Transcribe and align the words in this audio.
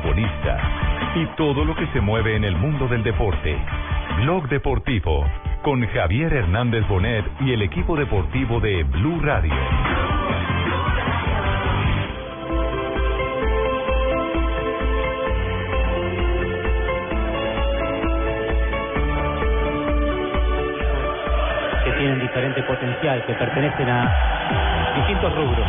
Protagonistas 0.00 0.60
y 1.14 1.26
todo 1.36 1.64
lo 1.64 1.74
que 1.74 1.86
se 1.88 2.00
mueve 2.00 2.36
en 2.36 2.44
el 2.44 2.56
mundo 2.56 2.86
del 2.88 3.02
deporte. 3.02 3.56
Blog 4.18 4.48
Deportivo 4.48 5.24
con 5.62 5.86
Javier 5.86 6.32
Hernández 6.32 6.86
Bonet 6.86 7.24
y 7.40 7.52
el 7.52 7.62
equipo 7.62 7.96
deportivo 7.96 8.60
de 8.60 8.84
Blue 8.84 9.20
Radio. 9.20 9.54
que 21.84 21.92
tienen 21.92 22.20
diferente 22.20 22.62
potencial, 22.64 23.24
que 23.26 23.34
pertenecen 23.34 23.88
a 23.88 24.94
distintos 24.96 25.34
rubros. 25.36 25.66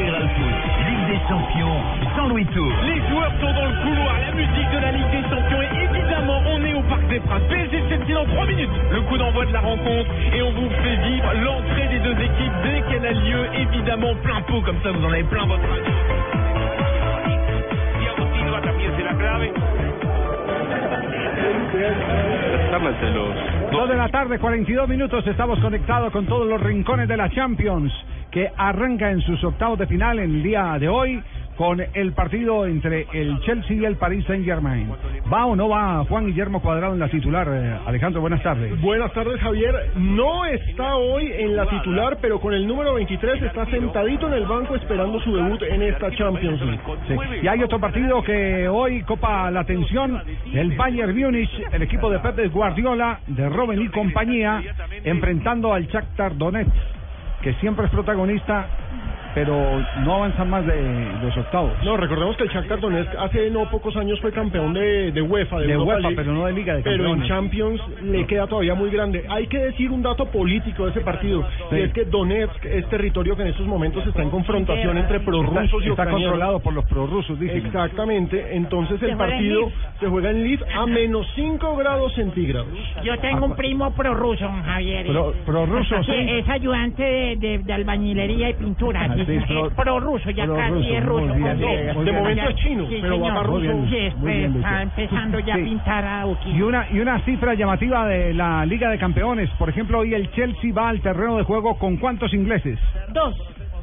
Intégral 0.00 0.28
Foot, 0.34 0.56
Ligue 0.88 1.06
des 1.12 1.20
Champions, 1.28 1.80
sans 2.16 2.28
Louis 2.28 2.46
Tour. 2.46 2.72
Les 2.86 3.00
joueurs 3.08 3.32
sont 3.38 3.52
dans 3.52 3.66
le 3.66 3.76
couloir, 3.82 4.14
la 4.26 4.32
musique 4.32 4.70
de 4.72 4.78
la 4.78 4.92
Ligue 4.92 5.10
des 5.10 5.22
Champions 5.28 5.60
et 5.60 5.84
évidemment 5.84 6.40
on 6.48 6.64
est 6.64 6.74
au 6.74 6.82
Parc 6.88 7.06
des 7.08 7.20
Princes. 7.20 7.42
PSG 7.50 7.82
Chelsea 7.88 8.14
dans 8.14 8.24
3 8.24 8.46
minutes, 8.46 8.70
le 8.92 9.00
coup 9.02 9.18
d'envoi 9.18 9.44
de 9.44 9.52
la 9.52 9.60
rencontre 9.60 10.10
et 10.34 10.42
on 10.42 10.52
vous 10.52 10.70
fait 10.70 10.96
vivre 11.04 11.28
l'entrée 11.44 11.88
des 11.88 11.98
deux 11.98 12.16
équipes 12.16 12.52
dès 12.64 12.80
qu'elle 12.88 13.06
a 13.06 13.12
lieu, 13.12 13.44
évidemment 13.60 14.14
plein 14.22 14.40
pot 14.42 14.62
comme 14.62 14.76
ça 14.82 14.90
vous 14.90 15.04
en 15.04 15.12
avez 15.12 15.24
plein 15.24 15.44
votre. 15.44 15.68
Dos 23.70 23.86
de 23.86 23.94
la 23.94 24.08
tarde, 24.08 24.38
42 24.38 24.86
minutos, 24.86 25.26
estamos 25.26 25.58
conectados 25.60 26.10
con 26.10 26.26
todos 26.26 26.46
los 26.46 26.60
rincones 26.60 27.06
de 27.06 27.16
la 27.16 27.28
Champions 27.28 27.92
que 28.30 28.50
arranca 28.56 29.10
en 29.10 29.20
sus 29.22 29.42
octavos 29.44 29.78
de 29.78 29.86
final 29.86 30.18
en 30.18 30.30
el 30.36 30.42
día 30.42 30.76
de 30.78 30.88
hoy 30.88 31.22
con 31.60 31.78
el 31.78 32.12
partido 32.12 32.64
entre 32.64 33.06
el 33.12 33.38
Chelsea 33.40 33.76
y 33.76 33.84
el 33.84 33.96
Paris 33.96 34.24
Saint 34.24 34.46
Germain. 34.46 34.90
¿Va 35.30 35.44
o 35.44 35.54
no 35.54 35.68
va 35.68 36.02
Juan 36.08 36.24
Guillermo 36.24 36.62
Cuadrado 36.62 36.94
en 36.94 37.00
la 37.00 37.08
titular? 37.10 37.46
Eh, 37.50 37.78
Alejandro, 37.84 38.22
buenas 38.22 38.42
tardes. 38.42 38.80
Buenas 38.80 39.12
tardes, 39.12 39.38
Javier. 39.42 39.92
No 39.96 40.46
está 40.46 40.96
hoy 40.96 41.30
en 41.30 41.56
la 41.56 41.66
titular, 41.66 42.16
pero 42.22 42.40
con 42.40 42.54
el 42.54 42.66
número 42.66 42.94
23 42.94 43.42
está 43.42 43.66
sentadito 43.66 44.26
en 44.28 44.32
el 44.32 44.46
banco 44.46 44.74
esperando 44.74 45.20
su 45.20 45.36
debut 45.36 45.60
en 45.64 45.82
esta 45.82 46.10
Champions 46.12 46.62
League. 46.62 46.80
Sí. 47.06 47.14
Y 47.42 47.46
hay 47.46 47.62
otro 47.62 47.78
partido 47.78 48.22
que 48.22 48.66
hoy 48.66 49.02
copa 49.02 49.50
la 49.50 49.60
atención, 49.60 50.18
el 50.54 50.74
Bayern 50.78 51.14
Múnich, 51.14 51.50
el 51.72 51.82
equipo 51.82 52.08
de 52.08 52.20
Pep 52.20 52.50
Guardiola, 52.50 53.20
de 53.26 53.50
Robben 53.50 53.82
y 53.82 53.88
compañía, 53.88 54.62
enfrentando 55.04 55.74
al 55.74 55.86
Shakhtar 55.88 56.38
Donetsk, 56.38 56.72
que 57.42 57.54
siempre 57.54 57.86
es 57.86 57.90
protagonista 57.90 58.68
pero 59.34 59.82
no 60.04 60.14
avanzan 60.16 60.50
más 60.50 60.66
de 60.66 61.08
los 61.22 61.36
octavos. 61.36 61.72
No, 61.84 61.96
recordemos 61.96 62.36
que 62.36 62.44
el 62.44 62.50
Shakhtar 62.50 62.80
Donetsk 62.80 63.14
hace 63.18 63.50
no 63.50 63.68
pocos 63.70 63.96
años 63.96 64.20
fue 64.20 64.32
campeón 64.32 64.72
de, 64.74 65.12
de 65.12 65.22
UEFA, 65.22 65.58
de, 65.60 65.66
de 65.68 65.72
Europa 65.74 65.94
UEFA, 65.96 66.00
League, 66.00 66.16
pero 66.16 66.32
no 66.32 66.46
de 66.46 66.52
Liga 66.52 66.74
de 66.76 66.82
pero 66.82 66.96
Campeones. 67.04 67.22
en 67.22 67.28
Champions 67.28 67.80
le 68.02 68.26
queda 68.26 68.46
todavía 68.46 68.74
muy 68.74 68.90
grande. 68.90 69.24
Hay 69.28 69.46
que 69.46 69.58
decir 69.58 69.90
un 69.90 70.02
dato 70.02 70.26
político 70.26 70.84
de 70.84 70.90
ese 70.90 71.00
partido, 71.00 71.46
Sí. 71.70 71.76
y 71.76 71.80
es 71.82 71.92
que 71.92 72.04
Donetsk 72.04 72.64
es 72.66 72.88
territorio 72.88 73.36
que 73.36 73.42
en 73.42 73.48
estos 73.48 73.66
momentos 73.66 74.06
está 74.06 74.22
en 74.22 74.30
confrontación 74.30 74.98
entre 74.98 75.20
prorrusos 75.20 75.64
está, 75.64 75.86
y 75.86 75.90
está 75.90 76.10
controlado 76.10 76.60
por 76.60 76.72
los 76.72 76.84
prorrusos, 76.86 77.38
dicen. 77.38 77.66
Exactamente, 77.66 78.56
entonces 78.56 79.02
el 79.02 79.10
en 79.10 79.18
partido 79.18 79.70
se 80.00 80.06
juega 80.08 80.30
en 80.30 80.42
Lviv 80.42 80.60
a 80.74 80.86
menos 80.86 81.26
5 81.34 81.76
grados 81.76 82.12
centígrados. 82.14 82.68
Yo 83.04 83.18
tengo 83.18 83.46
un 83.46 83.54
primo 83.56 83.92
prorruso, 83.92 84.48
Javier. 84.64 85.06
Pro- 85.06 85.32
prorruso, 85.46 86.02
Sí, 86.04 86.12
sí. 86.12 86.30
Es 86.30 86.48
ayudante 86.48 87.02
de, 87.02 87.36
de, 87.36 87.58
de 87.58 87.72
albañilería 87.72 88.50
y 88.50 88.54
pintura. 88.54 89.04
Ah, 89.28 89.32
es 89.32 89.44
pro- 89.46 89.70
prorruso, 89.70 90.30
ya 90.30 90.46
casi 90.46 90.94
es 90.94 91.04
ruso. 91.04 91.26
De 91.34 92.12
momento 92.12 92.48
es 92.48 92.56
chino, 92.56 92.86
Sí, 92.88 92.98
pero 93.00 93.20
va 93.20 93.28
para 93.28 93.42
ruso. 93.42 93.84
está 93.92 94.82
empezando 94.82 95.38
ya 95.40 95.54
Sí. 95.54 95.60
a 95.60 95.64
pintar 95.64 96.04
a 96.04 96.26
Uki. 96.26 96.50
Y 96.50 96.62
una, 96.62 96.86
y 96.90 97.00
una 97.00 97.20
cifra 97.20 97.54
llamativa 97.54 98.06
de 98.06 98.34
la 98.34 98.64
Liga 98.66 98.88
de 98.90 98.98
Campeones. 98.98 99.48
Por 99.58 99.68
ejemplo, 99.68 99.98
hoy 100.00 100.14
el 100.14 100.30
Chelsea 100.32 100.72
va 100.72 100.88
al 100.88 101.00
terreno 101.00 101.36
de 101.36 101.42
juego 101.44 101.78
con 101.78 101.96
cuántos 101.96 102.32
ingleses? 102.34 102.78
Dos. 103.12 103.34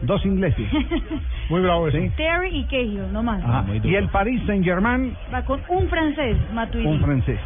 Dos 0.02 0.24
ingleses. 0.26 0.68
Muy 1.50 1.62
bravo 1.62 1.88
eso. 1.88 1.98
¿Sí? 1.98 2.12
Terry 2.16 2.50
y 2.60 2.64
Cahill, 2.66 3.12
no 3.12 3.24
más. 3.24 3.44
Ajá. 3.44 3.66
Y 3.84 3.96
el 3.96 4.08
Paris 4.10 4.42
Saint 4.46 4.64
Germain, 4.64 5.16
Va 5.34 5.44
con 5.44 5.60
un 5.70 5.88
francés, 5.90 6.38
Matuidi. 6.54 6.86
un 6.86 7.00
francés. 7.02 7.40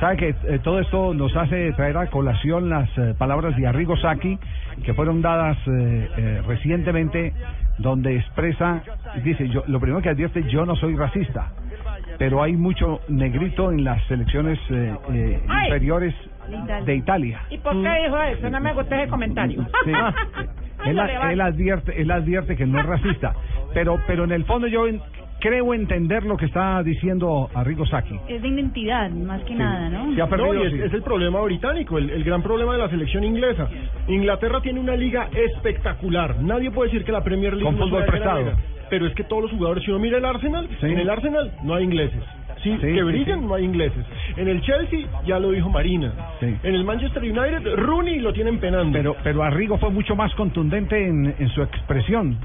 ¿Sabe 0.00 0.16
que 0.16 0.28
eh, 0.28 0.58
todo 0.62 0.80
esto 0.80 1.14
nos 1.14 1.34
hace 1.36 1.72
traer 1.72 1.96
a 1.96 2.06
colación 2.08 2.68
las 2.68 2.88
eh, 2.98 3.14
palabras 3.16 3.56
de 3.56 3.66
Arrigo 3.66 3.96
Sacchi, 3.96 4.38
que 4.84 4.94
fueron 4.94 5.22
dadas 5.22 5.56
eh, 5.66 6.08
eh, 6.16 6.42
recientemente, 6.46 7.32
donde 7.78 8.16
expresa, 8.16 8.82
dice, 9.22 9.48
yo 9.48 9.64
lo 9.66 9.80
primero 9.80 10.02
que 10.02 10.10
advierte, 10.10 10.44
yo 10.48 10.64
no 10.66 10.76
soy 10.76 10.96
racista, 10.96 11.52
pero 12.18 12.42
hay 12.42 12.54
mucho 12.56 13.00
negrito 13.08 13.70
en 13.70 13.84
las 13.84 14.02
selecciones 14.06 14.58
eh, 14.70 15.40
inferiores 15.64 16.14
De 16.84 16.94
Italia. 16.94 17.40
¿Y 17.50 17.58
por 17.58 17.72
qué 17.72 18.02
dijo 18.04 18.18
eso? 18.18 18.50
No 18.50 18.60
me 18.60 18.74
gustó 18.74 18.94
ese 18.94 19.08
comentario. 19.08 19.66
Sí. 19.84 19.92
él, 20.86 20.98
él 20.98 21.40
advierte, 21.40 22.00
él 22.00 22.10
advierte 22.10 22.56
que 22.56 22.66
no 22.66 22.78
es 22.78 22.86
racista, 22.86 23.34
pero, 23.72 23.98
pero 24.06 24.24
en 24.24 24.32
el 24.32 24.44
fondo 24.44 24.66
yo 24.66 24.86
creo 25.46 25.74
entender 25.74 26.24
lo 26.24 26.38
que 26.38 26.46
está 26.46 26.82
diciendo 26.82 27.50
Arrigo 27.54 27.84
Sacchi. 27.84 28.18
Es 28.28 28.40
de 28.40 28.48
identidad, 28.48 29.10
más 29.10 29.42
que 29.42 29.54
nada, 29.54 29.90
¿no? 29.90 30.14
Se 30.14 30.22
ha 30.22 30.26
perdido, 30.26 30.54
No, 30.54 30.64
y 30.64 30.66
es, 30.66 30.72
sí. 30.72 30.80
es 30.84 30.92
el 30.94 31.02
problema 31.02 31.38
británico, 31.42 31.98
el, 31.98 32.08
el 32.08 32.24
gran 32.24 32.42
problema 32.42 32.72
de 32.72 32.78
la 32.78 32.88
selección 32.88 33.24
inglesa. 33.24 33.68
Inglaterra 34.08 34.62
tiene 34.62 34.80
una 34.80 34.96
liga 34.96 35.28
espectacular. 35.34 36.40
Nadie 36.42 36.70
puede 36.70 36.90
decir 36.90 37.04
que 37.04 37.12
la 37.12 37.22
Premier 37.22 37.52
League 37.52 37.64
Con 37.64 37.78
no 37.78 37.84
fútbol 37.86 38.04
prestado. 38.06 38.52
Pero 38.88 39.06
es 39.06 39.14
que 39.14 39.24
todos 39.24 39.42
los 39.42 39.50
jugadores, 39.52 39.84
si 39.84 39.90
uno 39.90 40.00
mira 40.00 40.16
el 40.18 40.24
Arsenal, 40.24 40.66
Sí. 40.80 40.86
en 40.86 40.98
el 40.98 41.10
Arsenal 41.10 41.52
no 41.62 41.74
hay 41.74 41.84
ingleses. 41.84 42.22
Sí, 42.62 42.70
Sí, 42.72 42.78
que 42.80 42.94
sí, 42.94 43.02
brillan, 43.02 43.40
sí. 43.40 43.46
no 43.46 43.54
hay 43.54 43.64
ingleses. 43.64 44.06
En 44.38 44.48
el 44.48 44.62
Chelsea, 44.62 45.00
ya 45.26 45.38
lo 45.38 45.50
dijo 45.50 45.68
Marina. 45.68 46.12
Sí. 46.40 46.46
En 46.62 46.74
el 46.74 46.84
Manchester 46.84 47.22
United, 47.22 47.74
Rooney 47.76 48.20
lo 48.20 48.32
tienen 48.32 48.58
penando. 48.58 48.96
Pero, 48.96 49.16
pero 49.22 49.42
Arrigo 49.42 49.76
fue 49.76 49.90
mucho 49.90 50.16
más 50.16 50.34
contundente 50.34 50.96
en, 51.06 51.34
en 51.38 51.48
su 51.50 51.62
expresión. 51.62 52.38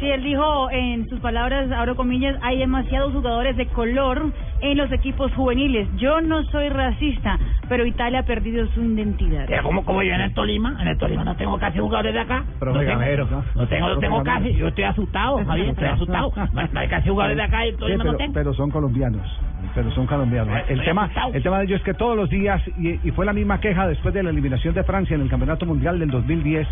Sí, 0.00 0.10
él 0.10 0.24
dijo 0.24 0.70
en 0.72 1.08
sus 1.08 1.20
palabras, 1.20 1.70
abro 1.70 1.94
comillas, 1.94 2.36
hay 2.42 2.58
demasiados 2.58 3.12
jugadores 3.12 3.56
de 3.56 3.66
color 3.68 4.32
en 4.60 4.76
los 4.76 4.90
equipos 4.90 5.32
juveniles. 5.34 5.86
Yo 5.96 6.20
no 6.20 6.42
soy 6.44 6.68
racista, 6.68 7.38
pero 7.68 7.86
Italia 7.86 8.18
ha 8.20 8.22
perdido 8.24 8.66
su 8.74 8.82
identidad. 8.82 9.46
como, 9.62 9.84
como 9.84 10.02
yo 10.02 10.12
en 10.12 10.20
el 10.22 10.34
Tolima, 10.34 10.76
en 10.82 10.88
el 10.88 10.98
Tolima 10.98 11.22
no 11.24 11.36
tengo 11.36 11.58
casi 11.58 11.78
jugadores 11.78 12.12
de 12.12 12.20
acá. 12.20 12.44
Profe 12.58 12.78
no 12.80 12.84
tengo, 12.84 12.98
Gamero, 12.98 13.28
¿no? 13.30 13.44
no 13.54 13.68
tengo, 13.68 13.88
no 13.88 13.98
tengo 14.00 14.22
Gamero. 14.24 14.44
casi. 14.46 14.58
Yo 14.58 14.68
estoy 14.68 14.84
asustado, 14.84 15.44
Javier, 15.44 15.68
estoy 15.68 15.88
asustado. 15.88 16.32
No, 16.36 16.68
no 16.72 16.80
hay 16.80 16.88
casi 16.88 17.08
jugadores 17.08 17.36
de 17.36 17.42
acá 17.44 17.64
y 17.64 17.68
el 17.68 17.74
Sí, 17.74 17.80
Tolima 17.80 17.98
no 18.04 18.10
pero, 18.10 18.18
tengo. 18.18 18.32
pero 18.34 18.54
son 18.54 18.70
colombianos, 18.72 19.40
pero 19.76 19.90
son 19.92 20.06
colombianos. 20.08 20.54
El 20.68 20.70
Estoy 20.80 20.86
tema, 20.86 21.04
asustado. 21.04 21.34
el 21.34 21.42
tema 21.42 21.58
de 21.58 21.64
ellos 21.66 21.78
es 21.78 21.84
que 21.84 21.94
todos 21.94 22.16
los 22.16 22.28
días, 22.30 22.60
y, 22.78 22.98
y 23.06 23.10
fue 23.12 23.24
la 23.24 23.32
misma 23.32 23.60
queja 23.60 23.86
después 23.86 24.12
de 24.12 24.24
la 24.24 24.30
eliminación 24.30 24.74
de 24.74 24.82
Francia 24.82 25.14
en 25.14 25.22
el 25.22 25.28
Campeonato 25.30 25.66
Mundial 25.66 26.00
del 26.00 26.10
2010, 26.10 26.66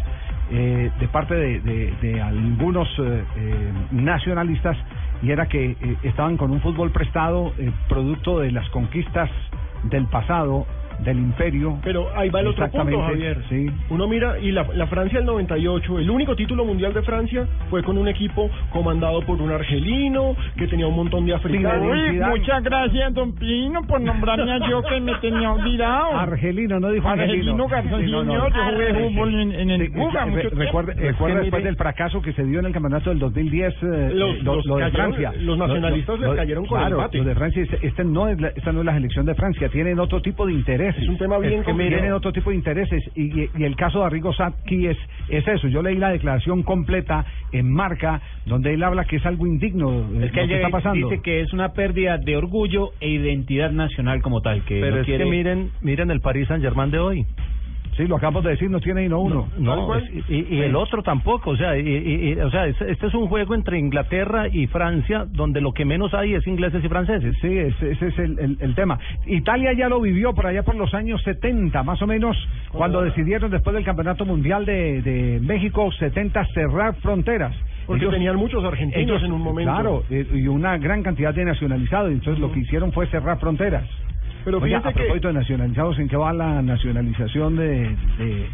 eh, 0.54 0.90
de 1.00 1.08
parte 1.08 1.34
de, 1.34 2.20
algunos 2.20 2.86
eh, 2.98 3.24
eh, 3.36 3.72
nacionalistas, 3.92 4.76
y 5.22 5.30
era 5.30 5.46
que 5.46 5.70
eh, 5.70 5.96
estaban 6.02 6.36
con 6.36 6.50
un 6.50 6.60
fútbol 6.60 6.90
prestado, 6.90 7.52
eh, 7.58 7.72
producto 7.88 8.40
de 8.40 8.50
las 8.50 8.68
conquistas 8.68 9.30
del 9.84 10.06
pasado 10.08 10.66
del 11.04 11.18
imperio. 11.18 11.78
Pero 11.82 12.08
ahí 12.16 12.30
va 12.30 12.40
el 12.40 12.48
otro 12.48 12.68
punto, 12.70 13.00
Javier. 13.02 13.42
Sí. 13.48 13.66
Uno 13.90 14.06
mira, 14.08 14.38
y 14.38 14.50
la, 14.52 14.66
la 14.74 14.86
Francia 14.86 15.18
del 15.18 15.26
98, 15.26 15.98
el 15.98 16.10
único 16.10 16.36
título 16.36 16.64
mundial 16.64 16.92
de 16.94 17.02
Francia 17.02 17.46
fue 17.70 17.82
con 17.82 17.98
un 17.98 18.08
equipo 18.08 18.50
comandado 18.70 19.20
por 19.22 19.40
un 19.40 19.50
argelino 19.50 20.36
que 20.56 20.66
tenía 20.66 20.86
un 20.86 20.96
montón 20.96 21.26
de 21.26 21.34
africanos. 21.34 21.88
Uy, 21.90 22.18
muchas 22.20 22.62
gracias, 22.62 23.14
don 23.14 23.34
Pino, 23.34 23.82
por 23.86 24.00
nombrarme 24.00 24.52
a 24.52 24.68
yo 24.68 24.82
que 24.82 25.00
me 25.00 25.14
tenía 25.16 25.52
olvidado. 25.52 26.16
Argelino, 26.18 26.80
no 26.80 26.90
dijo 26.90 27.08
Argelino. 27.08 27.32
Argelino 27.32 27.68
Garzón 27.68 28.00
Sí, 28.04 28.10
no, 28.10 28.24
no. 28.24 28.32
Junior, 28.32 28.52
yo 28.54 28.64
jugué 28.72 28.94
fútbol 29.10 29.34
en, 29.40 29.52
en 29.52 29.70
el 29.70 29.82
Sí, 29.82 29.88
Buga 29.88 30.26
mucho 30.26 30.48
recuerda 30.50 30.94
después 30.94 31.34
mire- 31.34 31.62
del 31.64 31.76
fracaso 31.76 32.22
que 32.22 32.32
se 32.32 32.44
dio 32.44 32.60
en 32.60 32.66
el 32.66 32.72
campeonato 32.72 33.10
del 33.10 33.18
2010 33.18 33.74
eh, 33.82 34.10
Los- 34.14 34.42
lo, 34.42 34.56
los 34.56 34.66
lo 34.66 34.76
de 34.76 34.82
cayeron- 34.84 34.92
Francia. 35.14 35.32
los 35.40 35.58
nacionalistas 35.58 36.18
les 36.20 36.34
cayeron 36.34 36.66
con 36.66 36.78
el 36.80 36.86
claro, 36.86 36.96
bate. 36.98 37.18
Lo 37.18 37.24
de 37.24 37.34
Francia, 37.34 37.62
este, 37.62 37.86
este 37.86 38.04
no 38.04 38.28
es 38.28 38.40
la, 38.40 38.48
esta 38.48 38.72
no 38.72 38.80
es 38.80 38.86
la 38.86 38.94
selección 38.94 39.26
de 39.26 39.34
Francia, 39.34 39.68
tienen 39.68 39.98
otro 39.98 40.20
tipo 40.22 40.46
de 40.46 40.52
intereses. 40.92 41.02
Es 41.02 41.08
un 41.08 41.18
tema 41.18 41.38
bien 41.38 41.60
que 41.60 41.64
complicado. 41.66 41.96
Tienen 41.96 42.12
otro 42.12 42.32
tipo 42.32 42.50
de 42.50 42.56
intereses 42.56 43.02
y, 43.14 43.40
y- 43.42 43.50
y 43.58 43.64
el 43.64 43.76
caso 43.76 44.00
de 44.00 44.06
Arrigo 44.06 44.32
Sacchi 44.32 44.86
es, 44.86 44.96
es 45.28 45.46
eso. 45.48 45.68
Yo 45.68 45.82
leí 45.82 45.96
la 45.96 46.10
declaración 46.10 46.62
completa 46.62 47.24
en 47.52 47.70
marca 47.72 48.20
donde 48.46 48.74
él 48.74 48.82
habla 48.82 49.04
que 49.04 49.16
es 49.16 49.26
algo 49.26 49.46
indigno 49.46 49.90
eh, 50.20 50.24
Es 50.26 50.32
que 50.32 50.42
lo 50.42 50.48
que 50.48 50.54
está 50.56 50.68
pasando. 50.70 51.08
dice 51.08 51.22
que 51.22 51.40
es 51.40 51.52
una 51.52 51.72
pérdida 51.72 52.18
de 52.18 52.36
orgullo 52.36 52.90
e 53.00 53.08
identidad 53.10 53.70
nacional 53.72 54.22
como 54.22 54.40
tal. 54.40 54.64
Que 54.64 54.80
Pero 54.80 54.94
no 54.96 55.00
es 55.00 55.06
quiere... 55.06 55.24
que 55.24 55.30
miren, 55.30 55.70
miren 55.82 56.10
el 56.10 56.20
Paris 56.20 56.48
Saint 56.48 56.62
Germain 56.62 56.90
de 56.90 56.98
hoy. 56.98 57.26
Sí, 57.96 58.06
lo 58.06 58.16
acabamos 58.16 58.42
de 58.44 58.50
decir, 58.50 58.70
no 58.70 58.80
tiene 58.80 59.06
uno 59.06 59.20
uno. 59.20 59.48
No, 59.58 59.94
es- 59.96 60.10
y, 60.30 60.46
y 60.56 60.60
el 60.62 60.74
otro 60.76 61.02
tampoco, 61.02 61.50
o 61.50 61.56
sea, 61.56 61.76
y, 61.76 61.82
y- 61.86 62.40
o 62.40 62.50
sea, 62.50 62.66
es- 62.66 62.80
este 62.80 63.06
es 63.08 63.14
un 63.14 63.26
juego 63.28 63.54
entre 63.54 63.78
Inglaterra 63.78 64.48
y 64.48 64.66
Francia 64.66 65.26
donde 65.30 65.60
lo 65.60 65.72
que 65.72 65.84
menos 65.84 66.14
hay 66.14 66.32
es 66.34 66.46
ingleses 66.46 66.82
y 66.82 66.88
franceses. 66.88 67.36
Sí, 67.42 67.48
ese, 67.58 67.90
ese 67.92 68.06
es 68.08 68.18
el, 68.18 68.38
el- 68.38 68.56
el 68.60 68.74
tema. 68.74 68.98
Italia 69.26 69.74
ya 69.74 69.88
lo 69.90 70.00
vivió 70.00 70.32
por 70.32 70.46
allá 70.46 70.62
por 70.62 70.74
los 70.74 70.94
años 70.94 71.20
70, 71.22 71.82
más 71.82 72.00
o 72.00 72.06
menos, 72.06 72.36
cuando 72.72 73.02
decidieron 73.02 73.50
después 73.50 73.74
del 73.74 73.84
Campeonato 73.84 74.24
Mundial 74.24 74.64
de, 74.64 75.02
de 75.02 75.40
México 75.40 75.90
70 75.92 76.46
cerrar 76.54 76.94
fronteras. 76.96 77.54
Porque 77.86 78.06
tenían 78.06 78.36
muchos 78.36 78.64
argentinos 78.64 79.22
en 79.22 79.32
un 79.32 79.42
momento. 79.42 79.70
Claro, 79.72 80.02
eh, 80.08 80.26
y 80.32 80.46
una 80.48 80.78
gran 80.78 81.02
cantidad 81.02 81.34
de 81.34 81.44
nacionalizados, 81.44 82.10
entonces 82.12 82.40
lo 82.40 82.50
que 82.52 82.60
hicieron 82.60 82.90
fue 82.92 83.06
cerrar 83.08 83.38
fronteras. 83.38 83.84
Pero 84.44 84.58
Oiga, 84.58 84.78
a 84.78 84.92
que- 84.92 85.00
propósito 85.00 85.28
de 85.28 85.34
nacionalizados, 85.34 85.98
¿en 85.98 86.08
qué 86.08 86.16
va 86.16 86.32
la 86.32 86.62
nacionalización 86.62 87.56
de, 87.56 87.96
de- 88.18 88.48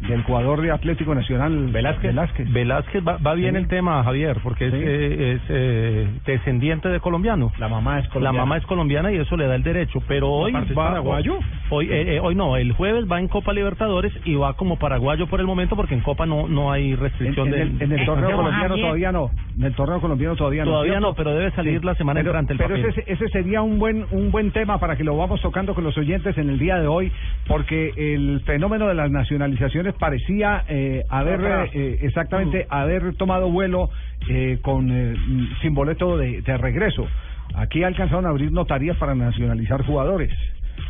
del 0.00 0.22
jugador 0.22 0.60
de 0.60 0.70
Atlético 0.70 1.14
Nacional 1.14 1.68
Velázquez. 1.68 2.10
Velázquez? 2.10 2.52
Velázquez 2.52 3.02
va, 3.06 3.16
va 3.18 3.34
bien 3.34 3.52
Sí. 3.54 3.58
el 3.60 3.68
tema, 3.68 4.02
Javier, 4.04 4.36
porque 4.42 4.70
Sí. 4.70 4.76
es, 4.76 4.82
eh, 4.84 5.32
es, 5.34 5.40
eh, 5.48 6.08
descendiente 6.26 6.88
de 6.88 7.00
colombiano. 7.00 7.52
La 7.58 7.68
mamá 7.68 7.98
es 8.00 8.04
La 8.06 8.10
colombiana. 8.10 8.38
mamá 8.38 8.56
es 8.58 8.66
colombiana 8.66 9.12
y 9.12 9.16
eso 9.16 9.36
le 9.36 9.46
da 9.46 9.54
el 9.54 9.62
derecho, 9.62 10.02
pero 10.06 10.30
hoy 10.30 10.52
va 10.52 10.64
paraguayo. 10.74 11.38
Hoy, 11.70 11.86
eh, 11.90 12.16
eh, 12.16 12.20
hoy 12.20 12.34
no, 12.34 12.56
el 12.56 12.72
jueves 12.72 13.04
va 13.10 13.18
en 13.20 13.28
Copa 13.28 13.52
Libertadores 13.52 14.12
y 14.24 14.34
va 14.34 14.52
como 14.54 14.78
paraguayo 14.78 15.26
por 15.26 15.40
el 15.40 15.46
momento 15.46 15.76
porque 15.76 15.94
en 15.94 16.00
Copa 16.00 16.26
no 16.26 16.48
no 16.48 16.70
hay 16.72 16.92
En, 16.92 17.00
restricción 17.00 17.48
en 17.48 17.52
de 17.54 17.62
el, 17.62 17.82
en 17.82 17.92
el 17.98 18.06
torneo 18.06 18.26
Pero, 18.26 18.36
colombiano 18.38 18.76
todavía 18.76 19.12
no. 19.12 19.30
En 19.58 19.64
el 19.64 19.74
torneo 19.74 20.00
colombiano 20.00 20.36
todavía 20.36 20.64
no. 20.64 20.70
todavía 20.72 21.00
no, 21.00 21.14
pero 21.14 21.30
debe 21.34 21.50
salir 21.52 21.80
Sí. 21.80 21.86
la 21.86 21.94
semana 21.94 22.20
pero, 22.20 22.30
entrante 22.30 22.52
el 22.52 22.58
pero 22.58 22.70
papel. 22.76 22.86
ese, 22.86 23.04
ese 23.12 23.28
sería 23.28 23.62
un 23.62 23.78
buen 23.78 24.04
un 24.10 24.30
buen 24.30 24.50
tema 24.52 24.78
para 24.78 24.96
que 24.96 25.04
lo 25.04 25.16
vamos 25.16 25.40
tocando 25.40 25.74
con 25.74 25.84
los 25.84 25.96
oyentes 25.98 26.36
en 26.38 26.50
el 26.50 26.58
día 26.58 26.78
de 26.78 26.86
hoy, 26.86 27.10
porque 27.46 27.92
el 27.96 28.40
fenómeno 28.44 28.86
de 28.88 28.94
las 28.94 29.10
nacionalizaciones 29.10 29.83
parecía 29.92 30.64
eh, 30.68 31.02
haber 31.10 31.68
eh, 31.74 31.98
exactamente 32.02 32.66
haber 32.70 33.14
tomado 33.16 33.50
vuelo 33.50 33.90
eh, 34.30 34.58
con 34.62 34.90
eh, 34.90 35.14
sin 35.60 35.74
boleto 35.74 36.16
de, 36.16 36.40
de 36.42 36.56
regreso. 36.56 37.06
Aquí 37.54 37.84
alcanzaron 37.84 38.26
a 38.26 38.30
abrir 38.30 38.50
notarías 38.50 38.96
para 38.96 39.14
nacionalizar 39.14 39.84
jugadores. 39.84 40.32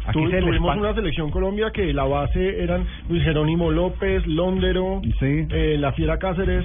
Aquí 0.06 0.23
Tu- 0.23 0.31
se 0.31 0.41
tuvimos 0.41 0.76
una 0.76 0.94
selección 0.94 1.31
Colombia 1.31 1.70
que 1.73 1.93
la 1.93 2.05
base 2.05 2.62
eran 2.62 2.87
Luis 3.08 3.23
Jerónimo 3.23 3.70
López, 3.70 4.26
Londero, 4.26 5.02
Sí. 5.19 5.47
eh, 5.50 5.76
La 5.79 5.93
Fiera 5.93 6.19
Cáceres. 6.19 6.64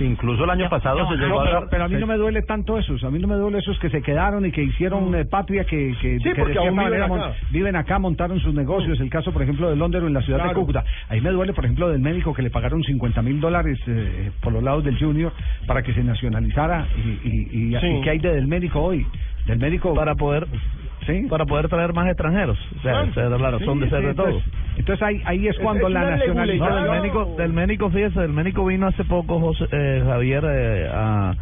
Incluso 0.00 0.44
el 0.44 0.50
año 0.50 0.68
pasado 0.68 0.98
se 1.08 1.16
No, 1.16 1.22
llegó 1.24 1.40
a 1.40 1.44
pero, 1.44 1.60
dar- 1.60 1.68
pero 1.70 1.84
a 1.84 1.88
mí 1.88 1.96
no 1.96 2.06
me 2.06 2.16
duele 2.16 2.42
tanto 2.42 2.78
esos, 2.78 3.02
a 3.04 3.10
mí 3.10 3.18
no 3.18 3.26
me 3.26 3.34
duele 3.36 3.58
esos 3.58 3.78
que 3.78 3.88
se 3.90 4.02
quedaron 4.02 4.44
y 4.46 4.52
que 4.52 4.62
hicieron 4.62 5.14
eh, 5.14 5.24
patria, 5.24 5.64
que, 5.64 5.94
que, 6.00 6.18
Sí, 6.18 6.22
que 6.22 6.34
de 6.34 6.70
viven 6.70 6.94
acá. 7.02 7.06
mon- 7.08 7.20
viven 7.50 7.74
acá, 7.76 7.98
montaron 7.98 8.38
sus 8.40 8.54
negocios, 8.54 9.00
el 9.00 9.10
caso 9.10 9.32
por 9.32 9.42
ejemplo 9.42 9.70
de 9.70 9.76
Londres 9.76 10.02
en 10.04 10.12
la 10.12 10.20
ciudad 10.22 10.46
de. 10.46 10.54
Cúcuta. 10.54 10.84
Ahí 11.08 11.20
me 11.20 11.30
duele 11.30 11.52
por 11.52 11.64
ejemplo 11.64 11.88
del 11.88 12.00
médico 12.00 12.34
que 12.34 12.42
le 12.42 12.50
pagaron 12.50 12.82
50 12.84 13.22
mil 13.22 13.40
dólares 13.40 13.78
eh, 13.86 14.30
por 14.42 14.52
los 14.52 14.62
lados 14.62 14.84
del 14.84 14.98
Junior 14.98 15.32
para 15.66 15.82
que 15.82 15.92
se 15.94 16.02
nacionalizara 16.04 16.86
y, 16.96 17.28
y, 17.28 17.74
y, 17.74 17.80
Sí. 17.80 17.86
y 17.86 18.00
qué 18.02 18.10
hay 18.10 18.18
de 18.18 18.34
del 18.34 18.46
médico 18.46 18.80
hoy, 18.80 19.06
del 19.46 19.58
médico 19.58 19.94
para 19.94 20.14
poder 20.14 20.46
¿sí? 21.08 21.26
para 21.28 21.44
poder 21.46 21.68
traer 21.68 21.92
más 21.92 22.06
extranjeros. 22.06 22.58
O 22.78 22.82
sea, 22.82 22.92
Claro. 22.92 23.08
esa 23.10 23.20
era 23.26 23.38
la 23.38 23.50
razón 23.50 23.74
Sí, 23.78 23.84
de 23.84 23.90
ser 23.90 24.00
sí, 24.00 24.06
de 24.06 24.14
todo. 24.14 24.26
entonces, 24.28 24.52
entonces 24.76 25.02
ahí, 25.06 25.22
ahí 25.24 25.48
es 25.48 25.58
cuando 25.58 25.88
es 25.88 25.92
la 25.94 26.10
nacionalización 26.10 26.46
leguleya. 26.74 26.92
del 26.92 27.02
médico, 27.02 27.34
del 27.38 27.52
médico, 27.52 27.90
fíjese, 27.90 28.20
del 28.20 28.32
médico 28.32 28.64
vino 28.66 28.86
hace 28.86 29.04
poco 29.04 29.40
José, 29.40 29.66
eh, 29.72 30.02
Javier 30.06 30.44
eh, 30.48 30.88
a, 30.92 31.32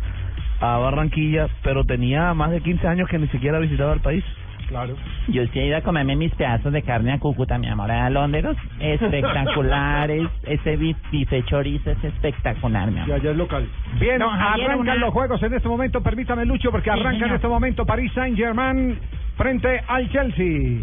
a 0.61 0.79
Barranquilla, 0.79 1.49
pero 1.63 1.85
tenía 1.85 2.33
más 2.33 2.51
de 2.51 2.61
15 2.63 2.87
años 2.89 3.09
que 3.11 3.19
ni 3.19 3.29
siquiera 3.29 3.59
visitaba 3.59 3.93
el 3.93 4.01
país. 4.01 4.25
Claro. 4.69 4.97
Yo 5.29 5.45
sí 5.53 5.61
he 5.61 5.67
ido 5.69 5.77
a 5.77 5.81
comerme 5.83 6.17
mis 6.17 6.35
pedazos 6.35 6.73
de 6.73 6.83
carne 6.83 7.12
a 7.12 7.19
Cúcuta, 7.21 7.57
mi 7.57 7.69
amor, 7.69 7.89
a 7.89 8.11
Londres. 8.11 8.57
Espectaculares. 8.81 10.29
Ese 10.45 10.77
bif- 10.79 10.97
bife 11.12 11.43
chorizo 11.45 11.91
es 11.93 12.03
espectacular, 12.05 12.91
mi 12.91 12.97
Y 12.99 13.01
amor. 13.03 13.15
allá 13.17 13.31
es 13.31 13.37
local. 13.37 13.69
Bien, 14.01 14.21
arrancan 14.23 14.79
una- 14.81 14.95
los 14.97 15.12
juegos 15.12 15.43
en 15.43 15.55
este 15.55 15.69
momento, 15.69 16.01
permítame 16.03 16.45
Lucho, 16.45 16.71
porque 16.71 16.91
Sí, 16.93 16.99
arranca 16.99 17.27
en 17.27 17.35
este 17.35 17.49
momento 17.49 17.87
París 17.87 18.11
Saint 18.15 18.37
Germain 18.37 18.99
frente 19.37 19.83
al 19.88 20.09
Chelsea. 20.11 20.83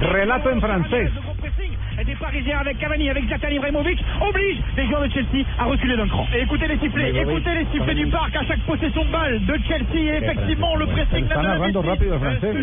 Relato 0.00 0.50
en 0.50 0.60
francés. 0.60 1.10
Des 2.04 2.14
Parisiens 2.14 2.58
avec 2.60 2.78
Cavani, 2.78 3.10
avec 3.10 3.24
Zlatan 3.26 3.48
Ibrahimovic, 3.50 3.98
oblige 4.20 4.58
les 4.76 4.86
joueurs 4.86 5.02
de 5.02 5.08
Chelsea 5.12 5.44
à 5.58 5.64
reculer 5.64 5.96
d'un 5.96 6.06
cran. 6.06 6.26
Et 6.34 6.42
écoutez 6.42 6.68
les 6.68 6.78
sifflets, 6.78 7.10
écoutez 7.10 7.54
les 7.54 7.64
sifflets 7.72 7.94
du 7.94 8.06
parc 8.06 8.34
à 8.36 8.44
chaque 8.44 8.60
possession 8.60 9.04
de 9.04 9.10
balle 9.10 9.44
de 9.44 9.58
Chelsea. 9.66 10.14
Et 10.14 10.16
effectivement, 10.18 10.76
le 10.76 10.86
pressing 10.86 11.24
Está 11.24 11.38
de 11.38 11.42
la 11.42 11.48
narrando 11.54 11.82
Messi. 11.82 11.90
rápido 11.90 12.14
el 12.14 12.20
francés. 12.20 12.56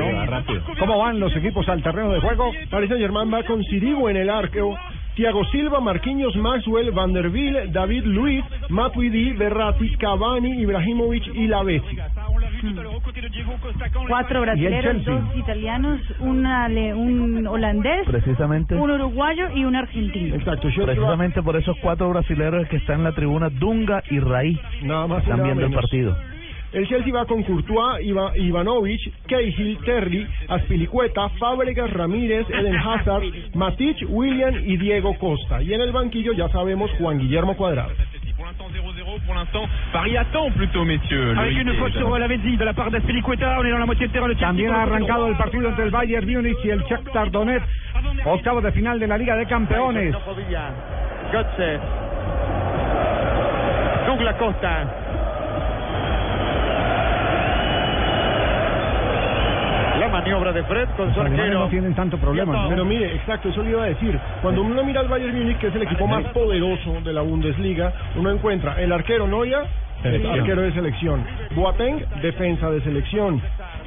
¿Cómo 0.80 0.98
van 1.00 1.20
los 1.20 1.36
equipos 1.36 1.68
al 1.68 1.82
terreno 1.84 2.12
de 2.12 2.22
juego? 2.22 2.52
Paris 2.70 2.90
Saint 2.90 3.02
Germain 3.02 3.32
va 3.34 3.44
con 3.44 3.62
Sirigu 3.64 4.08
en 4.10 4.16
el 4.18 4.30
arco. 4.30 4.78
Tiago 5.16 5.46
Silva, 5.46 5.80
Marquinhos, 5.80 6.36
Maxwell, 6.36 6.92
Vanderbilt, 6.92 7.72
David 7.72 8.04
Luiz, 8.06 8.44
Matuidi, 8.70 9.32
Berratti, 9.34 9.96
Cavani, 9.98 10.60
Ibrahimovic 10.62 11.28
y 11.34 11.48
Lavezzi. 11.48 11.98
Cuatro 14.08 14.40
¿Y 14.40 14.66
el 14.66 14.72
brasileños, 14.74 15.06
dos 15.06 15.38
italianos, 15.38 16.02
un, 16.20 16.46
ale- 16.46 16.94
un 16.94 17.48
holandés, 17.48 18.06
Precisamente. 18.06 18.76
un 18.76 18.92
uruguayo 18.92 19.50
y 19.56 19.64
un 19.66 19.76
argentino. 19.76 20.36
Exacto, 20.36 20.68
va- 20.68 20.86
Precisamente 20.86 21.42
por 21.42 21.56
esos 21.56 21.78
cuatro 21.82 22.10
brasileños 22.10 22.68
que 22.68 22.78
están 22.78 22.98
en 23.00 23.04
la 23.06 23.12
tribuna, 23.14 23.50
Dunga 23.50 24.04
y 24.10 24.20
Raí, 24.20 24.60
nada 24.84 25.08
más 25.08 25.20
están 25.24 25.38
nada 25.38 25.54
viendo 25.54 25.66
el 25.68 25.74
partido. 25.74 26.18
El 26.76 26.86
Chelsea 26.88 27.14
va 27.14 27.26
con 27.26 27.42
Courtois, 27.44 28.02
Iva- 28.04 28.36
Ivanovic, 28.38 29.00
Cahill, 29.28 29.78
Terry, 29.86 30.28
Aspilicueta, 30.50 31.30
Fábregas, 31.40 31.90
Ramírez, 31.92 32.46
Eden 32.50 32.76
Hazard, 32.76 33.24
Matic, 33.56 34.06
William 34.10 34.54
y 34.66 34.76
Diego 34.78 35.18
Costa. 35.18 35.62
Y 35.62 35.74
en 35.74 35.80
el 35.82 35.92
banquillo 35.94 36.34
ya 36.34 36.50
sabemos 36.50 36.92
Juan 37.00 37.18
Guillermo 37.18 37.56
Cuadrado. 37.56 37.92
Pour 38.36 38.46
l'instant 38.46 38.68
0-0, 38.70 39.20
pour 39.26 39.34
l'instant 39.36 39.64
Paris 39.94 40.18
attend 40.18 40.52
plutôt 40.52 40.84
messieurs. 40.84 41.34
Avec 41.38 41.58
une 41.58 41.74
faute 41.76 41.94
sur 41.94 42.18
Lavezzi 42.20 42.58
de 42.58 42.66
la 42.66 42.74
part 42.74 42.92
d'Aspilicueta, 42.92 43.58
on 43.60 43.64
est 43.66 43.72
dans 43.72 43.78
la 43.80 43.86
moitié 43.86 44.08
de 44.08 44.12
terrain 44.12 44.28
Chelsea. 44.28 44.42
También 44.46 44.72
ha 44.74 44.86
le 44.86 44.92
arrancado 44.92 45.28
el 45.28 45.38
partido 45.38 45.70
entre 45.70 45.86
el 45.86 45.92
Bayern 45.92 46.28
Múnich 46.30 46.58
y 46.66 46.70
el 46.70 46.82
Shakhtar 46.84 47.32
Donetsk. 47.32 47.66
Octavos 48.26 48.62
de 48.64 48.72
final 48.74 49.00
de 49.00 49.08
la 49.08 49.18
Liga 49.18 49.38
de 49.38 49.46
Campeones. 49.46 50.14
Götze. 51.32 51.80
Douglas 54.08 54.36
Costa. 54.36 55.05
Maniobra 60.26 60.52
de 60.52 60.64
Fred 60.64 60.90
con 60.98 61.14
su 61.14 61.22
arquero. 61.22 61.60
no 61.60 61.70
tienen 61.70 61.94
tanto 61.94 62.18
problema. 62.18 62.64
¿no? 62.64 62.70
Pero 62.70 62.84
mire, 62.86 63.14
exacto, 63.16 63.50
eso 63.50 63.62
le 63.62 63.70
iba 63.72 63.84
a 63.84 63.88
decir. 63.88 64.20
Cuando 64.42 64.62
uno 64.64 64.84
mira 64.84 65.02
al 65.02 65.08
Bayern 65.08 65.38
Múnich, 65.38 65.58
que 65.60 65.68
es 65.68 65.76
el 65.76 65.84
equipo 65.84 66.08
más 66.08 66.24
poderoso 66.26 67.00
de 67.04 67.14
la 67.14 67.22
Bundesliga, 67.22 67.94
uno 68.16 68.32
encuentra 68.32 68.82
el 68.82 68.92
arquero 68.92 69.28
Selección. 70.02 70.40
arquero 70.40 70.62
de 70.62 70.72
selección. 70.74 71.24
Boateng, 71.56 72.06
defensa 72.22 72.70
de 72.70 72.82
selección. 72.82 73.42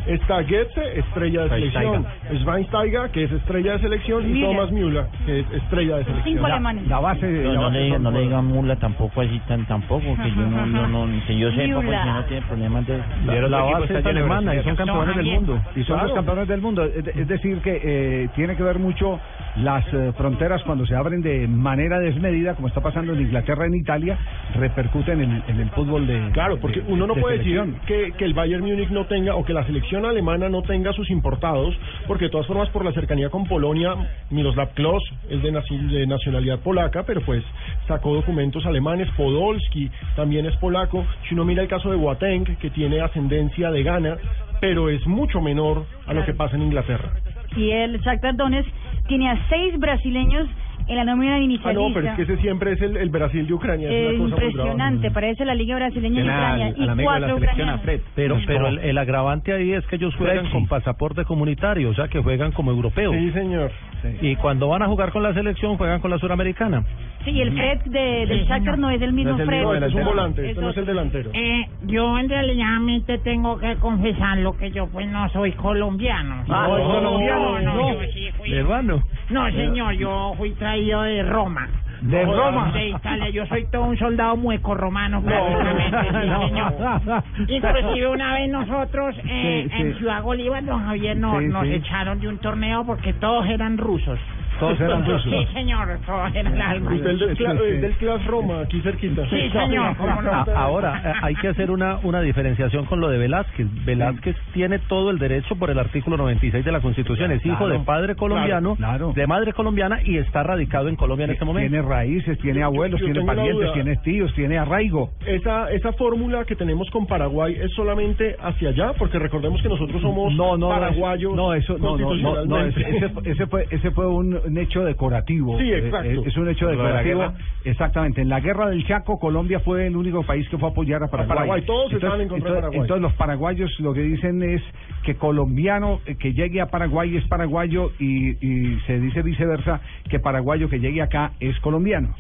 Está 0.08 0.40
Goetze, 0.42 0.98
estrella 0.98 1.42
de 1.44 1.48
selección. 1.50 2.06
Schweinsteiger, 2.42 3.10
que 3.10 3.24
es 3.24 3.32
estrella 3.32 3.72
de 3.72 3.78
selección. 3.80 4.36
Y. 4.36 4.40
Thomas 4.40 4.70
Müller, 4.72 5.04
que 5.26 5.40
es 5.40 5.46
estrella 5.52 5.96
de 5.98 6.04
selección. 6.04 6.34
Cinco 6.34 6.46
alemanes. 6.46 6.86
La 6.88 6.98
base, 7.00 7.26
No, 7.30 7.48
la 7.52 7.54
no 7.54 7.62
base 7.66 7.78
le, 7.90 7.98
no 7.98 8.10
le 8.10 8.20
digan 8.20 8.44
mula 8.46 8.76
tampoco 8.76 9.20
así 9.20 9.38
tan 9.46 9.66
tampoco, 9.66 10.02
que 10.22 10.30
yo 10.30 10.42
no, 10.46 10.66
no, 10.66 11.06
no, 11.06 11.26
que 11.26 11.38
yo 11.38 11.50
sepa, 11.52 11.80
pues 11.82 11.98
si 12.02 12.08
no 12.08 12.24
tiene 12.24 12.46
problemas 12.46 12.86
de... 12.86 12.98
La, 13.26 13.48
la 13.48 13.62
base 13.62 13.98
es 13.98 14.06
alemana 14.06 14.54
y 14.54 14.62
son 14.62 14.76
campeones 14.76 15.16
del 15.16 15.26
mundo. 15.26 15.60
Y 15.76 15.84
son 15.84 16.00
los 16.02 16.12
campeones 16.12 16.48
del 16.48 16.60
mundo. 16.60 16.84
Es, 16.84 17.06
es 17.06 17.28
decir, 17.28 17.58
que 17.58 17.80
eh, 17.82 18.28
tiene 18.34 18.56
que 18.56 18.62
ver 18.62 18.78
mucho 18.78 19.20
las 19.56 19.84
eh, 19.92 20.12
fronteras 20.16 20.62
cuando 20.62 20.86
se 20.86 20.94
abren 20.94 21.20
de 21.22 21.46
manera 21.48 21.98
desmedida, 21.98 22.54
como 22.54 22.68
está 22.68 22.80
pasando 22.80 23.12
en 23.12 23.20
Inglaterra, 23.20 23.66
en 23.66 23.74
Italia, 23.74 24.16
repercute 24.54 25.12
en 25.12 25.20
el, 25.20 25.42
en 25.48 25.60
el 25.60 25.70
fútbol 25.70 26.06
de. 26.06 26.30
Claro, 26.32 26.58
porque 26.60 26.80
de- 26.80 26.92
uno 26.92 27.06
no 27.06 27.14
de 27.14 27.20
puede 27.20 27.38
selección. 27.38 27.72
decir 27.72 27.86
que, 27.86 28.12
que 28.12 28.24
el 28.24 28.34
Bayern 28.34 28.64
Múnich 28.64 28.90
no 28.90 29.04
tenga 29.06 29.34
o 29.34 29.44
que 29.44 29.52
la 29.52 29.64
selección 29.64 29.97
alemana 30.04 30.48
no 30.48 30.62
tenga 30.62 30.92
sus 30.92 31.10
importados, 31.10 31.74
porque 32.06 32.26
de 32.26 32.30
todas 32.30 32.46
formas 32.46 32.68
por 32.70 32.84
la 32.84 32.92
cercanía 32.92 33.30
con 33.30 33.44
Polonia, 33.44 33.94
Miroslav 34.30 34.74
Klose 34.74 35.06
es 35.30 35.42
de, 35.42 35.50
de 35.50 36.06
nacionalidad 36.06 36.60
polaca, 36.60 37.04
pero 37.04 37.20
pues 37.22 37.42
sacó 37.86 38.14
documentos 38.14 38.64
alemanes, 38.66 39.08
Podolski 39.16 39.90
también 40.16 40.46
es 40.46 40.56
polaco, 40.56 41.04
si 41.28 41.34
uno 41.34 41.44
mira 41.44 41.62
el 41.62 41.68
caso 41.68 41.90
de 41.90 41.96
Boateng, 41.96 42.44
que 42.56 42.70
tiene 42.70 43.00
ascendencia 43.00 43.70
de 43.70 43.82
Ghana, 43.82 44.16
pero 44.60 44.88
es 44.88 45.06
mucho 45.06 45.40
menor 45.40 45.86
a 46.06 46.14
lo 46.14 46.24
que 46.24 46.34
pasa 46.34 46.56
en 46.56 46.62
Inglaterra. 46.62 47.12
Y 47.56 47.70
el 47.70 48.00
Shakhtar 48.00 48.36
Donetsk 48.36 48.68
tiene 49.06 49.30
a 49.30 49.48
seis 49.48 49.78
brasileños 49.78 50.48
en 50.88 50.97
la 50.97 51.04
nómina 51.04 51.35
Ah, 51.37 51.40
inicialista. 51.40 51.73
no, 51.88 51.95
pero 51.95 52.09
es 52.09 52.16
que 52.16 52.23
ese 52.23 52.37
siempre 52.38 52.73
es 52.73 52.80
el, 52.83 52.97
el 52.97 53.11
Brasil 53.11 53.47
de 53.47 53.52
Ucrania. 53.54 53.88
Es 53.88 53.95
Eh, 53.95 54.18
una 54.18 54.35
cosa 54.37 54.45
impresionante, 54.47 55.11
parece 55.11 55.45
la 55.45 55.54
Liga 55.54 55.76
Brasileña 55.76 56.14
Tiene 56.16 56.30
Ucrania 56.30 56.68
y 56.71 56.80
de 56.80 56.87
la 56.87 56.97
cuatro 57.02 57.35
selección, 57.35 57.68
a 57.68 57.75
ucranianos. 57.76 57.83
Fred. 57.83 58.00
Pero, 58.14 58.38
pero 58.47 58.68
el, 58.68 58.78
el 58.78 58.99
agravante 58.99 59.52
ahí 59.52 59.73
es 59.73 59.87
que 59.87 59.97
ellos 59.97 60.14
juegan 60.16 60.50
con 60.50 60.66
pasaporte 60.66 61.25
comunitario, 61.25 61.90
o 61.90 61.95
sea 61.95 62.09
que 62.09 62.21
juegan 62.21 62.52
como 62.52 62.71
europeos. 62.71 63.14
Sí, 63.14 63.30
señor. 63.33 63.71
Y 64.20 64.36
cuando 64.36 64.68
van 64.68 64.82
a 64.82 64.86
jugar 64.86 65.12
con 65.12 65.22
la 65.22 65.32
selección, 65.34 65.76
juegan 65.76 66.00
con 66.00 66.10
la 66.10 66.18
suramericana. 66.18 66.84
Sí, 67.24 67.40
el 67.40 67.52
Fred 67.52 67.80
de, 67.86 68.26
del 68.26 68.44
Shakhtar 68.46 68.78
no 68.78 68.90
es 68.90 69.02
el 69.02 69.12
mismo 69.12 69.32
No 69.32 69.36
es 69.36 69.40
el 69.40 69.46
Fred. 69.46 69.62
No, 69.62 69.74
es 69.74 69.94
un 69.94 70.04
volante, 70.04 70.48
este 70.48 70.60
no 70.60 70.70
es 70.70 70.76
el 70.76 70.86
delantero. 70.86 71.30
Eh, 71.34 71.66
yo 71.82 72.18
en 72.18 72.28
realidad 72.28 72.78
tengo 73.24 73.58
que 73.58 73.74
confesarlo 73.76 74.56
que 74.56 74.70
yo 74.70 74.86
pues 74.88 75.06
no 75.08 75.28
soy 75.30 75.52
colombiano. 75.52 76.44
Ah, 76.48 76.66
no, 76.70 76.84
colombiano, 76.84 77.60
no, 77.60 77.74
no. 77.74 77.92
yo 77.94 78.00
sí 78.12 78.30
fui- 78.36 78.52
Hermano. 78.52 79.02
No, 79.30 79.50
señor, 79.50 79.94
yo 79.94 80.34
fui 80.36 80.52
traído 80.52 81.02
de 81.02 81.22
Roma. 81.22 81.68
De 82.02 82.24
Roma. 82.24 82.70
De 82.72 82.88
Italia, 82.90 83.28
yo 83.30 83.46
soy 83.46 83.66
todo 83.66 83.82
un 83.84 83.96
soldado 83.98 84.36
mueco 84.36 84.74
romano, 84.74 85.22
prácticamente, 85.22 85.96
sí, 86.22 86.26
no. 86.28 86.48
señor. 86.48 87.22
Inclusive 87.48 88.08
una 88.08 88.34
vez 88.34 88.50
nosotros 88.50 89.16
eh, 89.24 89.66
Sí, 89.68 89.76
sí. 89.76 89.82
en 89.82 89.94
Ciudad 89.98 90.22
Bolívar, 90.22 90.64
don 90.64 90.84
Javier, 90.86 91.16
nos, 91.16 91.38
Sí, 91.40 91.46
nos 91.46 91.66
echaron 91.66 92.20
de 92.20 92.28
un 92.28 92.38
torneo 92.38 92.84
porque 92.84 93.12
todos 93.14 93.46
eran 93.46 93.78
rusos. 93.78 94.18
Todos 94.58 94.80
eran 94.80 95.04
rusos. 95.06 95.22
Sí, 95.32 95.46
señor, 95.52 95.98
todos 96.06 96.34
eran 96.34 96.60
almas. 96.60 96.92
Usted 96.94 97.10
es 97.10 97.18
del, 97.20 97.36
Sí, 97.36 97.44
cla- 97.44 97.58
sí. 97.58 97.76
del 97.80 97.92
Class 97.96 98.26
Roma, 98.26 98.60
aquí 98.60 98.80
cerquita. 98.80 99.28
Sí, 99.30 99.50
señor, 99.50 99.96
cómo 99.96 100.22
no. 100.22 100.30
A- 100.32 100.46
Ahora, 100.56 101.02
eh, 101.04 101.12
hay 101.22 101.34
que 101.36 101.48
hacer 101.48 101.70
una, 101.70 101.98
una 102.02 102.20
diferenciación 102.20 102.84
con 102.86 103.00
lo 103.00 103.08
de 103.08 103.18
Velázquez. 103.18 103.66
Velázquez 103.84 104.36
tiene 104.52 104.78
todo 104.80 105.10
el 105.10 105.18
derecho 105.18 105.56
por 105.56 105.70
el 105.70 105.78
artículo 105.78 106.16
96 106.16 106.64
de 106.64 106.72
la 106.72 106.80
Constitución. 106.80 107.32
Es 107.32 107.44
hijo 107.46 107.56
Claro. 107.58 107.72
de 107.78 107.84
padre 107.84 108.14
colombiano, 108.16 108.76
Claro. 108.76 109.12
de 109.14 109.26
madre 109.26 109.52
colombiana 109.52 110.00
y 110.04 110.16
está 110.18 110.42
radicado 110.42 110.88
en 110.88 110.96
Colombia 110.96 111.24
en 111.24 111.30
este 111.32 111.44
momento. 111.44 111.70
Tiene 111.70 111.86
raíces, 111.86 112.38
tiene 112.38 112.62
abuelos, 112.62 113.00
yo 113.00 113.06
tiene 113.06 113.24
parientes, 113.24 113.72
tiene 113.72 113.96
tíos, 113.96 114.32
tiene 114.34 114.58
arraigo. 114.58 115.10
Esa, 115.26 115.70
esa 115.72 115.92
fórmula 115.92 116.44
que 116.44 116.56
tenemos 116.56 116.88
con 116.90 117.06
Paraguay 117.06 117.54
es 117.60 117.72
solamente 117.74 118.36
hacia 118.40 118.70
allá, 118.70 118.92
porque 118.98 119.18
recordemos 119.18 119.60
que 119.62 119.68
nosotros 119.68 120.00
somos 120.02 120.34
no, 120.34 120.56
no, 120.56 120.68
paraguayos. 120.68 121.34
No, 121.34 121.54
eso, 121.54 121.78
no, 121.78 121.96
no, 121.96 122.44
no, 122.44 122.58
ese 122.66 123.46
fue, 123.46 123.66
ese 123.70 123.90
fue 123.90 124.06
un, 124.06 124.38
un 124.48 124.58
hecho 124.58 124.84
decorativo. 124.84 125.58
Sí, 125.58 125.70
Eh, 125.70 125.78
exacto. 125.78 126.24
Es 126.26 126.36
un 126.36 126.48
hecho 126.48 126.66
la 126.66 126.70
decorativo. 126.72 127.32
Exactamente. 127.64 128.22
En 128.22 128.28
la 128.28 128.40
guerra 128.40 128.68
del 128.70 128.86
Chaco, 128.86 129.18
Colombia 129.18 129.60
fue 129.60 129.86
el 129.86 129.96
único 129.96 130.22
país 130.24 130.48
que 130.48 130.58
fue 130.58 130.68
a 130.68 130.72
apoyar 130.72 131.02
a 131.02 131.08
Paraguay. 131.08 131.28
Paraguay, 131.36 131.62
todos 131.66 131.92
estaban 131.92 132.20
en 132.20 132.28
contra 132.28 132.50
de 132.52 132.56
entonces, 132.58 132.62
Paraguay. 132.62 132.80
entonces 132.80 133.02
los 133.02 133.12
paraguayos 133.14 133.80
lo 133.80 133.94
que 133.94 134.00
dicen 134.02 134.42
es 134.42 134.62
que 135.04 135.14
colombiano 135.16 136.00
eh, 136.06 136.16
que 136.16 136.32
llegue 136.32 136.60
a 136.60 136.66
Paraguay 136.66 137.16
es 137.16 137.26
paraguayo 137.28 137.92
y, 137.98 138.30
y 138.44 138.78
se 138.86 138.98
dice 139.00 139.22
viceversa 139.22 139.80
que 140.08 140.18
paraguayo 140.18 140.68
que 140.68 140.80
llegue 140.80 141.02
acá 141.02 141.32
es 141.40 141.58
colombiano. 141.60 142.14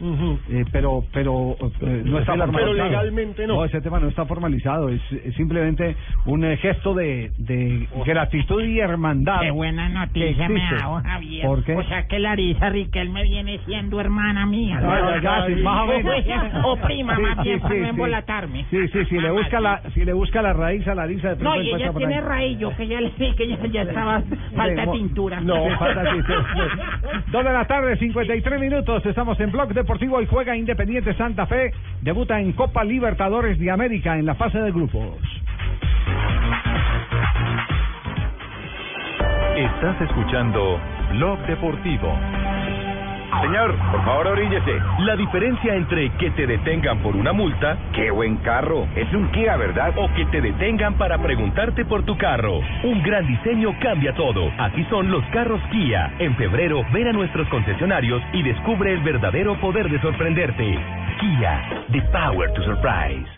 Eh, 0.50 0.64
pero 0.72 1.04
pero 1.12 1.56
eh, 1.80 2.02
no 2.04 2.18
está 2.18 2.32
Pero 2.32 2.46
formalizado. 2.46 2.74
legalmente 2.74 3.46
no. 3.46 3.64
ese 3.64 3.80
tema 3.80 3.98
no 4.00 4.08
está 4.08 4.24
formalizado. 4.26 4.88
Es, 4.88 5.00
es 5.24 5.34
simplemente 5.34 5.96
un 6.26 6.42
gesto 6.58 6.94
de, 6.94 7.32
de 7.38 7.88
gratitud 8.04 8.62
y 8.62 8.80
hermandad. 8.80 9.40
Qué 9.40 9.50
buena 9.50 9.88
noticia 9.88 10.48
me 10.48 10.60
don 10.82 11.02
Javier. 11.02 11.46
¿Por 11.46 11.64
qué? 11.64 11.74
O 11.76 11.84
sea 11.84 12.06
que 12.06 12.17
Larisa 12.18 12.68
Riquelme 12.70 13.22
viene 13.24 13.58
siendo 13.66 14.00
hermana 14.00 14.46
mía. 14.46 14.80
¿no? 14.80 14.90
Ay, 14.92 15.54
más 15.62 15.82
o 15.82 15.86
menos. 15.86 16.14
O 16.64 16.76
prima, 16.76 17.16
Sí, 17.16 17.22
más 17.22 17.36
sí, 17.38 17.42
bien, 17.44 17.60
para 17.60 17.74
sí, 17.74 17.80
no 17.80 17.84
sí. 17.84 17.90
embolatarme. 17.90 18.66
Sí, 18.70 18.88
sí, 18.88 19.04
sí, 19.06 19.18
le 19.18 19.30
busca 19.30 19.60
la, 19.60 19.80
si 19.94 20.04
le 20.04 20.12
busca 20.12 20.42
la 20.42 20.52
raíz 20.52 20.86
a 20.88 20.94
la 20.94 21.06
lisa 21.06 21.34
de 21.34 21.42
No, 21.42 21.60
y 21.60 21.70
ella 21.74 21.92
tiene 21.92 22.16
ahí. 22.16 22.20
raíz, 22.20 22.58
yo 22.58 22.74
que 22.76 22.86
ya 22.86 23.00
le 23.00 23.10
dije 23.10 23.34
que 23.36 23.48
ya, 23.48 23.56
ya 23.66 23.82
estaba 23.82 24.22
falta 24.54 24.90
pintura. 24.92 25.40
No, 25.40 25.64
falta 25.78 26.02
de 26.02 26.10
pintura. 26.12 26.44
Dos 27.32 27.44
de 27.44 27.52
la 27.52 27.64
tarde, 27.66 27.96
53 27.96 28.60
minutos. 28.60 29.04
Estamos 29.06 29.38
en 29.40 29.50
Blog 29.52 29.72
Deportivo 29.74 30.20
y 30.20 30.26
juega 30.26 30.56
Independiente 30.56 31.14
Santa 31.14 31.46
Fe. 31.46 31.72
Debuta 32.02 32.40
en 32.40 32.52
Copa 32.52 32.84
Libertadores 32.84 33.58
de 33.58 33.70
América 33.70 34.18
en 34.18 34.26
la 34.26 34.34
fase 34.34 34.58
de 34.60 34.70
grupos. 34.72 35.16
Estás 39.56 40.00
escuchando 40.02 40.80
Blog 41.10 41.38
Deportivo. 41.46 42.12
Señor, 43.42 43.74
por 43.92 44.04
favor 44.04 44.26
oríllese. 44.28 44.80
La 45.00 45.14
diferencia 45.14 45.74
entre 45.74 46.10
que 46.12 46.30
te 46.30 46.46
detengan 46.46 46.98
por 46.98 47.14
una 47.14 47.32
multa, 47.32 47.76
qué 47.92 48.10
buen 48.10 48.36
carro, 48.38 48.86
es 48.96 49.12
un 49.12 49.30
Kia, 49.30 49.56
¿verdad? 49.56 49.92
O 49.96 50.12
que 50.14 50.24
te 50.26 50.40
detengan 50.40 50.94
para 50.94 51.18
preguntarte 51.18 51.84
por 51.84 52.04
tu 52.04 52.16
carro. 52.16 52.60
Un 52.82 53.02
gran 53.02 53.26
diseño 53.26 53.74
cambia 53.80 54.14
todo. 54.14 54.50
Así 54.58 54.84
son 54.90 55.10
los 55.10 55.24
carros 55.26 55.60
Kia. 55.70 56.12
En 56.18 56.34
febrero, 56.36 56.84
ven 56.92 57.08
a 57.08 57.12
nuestros 57.12 57.46
concesionarios 57.48 58.22
y 58.32 58.42
descubre 58.42 58.92
el 58.92 59.00
verdadero 59.00 59.58
poder 59.60 59.88
de 59.88 60.00
sorprenderte. 60.00 60.78
Kia, 61.20 61.84
the 61.92 62.02
power 62.10 62.52
to 62.54 62.62
surprise. 62.64 63.37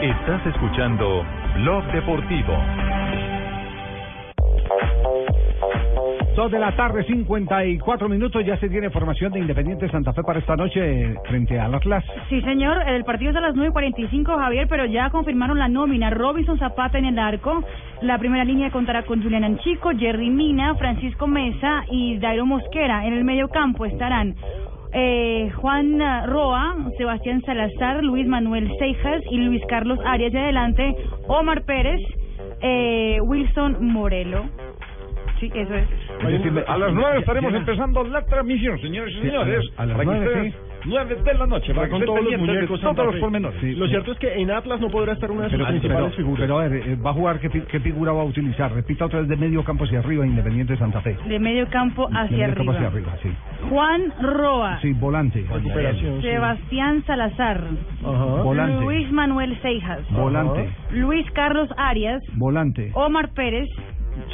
Estás 0.00 0.46
escuchando 0.46 1.26
Blog 1.56 1.84
Deportivo. 1.92 2.56
Dos 6.34 6.50
de 6.50 6.58
la 6.58 6.74
tarde, 6.74 7.04
54 7.04 8.08
minutos. 8.08 8.42
Ya 8.46 8.56
se 8.56 8.70
tiene 8.70 8.88
formación 8.88 9.30
de 9.30 9.40
Independiente 9.40 9.90
Santa 9.90 10.14
Fe 10.14 10.22
para 10.22 10.38
esta 10.38 10.56
noche 10.56 11.14
frente 11.28 11.60
al 11.60 11.74
Atlas. 11.74 12.02
Sí, 12.30 12.40
señor, 12.40 12.88
el 12.88 13.04
partido 13.04 13.32
es 13.32 13.36
a 13.36 13.42
las 13.42 13.54
9.45, 13.54 14.38
Javier, 14.38 14.68
pero 14.70 14.86
ya 14.86 15.10
confirmaron 15.10 15.58
la 15.58 15.68
nómina. 15.68 16.08
Robinson 16.08 16.58
Zapata 16.58 16.96
en 16.96 17.04
el 17.04 17.18
arco. 17.18 17.62
La 18.00 18.16
primera 18.16 18.44
línea 18.44 18.70
contará 18.70 19.02
con 19.02 19.22
Julián 19.22 19.44
Anchico, 19.44 19.90
Jerry 19.98 20.30
Mina, 20.30 20.76
Francisco 20.76 21.26
Mesa 21.26 21.84
y 21.90 22.16
Dairo 22.16 22.46
Mosquera. 22.46 23.04
En 23.04 23.12
el 23.12 23.24
medio 23.24 23.48
campo 23.48 23.84
estarán 23.84 24.34
eh, 24.92 25.50
Juan 25.56 25.98
Roa, 26.26 26.74
Sebastián 26.98 27.42
Salazar, 27.42 28.02
Luis 28.02 28.26
Manuel 28.26 28.70
Seijas 28.78 29.22
y 29.30 29.38
Luis 29.38 29.62
Carlos 29.68 29.98
Arias. 30.04 30.32
Y 30.32 30.36
adelante, 30.36 30.96
Omar 31.28 31.62
Pérez, 31.64 32.00
eh, 32.60 33.18
Wilson 33.22 33.84
Morelo. 33.86 34.44
Sí, 35.38 35.50
eso 35.54 35.74
es. 35.74 35.88
A 36.68 36.76
las 36.76 36.92
nueve 36.92 37.20
estaremos 37.20 37.54
empezando 37.54 38.04
la 38.04 38.22
transmisión, 38.26 38.78
señores 38.80 39.14
y 39.14 39.20
Sí, 39.20 39.26
señores. 39.28 39.64
a, 39.78 39.82
a 39.82 39.86
las 39.86 40.04
nueve. 40.04 40.54
9 40.84 41.14
de 41.24 41.34
la 41.34 41.46
noche. 41.46 41.72
Va 41.72 41.88
con 41.88 42.04
todos 42.04 42.22
los 42.24 42.38
muñecos. 42.40 42.80
Todos 42.80 43.06
los 43.06 43.16
pormenores. 43.16 43.60
Sí, 43.60 43.74
Lo 43.74 43.86
sí. 43.86 43.90
cierto 43.92 44.12
es 44.12 44.18
que 44.18 44.34
en 44.40 44.50
Atlas 44.50 44.80
no 44.80 44.88
podrá 44.88 45.12
estar 45.12 45.30
una 45.30 45.44
de 45.44 45.50
sus 45.50 45.58
Pero, 45.58 45.68
principales 45.68 46.02
pero- 46.10 46.16
figuras. 46.16 46.40
pero, 46.40 46.58
a 46.58 46.68
ver, 46.68 46.88
eh, 46.88 46.96
va 46.96 47.10
a 47.10 47.12
jugar, 47.12 47.38
¿qué, 47.40 47.48
qué 47.50 47.80
figura 47.80 48.12
va 48.12 48.22
a 48.22 48.24
utilizar? 48.24 48.72
Repita 48.72 49.04
otra 49.06 49.20
vez 49.20 49.28
de 49.28 49.36
medio 49.36 49.62
campo 49.64 49.84
hacia 49.84 49.98
arriba, 50.00 50.26
Independiente 50.26 50.76
Santa 50.76 51.00
Fe. 51.00 51.16
De 51.28 51.38
medio 51.38 51.66
campo 51.68 52.08
De 52.08 52.18
hacia 52.18 52.36
medio 52.48 52.54
campo 52.54 52.72
arriba. 52.72 52.88
hacia 52.88 52.98
arriba, 53.00 53.16
sí. 53.22 53.68
Juan 53.68 54.12
Roa. 54.20 54.80
Sí, 54.80 54.92
volante. 54.92 55.44
Recuperación, 55.50 56.16
sí. 56.22 56.28
Sebastián 56.28 57.04
Salazar. 57.06 57.64
Ajá. 58.04 58.24
Volante. 58.42 58.84
Luis 58.84 59.10
Manuel 59.12 59.60
Seijas. 59.62 60.00
Volante. 60.10 60.70
Luis 60.92 61.30
Carlos 61.32 61.68
Arias. 61.76 62.22
Volante. 62.34 62.90
Omar 62.94 63.30
Pérez. 63.34 63.68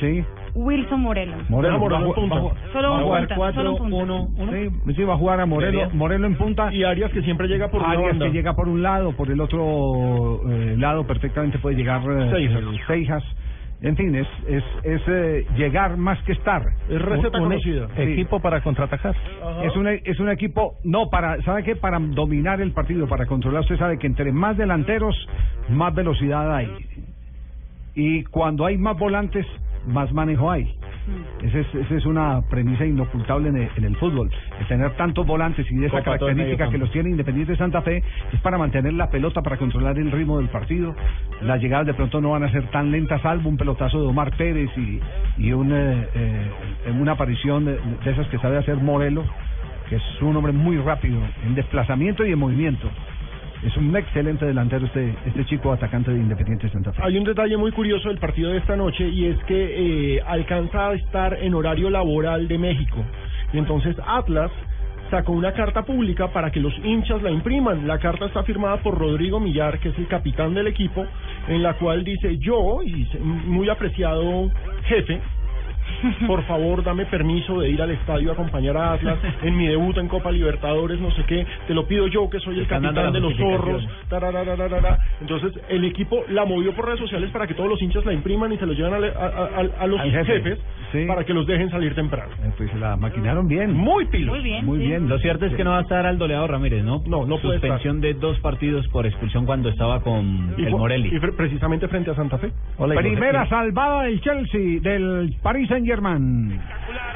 Sí. 0.01 0.25
Wilson 0.57 1.01
Morelos. 1.01 1.37
A 1.51 1.55
en 2.01 2.15
punta. 2.15 2.37
Solo 2.73 2.91
va 2.91 2.97
a 2.97 2.99
un 2.99 3.05
jugar 3.05 3.21
punta, 3.23 3.35
cuatro, 3.37 3.61
solo 3.63 3.73
un 3.73 3.79
punta. 3.79 3.97
uno, 4.05 4.29
uno. 4.37 4.53
Sí, 4.53 4.95
sí, 4.97 5.05
va 5.05 5.15
a 5.15 5.17
jugar 5.19 5.41
a 5.41 5.47
Debería. 5.47 5.89
Moreno 5.93 6.27
en 6.27 6.37
punta. 6.37 6.73
Y 6.73 6.83
Arias 6.83 7.11
que 7.13 7.23
siempre 7.23 7.47
llega 7.47 7.69
por 7.69 7.81
una 7.83 7.93
Arias 7.93 8.09
banda. 8.11 8.27
que 8.27 8.33
llega 8.33 8.55
por 8.55 8.69
un 8.69 8.83
lado, 8.83 9.13
por 9.13 9.31
el 9.31 9.41
otro 9.41 10.41
eh, 10.51 10.75
lado 10.79 11.07
perfectamente 11.07 11.59
puede 11.59 11.77
llegar 11.77 12.01
eh, 12.11 12.31
Seijas. 12.87 13.23
En 13.83 13.95
fin, 13.95 14.15
es 14.15 14.27
es, 14.49 14.65
es 14.85 15.03
eh, 15.07 15.47
llegar 15.55 15.99
más 15.99 16.19
que 16.23 16.33
estar. 16.33 16.63
Es 16.89 17.01
receta 17.03 17.37
Un- 17.37 17.45
un 17.45 17.49
conocida. 17.51 17.89
sí. 17.95 18.03
Equipo 18.03 18.41
para 18.41 18.63
contraatacar. 18.63 19.15
Es 19.63 19.77
un, 19.77 19.87
es 19.87 20.19
un 20.19 20.31
equipo, 20.31 20.77
no, 20.83 21.11
para, 21.11 21.43
¿sabe 21.43 21.63
qué? 21.63 21.77
Para 21.77 21.99
dominar 21.99 22.63
el 22.63 22.73
partido, 22.73 23.07
para 23.07 23.27
controlar, 23.27 23.61
usted 23.61 23.77
sabe 23.79 23.99
que 23.99 24.07
entre 24.07 24.33
más 24.33 24.57
delanteros, 24.57 25.15
más 25.69 25.95
velocidad 25.95 26.57
hay. 26.57 26.69
Y 27.95 28.25
cuando 28.25 28.65
hay 28.67 28.77
más 28.79 28.99
volantes, 28.99 29.47
más 29.87 30.13
manejo 30.13 30.51
hay. 30.51 30.75
Esa 31.43 31.61
es, 31.61 31.75
esa 31.75 31.95
es 31.95 32.05
una 32.05 32.43
premisa 32.51 32.85
inocultable 32.85 33.49
en 33.49 33.57
el, 33.57 33.71
en 33.77 33.85
el 33.85 33.97
fútbol. 33.97 34.31
El 34.59 34.67
tener 34.67 34.91
tantos 34.97 35.25
volantes 35.27 35.67
y 35.71 35.77
de 35.77 35.87
esa 35.87 35.99
Copa 35.99 36.19
característica 36.19 36.69
que 36.69 36.79
los 36.79 36.91
tiene 36.91 37.11
Independiente 37.11 37.53
de 37.53 37.59
Santa 37.59 37.83
Fe 37.83 38.03
es 38.33 38.41
para 38.41 38.59
mantener 38.59 38.93
la 38.95 39.09
pelota, 39.09 39.43
para 39.43 39.57
controlar 39.57 39.99
el 39.99 40.11
ritmo 40.11 40.39
del 40.39 40.49
partido. 40.49 40.95
Las 41.43 41.61
llegadas 41.61 41.87
de 41.87 41.95
pronto 41.95 42.21
no 42.21 42.31
van 42.31 42.43
a 42.43 42.51
ser 42.51 42.71
tan 42.71 42.91
lentas, 42.91 43.23
salvo 43.23 43.49
un 43.49 43.57
pelotazo 43.57 44.01
de 44.01 44.09
Omar 44.09 44.37
Pérez 44.37 44.71
y, 44.77 45.01
y 45.39 45.53
un, 45.53 45.73
eh, 45.73 46.09
eh, 46.15 46.51
una 46.99 47.13
aparición 47.13 47.65
de, 47.65 47.79
de 48.05 48.11
esas 48.11 48.27
que 48.29 48.39
sabe 48.39 48.59
hacer 48.59 48.77
Morelo, 48.77 49.25
que 49.89 49.97
es 49.97 50.03
un 50.21 50.37
hombre 50.37 50.53
muy 50.53 50.77
rápido 50.79 51.21
en 51.45 51.55
desplazamiento 51.55 52.27
y 52.27 52.33
en 52.33 52.39
movimiento. 52.39 52.91
Es 53.63 53.77
un 53.77 53.97
excelente 53.97 54.45
delantero 54.45 54.87
este, 54.87 55.15
este 55.27 55.45
chico 55.47 55.73
atacante 55.73 56.11
de 56.11 56.19
Independiente 56.19 56.67
de 56.67 56.73
Santa 56.73 56.93
Fe. 56.93 57.03
Hay 57.03 57.17
un 57.17 57.25
detalle 57.25 57.57
muy 57.57 57.73
curioso 57.73 58.09
del 58.09 58.19
partido 58.19 58.51
de 58.51 58.59
esta 58.59 58.77
noche 58.77 59.09
y 59.09 59.27
es 59.27 59.39
que 59.45 60.17
eh, 60.17 60.23
alcanza 60.27 60.91
a 60.91 60.95
estar 60.95 61.35
en 61.35 61.55
horario 61.55 61.91
laboral 61.91 62.49
de 62.49 62.59
México. 62.59 63.05
Y 63.53 63.59
entonces 63.59 63.97
Atlas 64.07 64.51
sacó 65.11 65.33
una 65.33 65.53
carta 65.53 65.83
pública 65.83 66.29
para 66.29 66.51
que 66.51 66.61
los 66.61 66.75
hinchas 66.85 67.23
la 67.23 67.31
impriman. 67.31 67.87
La 67.87 67.99
carta 67.99 68.27
está 68.27 68.43
firmada 68.43 68.79
por 68.79 68.99
Rodrigo 68.99 69.41
Millar, 69.41 69.79
que 69.79 69.91
es 69.91 69.99
el 69.99 70.09
capitán 70.09 70.55
del 70.55 70.67
equipo, 70.67 71.07
en 71.49 71.63
la 71.63 71.75
cual 71.75 72.05
dice 72.05 72.39
yo, 72.39 72.83
y 72.83 73.09
muy 73.21 73.69
apreciado 73.69 74.51
jefe, 74.85 75.21
por 76.27 76.43
favor 76.45 76.83
dame 76.83 77.07
permiso 77.07 77.61
de 77.61 77.71
ir 77.71 77.81
al 77.83 77.91
estadio 77.91 78.31
a 78.31 78.33
acompañar 78.35 78.77
a 78.77 78.93
Atlas 78.95 79.19
en 79.43 79.57
mi 79.57 79.67
debut 79.67 79.97
en 79.99 80.09
Copa 80.09 80.31
Libertadores, 80.31 81.01
no 81.01 81.11
sé 81.13 81.23
qué, 81.25 81.47
te 81.67 81.75
lo 81.75 81.87
pido 81.87 82.07
yo 82.09 82.29
que 82.31 82.41
soy 82.41 82.59
el 82.59 82.67
capitán 82.67 83.13
de 83.13 83.21
los 83.21 83.37
zorros, 83.37 83.87
entonces 85.21 85.53
el 85.69 85.85
equipo 85.85 86.25
la 86.29 86.45
movió 86.45 86.73
por 86.75 86.87
redes 86.87 87.01
sociales 87.01 87.31
para 87.31 87.47
que 87.47 87.55
todos 87.55 87.69
los 87.69 87.81
hinchas 87.83 88.05
la 88.05 88.13
impriman 88.13 88.53
y 88.53 88.59
se 88.59 88.67
lo 88.67 88.73
llevan 88.73 88.95
a, 88.95 89.07
a- 89.07 89.27
a- 89.61 89.83
a 89.83 89.87
los 89.87 90.01
Al 90.01 90.11
jefe. 90.11 90.33
jefes 90.43 90.59
para 91.09 91.25
que 91.25 91.35
los 91.35 91.47
dejen 91.47 91.69
salir 91.71 91.95
temprano. 91.95 92.33
Eh, 92.43 92.51
Pues 92.57 92.75
la 92.77 92.97
maquinaron 92.97 93.49
bien. 93.49 93.73
Muy 93.75 94.07
pilos. 94.07 94.35
Muy 94.35 94.43
bien. 94.45 94.65
Muy 94.65 94.79
sí. 94.79 94.87
bien. 94.87 95.09
Lo 95.09 95.19
cierto 95.19 95.45
es 95.47 95.55
que 95.55 95.63
no 95.65 95.71
va 95.71 95.79
a 95.79 95.83
estar 95.83 96.07
Aldo 96.07 96.27
Leao 96.27 96.47
Ramírez, 96.47 96.85
¿no? 96.85 97.03
No, 97.07 97.27
no 97.27 97.39
puede 97.39 97.57
Suspensión 97.59 98.01
de 98.01 98.15
dos 98.15 98.39
partidos 98.41 98.87
por 98.89 99.05
expulsión 99.07 99.45
cuando 99.47 99.69
estaba 99.69 100.01
con 100.01 100.55
Y, 100.57 100.65
el 100.65 100.71
Morelli. 100.71 101.11
y 101.15 101.19
precisamente 101.19 101.89
frente 101.89 102.11
a 102.13 102.15
Santa 102.15 102.39
Fe. 102.39 102.51
Primera 102.97 103.47
salvada 103.49 104.03
del 104.05 104.21
Chelsea, 104.21 104.81
del 104.81 105.35
Paris 105.43 105.69
Saint 105.69 105.86
Germain. 105.87 106.61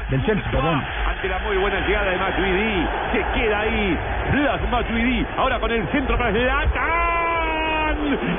Del 0.09 0.25
Chelsea, 0.25 0.51
perdón. 0.51 0.81
Ante 1.07 1.27
la 1.29 1.39
muy 1.39 1.57
buena 1.57 1.79
llegada 1.87 2.11
de 2.11 2.17
Matuidi. 2.17 2.87
Se 3.13 3.39
queda 3.39 3.59
ahí. 3.59 3.97
Blas 4.33 4.61
Matuidi. 4.71 5.25
Ahora 5.37 5.59
con 5.59 5.71
el 5.71 5.87
centro 5.89 6.17
para 6.17 6.31
Zlatan. 6.31 6.81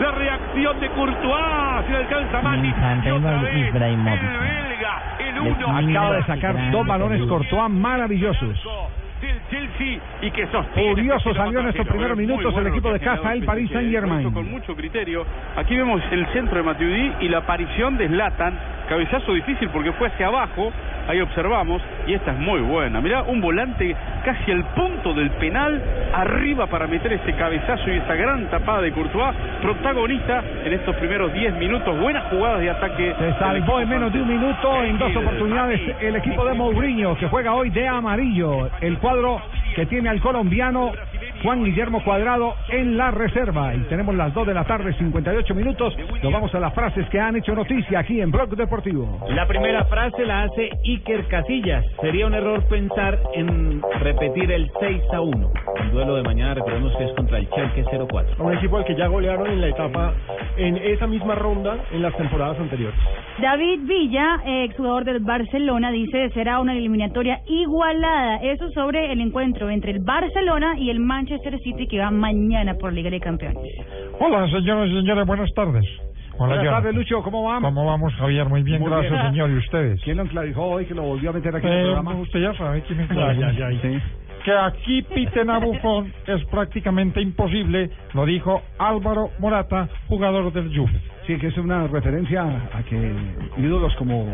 La 0.01 0.11
reacción 0.13 0.81
de 0.81 0.89
Courtois. 0.91 1.87
Se 1.87 1.93
le 1.93 1.99
alcanza 1.99 2.41
Ibrahimovic. 3.69 4.23
El 4.23 4.39
belga. 4.39 5.03
El 5.19 5.39
uno. 5.41 5.77
Acaba 5.77 6.17
de 6.17 6.25
sacar 6.25 6.71
dos 6.71 6.87
balones 6.87 7.23
Courtois 7.23 7.71
maravillosos. 7.71 8.59
Del 9.21 9.41
Chelsea 9.49 10.01
y 10.21 10.31
que 10.33 10.47
sostiene. 10.49 10.91
Furioso 10.91 11.33
salió 11.35 11.61
en 11.61 11.69
estos 11.69 11.87
primeros 11.87 12.19
minutos 12.19 12.57
el 12.57 12.67
equipo 12.67 12.93
de 12.93 12.99
casa, 12.99 13.33
el 13.33 13.45
Paris 13.45 13.71
Saint 13.71 13.95
Con 13.95 14.11
Germain. 14.11 14.51
mucho 14.51 14.75
criterio. 14.75 15.25
Aquí 15.57 15.77
vemos 15.77 16.03
el 16.11 16.27
centro 16.33 16.57
de 16.57 16.65
Matuidi 16.65 17.13
y 17.21 17.29
la 17.29 17.39
aparición 17.39 17.97
de 17.97 18.09
Zlatan. 18.09 18.59
Cabezazo 18.93 19.33
difícil 19.33 19.71
porque 19.71 19.91
fue 19.93 20.09
hacia 20.09 20.27
abajo. 20.27 20.71
Ahí 21.09 21.19
observamos. 21.23 21.81
Y 22.07 22.13
esta 22.13 22.33
es 22.33 22.39
muy 22.39 22.61
buena. 22.61 23.01
Mirá, 23.01 23.23
un 23.23 23.41
volante 23.41 23.97
casi 24.23 24.53
al 24.53 24.65
punto 24.75 25.15
del 25.15 25.31
penal. 25.31 25.83
Arriba 26.13 26.67
para 26.67 26.87
meter 26.87 27.11
ese 27.15 27.33
cabezazo 27.33 27.89
y 27.89 27.97
esa 27.97 28.15
gran 28.17 28.51
tapada 28.51 28.83
de 28.83 28.93
Courtois. 28.93 29.35
Protagonista 29.63 30.45
en 30.67 30.75
estos 30.75 30.95
primeros 30.97 31.33
10 31.33 31.55
minutos. 31.55 31.99
Buenas 31.99 32.25
jugadas 32.25 32.61
de 32.61 32.69
ataque. 32.69 33.15
Se 33.19 33.33
salvó 33.39 33.81
en 33.81 33.89
menos 33.89 34.13
de 34.13 34.21
un 34.21 34.29
minuto 34.29 34.85
en 34.85 34.99
dos 34.99 35.17
oportunidades 35.17 35.81
el 35.99 36.17
equipo 36.17 36.45
de 36.45 36.53
Mourinho, 36.53 37.17
que 37.17 37.29
juega 37.29 37.55
hoy 37.55 37.71
de 37.71 37.89
amarillo. 37.89 38.69
El 38.83 38.99
cuadro 38.99 39.41
que 39.75 39.87
tiene 39.87 40.11
al 40.11 40.21
colombiano 40.21 40.93
Juan 41.43 41.65
Guillermo 41.65 42.03
Cuadrado 42.05 42.55
en 42.69 42.97
la 42.97 43.11
reserva. 43.11 43.75
Y 43.75 43.81
tenemos 43.89 44.15
las 44.15 44.33
2 44.33 44.47
de 44.47 44.55
la 44.55 44.65
tarde, 44.65 44.95
58 44.97 45.55
minutos. 45.55 45.95
Nos 46.23 46.33
vamos 46.33 46.55
a 46.55 46.61
las 46.61 46.73
frases 46.73 47.09
que 47.11 47.19
han 47.19 47.37
hecho 47.37 47.53
noticia 47.55 47.99
aquí 47.99 48.21
en 48.21 48.31
Blog 48.31 48.51
Deportivo. 48.51 49.19
La 49.29 49.47
primera 49.47 49.85
frase 49.87 50.25
la 50.25 50.45
hace 50.45 50.71
Iker 50.85 51.27
Casillas. 51.27 51.85
Sería 52.01 52.27
un 52.27 52.35
error 52.35 52.63
pensar 52.69 53.19
en 53.35 53.83
repetir 54.01 54.53
el 54.53 54.71
6 54.79 55.03
a 55.13 55.21
1. 55.21 55.51
El 55.83 55.91
duelo 55.91 56.15
de 56.15 56.23
mañana 56.23 56.55
recordemos 56.55 56.97
que 56.97 57.05
es 57.05 57.13
contra 57.15 57.39
el 57.39 57.47
Schalke 57.49 57.85
04. 57.85 58.37
A 58.39 58.43
un 58.47 58.57
equipo 58.57 58.77
al 58.77 58.85
que 58.85 58.95
ya 58.95 59.09
golearon 59.09 59.49
en 59.49 59.61
la 59.61 59.69
etapa, 59.69 60.15
en 60.57 60.77
esa 60.77 61.09
misma 61.09 61.35
ronda, 61.35 61.77
en 61.91 62.03
las 62.03 62.17
temporadas 62.17 62.59
anteriores. 62.61 62.99
David 63.41 63.81
Villa, 63.85 64.43
exjugador 64.45 65.05
del 65.05 65.21
Barcelona, 65.21 65.91
dice 65.91 66.31
será 66.35 66.61
una 66.61 66.77
eliminatoria 66.77 67.41
igualada. 67.47 68.37
Eso 68.43 68.71
sobre 68.71 69.11
el 69.11 69.21
encuentro 69.21 69.71
entre 69.71 69.93
el 69.93 70.01
Barcelona 70.01 70.75
y 70.79 70.91
el 70.91 71.01
Manchester 71.01 71.32
City 71.39 71.87
que 71.87 71.99
va 71.99 72.11
mañana 72.11 72.75
por 72.75 72.93
Liga 72.93 73.11
de 73.11 73.21
Campeones. 73.21 73.63
Hola, 74.21 74.49
señoras 74.51 74.89
y 74.91 74.97
señores, 74.97 75.27
buenas 75.27 75.53
tardes. 75.55 75.85
Hola, 76.39 76.57
Buenas 76.57 76.73
tardes, 76.73 76.95
Lucho, 76.95 77.23
¿cómo 77.23 77.45
vamos? 77.45 77.63
¿Cómo 77.63 77.85
vamos, 77.87 78.13
Javier? 78.15 78.49
Muy 78.49 78.63
bien, 78.63 78.81
Muy 78.81 78.91
gracias, 78.91 79.13
bien. 79.13 79.27
señor. 79.33 79.51
¿Y 79.51 79.57
ustedes? 79.59 80.01
¿Quién 80.03 80.17
lo 80.17 80.23
enclavijó 80.25 80.65
hoy 80.65 80.87
que 80.87 80.95
lo 80.95 81.03
volvió 81.03 81.31
a 81.31 81.33
meter 81.35 81.55
aquí 81.55 81.67
en 81.67 81.73
el 81.73 81.79
Eh, 81.81 81.85
programa? 81.85 82.15
usted 82.21 82.41
ya 82.41 82.55
sabe 82.55 82.83
quién 82.83 83.01
es 83.01 83.09
Ya, 83.11 83.33
ya, 83.35 83.53
ya, 83.53 83.71
sí. 83.83 83.99
Que 84.45 84.53
aquí 84.53 85.03
piten 85.03 85.51
a 85.51 85.59
Buffon 85.59 86.13
es 86.27 86.45
prácticamente 86.47 87.21
imposible, 87.21 87.91
lo 88.15 88.25
dijo 88.27 88.61
Álvaro 88.79 89.31
Morata, 89.39 89.89
jugador 90.09 90.53
del 90.53 90.77
Juve. 90.77 91.01
Sí, 91.27 91.37
que 91.39 91.47
es 91.49 91.59
una 91.59 91.87
referencia 91.87 92.43
a 92.75 92.83
que 92.83 93.13
ídolos 93.59 93.95
como 93.95 94.27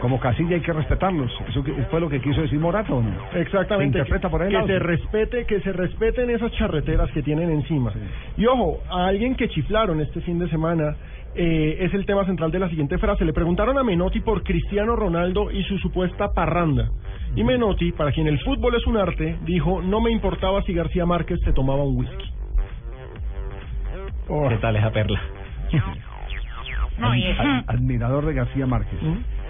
como 0.00 0.18
Casilla 0.20 0.54
hay 0.56 0.60
que 0.60 0.72
respetarlos. 0.72 1.30
Eso 1.48 1.62
que- 1.64 1.72
fue 1.90 2.00
lo 2.00 2.08
que 2.08 2.20
quiso 2.20 2.40
decir 2.42 2.58
Morata, 2.58 2.92
¿o 2.94 3.02
no? 3.02 3.10
Exactamente. 3.34 3.98
Se 3.98 3.98
interpreta 3.98 4.28
por 4.30 4.42
ahí. 4.42 4.50
que 4.50 4.66
se 4.66 4.78
respete, 4.78 5.46
que 5.46 5.60
se 5.60 5.72
respeten 5.72 6.30
esas 6.30 6.50
charreteras 6.52 7.10
que 7.12 7.22
tienen 7.22 7.50
encima. 7.50 7.92
Y 8.36 8.46
ojo, 8.46 8.80
a 8.90 9.06
alguien 9.06 9.34
que 9.34 9.48
chiflaron 9.48 10.00
este 10.00 10.20
fin 10.20 10.38
de 10.38 10.48
semana 10.48 10.94
eh, 11.34 11.78
es 11.84 11.94
el 11.94 12.04
tema 12.06 12.24
central 12.24 12.50
de 12.50 12.58
la 12.58 12.68
siguiente 12.68 12.98
frase. 12.98 13.24
Le 13.24 13.32
preguntaron 13.32 13.78
a 13.78 13.84
Menotti 13.84 14.20
por 14.20 14.42
Cristiano 14.42 14.96
Ronaldo 14.96 15.50
y 15.52 15.62
su 15.64 15.78
supuesta 15.78 16.32
parranda. 16.32 16.88
Y 17.36 17.44
Menotti, 17.44 17.92
para 17.92 18.10
quien 18.12 18.26
el 18.26 18.40
fútbol 18.40 18.74
es 18.74 18.86
un 18.86 18.96
arte, 18.96 19.36
dijo, 19.44 19.80
no 19.82 20.00
me 20.00 20.10
importaba 20.10 20.62
si 20.62 20.72
García 20.72 21.06
Márquez 21.06 21.38
se 21.44 21.52
tomaba 21.52 21.84
un 21.84 21.96
whisky. 21.98 22.32
¿Qué 24.48 24.56
tal 24.56 24.76
esa 24.76 24.90
perla? 24.90 25.20
No, 26.98 27.14
y 27.14 27.24
es- 27.26 27.38
Ad- 27.38 27.64
Admirador 27.68 28.26
de 28.26 28.34
García 28.34 28.66
Márquez. 28.66 28.98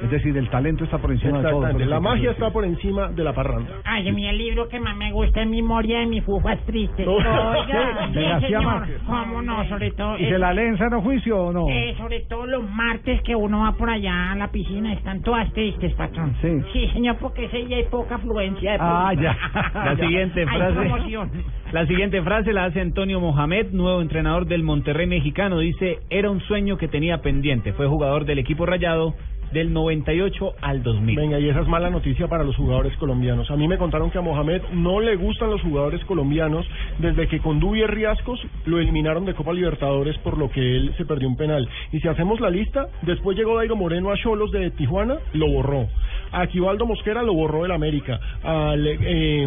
Es 0.02 0.10
decir, 0.10 0.36
el 0.36 0.48
talento 0.48 0.84
está 0.84 0.98
por 0.98 1.10
encima 1.10 1.38
de 1.38 1.50
todo. 1.50 1.60
Por 1.72 1.80
la 1.86 2.00
magia 2.00 2.30
está 2.30 2.50
por 2.50 2.64
encima 2.64 3.08
de 3.08 3.24
la 3.24 3.32
parranda. 3.32 3.70
Ay, 3.84 4.08
a 4.08 4.12
mí 4.12 4.26
el 4.28 4.38
libro 4.38 4.68
que 4.68 4.78
más 4.78 4.96
me 4.96 5.10
gusta 5.12 5.42
es 5.42 5.48
Memoria 5.48 6.00
de 6.00 6.06
mis 6.06 6.24
fufas 6.24 6.58
tristes. 6.66 7.06
Oiga, 7.06 8.06
sí, 8.12 8.20
García 8.20 8.58
señor. 8.58 8.86
¿Cómo 9.06 9.42
no? 9.42 9.68
Sobre 9.68 9.90
todo... 9.92 10.16
¿Y 10.18 10.24
eh, 10.26 10.28
se 10.30 10.38
la 10.38 10.52
lee 10.54 10.62
en 10.66 10.78
sano 10.78 11.00
juicio 11.02 11.38
o 11.44 11.52
no? 11.52 11.68
eh, 11.68 11.94
sobre 11.98 12.20
todo 12.20 12.46
los 12.46 12.68
martes 12.70 13.20
que 13.22 13.34
uno 13.34 13.60
va 13.60 13.72
por 13.72 13.90
allá 13.90 14.32
a 14.32 14.36
la 14.36 14.48
piscina, 14.48 14.92
están 14.92 15.22
todas 15.22 15.52
tristes, 15.52 15.92
patrón. 15.94 16.34
Sí. 16.40 16.88
señor, 16.92 17.16
porque 17.20 17.46
ese 17.46 17.58
día 17.64 17.78
hay 17.78 17.84
poca 17.84 18.16
afluencia 18.16 18.72
de 18.72 18.78
Ah, 18.80 19.12
ya. 19.14 19.36
La 19.74 19.96
siguiente 19.96 20.40
Hay 20.42 20.46
frase. 20.56 20.74
promoción. 20.74 21.30
La 21.72 21.86
siguiente 21.86 22.22
frase 22.22 22.52
la 22.52 22.64
hace 22.66 22.80
Antonio 22.80 23.20
Mohamed, 23.20 23.72
nuevo 23.72 24.00
entrenador 24.00 24.46
del 24.46 24.62
Monterrey 24.62 25.06
mexicano. 25.06 25.58
Dice, 25.58 25.98
era 26.08 26.30
un 26.30 26.40
sueño 26.40 26.78
que 26.78 26.88
tenía 26.88 27.18
pendiente. 27.18 27.72
Fue 27.72 27.86
jugador 27.86 28.24
del 28.24 28.38
equipo 28.38 28.64
rayado 28.64 29.14
del 29.52 29.72
98 29.72 30.54
al 30.60 30.82
2000. 30.82 31.16
Venga, 31.16 31.38
y 31.38 31.48
esa 31.48 31.60
es 31.60 31.68
mala 31.68 31.90
noticia 31.90 32.28
para 32.28 32.44
los 32.44 32.56
jugadores 32.56 32.96
colombianos. 32.96 33.50
A 33.50 33.56
mí 33.56 33.68
me 33.68 33.78
contaron 33.78 34.10
que 34.10 34.18
a 34.18 34.22
Mohamed 34.22 34.62
no 34.72 35.00
le 35.00 35.16
gustan 35.16 35.50
los 35.50 35.62
jugadores 35.62 36.04
colombianos 36.04 36.66
desde 36.98 37.28
que 37.28 37.40
con 37.40 37.60
Dubier 37.60 37.90
Riascos 37.90 38.40
lo 38.66 38.78
eliminaron 38.78 39.24
de 39.24 39.34
Copa 39.34 39.52
Libertadores 39.52 40.16
por 40.18 40.38
lo 40.38 40.50
que 40.50 40.60
él 40.60 40.94
se 40.96 41.04
perdió 41.04 41.28
un 41.28 41.36
penal. 41.36 41.68
Y 41.92 42.00
si 42.00 42.08
hacemos 42.08 42.40
la 42.40 42.50
lista, 42.50 42.88
después 43.02 43.36
llegó 43.36 43.56
Dairo 43.56 43.76
Moreno 43.76 44.10
a 44.10 44.16
Cholos 44.16 44.50
de 44.52 44.70
Tijuana, 44.70 45.18
lo 45.32 45.48
borró. 45.48 45.88
A 46.32 46.42
Aquivaldo 46.42 46.86
Mosquera 46.86 47.22
lo 47.22 47.34
borró 47.34 47.62
del 47.62 47.72
América. 47.72 48.20
Al, 48.42 48.86
eh, 48.86 49.46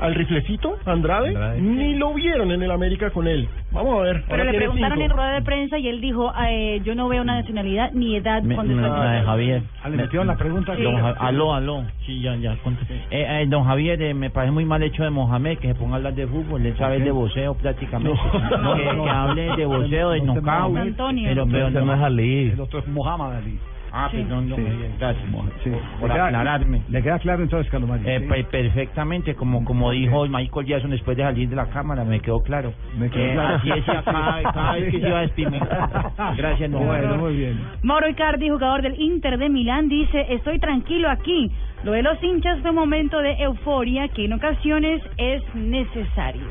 al 0.00 0.14
riflecito 0.14 0.76
Andrade, 0.86 1.60
ni 1.60 1.94
lo 1.96 2.14
vieron 2.14 2.50
en 2.52 2.62
el 2.62 2.70
América 2.70 3.10
con 3.10 3.26
él. 3.26 3.48
Vamos 3.72 3.98
a 3.98 4.02
ver. 4.02 4.24
Pero 4.28 4.44
le 4.44 4.54
preguntaron 4.54 5.00
en 5.02 5.10
rueda 5.10 5.32
de 5.34 5.42
prensa 5.42 5.78
y 5.78 5.88
él 5.88 6.00
dijo, 6.00 6.32
eh, 6.48 6.80
yo 6.84 6.94
no 6.94 7.08
veo 7.08 7.22
una 7.22 7.36
nacionalidad 7.40 7.90
ni 7.92 8.16
edad 8.16 8.42
cuando 8.54 8.74
está- 8.74 9.22
Javier. 9.24 9.62
Ah, 9.82 9.88
le 9.88 9.96
metieron 9.96 10.26
la 10.26 10.36
pregunta. 10.36 10.74
Don 10.74 10.96
Ja- 10.96 11.14
aló, 11.18 11.54
aló. 11.54 11.84
Sí, 12.06 12.20
ya, 12.22 12.34
ya. 12.36 12.56
contesté. 12.62 12.94
Eh, 13.10 13.42
eh, 13.42 13.46
don 13.48 13.64
Javier, 13.64 14.00
eh, 14.02 14.14
me 14.14 14.30
parece 14.30 14.52
muy 14.52 14.64
mal 14.64 14.82
hecho 14.82 15.02
de 15.02 15.10
Mohamed 15.10 15.58
que 15.58 15.68
se 15.68 15.74
ponga 15.74 15.94
a 15.94 15.96
hablar 15.96 16.14
de 16.14 16.26
fútbol. 16.26 16.64
Él 16.64 16.76
sabe 16.78 17.00
de 17.00 17.10
boxeo 17.10 17.54
prácticamente. 17.54 18.18
No. 18.62 18.74
que, 18.74 18.82
que 18.82 19.10
hable 19.10 19.56
de 19.56 19.66
boxeo, 19.66 20.10
de 20.10 20.20
No, 20.20 20.34
knockout. 20.34 20.44
Mohamed. 20.44 20.80
Antonio. 20.82 21.28
Pero, 21.28 21.46
no 21.70 21.84
no 21.84 21.94
es 21.94 22.00
Ali. 22.00 22.50
El 22.50 22.60
otro 22.60 22.78
es 22.80 22.88
Muhammad 22.88 23.36
Ali. 23.36 23.58
Ah, 23.92 24.08
perdón, 24.10 24.48
don 24.48 24.58
Sí. 24.58 24.64
Gracias, 24.98 25.24
Sí. 25.64 25.70
por 26.00 26.08
Le 26.08 26.14
queda- 26.14 26.26
aclararme. 26.26 26.82
Le 26.88 27.02
queda 27.02 27.18
claro 27.18 27.42
entonces, 27.42 27.70
Calomari. 27.70 28.02
Eh, 28.06 28.20
¿sí? 28.20 28.26
pe- 28.26 28.44
perfectamente, 28.44 29.34
como 29.34 29.64
como 29.64 29.90
dijo 29.90 30.26
Michael 30.28 30.66
Jackson 30.66 30.90
después 30.90 31.16
de 31.16 31.22
salir 31.22 31.48
de 31.48 31.56
la 31.56 31.66
cámara, 31.66 32.04
me 32.04 32.20
quedó 32.20 32.40
claro. 32.42 32.72
Me 32.98 33.08
quedó 33.10 33.24
Eh, 33.24 33.32
claro. 33.32 33.56
Así 33.56 33.68
decía 33.70 34.02
cada, 34.04 34.42
cada 34.52 34.72
vez 34.72 34.84
que 34.90 35.00
se 35.00 35.08
iba 35.08 35.20
a. 35.20 36.34
Gracias, 36.36 36.70
don 36.70 36.86
Bueno, 36.86 37.16
muy 37.16 37.36
bien. 37.36 37.60
Mauro 37.82 38.08
Icardi, 38.08 38.48
jugador 38.48 38.82
del 38.82 39.00
Inter 39.00 39.38
de 39.38 39.48
Milán, 39.48 39.88
dice, 39.88 40.26
estoy 40.30 40.58
tranquilo 40.58 41.08
aquí. 41.10 41.50
Lo 41.84 41.92
de 41.92 42.02
los 42.02 42.22
hinchas 42.22 42.58
fue 42.60 42.70
un 42.70 42.76
momento 42.76 43.18
de 43.20 43.32
euforia 43.42 44.08
que 44.08 44.24
en 44.24 44.32
ocasiones 44.32 45.00
es 45.16 45.42
necesario. 45.54 46.42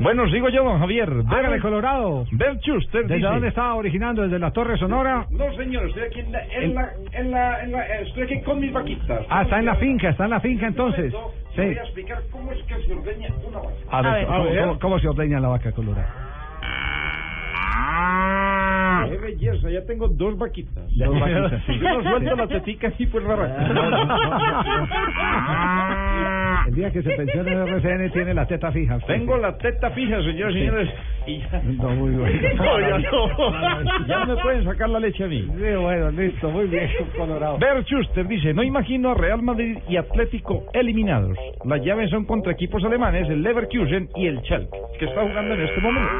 Bueno, 0.00 0.26
sigo 0.30 0.48
yo, 0.48 0.64
don 0.64 0.78
Javier. 0.78 1.10
Hágale, 1.28 1.60
Colorado. 1.60 2.24
Bert 2.32 2.60
Schuster. 2.62 3.02
¿Desde 3.02 3.16
dice. 3.16 3.28
dónde 3.28 3.48
estaba 3.48 3.74
originando? 3.74 4.22
¿Desde 4.22 4.38
la 4.38 4.50
Torre 4.50 4.76
Sonora? 4.78 5.26
No, 5.30 5.52
señor, 5.54 5.86
estoy 5.88 6.02
aquí 6.04 6.20
en 6.20 6.32
la, 6.32 6.42
en 6.46 6.74
la, 6.74 6.92
en 7.12 7.30
la, 7.30 7.62
en 7.64 7.72
la- 7.72 7.86
estoy 8.00 8.22
aquí 8.24 8.40
con 8.42 8.60
mis 8.60 8.72
vaquitas. 8.72 9.20
Ah, 9.28 9.42
está 9.42 9.58
en 9.58 9.66
la 9.66 9.74
finca, 9.76 10.08
está 10.10 10.24
en 10.24 10.30
la 10.30 10.40
finca 10.40 10.66
entonces. 10.66 11.12
Sí. 11.54 11.60
Voy 11.62 11.76
a 11.78 11.82
explicar 11.82 12.22
cómo 12.30 12.50
es 12.52 12.62
que 12.64 12.76
se 12.82 12.92
ordeña 12.94 13.28
una 13.46 13.58
vaca. 13.58 13.70
A 13.90 14.02
ver, 14.02 14.24
A 14.24 14.26
¿cómo, 14.26 14.44
ver. 14.44 14.60
cómo- 14.62 14.78
cómo 14.78 14.98
se 15.00 15.08
ordeña 15.08 15.38
la 15.40 15.48
vaca 15.48 15.72
colorada? 15.72 16.26
Qué 19.08 19.16
belleza, 19.18 19.70
ya 19.70 19.84
tengo 19.86 20.08
dos 20.08 20.36
vaquitas. 20.38 20.84
Dos 20.96 21.20
vaquitas, 21.20 21.62
sí. 21.66 21.78
Yo 21.78 21.88
no 22.02 22.10
suelto 22.10 22.36
las 22.36 22.48
teticas 22.48 22.92
y 22.98 23.06
pues 23.06 23.24
la 23.24 23.34
vaca. 23.36 23.66
El 26.68 26.74
día 26.74 26.90
que 26.92 27.02
se 27.02 27.10
pensione 27.10 27.52
en 27.52 27.58
RCN 27.68 28.10
tiene 28.12 28.34
la 28.34 28.46
teta 28.46 28.70
fija. 28.72 28.96
usted. 28.96 29.14
Tengo 29.14 29.36
la 29.38 29.56
teta 29.58 29.90
fija, 29.90 30.16
señores 30.22 30.54
y 30.54 30.58
Sí. 30.58 30.64
señores. 30.66 30.88
Y 31.26 31.38
ya. 31.40 31.62
No, 31.82 31.88
muy 31.90 32.10
bueno. 32.12 32.40
No, 32.56 32.80
ya 32.80 32.98
no. 32.98 34.06
Ya 34.06 34.24
me 34.26 34.36
pueden 34.36 34.64
sacar 34.64 34.88
la 34.88 35.00
leche 35.00 35.24
a 35.24 35.26
mí. 35.28 35.42
Sí, 35.42 35.74
bueno, 35.80 36.10
listo, 36.10 36.50
muy 36.50 36.66
bien, 36.66 36.88
Colorado. 37.16 37.58
Bert 37.58 37.86
Schuster 37.86 38.26
dice, 38.26 38.52
no 38.54 38.62
imagino 38.62 39.10
a 39.10 39.14
Real 39.14 39.42
Madrid 39.42 39.78
y 39.88 39.96
Atlético 39.96 40.64
eliminados. 40.72 41.36
Las 41.64 41.82
llaves 41.84 42.10
son 42.10 42.24
contra 42.24 42.52
equipos 42.52 42.82
alemanes, 42.84 43.28
el 43.28 43.42
Leverkusen 43.42 44.08
y 44.16 44.26
el 44.26 44.40
Schalke, 44.42 44.70
que 44.98 45.04
está 45.06 45.22
jugando 45.22 45.54
en 45.54 45.60
este 45.62 45.80
momento. 45.80 46.10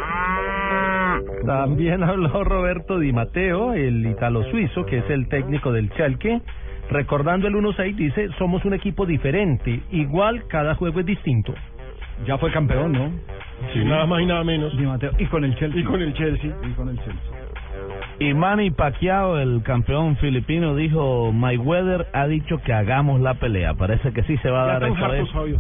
También 1.46 2.02
habló 2.02 2.44
Roberto 2.44 2.69
Di 3.00 3.12
Matteo, 3.12 3.72
el 3.72 4.06
italo 4.06 4.44
suizo, 4.44 4.86
que 4.86 4.98
es 4.98 5.10
el 5.10 5.28
técnico 5.28 5.72
del 5.72 5.88
Schalke. 5.90 6.40
Recordando 6.88 7.48
el 7.48 7.54
1-6, 7.54 7.96
dice, 7.96 8.28
somos 8.38 8.64
un 8.64 8.74
equipo 8.74 9.06
diferente, 9.06 9.80
igual 9.90 10.44
cada 10.48 10.74
juego 10.76 11.00
es 11.00 11.06
distinto. 11.06 11.52
Ya 12.26 12.38
fue 12.38 12.52
campeón, 12.52 12.92
¿no? 12.92 13.10
Sí, 13.72 13.84
nada 13.84 14.06
más 14.06 14.22
y 14.22 14.26
nada 14.26 14.44
menos. 14.44 14.76
Di 14.76 14.84
Matteo. 14.84 15.10
Y 15.18 15.26
con 15.26 15.44
el 15.44 15.56
Chelsea. 15.56 15.80
Y 15.80 15.84
con 15.84 16.00
el 16.00 16.14
Chelsea. 16.14 16.54
Y 16.62 16.72
con 16.74 16.88
el 16.88 16.96
Chelsea. 16.98 17.30
Y 18.20 18.34
Manny 18.34 18.70
Pacquiao, 18.70 19.38
el 19.38 19.62
campeón 19.62 20.16
filipino, 20.18 20.76
dijo, 20.76 21.32
Mayweather 21.32 22.06
ha 22.12 22.26
dicho 22.26 22.58
que 22.58 22.72
hagamos 22.72 23.20
la 23.20 23.34
pelea. 23.34 23.74
Parece 23.74 24.12
que 24.12 24.22
sí 24.24 24.36
se 24.38 24.50
va 24.50 24.64
a 24.64 24.66
Ya 24.66 24.72
dar 24.78 24.90
esta 24.90 25.08
vez. 25.08 25.30
Fabio. 25.30 25.58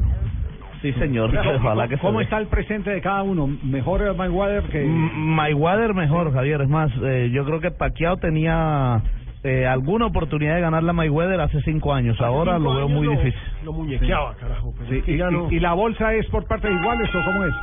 Sí, 0.82 0.92
señor. 0.94 1.30
Ojalá 1.36 1.88
que 1.88 1.98
¿Cómo 1.98 2.20
está 2.20 2.38
el 2.38 2.46
presente 2.46 2.90
de 2.90 3.00
cada 3.02 3.22
uno? 3.22 3.46
¿Mejor 3.62 4.02
el 4.02 4.14
Mayweather 4.16 4.62
que...? 4.64 4.82
Mayweather 4.84 5.92
mejor, 5.94 6.32
Javier. 6.32 6.62
Es 6.62 6.68
más, 6.68 6.90
eh, 7.02 7.30
yo 7.32 7.44
creo 7.44 7.60
que 7.60 7.70
Pacquiao 7.70 8.16
tenía 8.16 9.02
eh, 9.42 9.66
alguna 9.66 10.06
oportunidad 10.06 10.54
de 10.54 10.60
ganar 10.62 10.82
la 10.82 10.92
Mayweather 10.94 11.40
hace 11.40 11.60
cinco 11.62 11.92
años. 11.92 12.16
Hace 12.16 12.24
Ahora 12.24 12.56
cinco 12.56 12.70
lo 12.70 12.76
veo 12.76 12.86
años 12.86 12.96
muy 12.98 13.06
lo- 13.06 13.12
difícil. 13.12 13.40
Lo 13.64 13.72
muñequeaba, 13.74 14.34
carajo. 14.36 14.72
Pero 14.78 14.90
Sí, 14.90 15.12
y, 15.12 15.16
no. 15.18 15.50
y- 15.52 15.60
la 15.60 15.74
bolsa 15.74 16.14
es 16.14 16.26
por 16.28 16.46
partes 16.46 16.70
iguales 16.70 17.08
o 17.14 17.24
cómo 17.24 17.44
es? 17.44 17.54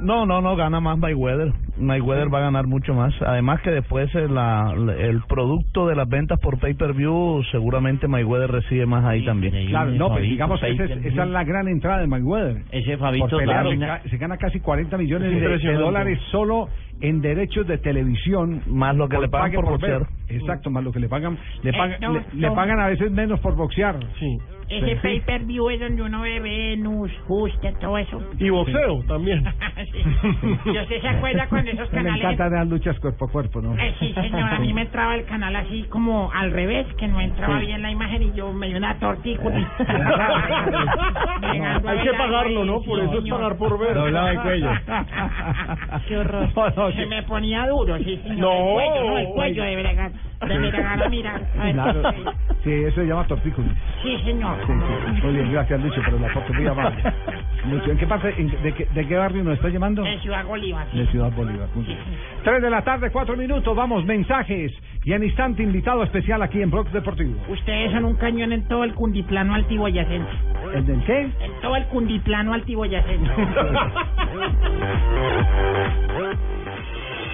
No, 0.00 0.24
no, 0.26 0.40
no, 0.40 0.56
gana 0.56 0.80
más 0.80 0.98
Mayweather. 0.98 1.52
Mayweather 1.78 2.32
va 2.32 2.38
a 2.38 2.42
ganar 2.42 2.66
mucho 2.66 2.94
más. 2.94 3.12
Además 3.22 3.60
que 3.62 3.70
después 3.70 4.14
eh, 4.14 4.28
la, 4.28 4.72
el 4.98 5.22
producto 5.28 5.86
de 5.86 5.94
las 5.96 6.08
ventas 6.08 6.38
por 6.40 6.58
pay-per-view, 6.58 7.42
seguramente 7.50 8.08
Mayweather 8.08 8.50
recibe 8.50 8.86
más 8.86 9.04
ahí 9.04 9.24
también. 9.24 9.68
Claro, 9.68 9.90
no, 9.92 10.08
pues 10.08 10.22
digamos 10.22 10.60
que 10.60 10.70
esa 10.70 10.84
es, 10.84 11.04
esa 11.04 11.22
es 11.24 11.28
la 11.30 11.44
gran 11.44 11.68
entrada 11.68 12.00
de 12.00 12.06
Mayweather. 12.06 12.62
Ese 12.72 12.96
Fabito 12.96 13.36
pelear, 13.38 13.66
se, 14.02 14.08
se 14.10 14.16
gana 14.18 14.36
casi 14.36 14.60
40 14.60 14.96
millones 14.98 15.32
Es 15.32 15.62
de- 15.62 15.72
dólares 15.74 16.18
solo 16.30 16.68
en 17.00 17.20
derechos 17.20 17.66
de 17.66 17.78
televisión. 17.78 18.62
Más 18.66 18.94
lo 18.96 19.08
que 19.08 19.18
le 19.18 19.28
pagan 19.28 19.52
por 19.52 19.80
ver. 19.80 20.00
boxear. 20.00 20.02
Exacto, 20.28 20.70
más 20.70 20.84
lo 20.84 20.92
que 20.92 21.00
le 21.00 21.08
pagan. 21.08 21.36
Le, 21.62 21.70
Eh, 21.70 21.74
pagan 21.76 22.00
no, 22.00 22.12
le, 22.14 22.24
le 22.34 22.46
no. 22.48 22.54
pagan 22.54 22.80
a 22.80 22.86
veces 22.88 23.10
menos 23.10 23.40
por 23.40 23.56
boxear. 23.56 23.98
Sí. 24.18 24.38
Ese 24.68 24.86
Sí. 24.94 25.00
pay-per-view 25.02 25.68
es 25.70 25.80
donde 25.80 26.00
uno 26.02 26.20
ve 26.20 26.38
Venus, 26.38 27.10
Justa, 27.26 27.72
todo 27.80 27.98
eso. 27.98 28.22
Y 28.38 28.50
boxeo 28.50 29.02
también. 29.08 29.42
Sí. 29.90 29.98
Yo 30.66 30.84
sé, 30.86 31.00
¿se 31.00 31.08
acuerda 31.08 31.48
cuando 31.48 31.70
esos 31.72 31.90
Me 31.92 32.02
canales... 32.04 32.22
encanta 32.24 32.48
las 32.50 32.68
luchas 32.68 32.98
cuerpo 33.00 33.24
a 33.24 33.28
cuerpo, 33.32 33.60
¿no? 33.62 33.74
Eh, 33.76 33.94
sí, 33.98 34.12
señor, 34.14 34.42
a 34.54 34.58
mí 34.60 34.72
me 34.74 34.82
entraba 34.82 35.14
el 35.16 35.24
canal 35.24 35.56
así 35.56 35.84
como 35.88 36.30
al 36.32 36.52
revés, 36.52 36.86
que 36.98 37.08
no 37.08 37.18
entraba 37.20 37.58
Sí. 37.58 37.66
bien 37.66 37.82
la 37.82 37.90
imagen 37.90 38.22
y 38.22 38.32
yo 38.32 38.52
me 38.52 38.68
dio 38.68 38.76
una 38.76 38.96
tortícula. 38.98 39.72
Hay 41.86 41.98
que 42.02 42.12
pagarlo, 42.12 42.64
¿no? 42.64 42.80
Por 42.82 43.00
eso 43.00 43.18
es 43.18 43.30
pagar 43.30 43.56
por 43.56 43.78
ver. 43.78 43.94
Doblado 43.94 44.28
el 44.28 44.40
cuello. 44.40 44.70
Qué 46.06 46.16
horror. 46.18 46.48
No, 46.90 46.96
Se 46.96 47.06
me 47.06 47.22
ponía 47.24 47.66
duro, 47.66 47.96
sí, 47.98 48.20
señor. 48.22 48.38
No. 48.38 48.52
El 48.52 48.74
cuello, 48.74 49.10
no, 49.10 49.18
el 49.18 49.26
cuello 49.28 49.62
de 49.64 49.76
bregar. 49.76 50.12
De 50.40 50.58
bregar 50.58 51.02
a 51.02 51.08
mirar. 51.08 51.40
Claro. 51.72 52.02
Sí, 52.64 52.70
eso 52.72 53.00
se 53.00 53.06
llama 53.06 53.24
tortícolis. 53.26 53.72
Sí, 54.02 54.18
señor. 54.24 54.56
Sí, 54.66 54.72
sí. 55.16 55.22
Muy 55.22 55.32
bien, 55.34 55.52
gracias 55.52 55.80
Lucho, 55.82 56.00
pero 56.04 56.18
la 56.18 56.28
foto 56.28 56.52
muy 56.52 56.66
amable. 56.66 57.02
Lucho, 57.70 57.90
¿en 57.90 57.98
qué 57.98 58.06
parte, 58.06 58.34
en- 58.38 58.62
de, 58.62 58.72
qué, 58.74 58.86
de 58.92 59.06
qué 59.06 59.16
barrio 59.16 59.44
nos 59.44 59.54
está 59.54 59.68
llamando? 59.68 60.04
En 60.04 60.20
Ciudad 60.20 60.44
Bolívar. 60.44 60.86
sí. 60.92 60.98
De 60.98 61.06
Ciudad 61.06 61.32
Bolívar. 61.32 61.68
Bien. 61.74 61.98
Tres 62.44 62.62
de 62.62 62.70
la 62.70 62.82
tarde, 62.82 63.10
cuatro 63.10 63.36
minutos, 63.36 63.74
vamos, 63.74 64.04
mensajes. 64.04 64.72
Y 65.04 65.12
en 65.14 65.24
instante, 65.24 65.62
invitado 65.62 66.02
especial 66.02 66.42
aquí 66.42 66.60
en 66.60 66.70
Blogs 66.70 66.92
Deportivo. 66.92 67.34
Ustedes 67.48 67.92
son 67.92 68.04
un 68.04 68.16
cañón 68.16 68.52
en 68.52 68.68
todo 68.68 68.84
el 68.84 68.94
cundiplano 68.94 69.54
altiboyacense. 69.54 70.28
¿El 70.74 70.84
del 70.86 71.02
qué? 71.04 71.20
En 71.22 71.60
todo 71.62 71.76
el 71.76 71.86
cundiplano 71.86 72.52
altiboyacense. 72.52 73.30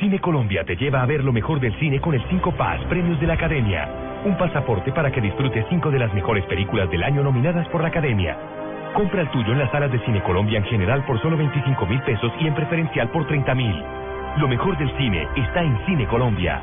Cine 0.00 0.20
Colombia 0.20 0.64
te 0.64 0.76
lleva 0.76 1.02
a 1.02 1.06
ver 1.06 1.24
lo 1.24 1.32
mejor 1.32 1.60
del 1.60 1.78
cine 1.78 2.00
con 2.00 2.14
el 2.14 2.22
5 2.28 2.52
Pass 2.52 2.84
Premios 2.90 3.18
de 3.20 3.26
la 3.26 3.34
Academia. 3.34 3.88
Un 4.24 4.36
pasaporte 4.36 4.92
para 4.92 5.10
que 5.10 5.20
disfrutes 5.20 5.66
cinco 5.68 5.90
de 5.90 5.98
las 5.98 6.12
mejores 6.14 6.44
películas 6.46 6.90
del 6.90 7.02
año 7.02 7.22
nominadas 7.22 7.68
por 7.68 7.82
la 7.82 7.88
Academia. 7.88 8.36
Compra 8.94 9.22
el 9.22 9.30
tuyo 9.30 9.52
en 9.52 9.58
las 9.58 9.70
salas 9.70 9.90
de 9.90 9.98
Cine 10.00 10.22
Colombia 10.22 10.58
en 10.58 10.64
general 10.64 11.04
por 11.04 11.20
solo 11.20 11.36
25 11.36 11.86
mil 11.86 12.00
pesos 12.02 12.32
y 12.40 12.46
en 12.46 12.54
preferencial 12.54 13.10
por 13.10 13.26
30 13.26 13.54
mil. 13.54 13.74
Lo 14.38 14.48
mejor 14.48 14.78
del 14.78 14.90
cine 14.96 15.28
está 15.36 15.62
en 15.62 15.78
Cine 15.86 16.06
Colombia. 16.06 16.62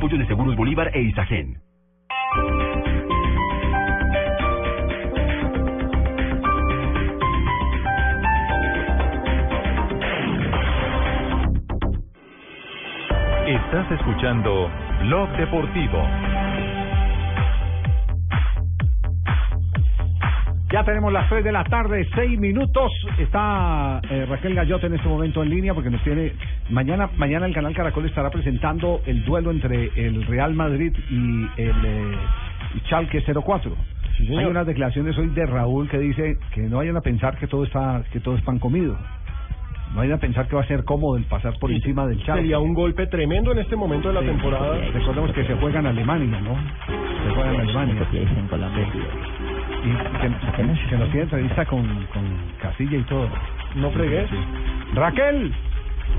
apoyo 0.01 0.17
de 0.17 0.25
Seguros 0.25 0.55
Bolívar 0.55 0.89
e 0.95 1.01
Isagen. 1.03 1.61
Estás 13.45 13.91
escuchando 13.91 14.71
Blog 15.03 15.29
Deportivo. 15.37 16.03
Ya 20.71 20.83
tenemos 20.83 21.13
las 21.13 21.29
3 21.29 21.43
de 21.43 21.51
la 21.51 21.63
tarde, 21.65 22.07
6 22.15 22.39
minutos. 22.39 22.91
Está 23.19 24.01
eh, 24.09 24.25
Raquel 24.25 24.55
Gallote 24.55 24.87
en 24.87 24.95
este 24.95 25.07
momento 25.07 25.43
en 25.43 25.49
línea 25.51 25.75
porque 25.75 25.91
nos 25.91 26.01
tiene. 26.03 26.33
Mañana 26.71 27.09
mañana 27.17 27.45
el 27.45 27.53
canal 27.53 27.73
Caracol 27.75 28.05
estará 28.05 28.29
presentando 28.29 29.01
el 29.05 29.25
duelo 29.25 29.51
entre 29.51 29.91
el 29.95 30.23
Real 30.25 30.53
Madrid 30.53 30.93
y 31.09 31.61
el 31.61 31.75
eh, 31.85 32.15
Schalke 32.85 33.21
04. 33.43 33.75
Hay 34.37 34.45
unas 34.45 34.65
declaraciones 34.65 35.17
hoy 35.17 35.27
de 35.29 35.45
Raúl 35.45 35.89
que 35.89 35.97
dice 35.97 36.37
que 36.53 36.61
no 36.61 36.77
vayan 36.77 36.95
a 36.95 37.01
pensar 37.01 37.37
que 37.37 37.47
todo 37.47 37.63
está 37.65 38.03
que 38.13 38.19
todo 38.19 38.35
es 38.37 38.41
pan 38.43 38.59
comido. 38.59 38.97
No 39.91 39.97
vayan 39.97 40.13
a 40.13 40.19
pensar 40.21 40.47
que 40.47 40.55
va 40.55 40.61
a 40.61 40.67
ser 40.67 40.85
cómodo 40.85 41.17
el 41.17 41.25
pasar 41.25 41.59
por 41.59 41.71
encima 41.71 42.07
del 42.07 42.19
Schalke. 42.21 42.41
Sería 42.43 42.59
un 42.59 42.73
golpe 42.73 43.07
tremendo 43.07 43.51
en 43.51 43.59
este 43.59 43.75
momento 43.75 44.07
de 44.07 44.13
la 44.13 44.21
Sí. 44.21 44.27
temporada. 44.27 44.77
Recordemos 44.93 45.31
que 45.33 45.43
se 45.45 45.55
juega 45.55 45.79
en 45.81 45.87
Alemania, 45.87 46.39
¿no? 46.39 46.55
Se 47.25 47.33
juega 47.35 47.53
en 47.53 47.59
Alemania. 47.61 48.07
en 48.13 48.47
Colombia. 48.47 48.87
Y 49.83 50.21
que, 50.21 50.55
que 50.55 50.63
nos 50.97 51.09
tiene 51.09 51.23
entrevista 51.23 51.65
con, 51.65 51.85
con 52.13 52.23
Casilla 52.61 52.97
y 52.97 53.03
todo. 53.03 53.27
No 53.75 53.91
fregues. 53.91 54.29
Raquel. 54.93 55.53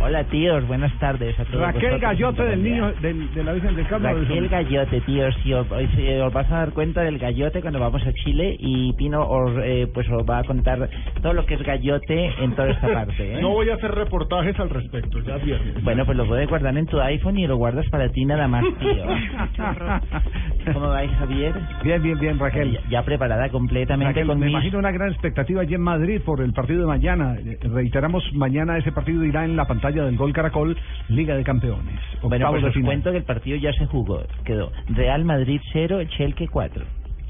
Hola 0.01 0.25
tíos, 0.25 0.67
buenas 0.67 0.93
tardes 0.99 1.39
a 1.39 1.45
todos. 1.45 1.61
Raquel 1.61 1.83
vosotros. 1.93 2.01
Gallote 2.01 2.43
del 2.45 2.63
niño 2.65 2.93
del, 3.01 3.33
de 3.35 3.45
la 3.45 3.53
Virgen 3.53 3.77
del 3.77 3.87
Carmen. 3.87 4.21
Raquel 4.21 4.49
Gallote, 4.49 5.01
tíos, 5.03 5.35
si 5.45 5.53
os, 5.53 5.67
se- 5.95 6.21
os 6.21 6.33
vas 6.33 6.51
a 6.51 6.57
dar 6.57 6.73
cuenta 6.73 7.03
del 7.03 7.19
Gallote 7.19 7.61
cuando 7.61 7.79
vamos 7.79 8.05
a 8.05 8.13
Chile 8.13 8.57
y 8.59 8.93
Pino 8.95 9.23
os, 9.25 9.53
eh, 9.63 9.87
pues 9.95 10.09
os 10.11 10.29
va 10.29 10.39
a 10.39 10.45
contar 10.45 10.91
todo 11.23 11.33
lo 11.35 11.47
que 11.47 11.55
es 11.55 11.63
Gallote 11.63 12.33
en 12.41 12.53
toda 12.57 12.71
esta 12.71 12.89
parte. 12.93 13.35
¿eh? 13.35 13.39
No 13.43 13.51
voy 13.51 13.71
a 13.71 13.75
hacer 13.75 13.93
reportajes 13.93 14.59
al 14.59 14.71
respecto, 14.71 15.21
ya 15.21 15.37
viernes. 15.37 15.83
Bueno, 15.85 16.05
pues 16.05 16.17
lo 16.19 16.27
puedes 16.27 16.49
guardar 16.49 16.77
en 16.77 16.87
tu 16.87 17.01
iPhone 17.01 17.39
y 17.39 17.47
lo 17.47 17.57
guardas 17.57 17.89
para 17.89 18.09
ti 18.09 18.25
nada 18.25 18.49
más, 18.49 18.65
tío. 18.81 19.05
¿Cómo 20.75 20.89
vais, 20.89 21.11
Javier? 21.13 21.55
Bien, 21.85 22.03
bien, 22.03 22.19
bien, 22.19 22.39
Raquel. 22.41 22.73
Ya, 22.73 22.81
ya 22.91 23.03
preparada 23.05 23.49
completamente 23.51 24.11
Raquel, 24.13 24.27
con 24.27 24.39
me 24.41 24.47
mis- 24.47 24.53
imagino 24.53 24.79
una 24.81 24.91
gran 24.91 25.11
expectativa 25.11 25.63
allí 25.63 25.75
en 25.75 25.81
Madrid 25.83 26.21
por 26.25 26.41
el 26.41 26.53
partido 26.53 26.81
de 26.81 26.87
mañana. 26.87 27.37
Eh, 27.39 27.59
Reiteramos, 27.63 28.25
mañana 28.35 28.79
ese 28.79 28.91
partido 28.91 29.25
irá 29.25 29.45
en 29.45 29.55
la 29.57 29.65
pantalla 29.67 29.82
del 29.91 30.17
Gol 30.17 30.33
Caracol, 30.33 30.77
Liga 31.09 31.35
de 31.37 31.43
Campeones. 31.45 31.99
Bueno, 32.23 32.51
pues 32.51 32.65
os 32.65 32.75
cuento 32.85 33.11
que 33.11 33.19
el 33.19 33.25
partido 33.25 33.57
ya 33.57 33.73
se 33.73 33.87
jugó. 33.87 34.23
Quedó 34.45 34.71
Real 34.89 35.25
Madrid 35.25 35.61
0, 35.73 36.01
Schalke 36.11 36.49
4. 36.49 36.85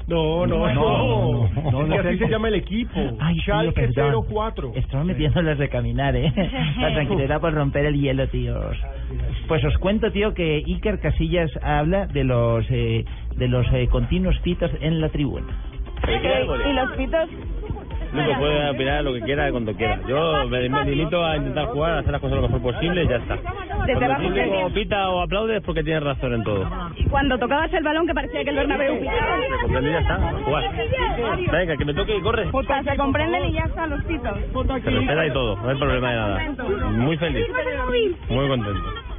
No, 0.05 0.45
no, 0.45 0.67
No, 0.73 0.73
no. 0.73 1.71
no, 1.71 1.83
no, 1.87 1.95
Es 1.95 2.01
que 2.01 2.03
no. 2.03 2.09
así 2.09 2.17
se 2.19 2.27
llama 2.29 2.49
el 2.49 2.55
equipo. 2.55 2.99
Ay, 3.19 3.39
Schalke 3.39 3.71
perdón. 3.73 4.25
04. 4.29 4.73
Estaba 4.75 5.03
metiéndoles 5.05 5.57
de 5.57 5.69
caminar, 5.69 6.15
¿eh? 6.15 6.31
La 6.79 6.93
tranquilidad 6.93 7.39
por 7.39 7.53
romper 7.53 7.85
el 7.85 7.99
hielo, 7.99 8.27
tíos. 8.27 8.75
Pues 9.47 9.63
os 9.63 9.77
cuento, 9.77 10.11
tío, 10.11 10.33
que 10.33 10.61
Iker 10.67 10.99
Casillas 10.99 11.49
habla 11.63 12.05
de 12.07 12.23
los 12.25 12.65
eh, 12.69 13.05
de 13.37 13.47
los 13.47 13.65
eh, 13.73 13.87
continuos 13.87 14.37
pitos 14.39 14.71
en 14.81 14.99
la 14.99 15.07
tribuna. 15.09 15.47
Y 16.05 16.73
los 16.73 16.91
pitos. 16.97 17.29
Uno 18.13 18.39
puede 18.39 18.69
opinar 18.69 19.03
lo 19.03 19.13
que 19.13 19.21
quiera 19.21 19.51
cuando 19.51 19.73
quiera. 19.73 19.99
Yo 20.07 20.47
me, 20.47 20.69
me 20.69 20.85
limito 20.85 21.25
a 21.25 21.37
intentar 21.37 21.65
jugar, 21.67 21.97
hacer 21.97 22.11
las 22.11 22.21
cosas 22.21 22.37
lo 22.37 22.43
mejor 22.43 22.61
posible 22.61 23.03
y 23.03 23.07
ya 23.07 23.15
está. 23.15 23.37
Cuando 23.37 23.85
que 23.85 24.23
público 24.23 24.69
pita 24.73 25.09
o 25.09 25.21
aplaude 25.21 25.57
es 25.57 25.63
porque 25.63 25.83
tiene 25.83 25.99
razón 25.99 26.33
en 26.33 26.43
todo. 26.43 26.67
Y 26.95 27.05
cuando 27.05 27.37
tocabas 27.37 27.73
el 27.73 27.83
balón 27.83 28.07
que 28.07 28.13
parecía 28.13 28.43
que 28.43 28.49
el 28.51 28.55
Bernabéu 28.55 28.99
pitaba. 28.99 29.37
Se 29.39 29.61
comprende 29.61 29.89
y 29.89 29.93
ya 29.93 29.99
está, 29.99 30.15
a 30.15 30.31
jugar. 30.33 30.71
Venga, 31.51 31.77
que 31.77 31.85
me 31.85 31.93
toque 31.93 32.17
y 32.17 32.21
corre. 32.21 32.45
Se 32.83 32.97
comprenden 32.97 33.45
y 33.45 33.53
ya 33.53 33.63
están 33.63 33.89
los 33.89 34.03
pitos. 34.05 34.37
Se 34.83 34.89
respeta 34.89 35.25
y 35.25 35.31
todo, 35.31 35.55
no 35.57 35.69
hay 35.69 35.77
problema 35.77 36.09
de 36.09 36.15
nada. 36.15 36.89
Muy 36.91 37.17
feliz, 37.17 37.47
muy 38.29 38.47
contento. 38.47 39.12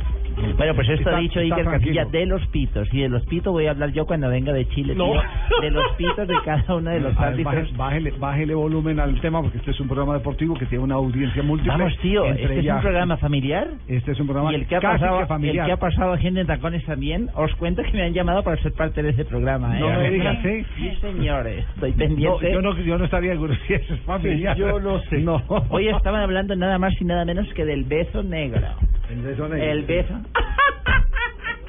Bueno, 0.56 0.74
pues 0.74 0.88
esto 0.88 1.02
Está- 1.08 1.16
ha 1.16 1.20
dicho 1.20 1.40
Iker. 1.40 1.64
Casillas 1.64 2.10
de 2.12 2.26
los 2.26 2.46
pitos. 2.48 2.88
Y 2.92 3.00
de 3.02 3.08
los 3.08 3.24
pitos 3.26 3.52
voy 3.52 3.66
a 3.66 3.70
hablar 3.70 3.90
yo 3.92 4.06
cuando 4.06 4.28
venga 4.28 4.52
de 4.52 4.68
Chile, 4.68 4.94
No. 4.94 5.12
De 5.60 5.70
los 5.70 5.84
pitos 5.96 6.26
de 6.28 6.34
cada 6.44 6.74
uno 6.74 6.90
de 6.90 7.00
los 7.00 7.16
A 7.16 7.20
ver, 7.20 7.28
árbitros. 7.30 7.54
baje- 7.54 7.76
bájele, 7.76 8.10
bájele 8.18 8.54
volumen 8.54 9.00
al 9.00 9.20
tema 9.20 9.40
porque 9.42 9.58
este 9.58 9.70
es 9.72 9.80
un 9.80 9.88
programa 9.88 10.14
deportivo 10.14 10.54
que 10.54 10.66
tiene 10.66 10.84
una 10.84 10.94
audiencia 10.96 11.42
múltiple. 11.42 11.72
Vamos, 11.76 11.96
tío, 11.98 12.24
este 12.26 12.44
es 12.44 12.50
ellas- 12.50 12.76
un 12.76 12.82
programa 12.82 13.16
familiar. 13.16 13.68
Este 13.88 14.12
es 14.12 14.20
un 14.20 14.26
programa 14.26 14.52
Y 14.52 14.56
el 14.56 14.66
que 14.66 14.76
ha 14.76 14.80
casi 14.80 15.00
pasado, 15.00 15.18
que 15.20 15.26
familiar. 15.26 15.56
el 15.64 15.66
que 15.66 15.72
ha 15.72 15.76
pasado 15.76 16.12
a 16.12 16.18
gente 16.18 16.40
en 16.40 16.46
tacones 16.46 16.84
también, 16.84 17.30
os 17.34 17.54
cuento 17.56 17.82
que 17.82 17.92
me 17.92 18.02
han 18.02 18.12
llamado 18.12 18.42
para 18.42 18.56
ser 18.62 18.72
parte 18.72 19.02
de 19.02 19.10
ese 19.10 19.24
programa. 19.24 19.76
¿eh? 19.76 19.80
No 19.80 19.88
me 19.88 20.10
digas, 20.10 20.38
¿sí? 20.42 20.64
Sí, 20.76 20.90
señores, 21.00 21.64
estoy 21.74 21.90
No, 21.92 21.96
pendiente. 21.96 22.52
yo 22.52 22.60
no, 22.62 22.78
yo 22.78 22.98
no 22.98 23.04
estaría 23.04 23.32
seguro 23.32 23.54
si 23.66 23.74
eso 23.74 23.94
es 23.94 24.00
familiar. 24.00 24.56
Yo 24.56 24.80
no 24.80 25.00
sé. 25.04 25.18
No. 25.18 25.42
Hoy 25.70 25.88
estaban 25.88 26.20
hablando 26.20 26.54
nada 26.56 26.78
más 26.78 26.92
y 27.00 27.04
nada 27.04 27.24
menos 27.24 27.46
que 27.54 27.64
del 27.64 27.84
beso 27.84 28.22
negro. 28.22 28.60
El 29.10 29.20
beso 29.22 29.48
negro. 29.48 29.64
El 29.70 29.82
beso. 29.84 30.14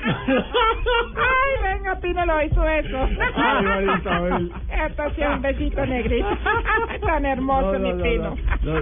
Ay, 0.08 1.63
venga, 1.63 2.00
Pino 2.00 2.26
lo 2.26 2.41
hizo 2.43 2.67
eso. 2.67 3.10
Ay, 3.36 3.63
María 3.65 3.98
Isabel. 3.98 4.52
Esto 4.88 5.04
sí 5.15 5.21
es 5.21 5.28
un 5.30 5.41
besito 5.41 5.86
negrito. 5.86 6.28
Tan 7.06 7.26
hermoso, 7.26 7.74
No, 7.74 7.80
no, 7.80 7.86
mi 7.88 7.93
no, 7.93 8.04
Pino. 8.04 8.36
no, 8.63 8.74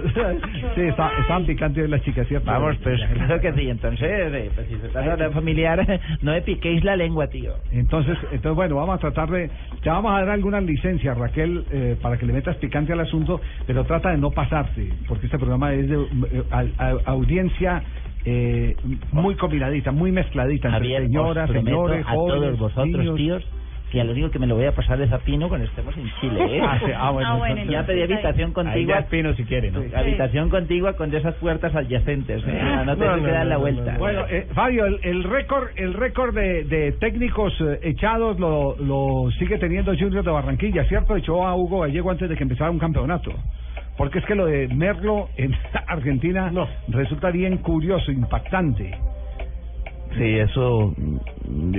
Sí, 0.74 0.80
está, 0.82 1.10
están 1.20 1.46
picantes 1.46 1.88
las 1.88 2.02
chicas, 2.02 2.26
¿cierto? 2.28 2.50
Vamos, 2.50 2.76
pues 2.82 3.00
claro 3.14 3.40
que 3.40 3.52
sí. 3.54 3.68
Entonces, 3.70 4.08
eh, 4.10 4.50
pues, 4.54 4.66
si 4.68 4.76
se 4.76 4.88
trata 4.88 5.16
de 5.16 5.30
familiar, 5.30 6.00
no 6.20 6.32
me 6.32 6.42
piquéis 6.42 6.84
la 6.84 6.96
lengua, 6.96 7.26
tío. 7.28 7.54
Entonces, 7.70 8.18
entonces, 8.30 8.54
bueno, 8.56 8.76
vamos 8.76 8.96
a 8.96 8.98
tratar 8.98 9.30
de... 9.30 9.50
Te 9.82 9.88
vamos 9.90 10.12
a 10.12 10.20
dar 10.20 10.30
algunas 10.30 10.62
licencias, 10.62 11.16
Raquel, 11.16 11.64
eh, 11.70 11.96
para 12.00 12.16
que 12.18 12.26
le 12.26 12.32
metas 12.32 12.56
picante 12.56 12.92
al 12.92 13.00
asunto, 13.00 13.40
pero 13.66 13.84
trata 13.84 14.10
de 14.10 14.18
no 14.18 14.30
pasarte, 14.30 14.90
porque 15.08 15.26
este 15.26 15.38
programa 15.38 15.72
es 15.72 15.88
de 15.88 15.96
eh, 15.96 16.42
a- 16.50 16.64
a- 16.84 16.96
audiencia 17.06 17.82
eh, 18.24 18.76
muy 19.12 19.34
combinadita, 19.36 19.92
muy 19.92 20.12
mezcladita, 20.12 20.68
entre 20.68 20.98
señoras, 21.06 21.50
señores, 21.50 22.06
a 22.06 22.10
jóvenes, 22.14 22.40
todos 22.56 22.58
vosotros, 22.58 22.86
niños. 22.98 23.16
tíos, 23.16 23.44
que 23.92 24.00
a 24.00 24.04
lo 24.04 24.10
único 24.12 24.30
que 24.30 24.38
me 24.40 24.46
lo 24.48 24.56
voy 24.56 24.64
a 24.64 24.72
pasar 24.72 25.00
es 25.02 25.12
a 25.12 25.18
Pino 25.18 25.48
cuando 25.48 25.66
estemos 25.68 25.96
en 25.96 26.10
Chile, 26.20 26.58
¿eh? 26.58 26.60
Ah, 26.64 26.80
sí, 26.84 26.90
ah, 26.96 27.10
bueno, 27.10 27.28
Ah, 27.30 27.36
bueno, 27.36 27.64
ya 27.70 27.86
pedí 27.86 28.02
habitación 28.02 28.48
Ahí 28.48 28.52
contigua. 28.54 29.02
Pino 29.02 29.34
si 29.34 29.44
quiere, 29.44 29.70
¿no? 29.70 29.82
Sí. 29.82 29.88
Habitación 29.94 30.50
contigua 30.50 30.94
con 30.94 31.10
de 31.10 31.18
esas 31.18 31.34
puertas 31.36 31.72
adyacentes, 31.76 32.42
¿eh? 32.44 32.60
No, 32.60 32.84
no 32.86 32.96
te 32.96 33.04
No, 33.04 33.16
no, 33.18 33.22
que 33.24 33.30
dar 33.30 33.46
la 33.46 33.54
no, 33.54 33.60
vuelta. 33.60 33.92
no. 33.92 33.98
Bueno, 34.00 34.24
eh, 34.28 34.48
Fabio, 34.52 34.86
el, 34.86 34.98
el 35.04 35.22
récord 35.22 35.68
el 35.76 35.92
récord 35.94 36.34
de, 36.34 36.64
de 36.64 36.92
técnicos 36.92 37.52
eh, 37.60 37.78
echados 37.82 38.40
lo, 38.40 38.74
lo 38.78 39.30
sigue 39.38 39.58
teniendo 39.58 39.92
Junior 39.96 40.24
de 40.24 40.30
Barranquilla, 40.30 40.84
¿cierto? 40.86 41.14
Echó 41.14 41.46
a 41.46 41.54
Hugo 41.54 41.80
Gallego 41.82 42.10
antes 42.10 42.28
de 42.28 42.36
que 42.36 42.42
empezara 42.42 42.72
un 42.72 42.80
campeonato. 42.80 43.32
Porque 43.96 44.18
es 44.18 44.24
que 44.24 44.34
lo 44.34 44.46
de 44.46 44.68
Merlo 44.68 45.28
en 45.36 45.54
Argentina 45.86 46.50
resulta 46.88 47.30
bien 47.30 47.58
curioso, 47.58 48.10
impactante. 48.10 48.98
Sí, 50.16 50.38
eso, 50.38 50.94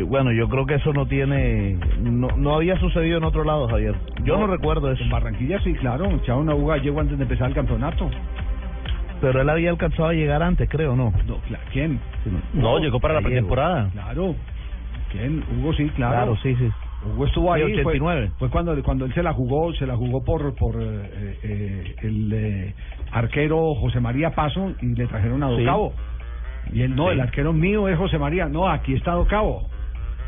bueno, 0.08 0.34
yo 0.34 0.50
creo 0.50 0.66
que 0.66 0.76
eso 0.76 0.92
no 0.92 1.06
tiene, 1.08 1.78
no, 2.02 2.28
no 2.36 2.56
había 2.56 2.78
sucedido 2.80 3.18
en 3.18 3.24
otro 3.24 3.46
lado, 3.46 3.68
Javier. 3.70 3.96
Yo 4.24 4.38
no, 4.38 4.48
recuerdo 4.48 4.92
eso. 4.92 5.04
En 5.04 5.10
Barranquilla 5.10 5.60
sí, 5.62 5.74
claro, 5.76 6.10
echaron 6.12 6.50
a 6.50 6.56
Hugo 6.56 6.68
Gallego 6.68 7.00
antes 7.00 7.18
de 7.18 7.24
empezar 7.24 7.48
el 7.48 7.56
campeonato. 7.56 8.10
Pero 9.22 9.42
él 9.42 9.50
había 9.50 9.70
alcanzado 9.70 10.10
a 10.10 10.14
llegar 10.14 10.44
antes, 10.44 10.68
creo, 10.70 10.98
¿no? 10.98 11.14
No, 11.26 11.38
¿quién? 11.72 12.02
No, 12.54 12.80
llegó 12.80 13.00
para 13.00 13.14
la 13.14 13.22
pretemporada. 13.22 13.90
Claro. 13.94 14.36
¿Quién? 15.12 15.44
Hugo 15.58 15.74
sí, 15.74 15.88
claro. 15.92 16.14
Claro, 16.14 16.38
sí, 16.38 16.56
sí. 16.56 16.70
Hugo 17.06 17.26
estuvo 17.26 17.54
ahí. 17.54 17.62
Sí, 17.66 17.72
89. 17.80 18.28
Fue, 18.28 18.38
fue 18.40 18.50
cuando, 18.50 18.84
cuando 18.84 19.06
él 19.06 19.14
se 19.14 19.24
la 19.24 19.34
jugó, 19.34 19.74
se 19.74 19.86
la 19.86 19.96
jugó 19.96 20.24
por, 20.24 20.56
por 20.56 20.76
eh, 20.82 21.38
eh, 21.44 21.96
el 22.04 22.34
eh, 22.34 22.74
arquero 23.12 23.76
José 23.76 24.00
María 24.00 24.32
Paso 24.32 24.74
y 24.82 24.88
le 24.96 25.08
trajeron 25.08 25.44
a 25.44 25.50
Sí. 25.50 25.60
Docabo. 25.64 25.94
Y 26.74 26.82
él, 26.82 26.96
no, 26.96 27.06
Sí. 27.08 27.14
el 27.14 27.22
arquero 27.22 27.54
mío 27.54 27.88
es 27.88 27.98
José 27.98 28.18
María. 28.18 28.48
No, 28.48 28.68
aquí 28.68 28.94
está 28.94 29.12
Docabo. 29.14 29.68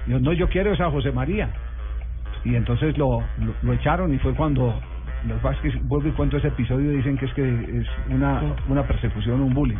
Yo, 0.07 0.19
no, 0.19 0.33
yo 0.33 0.47
quiero 0.49 0.71
es 0.73 0.79
a 0.79 0.89
José 0.91 1.11
María. 1.11 1.49
Y 2.45 2.55
entonces 2.55 2.97
lo, 2.97 3.21
lo, 3.39 3.53
lo 3.63 3.73
echaron 3.73 4.13
y 4.13 4.19
fue 4.19 4.33
cuando 4.35 4.73
los 5.27 5.41
Vázquez, 5.41 5.73
vuelvo 5.83 6.07
y 6.07 6.11
cuento 6.11 6.37
ese 6.37 6.47
episodio, 6.49 6.91
dicen 6.91 7.17
que 7.17 7.25
es 7.25 7.33
que 7.33 7.41
es 7.43 7.87
una, 8.09 8.55
una 8.69 8.83
persecución, 8.87 9.41
un 9.41 9.53
bullying. 9.53 9.75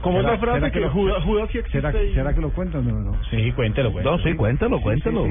¿Cómo 0.00 0.16
es 0.18 0.24
¿Será- 0.24 0.34
la 0.34 0.40
frase 0.40 0.58
será 0.60 0.70
que 0.72 0.80
lo- 0.80 0.90
Judas, 0.90 1.22
Judas 1.22 1.48
sí 1.52 1.58
existe? 1.58 1.80
¿Será, 1.82 2.02
y- 2.02 2.14
¿Será 2.14 2.34
que 2.34 2.40
lo 2.40 2.50
cuento? 2.50 2.80
No, 2.82 2.98
no. 2.98 3.12
Sí, 3.30 3.52
cuéntelo, 3.52 3.92
No, 4.02 4.18
sí, 4.18 4.32
cuéntalo, 4.34 4.80
cuéntalo. 4.80 5.26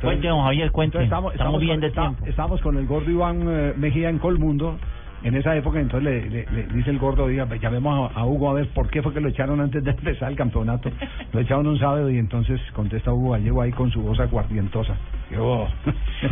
Cuente, 0.00 0.28
don 0.28 0.42
Javier, 0.42 0.70
cuente. 0.70 0.98
Entonces, 0.98 1.06
estamos, 1.06 1.32
Estamos 1.34 1.60
bien 1.60 1.74
con, 1.74 1.80
de 1.80 1.86
está- 1.88 2.00
tiempo. 2.02 2.26
estamos 2.26 2.60
con 2.60 2.76
el 2.76 2.86
gordo 2.86 3.10
Iván 3.10 3.44
eh, 3.48 3.74
Mejía 3.76 4.08
en 4.10 4.18
Colmundo. 4.18 4.78
En 5.22 5.34
esa 5.34 5.56
época, 5.56 5.80
entonces 5.80 6.04
le, 6.04 6.28
le- 6.28 6.46
le 6.52 6.62
dice 6.74 6.90
el 6.90 6.98
gordo, 6.98 7.26
diga, 7.26 7.46
llamemos 7.56 8.12
a, 8.14 8.20
a 8.20 8.26
Hugo 8.26 8.50
a 8.50 8.52
ver 8.52 8.68
por 8.68 8.88
qué 8.90 9.02
fue 9.02 9.12
que 9.14 9.20
lo 9.20 9.28
echaron 9.28 9.60
antes 9.60 9.82
de 9.82 9.90
empezar 9.98 10.30
el 10.30 10.36
campeonato. 10.36 10.90
Lo 11.32 11.40
echaron 11.40 11.66
un 11.66 11.78
sábado 11.78 12.10
y 12.10 12.18
entonces 12.18 12.60
contesta 12.74 13.12
Hugo 13.12 13.32
Gallego 13.32 13.62
ahí 13.62 13.72
con 13.72 13.90
su 13.90 14.02
voz 14.02 14.20
aguardientosa. 14.20 14.94
Y, 15.30 15.34
oh. 15.38 15.66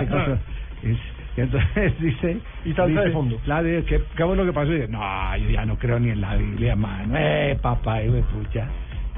Entonces, 0.00 0.38
es- 0.82 0.98
y 1.36 1.40
entonces 1.42 1.98
dice... 2.00 2.40
Y 2.64 2.68
dice, 2.70 2.82
de 3.04 3.10
fondo. 3.10 3.38
¿qué, 3.86 4.02
¿qué 4.16 4.24
fue 4.24 4.34
lo 4.36 4.44
que 4.46 4.52
pasó? 4.52 4.72
Y 4.72 4.76
dice, 4.76 4.88
no, 4.88 5.36
yo 5.36 5.50
ya 5.50 5.66
no 5.66 5.76
creo 5.76 6.00
ni 6.00 6.08
en 6.10 6.20
la 6.22 6.34
Biblia, 6.36 6.74
mano. 6.74 7.14
Eh, 7.16 7.58
papá, 7.60 8.02
hijo 8.02 8.14
de 8.14 8.22
pucha. 8.22 8.66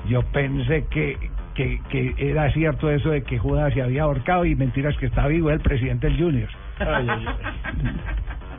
Yo 0.09 0.23
pensé 0.23 0.87
que, 0.91 1.17
que, 1.59 1.81
que 1.91 2.15
era 2.19 2.53
cierto 2.53 2.89
eso 2.89 3.11
de 3.11 3.25
que 3.25 3.37
Judas 3.37 3.75
se 3.75 3.83
había 3.83 4.05
ahorcado 4.05 4.45
y 4.45 4.55
mentiras 4.55 4.97
que 4.97 5.07
está 5.07 5.27
vivo, 5.27 5.51
el 5.51 5.59
presidente 5.59 6.07
del 6.07 6.17
Junior. 6.17 6.49
Ay, 6.79 7.05
ay, 7.09 7.27
ay. 7.27 7.97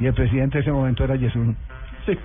Y 0.02 0.06
el 0.08 0.14
presidente 0.14 0.58
en 0.58 0.64
ese 0.64 0.72
momento 0.74 1.06
era 1.06 1.18
Jesús. 1.18 1.56
Sí. 2.06 2.18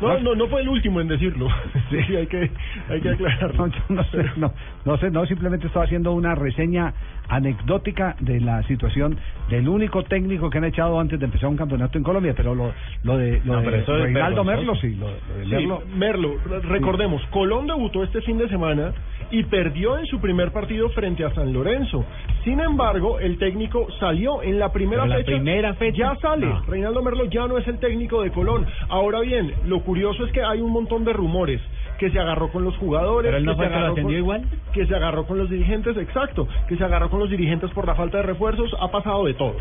No, 0.00 0.18
no, 0.20 0.34
no 0.34 0.46
fue 0.48 0.62
el 0.62 0.68
último 0.68 1.00
en 1.00 1.08
decirlo. 1.08 1.48
Sí, 1.90 1.96
hay 2.16 2.26
que, 2.28 2.50
hay 2.88 3.00
que 3.00 3.08
aclararlo. 3.10 3.68
No, 3.88 4.04
sé, 4.04 4.24
no, 4.36 4.52
no 4.84 4.96
sé, 4.98 5.10
no, 5.10 5.26
simplemente 5.26 5.66
estaba 5.66 5.84
haciendo 5.84 6.12
una 6.12 6.34
reseña 6.36 6.94
anecdótica 7.28 8.16
de 8.20 8.40
la 8.40 8.62
situación 8.64 9.18
del 9.48 9.68
único 9.68 10.02
técnico 10.04 10.50
que 10.50 10.58
han 10.58 10.64
echado 10.64 10.98
antes 11.00 11.18
de 11.18 11.24
empezar 11.26 11.48
un 11.48 11.56
campeonato 11.56 11.98
en 11.98 12.04
Colombia, 12.04 12.34
pero 12.36 12.54
lo, 12.54 12.72
lo 13.02 13.16
de, 13.18 13.40
lo 13.44 13.60
de 13.60 13.70
Reinaldo. 13.86 14.44
Merlo, 14.44 14.74
sí, 14.76 14.94
lo, 14.94 15.06
lo 15.08 15.12
de 15.38 15.44
Sí, 15.44 15.50
Merlo. 15.50 15.82
Merlo, 15.96 16.34
re- 16.46 16.60
recordemos, 16.60 17.22
Colón 17.30 17.66
debutó 17.66 18.02
este 18.04 18.20
fin 18.22 18.38
de 18.38 18.48
semana 18.48 18.92
y 19.30 19.44
perdió 19.44 19.98
en 19.98 20.06
su 20.06 20.20
primer 20.20 20.50
partido 20.52 20.88
frente 20.90 21.24
a 21.24 21.32
San 21.34 21.52
Lorenzo. 21.52 22.04
Sin 22.44 22.58
embargo, 22.60 23.18
el 23.20 23.36
técnico 23.38 23.86
salió 23.98 24.42
en 24.42 24.58
la 24.58 24.72
primera 24.72 25.04
la 25.06 25.16
fecha. 25.16 25.32
primera 25.32 25.74
fecha. 25.74 25.98
Ya 25.98 26.16
sale. 26.20 26.46
No. 26.46 26.62
Reinaldo 26.62 27.02
Merlo 27.02 27.24
ya 27.26 27.46
no 27.46 27.58
es 27.58 27.68
el 27.68 27.78
técnico 27.78 28.22
de 28.22 28.30
Colón. 28.30 28.66
Ahora 28.88 29.20
bien, 29.20 29.52
lo 29.66 29.80
curioso 29.80 30.24
es 30.24 30.32
que 30.32 30.42
hay 30.42 30.60
un 30.60 30.72
montón 30.72 31.04
de 31.04 31.12
rumores 31.12 31.60
que 31.98 32.10
se 32.10 32.18
agarró 32.18 32.48
con 32.50 32.64
los 32.64 32.74
jugadores, 32.78 33.28
Pero 33.28 33.36
él 33.38 33.44
no 33.44 33.52
que 33.52 33.58
se 33.58 33.62
el 33.64 33.68
que 33.68 33.72
lo 33.74 33.78
agarró 33.78 33.92
atendió 33.92 34.24
con- 34.24 34.36
igual. 34.36 34.42
que 34.72 34.86
se 34.86 34.94
agarró 34.94 35.26
con 35.26 35.36
los 35.38 35.50
dirigentes, 35.50 35.96
exacto, 35.98 36.48
que 36.66 36.76
se 36.76 36.84
agarró 36.84 37.10
con 37.10 37.20
los 37.20 37.28
dirigentes 37.28 37.70
por 37.72 37.86
la 37.86 37.94
falta 37.94 38.16
de 38.18 38.22
refuerzos, 38.22 38.74
ha 38.80 38.88
pasado 38.90 39.26
de 39.26 39.34
todo. 39.34 39.56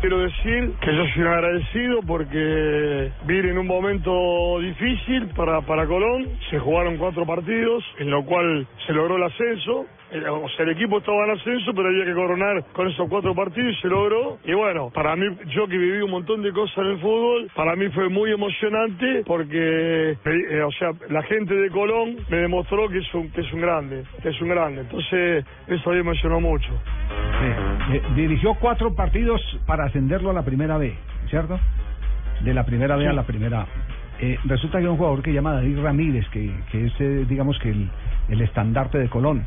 Quiero 0.00 0.18
decir 0.18 0.72
que 0.80 0.96
yo 0.96 1.04
soy 1.14 1.22
un 1.22 1.28
agradecido 1.28 2.00
porque 2.04 3.12
vine 3.24 3.50
en 3.50 3.58
un 3.58 3.68
momento 3.68 4.58
difícil 4.58 5.28
para, 5.36 5.60
para 5.60 5.86
Colón. 5.86 6.26
Se 6.50 6.58
jugaron 6.58 6.96
cuatro 6.96 7.24
partidos, 7.24 7.84
en 8.00 8.10
lo 8.10 8.24
cual 8.24 8.66
se 8.84 8.92
logró 8.92 9.14
el 9.16 9.22
ascenso. 9.22 9.86
Eh, 10.12 10.28
O 10.28 10.48
sea, 10.50 10.64
el 10.64 10.72
equipo 10.72 10.98
estaba 10.98 11.24
en 11.24 11.30
ascenso, 11.32 11.72
pero 11.74 11.88
había 11.88 12.04
que 12.04 12.14
coronar 12.14 12.64
con 12.72 12.86
esos 12.88 13.08
cuatro 13.08 13.34
partidos 13.34 13.74
y 13.76 13.80
se 13.80 13.88
logró. 13.88 14.38
Y 14.44 14.52
bueno, 14.52 14.90
para 14.90 15.16
mí, 15.16 15.26
yo 15.48 15.66
que 15.66 15.78
viví 15.78 16.02
un 16.02 16.10
montón 16.10 16.42
de 16.42 16.52
cosas 16.52 16.78
en 16.78 16.86
el 16.92 16.98
fútbol, 16.98 17.50
para 17.54 17.76
mí 17.76 17.88
fue 17.90 18.08
muy 18.08 18.30
emocionante 18.30 19.22
porque, 19.26 20.16
eh, 20.24 20.62
o 20.62 20.70
sea, 20.72 20.90
la 21.08 21.22
gente 21.22 21.54
de 21.54 21.70
Colón 21.70 22.16
me 22.28 22.36
demostró 22.38 22.88
que 22.88 22.98
es 22.98 23.14
un, 23.14 23.30
que 23.30 23.40
es 23.40 23.52
un 23.52 23.60
grande, 23.60 24.04
que 24.22 24.28
es 24.28 24.40
un 24.40 24.48
grande. 24.48 24.82
Entonces, 24.82 25.44
eso 25.66 25.90
me 25.90 25.98
emocionó 25.98 26.40
mucho. 26.40 26.68
Sí. 26.68 27.96
Eh, 27.96 28.02
dirigió 28.14 28.54
cuatro 28.54 28.94
partidos 28.94 29.40
para 29.66 29.84
ascenderlo 29.84 30.30
a 30.30 30.34
la 30.34 30.44
primera 30.44 30.76
B, 30.78 30.94
¿cierto? 31.28 31.58
De 32.40 32.52
la 32.52 32.64
primera 32.64 32.96
B 32.96 33.08
a 33.08 33.12
la 33.12 33.24
primera 33.24 33.62
A. 33.62 33.66
Eh, 34.20 34.38
resulta 34.44 34.78
que 34.78 34.84
hay 34.84 34.90
un 34.90 34.98
jugador 34.98 35.22
que 35.22 35.30
se 35.30 35.34
llama 35.34 35.54
David 35.54 35.80
Ramírez, 35.80 36.28
que, 36.28 36.52
que 36.70 36.86
es, 36.86 36.92
eh, 37.00 37.24
digamos, 37.28 37.58
que 37.58 37.70
el, 37.70 37.88
el 38.28 38.40
estandarte 38.42 38.98
de 38.98 39.08
Colón. 39.08 39.44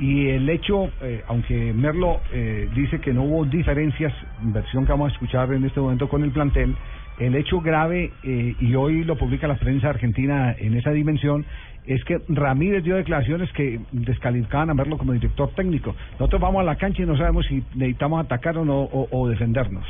Y 0.00 0.28
el 0.30 0.48
hecho, 0.48 0.90
eh, 1.02 1.22
aunque 1.28 1.72
Merlo 1.72 2.18
eh, 2.32 2.68
dice 2.74 3.00
que 3.00 3.12
no 3.12 3.22
hubo 3.22 3.44
diferencias, 3.44 4.12
versión 4.42 4.84
que 4.84 4.92
vamos 4.92 5.10
a 5.10 5.12
escuchar 5.12 5.52
en 5.52 5.64
este 5.64 5.80
momento 5.80 6.08
con 6.08 6.24
el 6.24 6.30
plantel, 6.32 6.74
el 7.20 7.36
hecho 7.36 7.60
grave, 7.60 8.10
eh, 8.24 8.56
y 8.60 8.74
hoy 8.74 9.04
lo 9.04 9.16
publica 9.16 9.46
la 9.46 9.54
prensa 9.54 9.90
argentina 9.90 10.52
en 10.58 10.76
esa 10.76 10.90
dimensión, 10.90 11.44
es 11.86 12.02
que 12.04 12.18
Ramírez 12.28 12.82
dio 12.82 12.96
declaraciones 12.96 13.52
que 13.52 13.78
descalificaban 13.92 14.70
a 14.70 14.74
Merlo 14.74 14.98
como 14.98 15.12
director 15.12 15.50
técnico. 15.54 15.94
Nosotros 16.18 16.40
vamos 16.40 16.60
a 16.62 16.64
la 16.64 16.76
cancha 16.76 17.02
y 17.02 17.06
no 17.06 17.16
sabemos 17.16 17.46
si 17.46 17.62
necesitamos 17.74 18.24
atacar 18.24 18.58
o, 18.58 18.64
no, 18.64 18.80
o, 18.80 19.08
o 19.12 19.28
defendernos. 19.28 19.86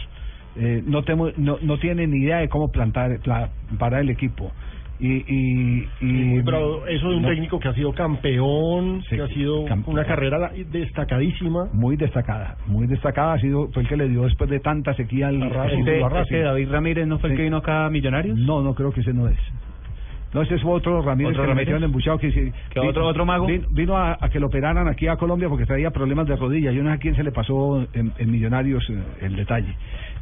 Eh, 0.56 0.82
no, 0.86 1.02
temo- 1.02 1.32
no, 1.36 1.56
no 1.62 1.78
tiene 1.78 2.06
ni 2.06 2.24
idea 2.24 2.38
de 2.38 2.48
cómo 2.48 2.70
plantar, 2.70 3.18
pla- 3.20 3.48
parar 3.78 4.02
el 4.02 4.10
equipo. 4.10 4.52
Y, 5.00 5.08
y, 5.12 5.88
y 6.00 6.42
Pero 6.44 6.86
eso 6.86 7.10
de 7.10 7.16
un 7.16 7.22
no- 7.22 7.28
técnico 7.28 7.58
que 7.58 7.68
ha 7.68 7.74
sido 7.74 7.92
campeón, 7.92 9.02
Sí, 9.08 9.16
que 9.16 9.22
ha 9.22 9.28
sido 9.28 9.64
campeón. 9.64 9.94
una 9.96 10.04
carrera 10.04 10.52
destacadísima. 10.70 11.68
muy 11.72 11.96
destacada, 11.96 12.56
muy 12.66 12.86
destacada 12.86 13.34
ha 13.34 13.38
sido 13.40 13.68
fue 13.72 13.82
el 13.82 13.88
que 13.88 13.96
le 13.96 14.08
dio 14.08 14.22
después 14.22 14.48
de 14.48 14.60
tanta 14.60 14.94
sequía 14.94 15.28
al 15.28 15.40
Racing. 15.50 15.78
Este- 15.86 16.00
este 16.20 16.40
David 16.42 16.68
Ramírez 16.70 17.06
no 17.08 17.18
fue 17.18 17.30
el 17.30 17.36
que 17.36 17.42
vino 17.42 17.56
acá 17.58 17.86
a 17.86 17.90
Millonarios. 17.90 18.38
No, 18.38 18.62
no 18.62 18.74
creo 18.74 18.92
que 18.92 19.00
ese 19.00 19.12
no 19.12 19.28
es. 19.28 19.38
No, 20.32 20.42
ese 20.42 20.56
es 20.56 20.62
otro 20.64 21.00
Ramírez 21.00 21.30
¿Otro 21.32 21.42
que 21.42 21.46
le 21.46 21.52
Ramírez? 21.54 21.66
metieron 21.68 21.84
embuchado 21.84 22.18
que, 22.18 22.32
sí, 22.32 22.52
¿Que 22.70 22.80
vi- 22.80 22.88
otro- 22.88 23.06
otro 23.06 23.24
mago? 23.24 23.46
Vino, 23.46 23.66
vino 23.70 23.96
a, 23.96 24.16
a 24.20 24.28
que 24.30 24.40
lo 24.40 24.46
operaran 24.48 24.88
aquí 24.88 25.06
a 25.06 25.16
Colombia 25.16 25.48
porque 25.48 25.64
traía 25.64 25.90
problemas 25.90 26.26
de 26.26 26.34
rodilla. 26.36 26.72
Yo 26.72 26.82
no 26.82 26.90
sé 26.90 26.94
a 26.96 26.98
quién 26.98 27.14
se 27.14 27.22
le 27.22 27.30
pasó 27.30 27.86
en, 27.92 28.12
en 28.18 28.30
Millonarios 28.32 28.84
eh, 28.90 28.98
el 29.22 29.36
detalle. 29.36 29.74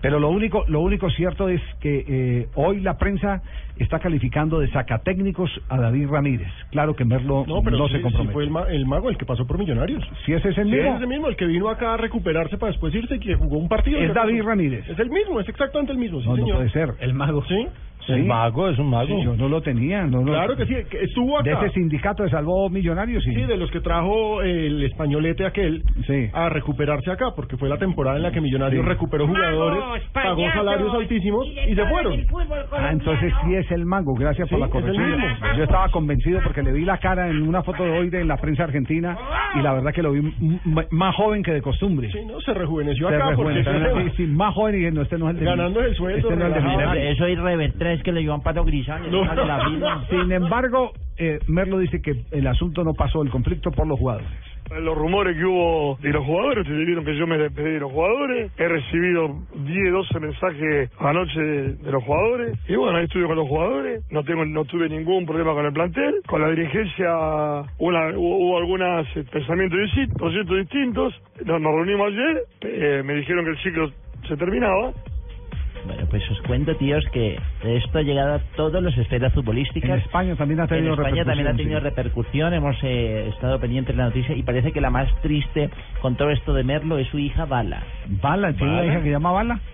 Pero 0.02 0.18
lo 0.20 0.28
único, 0.28 0.64
lo 0.68 0.80
único 0.80 1.08
cierto 1.10 1.48
es 1.48 1.62
que 1.80 2.04
eh, 2.06 2.48
hoy 2.56 2.80
la 2.80 2.98
prensa 2.98 3.40
está 3.76 4.00
calificando 4.00 4.58
de 4.60 4.68
sacatécnicos 4.70 5.48
a 5.68 5.80
David 5.80 6.08
Ramírez. 6.08 6.48
Claro 6.70 6.94
que 6.94 7.04
Merlo 7.04 7.44
No, 7.46 7.62
pero 7.62 7.78
se 7.86 7.92
sí, 7.92 7.96
sí 7.98 8.02
compromete. 8.02 8.32
fue 8.34 8.44
el, 8.44 8.50
ma- 8.50 8.66
el 8.68 8.84
mago 8.86 9.08
el 9.10 9.16
que 9.16 9.24
pasó 9.24 9.46
por 9.46 9.58
Millonarios. 9.58 10.02
Si 10.26 10.32
ese 10.32 10.50
es 10.50 10.58
el 10.58 10.66
Sí, 10.68 10.72
mismo. 10.74 10.90
es 10.90 10.96
ese 10.98 11.06
mismo, 11.06 11.28
el 11.28 11.36
que 11.36 11.46
vino 11.46 11.68
acá 11.68 11.94
a 11.94 11.96
recuperarse 11.96 12.58
para 12.58 12.72
después 12.72 12.92
irse 12.94 13.14
y 13.14 13.18
que 13.20 13.34
jugó 13.36 13.56
un 13.58 13.68
partido. 13.68 14.00
Es 14.00 14.12
David 14.12 14.42
Ramírez. 14.42 14.88
Es 14.88 14.98
el 14.98 15.08
mismo, 15.08 15.40
es 15.40 15.48
exactamente 15.48 15.92
el 15.92 15.98
mismo, 15.98 16.20
sí, 16.20 16.26
No, 16.26 16.32
no 16.36 16.42
señor. 16.42 16.56
puede 16.58 16.70
ser. 16.70 16.94
El 17.00 17.14
mago. 17.14 17.44
Sí, 17.46 17.66
Sí. 18.06 18.12
El 18.14 18.24
mago 18.24 18.68
es 18.68 18.78
un 18.78 18.90
mago. 18.90 19.06
Sí, 19.06 19.24
yo 19.24 19.34
no 19.36 19.48
lo 19.48 19.60
tenía. 19.62 20.04
No, 20.06 20.18
lo- 20.22 20.32
claro 20.32 20.56
que 20.56 20.66
sí, 20.66 20.74
que 20.90 21.04
estuvo 21.04 21.40
De 21.42 21.52
acá. 21.52 21.66
ese 21.66 21.74
sindicato 21.74 22.22
de 22.24 22.30
salvó 22.30 22.68
millonarios, 22.68 23.22
sí. 23.24 23.34
Sí, 23.34 23.42
de 23.42 23.56
los 23.56 23.70
que 23.70 23.80
trajo 23.80 24.42
el 24.42 24.82
españolete 24.84 25.46
aquel 25.46 25.82
Sí. 26.06 26.28
a 26.32 26.48
recuperarse 26.48 27.10
acá, 27.10 27.26
porque 27.36 27.56
fue 27.56 27.68
la 27.68 27.78
temporada 27.78 28.16
en 28.16 28.22
la 28.24 28.30
que 28.32 28.40
Millonarios 28.40 28.82
Sí. 28.84 28.88
recuperó 28.88 29.26
jugadores, 29.28 29.78
Magos, 29.78 30.00
pagó 30.12 30.50
salarios 30.52 30.92
altísimos 30.94 31.46
y 31.46 31.74
se 31.74 31.86
fueron. 31.86 32.12
Ah, 32.72 32.90
entonces 32.92 33.32
sí 33.44 33.54
es 33.54 33.70
el 33.70 33.86
mago, 33.86 34.14
gracias 34.14 34.48
por 34.48 34.58
la 34.58 34.66
es 34.66 34.72
corrección. 34.72 35.20
Yo 35.56 35.62
estaba 35.64 35.88
convencido 35.90 36.40
porque 36.42 36.62
le 36.62 36.72
vi 36.72 36.84
la 36.84 36.98
cara 36.98 37.28
en 37.28 37.42
una 37.46 37.62
foto 37.62 37.84
de 37.84 37.90
hoy 37.90 38.10
de 38.10 38.20
en 38.22 38.28
la 38.28 38.36
prensa 38.36 38.64
argentina 38.64 39.16
y 39.54 39.62
la 39.62 39.72
verdad 39.74 39.92
que 39.92 40.02
lo 40.02 40.12
vi 40.12 40.22
más 40.90 41.14
joven 41.14 41.42
que 41.42 41.52
de 41.52 41.62
costumbre. 41.62 42.10
Sí, 42.12 42.18
no, 42.26 42.40
se 42.40 42.52
rejuveneció 42.54 43.08
Se 43.08 43.14
acá 43.16 43.32
porque 43.36 43.52
rejuveneció, 43.62 44.10
sí, 44.10 44.12
sí, 44.16 44.26
más 44.26 44.54
joven 44.54 44.74
y 44.74 44.78
dije, 44.78 44.90
no, 44.92 45.02
este 45.02 45.18
no 45.18 45.28
es 45.28 45.34
el 45.34 45.40
de 45.40 45.46
Ganando 45.46 45.80
el 45.82 45.94
sueldo, 45.94 46.28
Este 46.30 46.36
no 46.36 46.46
es 46.48 46.56
el 46.56 46.92
de. 46.92 47.10
Eso 47.12 47.26
es 47.26 47.38
Rever 47.38 47.72
3 47.92 48.02
que 48.02 48.12
le 48.12 48.20
dio 48.20 48.32
a 48.32 48.36
un 48.36 48.42
pato 48.42 48.64
grisán. 48.64 49.10
No. 49.10 49.22
Sin 50.10 50.32
embargo, 50.32 50.92
eh, 51.18 51.38
Merlo 51.46 51.78
dice 51.78 52.00
que 52.00 52.24
el 52.30 52.46
asunto 52.46 52.84
no 52.84 52.94
pasó, 52.94 53.22
el 53.22 53.30
conflicto 53.30 53.70
por 53.70 53.86
los 53.86 53.98
jugadores. 53.98 54.28
Los 54.70 54.96
rumores 54.96 55.36
que 55.36 55.44
hubo 55.44 55.98
de 56.00 56.10
los 56.10 56.24
jugadores, 56.24 56.62
ustedes 56.62 56.86
vieron 56.86 57.04
que 57.04 57.14
yo 57.14 57.26
me 57.26 57.36
despedí 57.36 57.72
de 57.72 57.80
los 57.80 57.92
jugadores, 57.92 58.50
he 58.56 58.68
recibido 58.68 59.36
10, 59.54 59.92
12 59.92 60.20
mensajes 60.20 60.90
anoche 60.98 61.40
de, 61.40 61.74
de 61.74 61.92
los 61.92 62.02
jugadores, 62.04 62.58
y 62.66 62.76
bueno, 62.76 62.96
ahí 62.96 63.04
estuve 63.04 63.26
con 63.26 63.36
los 63.36 63.48
jugadores, 63.48 64.02
no 64.10 64.24
tengo 64.24 64.46
no 64.46 64.64
tuve 64.64 64.88
ningún 64.88 65.26
problema 65.26 65.52
con 65.52 65.66
el 65.66 65.72
plantel, 65.74 66.14
con 66.26 66.40
la 66.40 66.48
dirigencia 66.48 67.10
una, 67.78 68.16
hubo, 68.16 68.36
hubo 68.38 68.56
algunos 68.56 69.06
eh, 69.14 69.24
pensamientos 69.30 69.78
distintos, 69.78 70.16
proyectos 70.16 70.56
distintos, 70.56 71.22
nos, 71.44 71.60
nos 71.60 71.74
reunimos 71.74 72.06
ayer, 72.06 72.42
eh, 72.62 73.02
me 73.04 73.14
dijeron 73.14 73.44
que 73.44 73.50
el 73.50 73.58
ciclo 73.58 73.90
se 74.26 74.36
terminaba, 74.38 74.92
Bueno, 75.86 76.06
pues 76.08 76.22
os 76.30 76.40
cuento, 76.42 76.76
tíos, 76.76 77.04
que 77.12 77.38
esto 77.64 77.98
ha 77.98 78.02
llegado 78.02 78.34
a 78.34 78.38
todas 78.56 78.82
las 78.82 78.96
esferas 78.96 79.32
futbolísticas. 79.32 79.90
En 79.90 79.98
España 79.98 80.36
también 80.36 80.60
ha 80.60 80.66
tenido 80.68 80.94
En 80.94 81.00
España 81.00 81.24
también 81.24 81.48
ha 81.48 81.50
repercusión, 81.52 81.56
tenido 81.56 81.78
sí. 81.80 81.84
repercusión, 81.84 82.54
hemos 82.54 82.76
eh, 82.84 83.28
estado 83.28 83.58
pendientes 83.58 83.94
de 83.96 84.02
la 84.02 84.08
noticia 84.08 84.34
y 84.36 84.42
parece 84.42 84.72
que 84.72 84.80
la 84.80 84.90
más 84.90 85.08
triste 85.22 85.70
con 86.00 86.16
todo 86.16 86.30
esto 86.30 86.54
de 86.54 86.62
Merlo 86.64 86.98
es 86.98 87.08
su 87.08 87.18
hija 87.18 87.46
Bala. 87.46 87.82
Bala, 88.22 88.52
¿tiene 88.52 88.72
una 88.72 88.84
hija 88.84 88.96
que 88.98 89.04
se 89.04 89.10
llama 89.10 89.32
Bala? 89.32 89.60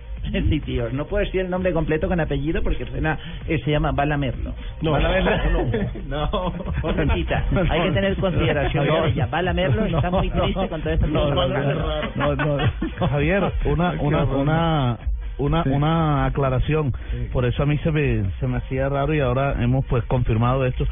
Sí, 0.49 0.59
tío, 0.59 0.89
no 0.91 1.05
puedo 1.05 1.23
decir 1.23 1.39
el 1.41 1.49
nombre 1.49 1.71
completo 1.71 2.09
con 2.09 2.19
apellido 2.19 2.61
porque 2.61 2.85
suena, 2.85 3.17
eh, 3.47 3.57
se 3.63 3.71
llama 3.71 3.91
Bala 3.93 4.17
Merlo. 4.17 4.53
No, 4.81 4.91
Bala 4.91 5.09
Merlo, 5.11 5.63
no. 6.07 6.25
no, 6.29 6.53
pobrecita, 6.81 7.45
hay 7.69 7.81
que 7.83 7.91
tener 7.91 8.15
consideración 8.17 8.85
No, 8.87 9.03
de 9.03 9.09
ella. 9.11 9.27
Bala 9.27 9.53
Merlo 9.53 9.85
está 9.85 10.11
muy 10.11 10.29
no, 10.29 10.41
triste 10.43 10.67
con 10.67 10.81
todo 10.81 10.93
esto. 10.93 11.07
no, 11.07 11.33
no, 11.33 11.47
no, 11.47 12.35
no, 12.35 12.57
no. 12.57 13.07
Javier, 13.07 13.51
una 13.65 13.91
una 14.01 14.23
una 14.25 14.97
una 15.39 15.63
Sí. 15.63 15.69
una 15.69 16.25
aclaración. 16.25 16.93
Por 17.31 17.45
eso 17.45 17.63
a 17.63 17.65
mí 17.65 17.77
se 17.79 17.91
me 17.91 18.23
se 18.39 18.47
me 18.47 18.57
hacía 18.57 18.89
raro 18.89 19.13
y 19.13 19.19
ahora 19.19 19.55
hemos 19.63 19.85
pues 19.85 20.03
confirmado 20.05 20.65
esto. 20.65 20.85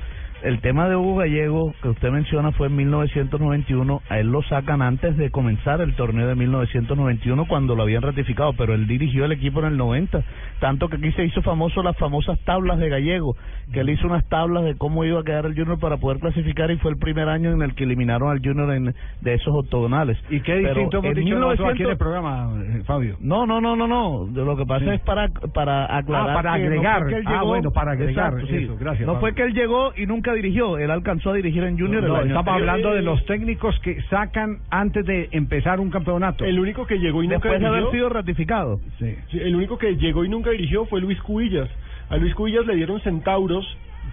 El 0.44 0.60
tema 0.62 0.88
de 0.88 0.96
Hugo 0.96 1.16
Gallego 1.18 1.74
que 1.82 1.90
usted 1.90 2.12
menciona 2.12 2.52
fue 2.52 2.68
en 2.68 2.76
1991, 2.76 4.02
a 4.10 4.20
él 4.20 4.28
lo 4.28 4.42
sacan 4.44 4.82
antes 4.82 5.18
de 5.18 5.32
comenzar 5.32 5.82
el 5.82 5.96
torneo 5.96 6.28
de 6.28 6.36
1991 6.36 7.46
cuando 7.48 7.76
lo 7.76 7.84
habían 7.84 8.02
ratificado, 8.02 8.54
pero 8.54 8.74
él 8.74 8.88
dirigió 8.88 9.26
el 9.26 9.32
equipo 9.32 9.60
en 9.60 9.66
el 9.68 9.78
90, 9.78 10.24
tanto 10.60 10.88
que 10.90 10.98
aquí 10.98 11.12
se 11.14 11.26
hizo 11.26 11.42
famoso 11.42 11.82
las 11.84 11.98
famosas 11.98 12.40
tablas 12.46 12.78
de 12.80 12.90
Gallego, 12.90 13.36
que 13.74 13.80
él 13.82 13.90
hizo 13.90 14.08
unas 14.08 14.24
tablas 14.30 14.64
de 14.64 14.76
cómo 14.78 15.04
iba 15.06 15.20
a 15.20 15.24
quedar 15.24 15.46
el 15.46 15.56
Junior 15.56 15.80
para 15.80 15.98
poder 15.98 16.20
clasificar 16.20 16.70
y 16.72 16.78
fue 16.78 16.92
el 16.92 16.98
primer 16.98 17.28
año 17.30 17.52
en 17.52 17.62
el 17.62 17.76
que 17.76 17.84
eliminaron 17.84 18.30
al 18.30 18.40
Junior 18.40 18.72
en, 18.74 18.94
de 19.22 19.34
esos 19.34 19.54
octogonales. 19.54 20.18
¿Y 20.30 20.40
qué 20.42 20.58
distinto 20.58 21.00
hemos 21.00 21.12
en 21.18 21.26
dicho 21.26 21.40
nosotros 21.40 21.68
1900 21.68 21.74
aquí 21.74 21.84
en 21.84 21.90
el 21.90 21.98
programa, 21.98 22.64
eh, 22.64 22.84
Fabio? 22.86 23.18
no, 23.22 23.46
no, 23.46 23.60
no, 23.60 23.76
no, 23.76 23.88
no. 23.88 24.28
Lo 24.34 24.56
que 24.56 24.66
pasa 24.66 24.86
Sí. 24.86 24.92
es 24.92 25.02
para 25.02 25.28
para 25.54 25.98
aclarar. 25.98 26.30
Ah, 26.30 26.34
para 26.34 26.52
no 26.52 26.58
fue 26.58 26.66
agregar. 26.68 27.14
él 27.14 27.24
Ah, 27.26 27.44
bueno, 27.44 27.72
para 27.72 27.92
agregar. 27.92 28.34
Exacto, 28.34 28.48
sí. 28.48 28.64
Eso, 28.64 28.78
gracias, 28.80 29.08
No 29.08 29.20
fue 29.20 29.34
que 29.34 29.44
él 29.44 29.54
llegó 29.54 29.92
y 29.96 30.06
nunca 30.06 30.27
dirigió. 30.34 30.78
Él 30.78 30.92
alcanzó 30.92 31.32
a 31.32 31.34
dirigir 31.36 31.64
en 31.64 31.78
Junior. 31.80 32.04
el 32.04 32.10
No, 32.10 32.16
año 32.16 32.26
estamos 32.28 32.48
anterior. 32.48 32.70
hablando 32.70 32.94
de 32.96 33.02
los 33.02 33.26
técnicos 33.26 33.80
que 33.82 34.02
sacan 34.10 34.60
antes 34.70 35.06
de 35.06 35.30
empezar 35.32 35.80
un 35.80 35.90
campeonato. 35.90 36.46
El 36.46 36.60
único 36.60 36.86
que 36.86 37.00
llegó 37.00 37.24
y 37.24 37.28
nunca 37.28 37.50
Después 37.50 37.60
de 37.62 37.68
haber 37.68 37.80
dirigió, 37.82 38.00
sido 38.00 38.10
ratificado. 38.10 38.80
Sí. 39.00 39.16
sí, 39.32 39.40
el 39.40 39.56
único 39.56 39.78
que 39.78 39.96
llegó 39.96 40.24
y 40.26 40.30
nunca 40.30 40.50
dirigió 40.52 40.86
fue 40.86 41.02
Luis 41.02 41.20
Cubillas. 41.22 41.70
A 42.10 42.18
Luis 42.18 42.34
Cubillas 42.36 42.66
le 42.66 42.76
dieron 42.76 43.00
centauros 43.02 43.66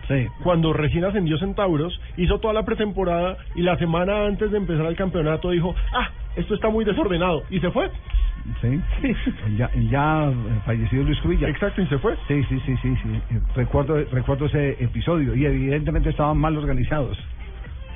Sí. 0.08 0.26
cuando 0.42 0.72
recién 0.72 1.04
ascendió 1.04 1.38
Centauros, 1.38 1.98
hizo 2.16 2.38
toda 2.38 2.52
la 2.54 2.64
pretemporada 2.64 3.36
y 3.54 3.62
la 3.62 3.76
semana 3.78 4.26
antes 4.26 4.50
de 4.50 4.58
empezar 4.58 4.86
el 4.86 4.96
campeonato 4.96 5.50
dijo, 5.50 5.74
ah, 5.94 6.08
esto 6.36 6.54
está 6.54 6.68
muy 6.68 6.84
desordenado, 6.84 7.42
y 7.50 7.60
se 7.60 7.70
fue. 7.70 7.90
Sí. 8.60 8.78
Ya, 9.56 9.70
ya 9.90 10.28
eh, 10.30 10.34
fallecido 10.66 11.04
Luis 11.04 11.18
Cubilla. 11.20 11.48
Exacto, 11.48 11.80
y 11.80 11.86
se 11.86 11.96
fue. 11.98 12.14
Sí, 12.28 12.42
sí, 12.48 12.60
sí, 12.66 12.76
sí, 12.82 12.94
sí. 13.02 13.08
Eh, 13.30 13.40
Recuerdo, 13.56 13.96
recuerdo 14.12 14.46
ese 14.46 14.72
episodio 14.84 15.34
y 15.34 15.46
evidentemente 15.46 16.10
estaban 16.10 16.36
mal 16.36 16.56
organizados. 16.58 17.16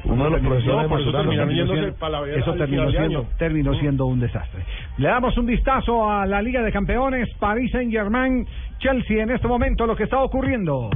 Uno 0.04 0.24
de 0.24 0.30
los 0.30 0.40
profesores 0.40 0.82
no, 0.84 0.88
por 0.88 1.00
eso 1.00 1.10
terminó 1.12 1.46
siendo- 1.48 2.54
terminó 2.56 2.84
de 2.86 2.90
siendo, 2.92 3.18
año. 3.18 3.28
terminó 3.36 3.74
siendo 3.74 4.06
un 4.06 4.20
desastre. 4.20 4.62
Le 4.96 5.08
damos 5.08 5.36
un 5.36 5.44
vistazo 5.46 6.08
a 6.08 6.24
la 6.24 6.40
Liga 6.40 6.62
de 6.62 6.70
Campeones, 6.72 7.28
Paris 7.40 7.70
Saint-Germain, 7.72 8.46
Chelsea 8.78 9.22
en 9.22 9.30
este 9.30 9.48
momento, 9.48 9.86
lo 9.86 9.96
que 9.96 10.04
está 10.04 10.18
ocurriendo. 10.20 10.88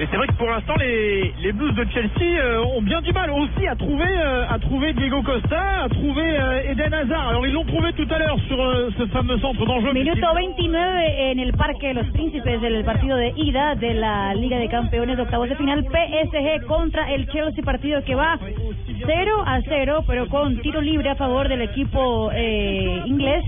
Et 0.00 0.08
c'est 0.10 0.16
vrai 0.16 0.26
que 0.26 0.32
pour 0.32 0.50
l'instant, 0.50 0.74
les, 0.80 1.32
les 1.40 1.52
Blues 1.52 1.72
de 1.74 1.86
Chelsea 1.92 2.40
euh, 2.40 2.64
ont 2.64 2.82
bien 2.82 3.00
du 3.00 3.12
mal 3.12 3.30
aussi 3.30 3.66
à 3.68 3.76
trouver, 3.76 4.08
euh, 4.08 4.44
à 4.48 4.58
trouver 4.58 4.92
Diego 4.92 5.22
Costa, 5.22 5.84
à 5.84 5.88
trouver 5.88 6.36
euh, 6.36 6.70
Eden 6.72 6.92
Hazard. 6.92 7.28
Alors 7.28 7.46
ils 7.46 7.52
l'ont 7.52 7.64
trouvé 7.64 7.92
tout 7.92 8.06
à 8.10 8.18
l'heure 8.18 8.38
sur 8.48 8.56
ce 8.98 9.06
fameux 9.06 9.38
centre 9.38 9.64
d'enjeu. 9.64 9.92
Minuto 9.92 10.26
29 10.34 11.04
en 11.34 11.38
el 11.38 11.52
Parque 11.52 11.82
de 11.82 11.94
los 11.94 12.10
Príncipes 12.12 12.60
del 12.60 12.84
partido 12.84 13.16
de 13.16 13.32
ida 13.36 13.76
de 13.76 13.94
la 13.94 14.34
Liga 14.34 14.58
de 14.58 14.68
Campeones 14.68 15.16
de 15.16 15.22
octavos 15.22 15.48
de 15.48 15.54
final 15.54 15.84
PSG 15.84 16.66
contra 16.66 17.12
el 17.12 17.28
Chelsea 17.28 17.62
partido 17.64 18.02
que 18.04 18.16
va 18.16 18.36
0 19.06 19.44
a 19.46 19.60
0 19.60 20.04
pero 20.06 20.28
con 20.28 20.60
tiro 20.60 20.80
libre 20.80 21.10
a 21.10 21.14
favor 21.14 21.48
del 21.48 21.62
equipo 21.62 22.30
eh, 22.32 23.02
inglés 23.06 23.44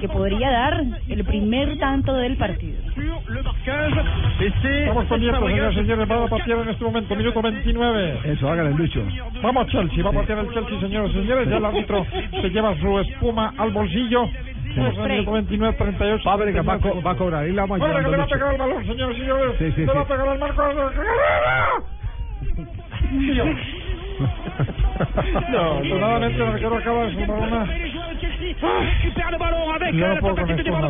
que 0.00 0.08
podría 0.08 0.50
dar 0.50 0.82
el 1.08 1.24
primer 1.24 1.78
tanto 1.78 2.14
del 2.14 2.36
partido. 2.36 2.78
Estamos 4.62 5.06
pendientes, 5.06 5.40
señores 5.40 5.72
y 5.72 5.76
señores. 5.76 6.10
Va 6.10 6.24
a 6.24 6.28
partir 6.28 6.54
en 6.54 6.68
este 6.68 6.84
momento, 6.84 7.16
minuto 7.16 7.42
29. 7.42 8.20
Eso, 8.24 8.50
hágale, 8.50 8.74
Lucho. 8.74 9.02
Vamos 9.42 9.66
Chelsea, 9.68 10.04
va 10.04 10.10
a 10.10 10.12
partir 10.12 10.38
el 10.38 10.52
Chelsea, 10.52 10.80
señores 10.80 11.10
y 11.12 11.14
señores. 11.14 11.48
Ya 11.48 11.56
el 11.56 11.64
árbitro 11.64 12.06
se 12.30 12.50
lleva 12.50 12.78
su 12.80 12.98
espuma 12.98 13.54
al 13.56 13.70
bolsillo. 13.70 14.28
Estamos 14.68 14.96
en 14.96 15.02
el 15.02 15.10
minuto 15.10 15.32
29, 15.32 15.76
38. 15.76 16.24
Fábrica 16.24 16.62
va, 16.62 16.74
a 16.74 16.78
va 16.78 17.10
a 17.10 17.16
cobrar. 17.16 17.44
Ahí 17.44 17.52
la 17.52 17.62
vamos 17.62 17.80
Fábrica 17.80 18.08
le 18.08 18.16
va 18.16 18.24
a 18.24 18.26
pegar 18.26 18.52
el 18.52 18.58
balón, 18.58 18.86
señores 18.86 19.16
y 19.16 19.20
señores. 19.20 19.54
Sí, 19.58 19.72
sí, 19.72 19.80
le 19.80 19.86
sí. 19.86 19.92
va 19.94 20.00
a 20.00 20.06
pegar 20.06 20.28
al 20.28 20.38
marco. 20.38 20.62
No, 25.50 25.72
afortunadamente 25.72 26.36
el 26.36 26.48
arquero 26.48 26.76
acaba 26.76 27.06
de 27.06 27.12
sumar 27.12 27.30
una. 27.30 27.66
Récupère 28.42 29.30
le 29.30 29.38
ballon 29.38 29.70
avec 29.70 29.94
la 29.94 30.16
tentative 30.20 30.56
de 30.56 30.62
Chelsea. 30.64 30.82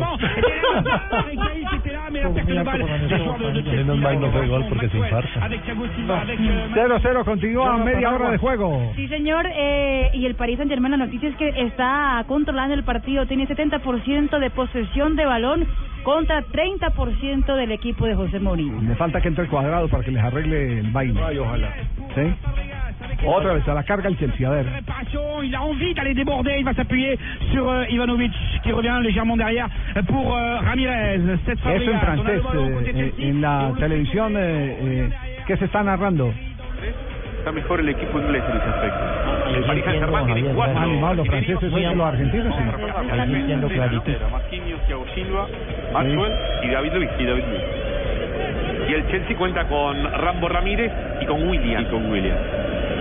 Menos 3.73 3.97
mal 3.97 4.19
no 4.19 4.31
fue 4.31 4.47
gol 4.47 4.65
porque 4.69 4.89
se 4.89 4.97
infarta. 4.97 5.43
Avec 5.45 5.63
Thiago 5.63 5.85
Silva, 5.95 6.21
avec 6.21 6.39
euh, 6.39 6.67
0-0, 6.75 7.23
continúa 7.25 7.77
media 7.77 8.13
hora 8.13 8.31
de 8.31 8.37
juego. 8.37 8.93
Sí, 8.95 9.07
señor, 9.07 9.45
eh, 9.53 10.09
y 10.13 10.25
el 10.25 10.35
Paris 10.35 10.57
Saint-Germain, 10.57 10.91
la 10.91 10.97
noticia 10.97 11.29
es 11.29 11.35
que 11.35 11.49
está 11.49 12.23
controlando 12.27 12.73
el 12.73 12.83
partido, 12.83 13.25
tiene 13.25 13.47
70% 13.47 14.39
de 14.39 14.49
posesión 14.49 15.15
de 15.15 15.25
balón 15.25 15.67
contra 16.03 16.43
30% 16.43 17.55
del 17.55 17.71
equipo 17.71 18.05
de 18.05 18.15
José 18.15 18.39
Mourinho. 18.39 18.81
Le 18.81 18.95
falta 18.95 19.21
que 19.21 19.29
entre 19.29 19.47
cuadrado 19.47 19.87
para 19.87 20.03
que 20.03 20.11
les 20.11 20.23
arregle 20.23 20.79
el 20.79 20.91
baile. 20.91 21.19
Ay, 21.23 21.37
ojalá. 21.39 21.69
¿Sí? 22.15 22.33
Otra 23.25 23.53
vez 23.53 23.67
a 23.67 23.73
la 23.73 23.83
carga 23.83 24.09
el 24.09 24.17
Chelsea, 24.17 24.47
a 24.47 24.51
ver. 24.51 24.65
il 25.43 25.55
a 25.55 25.61
envie 25.61 25.93
d'aller 25.93 26.13
déborder, 26.13 26.55
il 26.59 26.65
va 26.65 26.73
s'appuyer 26.73 27.17
sur 27.51 27.69
euh, 27.69 27.85
Ivanovic 27.89 28.31
qui 28.63 28.71
revient 28.71 28.99
légèrement 29.01 29.37
derrière 29.37 29.67
pour 30.07 30.35
euh, 30.35 30.59
Ramirez. 30.59 31.19
Cette 31.45 31.59
Eso 31.59 31.93
en 31.93 31.99
francés, 31.99 32.41
eh, 32.95 33.31
en 33.31 33.41
la 33.41 33.71
televisión, 33.79 34.33
eh, 34.37 34.77
eh, 34.81 35.09
¿qué 35.47 35.57
se 35.57 35.65
está 35.65 35.83
narrando? 35.83 36.33
Está 37.39 37.51
mejor 37.51 37.79
el 37.81 37.89
equipo 37.89 38.19
inglés 38.19 38.43
en 38.49 38.57
ese 38.57 38.69
aspecto. 38.69 38.99
El 39.55 39.63
Paris 39.65 39.83
Saint-Germain 39.83 40.33
tiene 40.33 40.53
cuatro. 40.53 40.77
¿han 40.77 40.83
animado 40.83 41.13
los 41.15 41.27
franceses 41.27 41.73
y 41.73 41.95
los 41.95 42.07
argentinos? 42.07 42.55
Sí. 42.55 42.63
Ahí 43.11 43.35
entiendo 43.35 43.67
clarito. 43.67 44.11
Marquinhos, 44.31 44.81
Thiago 44.87 45.05
Silva, 45.13 45.47
Maxwell 45.91 46.33
y 46.63 46.67
David 46.69 46.93
Luiz. 46.93 47.09
Y 47.19 47.25
David 47.25 47.43
Luiz. 47.49 47.82
Y 48.87 48.93
el 48.93 49.07
Chelsea 49.07 49.35
cuenta 49.37 49.67
con 49.67 50.03
Rambo 50.03 50.49
Ramírez 50.49 50.91
y 51.21 51.25
con 51.25 51.47
William. 51.47 51.81
Y 51.81 51.85
con 51.85 52.09
William. 52.09 52.37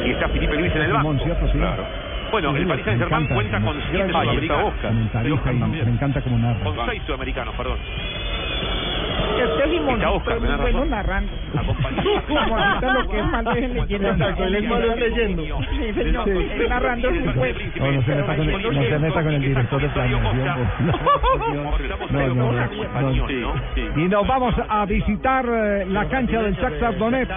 Y 0.07 0.11
está 0.11 0.28
Felipe 0.28 0.57
Luis 0.57 0.74
en 0.74 0.83
el 0.83 0.93
banco. 0.93 1.18
¿cierto? 1.24 1.47
Sí. 1.47 1.59
Claro. 1.59 1.85
Bueno, 2.30 2.57
el 2.57 2.66
Paris 2.66 2.87
me 2.87 2.93
Saint-Germain 2.93 3.24
encanta, 3.24 3.35
cuenta 3.35 3.61
con 3.61 3.83
siete 3.91 4.09
sudamericanos. 4.11 4.74
Me 5.85 5.93
encanta 5.93 6.20
como 6.22 6.39
narra. 6.39 6.61
Con 6.64 6.87
seis 6.87 7.03
sudamericanos, 7.07 7.55
perdón. 7.55 7.78
Bueno 9.43 10.57
razón. 10.57 10.90
narrando. 10.90 11.32
Acompañado. 11.57 12.11
Como 12.28 12.57
ahorita 12.57 12.93
lo 12.95 13.09
que 13.09 13.18
es 13.18 13.26
malo 13.26 13.53
es 13.53 13.70
leyendo. 13.70 14.09
Exacto, 14.09 14.45
él 14.45 14.55
es 14.57 14.68
malo 14.68 14.93
es 14.93 14.97
leyendo. 15.01 15.43
Sí, 15.43 15.93
señor, 15.95 16.28
es 16.28 16.68
narrando 16.68 17.09
su 17.11 17.32
juego. 17.32 17.59
No, 17.76 17.93
no 17.93 18.03
se 18.03 18.14
meta 18.14 18.36
con 18.36 18.49
el, 18.51 18.62
no 18.62 18.82
se 18.82 18.99
meta 18.99 19.22
con 19.22 19.32
el 19.34 19.40
director 19.43 19.82
de 19.82 19.88
planeación. 19.88 20.32
por- 20.32 22.12
No, 22.12 22.34
no, 22.34 22.53
no, 22.53 22.53
no, 22.53 23.12
no. 23.12 24.03
Y 24.03 24.09
nos 24.09 24.26
vamos 24.26 24.55
a 24.68 24.86
visitar 24.86 25.45
eh, 25.49 25.86
la 25.88 26.09
cancha 26.09 26.43
del 26.43 26.55
Shakhtar 26.55 26.97
Donetsk 26.99 27.32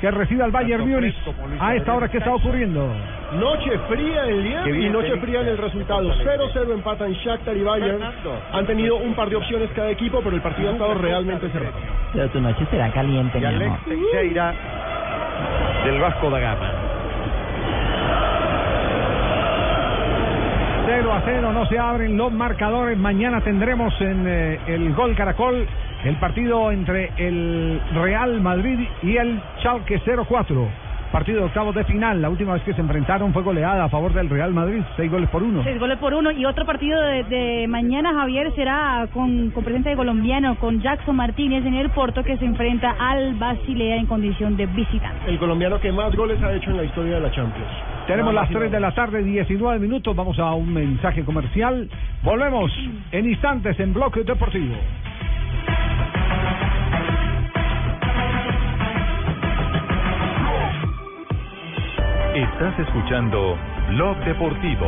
que 0.00 0.10
recibe 0.10 0.44
al 0.44 0.50
Bayern 0.50 0.88
Múnich. 0.88 1.16
A 1.60 1.74
esta 1.74 1.94
hora, 1.94 2.08
¿qué 2.08 2.18
está 2.18 2.34
ocurriendo? 2.34 2.88
Noche 3.32 3.78
fría 3.88 4.26
en 4.26 4.64
Qué 4.64 4.80
y 4.80 4.90
noche 4.90 5.16
fría 5.18 5.40
en 5.40 5.48
el 5.48 5.58
resultado. 5.58 6.08
0-0 6.14 6.72
empatan 6.72 7.12
Shakhtar 7.12 7.56
y 7.56 7.62
Bayern. 7.62 8.00
Han 8.52 8.66
tenido 8.66 8.96
un 8.96 9.14
par 9.14 9.28
de 9.28 9.36
opciones 9.36 9.70
cada 9.74 9.90
equipo, 9.90 10.20
pero 10.22 10.34
el 10.34 10.42
partido 10.42 10.70
ha 10.70 10.72
estado 10.72 10.94
realmente 10.94 11.48
cerrado. 11.50 11.74
Pero 12.12 12.28
tu 12.30 12.40
noche 12.40 12.66
será 12.70 12.90
caliente, 12.90 13.38
Y 13.38 13.40
mi 13.40 13.46
Alex 13.46 13.66
amor. 13.66 13.80
Teixeira 13.86 14.54
del 15.84 16.00
Vasco 16.00 16.30
da 16.30 16.38
Gama. 16.38 16.72
0 20.88 21.12
a 21.12 21.20
0, 21.22 21.52
no 21.52 21.66
se 21.66 21.78
abren 21.78 22.16
los 22.16 22.32
marcadores. 22.32 22.96
Mañana 22.96 23.42
tendremos 23.42 23.92
en 24.00 24.26
eh, 24.26 24.58
el 24.68 24.94
Gol 24.94 25.14
Caracol 25.14 25.66
el 26.02 26.16
partido 26.16 26.72
entre 26.72 27.12
el 27.18 27.78
Real 27.92 28.40
Madrid 28.40 28.88
y 29.02 29.18
el 29.18 29.38
Schalke 29.58 30.00
04. 30.26 30.87
Partido 31.12 31.40
de 31.40 31.46
octavos 31.46 31.74
de 31.74 31.84
final. 31.84 32.20
La 32.20 32.28
última 32.28 32.52
vez 32.52 32.62
que 32.62 32.74
se 32.74 32.80
enfrentaron 32.80 33.32
fue 33.32 33.42
goleada 33.42 33.84
a 33.84 33.88
favor 33.88 34.12
del 34.12 34.28
Real 34.28 34.52
Madrid, 34.52 34.82
seis 34.96 35.10
goles 35.10 35.28
por 35.30 35.42
uno. 35.42 35.62
Seis 35.64 35.78
goles 35.78 35.98
por 35.98 36.12
uno 36.12 36.30
y 36.30 36.44
otro 36.44 36.66
partido 36.66 37.00
de, 37.00 37.24
de 37.24 37.66
mañana, 37.68 38.12
Javier, 38.12 38.52
será 38.54 39.08
con, 39.12 39.50
con 39.50 39.64
presencia 39.64 39.90
de 39.90 39.96
colombiano, 39.96 40.56
con 40.56 40.80
Jackson 40.80 41.16
Martínez 41.16 41.64
en 41.64 41.74
el 41.74 41.90
Porto 41.90 42.22
que 42.22 42.36
se 42.36 42.44
enfrenta 42.44 42.94
al 42.98 43.34
Basilea 43.34 43.96
en 43.96 44.06
condición 44.06 44.56
de 44.56 44.66
visitante. 44.66 45.30
El 45.30 45.38
colombiano 45.38 45.80
que 45.80 45.90
más 45.92 46.14
goles 46.14 46.42
ha 46.42 46.52
hecho 46.52 46.70
en 46.70 46.76
la 46.76 46.84
historia 46.84 47.14
de 47.14 47.20
la 47.20 47.30
Champions. 47.30 47.70
Tenemos 48.06 48.32
Nada 48.32 48.46
las 48.46 48.50
más 48.50 48.56
y 48.56 48.60
3 48.60 48.72
de 48.72 48.80
la 48.80 48.94
tarde, 48.94 49.22
19 49.22 49.78
minutos. 49.78 50.14
Vamos 50.16 50.38
a 50.38 50.52
un 50.54 50.72
mensaje 50.72 51.24
comercial. 51.24 51.88
Volvemos 52.22 52.70
en 53.12 53.28
instantes 53.28 53.78
en 53.80 53.92
Bloque 53.92 54.24
Deportivo. 54.24 54.74
Estás 62.38 62.78
escuchando 62.78 63.58
Blog 63.88 64.16
Deportivo. 64.18 64.86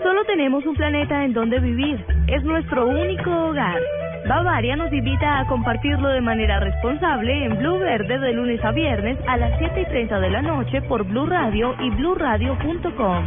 Solo 0.00 0.24
tenemos 0.26 0.64
un 0.64 0.76
planeta 0.76 1.24
en 1.24 1.32
donde 1.32 1.58
vivir. 1.58 2.04
Es 2.28 2.44
nuestro 2.44 2.86
único 2.86 3.48
hogar. 3.48 3.80
Bavaria 4.28 4.76
nos 4.76 4.92
invita 4.92 5.40
a 5.40 5.46
compartirlo 5.48 6.08
de 6.10 6.20
manera 6.20 6.60
responsable 6.60 7.46
en 7.46 7.58
Blue 7.58 7.80
Verde 7.80 8.20
de 8.20 8.32
lunes 8.32 8.64
a 8.64 8.70
viernes 8.70 9.18
a 9.26 9.36
las 9.36 9.58
7 9.58 9.80
y 9.80 9.86
30 9.86 10.20
de 10.20 10.30
la 10.30 10.40
noche 10.40 10.80
por 10.82 11.02
Blue 11.02 11.26
Radio 11.26 11.74
y 11.80 11.90
bluradio.com. 11.90 13.26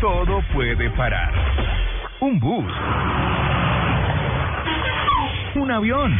Todo 0.00 0.42
puede 0.54 0.88
parar. 0.88 1.30
Un 2.22 2.40
bus 2.40 3.19
un 5.56 5.70
avión, 5.70 6.16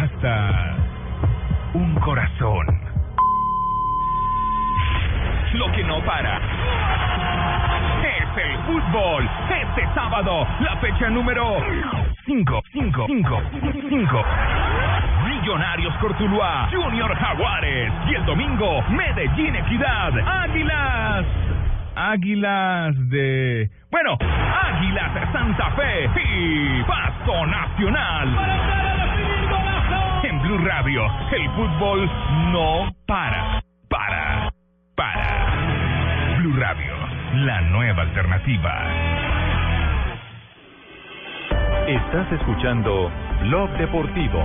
hasta 0.00 0.76
un 1.74 1.94
corazón. 1.96 2.66
Lo 5.54 5.72
que 5.72 5.84
no 5.84 6.04
para 6.04 6.38
es 8.02 8.44
el 8.44 8.58
fútbol. 8.64 9.28
Este 9.50 9.86
sábado, 9.94 10.46
la 10.60 10.76
fecha 10.76 11.08
número 11.10 11.58
5, 12.24 12.62
5, 12.72 13.06
5, 13.06 13.42
5. 13.88 14.24
Millonarios 15.26 15.94
Cortuluá, 15.96 16.68
Junior 16.70 17.14
Jaguares. 17.14 17.92
Y 18.08 18.14
el 18.14 18.24
domingo, 18.24 18.82
Medellín 18.90 19.56
Equidad, 19.56 20.12
Águilas. 20.18 21.26
Águilas 21.94 22.94
de... 23.08 23.70
Bueno, 23.90 24.18
Águilas 24.76 25.14
de 25.14 25.32
Santa 25.32 25.70
Fe 25.70 26.10
y 26.22 26.82
Pasto 26.82 27.46
Nacional. 27.46 28.28
En 30.22 30.42
Blue 30.42 30.58
Radio, 30.66 31.02
el 31.32 31.50
fútbol 31.52 32.10
no 32.52 32.92
para, 33.06 33.62
para, 33.88 34.52
para. 34.94 36.36
Blue 36.38 36.56
Radio, 36.60 36.92
la 37.36 37.62
nueva 37.62 38.02
alternativa. 38.02 38.84
Estás 41.86 42.32
escuchando 42.32 43.10
Blog 43.44 43.70
Deportivo. 43.78 44.42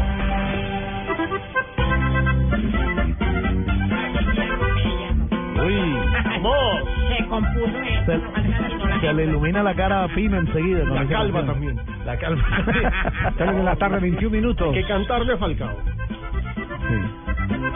Uy, 5.66 5.98
Se 7.18 7.28
compuso 7.28 7.82
esto. 7.82 8.91
Se, 9.02 9.14
le 9.14 9.24
ilumina 9.26 9.64
la 9.64 9.74
cara 9.76 10.04
a 10.04 10.08
Pino 10.10 10.38
enseguida. 10.38 10.82
con 10.86 10.96
La 10.96 11.06
calva 11.08 11.40
canción. 11.46 11.48
también. 11.48 11.82
La 12.06 12.18
calva. 12.18 12.44
Tres 13.38 13.56
de 13.56 13.64
la 13.64 13.76
tarde, 13.76 14.00
21 14.00 14.30
minutos. 14.32 14.74
Que 14.74 14.84
cantarle 14.86 15.34
a 15.34 15.38
Falcao. 15.38 15.78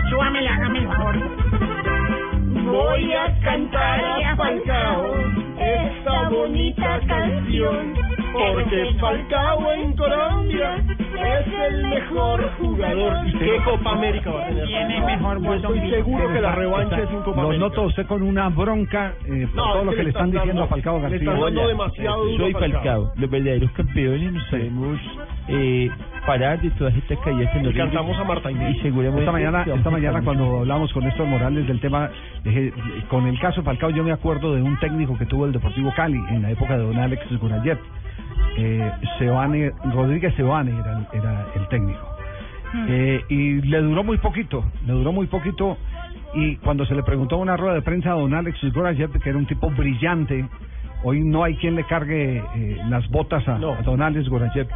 Súbamela, 0.09 0.53
hágame 0.55 0.79
el 0.79 0.87
favor. 0.87 1.15
Voy 2.65 3.13
a 3.13 3.39
cantar 3.41 3.99
a 4.25 4.35
Falcao 4.35 5.15
esta 5.57 6.29
bonita 6.29 6.99
canción 7.07 7.93
Porque 8.33 8.95
Falcao 8.99 9.71
en 9.71 9.93
Colombia 9.95 10.83
es 11.15 11.47
el 11.69 11.87
mejor 11.87 12.51
jugador. 12.59 13.27
¿Y 13.27 13.33
qué 13.33 13.57
Copa 13.65 13.91
América 13.91 14.31
va 14.31 14.43
a 14.43 14.47
tener? 14.47 14.65
Tiene 14.65 15.01
mejor 15.01 15.41
Yo 15.41 15.53
estoy 15.55 15.89
seguro 15.89 16.33
que 16.33 16.41
la 16.41 16.51
revancha 16.55 16.99
es 16.99 17.09
en 17.09 17.21
Copa 17.21 17.41
Lo 17.41 17.47
América. 17.47 17.65
noto 17.65 17.81
usted 17.83 18.05
con 18.07 18.21
una 18.21 18.49
bronca 18.49 19.13
eh, 19.25 19.47
por 19.47 19.55
No, 19.55 19.63
todo 19.63 19.79
es 19.79 19.85
lo 19.85 19.91
que 19.91 19.97
que 19.97 20.03
le 20.03 20.09
están 20.09 20.31
diciendo 20.31 20.63
a 20.63 20.67
Falcao 20.67 21.01
García. 21.01 21.31
dando 21.31 21.67
demasiado 21.67 22.25
duro 22.25 22.43
Soy 22.45 22.53
Falcao. 22.53 23.11
Los 23.15 23.29
verdaderos 23.29 23.71
campeones 23.71 24.33
nos 24.33 24.47
sabemos 24.49 24.99
eh, 25.47 25.89
parar 26.25 26.59
de 26.61 26.69
todas 26.71 26.95
estas 26.95 27.19
caídas 27.19 27.53
rindes. 27.53 27.75
cantamos 27.75 28.17
a 28.17 28.23
Marta 28.23 28.51
Inés. 28.51 28.77
Y 28.77 28.81
seguramente 28.81 29.21
Esta 29.21 29.31
mañana, 29.31 29.63
esta 29.63 29.89
mañana 29.89 30.21
cuando 30.23 30.59
hablamos 30.59 30.91
con 30.93 31.03
Néstor 31.03 31.27
Morales 31.27 31.67
del 31.67 31.79
tema, 31.79 32.09
con 33.09 33.27
el 33.27 33.39
caso 33.39 33.61
Falcao, 33.63 33.89
yo 33.91 34.03
me 34.03 34.11
acuerdo 34.11 34.55
de 34.55 34.61
un 34.61 34.77
técnico 34.79 35.17
que 35.17 35.25
tuvo 35.25 35.45
el 35.45 35.51
Deportivo 35.51 35.91
Cali 35.95 36.19
en 36.29 36.41
la 36.41 36.51
época 36.51 36.77
de 36.77 36.83
don 36.83 36.97
Alex 36.97 37.25
Gurayet. 37.39 37.79
Eh, 38.57 38.91
Rodríguez 39.93 40.33
Sebane 40.35 40.71
era, 40.79 40.97
el- 40.99 41.19
era 41.19 41.45
el 41.55 41.67
técnico. 41.67 41.99
Eh, 42.87 43.21
y 43.29 43.61
le 43.61 43.81
duró 43.81 44.03
muy 44.03 44.17
poquito, 44.17 44.63
le 44.85 44.93
duró 44.93 45.11
muy 45.11 45.27
poquito. 45.27 45.77
Y 46.33 46.57
cuando 46.57 46.85
se 46.85 46.93
le 46.95 47.03
preguntó 47.03 47.35
en 47.35 47.43
una 47.43 47.55
rueda 47.57 47.75
de 47.75 47.81
prensa 47.81 48.11
a 48.11 48.15
don 48.15 48.33
Alex 48.33 48.59
Gurayet, 48.73 49.11
que 49.21 49.29
era 49.29 49.37
un 49.37 49.45
tipo 49.45 49.69
brillante, 49.69 50.45
hoy 51.03 51.21
no 51.21 51.43
hay 51.43 51.55
quien 51.55 51.75
le 51.75 51.85
cargue 51.85 52.43
eh, 52.55 52.81
las 52.89 53.07
botas 53.09 53.47
a, 53.47 53.55
a 53.55 53.81
don 53.83 54.01
Alex 54.01 54.27
Gurayet, 54.27 54.67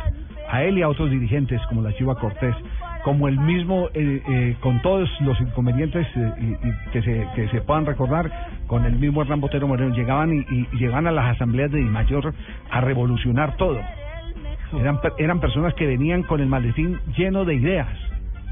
a 0.49 0.63
él 0.63 0.77
y 0.77 0.81
a 0.81 0.87
otros 0.89 1.09
dirigentes 1.11 1.61
como 1.67 1.81
la 1.81 1.93
Chiva 1.93 2.15
Cortés, 2.15 2.55
como 3.03 3.27
el 3.27 3.39
mismo, 3.39 3.89
eh, 3.93 4.21
eh, 4.27 4.55
con 4.61 4.81
todos 4.81 5.09
los 5.21 5.39
inconvenientes 5.39 6.05
eh, 6.15 6.57
y, 6.63 6.91
que, 6.91 7.01
se, 7.01 7.27
que 7.35 7.47
se 7.49 7.61
puedan 7.61 7.85
recordar, 7.85 8.31
con 8.67 8.85
el 8.85 8.97
mismo 8.97 9.21
Hernán 9.21 9.41
Botero 9.41 9.67
Moreno, 9.67 9.95
llegaban 9.95 10.33
y, 10.33 10.45
y 10.51 10.67
llegaban 10.77 11.07
a 11.07 11.11
las 11.11 11.35
asambleas 11.35 11.71
de 11.71 11.79
Dimayor 11.79 12.33
a 12.69 12.81
revolucionar 12.81 13.57
todo. 13.57 13.79
Eran, 14.79 14.99
eran 15.17 15.39
personas 15.39 15.73
que 15.73 15.87
venían 15.87 16.23
con 16.23 16.41
el 16.41 16.47
maletín 16.47 16.99
lleno 17.17 17.45
de 17.45 17.55
ideas. 17.55 17.87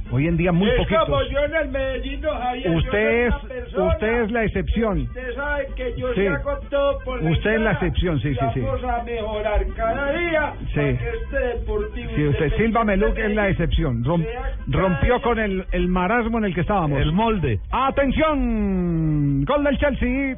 Hoy 0.09 0.25
en 0.27 0.37
día 0.37 0.51
muy 0.53 0.69
es 0.69 0.77
poquitos. 0.77 1.03
como 1.05 1.21
yo 1.23 1.39
en 1.43 1.55
el 1.55 1.69
Medellín, 1.69 2.21
Javier. 2.21 2.65
yo 2.71 2.77
Usted 2.77 2.91
soy 2.91 3.15
es, 3.27 3.35
persona 3.63 3.87
usted 3.93 4.21
es 4.23 4.31
la 4.31 4.43
excepción. 4.45 4.97
Usted 5.01 5.35
sabe 5.35 5.67
que 5.75 5.93
yo 5.97 6.13
Sí. 6.13 6.25
saco 6.27 6.59
todo 6.69 6.99
por 7.03 7.23
Usted 7.23 7.51
es 7.55 7.61
la 7.61 7.71
excepción, 7.73 8.19
sí, 8.21 8.33
sí, 8.33 8.45
sí. 8.53 8.59
Vamos 8.61 8.83
a 8.85 9.03
mejorar 9.03 9.65
cada 9.75 10.11
día 10.13 10.53
Sí. 10.59 10.75
para 10.75 10.97
que 10.97 11.09
este 11.09 11.39
deportivo... 11.39 12.11
Sí, 12.15 12.27
usted, 12.27 12.53
Silva 12.57 12.83
Meluc 12.85 13.17
es 13.17 13.35
la 13.35 13.49
excepción. 13.49 14.03
Rom- 14.05 14.25
rompió 14.67 15.21
con 15.21 15.39
el, 15.39 15.65
el 15.71 15.87
marasmo 15.89 16.37
en 16.37 16.45
el 16.45 16.55
que 16.55 16.61
estábamos. 16.61 17.01
El 17.01 17.11
molde. 17.11 17.59
¡Atención! 17.71 19.43
Gol 19.45 19.63
del 19.63 19.77
Chelsea. 19.77 20.37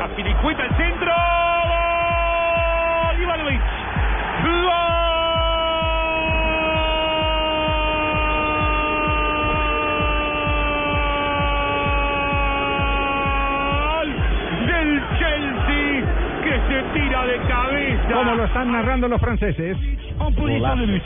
Apilicueta 0.00 0.64
el 0.66 0.76
centro. 0.76 1.12
¡Gol! 3.18 3.58
¡Gol! 4.44 4.97
Tira 16.92 17.26
de 17.26 17.38
cabeza. 17.48 18.12
Como 18.12 18.34
lo 18.34 18.44
están 18.44 18.72
narrando 18.72 19.08
los 19.08 19.20
franceses? 19.20 19.76
En 20.18 20.34
position 20.34 20.78
de 20.78 20.86
but. 20.86 21.02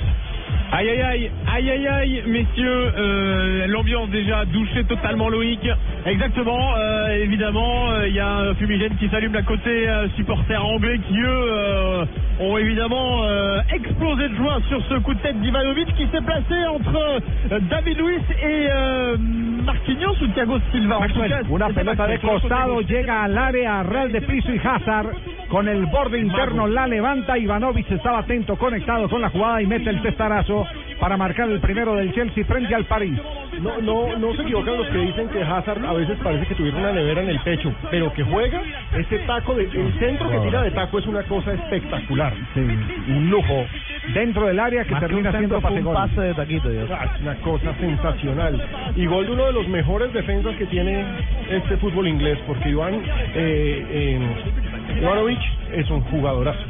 Aïe 0.72 0.88
aïe 0.88 1.02
aïe, 1.02 1.30
aïe 1.46 1.70
aïe 1.70 1.86
aïe, 1.86 2.22
messieurs, 2.26 2.92
euh, 2.96 3.66
l'ambiance 3.66 4.08
déjà 4.08 4.46
douchée 4.46 4.84
totalement 4.84 5.28
Loïc. 5.28 5.60
Exactement, 6.06 6.74
euh, 6.76 7.22
évidemment, 7.22 7.90
euh, 7.90 8.08
il 8.08 8.14
y 8.14 8.20
a 8.20 8.28
un 8.28 8.54
fumigène 8.54 8.96
qui 8.96 9.06
s'allume 9.10 9.36
à 9.36 9.42
côté 9.42 9.86
euh, 9.86 10.08
supporters 10.16 10.64
anglais 10.64 10.98
qui 11.06 11.18
eux 11.20 11.26
euh, 11.28 12.04
ont 12.40 12.56
évidemment 12.56 13.22
euh, 13.22 13.60
explosé 13.70 14.30
de 14.30 14.34
joie 14.34 14.60
sur 14.68 14.82
ce 14.86 14.94
coup 14.94 15.12
de 15.12 15.20
tête 15.20 15.38
d'Ivanovic 15.40 15.94
qui 15.94 16.06
s'est 16.06 16.22
placé 16.24 16.66
entre 16.66 17.20
euh, 17.52 17.60
David 17.70 17.98
Luiz 17.98 18.22
et 18.42 18.66
euh, 18.70 19.16
Marquinhos 19.18 20.16
ou 20.22 20.26
Thiago 20.28 20.58
Silva. 20.72 20.98
En 21.00 21.06
tout 21.06 21.20
cas, 21.20 21.42
Una 21.50 21.68
pelota 21.68 22.06
de 22.06 22.16
costado 22.18 22.80
llega 22.80 23.24
al 23.24 23.36
área, 23.36 23.80
a 23.80 23.82
ras 23.82 24.08
de 24.08 24.20
piso 24.22 24.50
y 24.52 24.58
Hazard 24.58 25.10
con 25.52 25.68
el 25.68 25.84
borde 25.84 26.18
interno 26.18 26.66
la 26.66 26.86
levanta. 26.86 27.36
Ivanovic 27.36 27.90
estaba 27.90 28.20
atento, 28.20 28.56
conectado 28.56 29.06
con 29.10 29.20
la 29.20 29.28
jugada 29.28 29.60
y 29.60 29.66
mete 29.66 29.90
el 29.90 30.00
testarazo 30.00 30.64
para 31.02 31.16
marcar 31.16 31.50
el 31.50 31.58
primero 31.58 31.96
del 31.96 32.14
Chelsea 32.14 32.44
frente 32.44 32.72
al 32.76 32.84
París. 32.84 33.18
No, 33.60 33.76
no, 33.80 34.16
no 34.16 34.36
se 34.36 34.42
equivocan 34.42 34.76
los 34.76 34.86
que 34.86 34.98
dicen 34.98 35.28
que 35.30 35.42
Hazard 35.42 35.84
a 35.84 35.92
veces 35.94 36.16
parece 36.22 36.46
que 36.46 36.54
tuviera 36.54 36.78
una 36.78 36.92
nevera 36.92 37.22
en 37.22 37.30
el 37.30 37.40
pecho, 37.40 37.74
pero 37.90 38.12
que 38.12 38.22
juega, 38.22 38.62
ese 38.96 39.18
taco, 39.26 39.52
de, 39.54 39.64
el 39.64 39.98
centro 39.98 40.30
que 40.30 40.38
tira 40.38 40.62
de 40.62 40.70
taco 40.70 41.00
es 41.00 41.06
una 41.08 41.24
cosa 41.24 41.54
espectacular. 41.54 42.32
Sí, 42.54 42.60
un 42.60 43.30
lujo 43.30 43.66
dentro 44.14 44.46
del 44.46 44.60
área 44.60 44.84
que 44.84 44.92
Más 44.92 45.00
que 45.00 45.08
termina 45.08 45.30
un 45.30 45.36
siendo 45.38 45.60
pase 45.60 45.82
un 45.82 45.92
pase 45.92 46.20
de 46.20 46.34
taquito, 46.34 46.68
Ah, 46.92 47.10
es 47.16 47.20
una 47.20 47.34
cosa 47.38 47.74
sensacional. 47.80 48.64
Y 48.94 49.04
gol 49.06 49.26
de 49.26 49.32
uno 49.32 49.46
de 49.46 49.52
los 49.54 49.66
mejores 49.66 50.12
defensas 50.12 50.54
que 50.54 50.66
tiene 50.66 51.04
este 51.50 51.78
fútbol 51.78 52.06
inglés, 52.06 52.38
porque 52.46 52.68
Iván 52.68 52.94
eh, 52.94 53.86
eh, 53.90 55.00
Ivanovic 55.00 55.40
es 55.72 55.90
un 55.90 56.00
jugadorazo. 56.02 56.62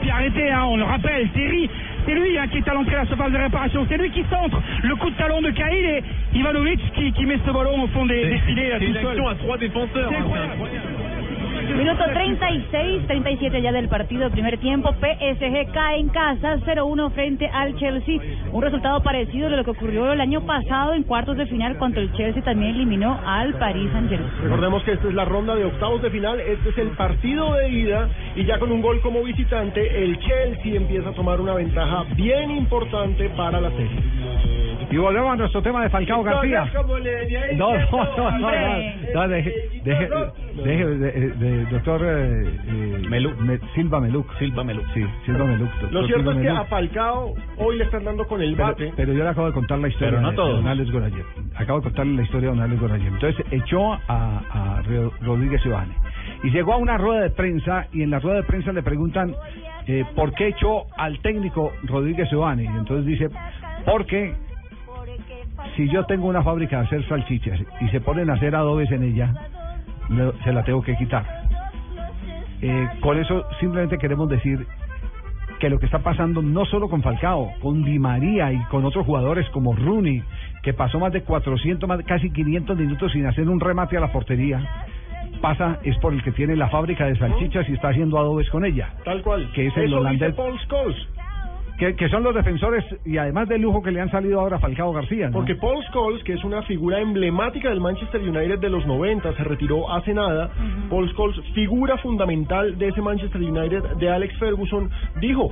Puis 0.00 0.10
arrêté, 0.10 0.50
hein, 0.50 0.64
on 0.64 0.76
le 0.76 0.84
rappelle, 0.84 1.28
Terry, 1.30 1.70
c'est 2.06 2.14
lui 2.14 2.38
hein, 2.38 2.46
qui 2.50 2.58
est 2.58 2.68
à 2.68 2.74
l'entrée 2.74 2.92
de 2.92 2.96
la 2.98 3.06
surface 3.06 3.32
de 3.32 3.38
réparation, 3.38 3.86
c'est 3.88 3.96
lui 3.98 4.10
qui 4.10 4.24
centre 4.30 4.60
le 4.82 4.94
coup 4.96 5.10
de 5.10 5.16
talon 5.16 5.40
de 5.42 5.50
Cahill 5.50 5.84
et 5.84 6.02
Ivanovic 6.38 6.80
qui, 6.94 7.12
qui 7.12 7.26
met 7.26 7.38
ce 7.46 7.50
ballon 7.50 7.82
au 7.84 7.86
fond 7.88 8.06
des, 8.06 8.24
des 8.26 8.38
filets 8.38 8.68
là, 8.70 8.76
C'est 8.78 8.84
tout 8.86 8.90
une 8.92 8.96
seul. 8.96 9.06
action 9.08 9.28
à 9.28 9.34
trois 9.36 9.58
défenseurs. 9.58 10.10
Hein. 10.12 11.13
Minuto 11.72 12.04
36, 12.12 13.06
37 13.06 13.62
ya 13.62 13.72
del 13.72 13.88
partido, 13.88 14.30
primer 14.30 14.58
tiempo. 14.58 14.92
PSG 14.92 15.72
cae 15.72 15.98
en 15.98 16.08
casa 16.08 16.58
0-1 16.58 17.10
frente 17.12 17.48
al 17.48 17.74
Chelsea. 17.76 18.20
Un 18.52 18.62
resultado 18.62 19.02
parecido 19.02 19.48
de 19.48 19.56
lo 19.56 19.64
que 19.64 19.70
ocurrió 19.70 20.12
el 20.12 20.20
año 20.20 20.42
pasado 20.42 20.92
en 20.92 21.04
cuartos 21.04 21.36
de 21.36 21.46
final 21.46 21.78
cuando 21.78 22.00
el 22.00 22.12
Chelsea 22.12 22.42
también 22.42 22.74
eliminó 22.74 23.18
al 23.24 23.54
Paris 23.54 23.90
Saint-Germain. 23.92 24.30
Recordemos 24.42 24.82
que 24.84 24.92
esta 24.92 25.08
es 25.08 25.14
la 25.14 25.24
ronda 25.24 25.54
de 25.54 25.64
octavos 25.64 26.02
de 26.02 26.10
final, 26.10 26.38
este 26.40 26.68
es 26.68 26.78
el 26.78 26.88
partido 26.90 27.54
de 27.54 27.68
ida 27.68 28.08
y 28.36 28.44
ya 28.44 28.58
con 28.58 28.70
un 28.70 28.82
gol 28.82 29.00
como 29.00 29.22
visitante 29.22 30.04
el 30.04 30.18
Chelsea 30.20 30.76
empieza 30.76 31.08
a 31.10 31.12
tomar 31.12 31.40
una 31.40 31.54
ventaja 31.54 32.04
bien 32.14 32.50
importante 32.50 33.30
para 33.30 33.60
la 33.60 33.70
serie. 33.70 34.00
Y 34.90 34.96
volvemos 34.96 35.32
a 35.32 35.36
nuestro 35.36 35.62
tema 35.62 35.82
de 35.82 35.90
Falcao 35.90 36.22
García. 36.22 36.70
No, 37.56 37.72
no, 37.72 37.78
no, 37.78 38.04
no, 38.04 38.16
no, 38.16 38.46
hombre. 38.46 38.94
no, 39.14 39.28
deje, 39.28 39.54
doctor 41.70 42.00
eh, 42.04 42.60
eh, 42.66 43.60
Silva 43.74 44.00
Meluc. 44.00 44.26
Silva 44.38 44.64
Meluc. 44.64 44.84
Sí, 44.94 45.04
Silva 45.24 45.44
Meluc. 45.44 45.70
doctor 45.70 45.92
Lo 45.92 46.06
cierto 46.06 46.18
Silva 46.22 46.32
es 46.32 46.38
que 46.38 46.44
Meluc. 46.52 46.60
a 46.60 46.64
Falcao 46.66 47.34
hoy 47.58 47.78
le 47.78 47.84
están 47.84 48.04
dando 48.04 48.26
con 48.26 48.40
el 48.42 48.54
Pero, 48.54 48.68
bate. 48.68 48.92
pero 48.96 49.12
yo 49.12 49.22
le 49.24 49.30
acabo 49.30 49.46
de 49.48 49.52
contar 49.52 49.78
la 49.78 49.88
historia 49.88 50.10
Pero 50.10 50.22
no 50.22 50.30
de, 50.30 50.36
todos. 50.36 50.50
de 50.50 50.56
don 50.56 50.68
Alex 50.68 50.90
Gorayev. 50.90 51.24
Acabo 51.56 51.78
de 51.80 51.84
contarle 51.84 52.14
la 52.16 52.22
historia 52.22 52.50
de 52.50 52.56
don 52.56 52.64
Alex 52.64 52.80
Gorayev. 52.80 53.12
Entonces 53.14 53.46
echó 53.50 53.92
a, 53.92 53.98
a 54.08 54.82
Ro- 54.82 55.12
Rodríguez 55.22 55.64
Ivane. 55.66 55.94
Y 56.42 56.50
llegó 56.50 56.74
a 56.74 56.76
una 56.76 56.98
rueda 56.98 57.22
de 57.22 57.30
prensa 57.30 57.86
y 57.92 58.02
en 58.02 58.10
la 58.10 58.18
rueda 58.18 58.36
de 58.38 58.42
prensa 58.44 58.72
le 58.72 58.82
preguntan 58.82 59.34
eh, 59.86 60.04
por 60.14 60.32
qué 60.34 60.48
echó 60.48 60.84
al 60.96 61.18
técnico 61.20 61.72
Rodríguez 61.84 62.28
Giovanni. 62.30 62.64
Y 62.64 62.66
entonces 62.66 63.06
dice, 63.06 63.28
porque 63.86 64.34
si 65.76 65.88
yo 65.88 66.04
tengo 66.04 66.26
una 66.28 66.42
fábrica 66.42 66.78
de 66.80 66.86
hacer 66.86 67.08
salchichas 67.08 67.58
y 67.80 67.88
se 67.88 68.00
ponen 68.00 68.30
a 68.30 68.34
hacer 68.34 68.54
adobes 68.54 68.90
en 68.90 69.02
ella, 69.04 69.32
me- 70.08 70.32
se 70.44 70.52
la 70.52 70.62
tengo 70.64 70.82
que 70.82 70.96
quitar. 70.96 71.43
Eh, 72.66 72.88
con 73.00 73.18
eso 73.18 73.46
simplemente 73.60 73.98
queremos 73.98 74.26
decir 74.26 74.66
que 75.60 75.68
lo 75.68 75.78
que 75.78 75.84
está 75.84 75.98
pasando 75.98 76.40
no 76.40 76.64
solo 76.64 76.88
con 76.88 77.02
Falcao, 77.02 77.52
con 77.60 77.84
Di 77.84 77.98
María 77.98 78.50
y 78.54 78.58
con 78.70 78.86
otros 78.86 79.04
jugadores 79.04 79.46
como 79.50 79.74
Rooney, 79.74 80.22
que 80.62 80.72
pasó 80.72 80.98
más 80.98 81.12
de 81.12 81.22
400, 81.22 81.86
más, 81.86 82.02
casi 82.04 82.30
500 82.30 82.74
minutos 82.78 83.12
sin 83.12 83.26
hacer 83.26 83.50
un 83.50 83.60
remate 83.60 83.98
a 83.98 84.00
la 84.00 84.10
portería, 84.10 84.66
pasa 85.42 85.78
es 85.82 85.94
por 85.98 86.14
el 86.14 86.22
que 86.22 86.32
tiene 86.32 86.56
la 86.56 86.70
fábrica 86.70 87.04
de 87.04 87.18
salchichas 87.18 87.68
y 87.68 87.74
está 87.74 87.88
haciendo 87.90 88.18
adobes 88.18 88.48
con 88.48 88.64
ella. 88.64 88.94
Tal 89.04 89.20
cual. 89.22 89.50
Que 89.52 89.66
es 89.66 89.76
el 89.76 89.84
Eso 89.84 89.98
holandés. 89.98 90.34
Paul 90.34 90.58
Scholes. 90.60 90.96
Que, 91.78 91.96
que 91.96 92.08
son 92.08 92.22
los 92.22 92.34
defensores 92.34 92.84
y 93.04 93.16
además 93.18 93.48
del 93.48 93.62
lujo 93.62 93.82
que 93.82 93.90
le 93.90 94.00
han 94.00 94.10
salido 94.10 94.40
ahora 94.40 94.56
a 94.56 94.60
Falcao 94.60 94.92
García. 94.92 95.26
¿no? 95.26 95.32
Porque 95.32 95.56
Paul 95.56 95.82
Scholes, 95.86 96.22
que 96.22 96.34
es 96.34 96.44
una 96.44 96.62
figura 96.62 97.00
emblemática 97.00 97.68
del 97.68 97.80
Manchester 97.80 98.20
United 98.20 98.60
de 98.60 98.70
los 98.70 98.86
90, 98.86 99.34
se 99.34 99.42
retiró 99.44 99.92
hace 99.92 100.14
nada. 100.14 100.50
Paul 100.88 101.10
Scholes, 101.10 101.36
figura 101.52 101.98
fundamental 101.98 102.78
de 102.78 102.88
ese 102.88 103.02
Manchester 103.02 103.42
United 103.42 103.96
de 103.98 104.08
Alex 104.08 104.38
Ferguson, 104.38 104.88
dijo, 105.20 105.50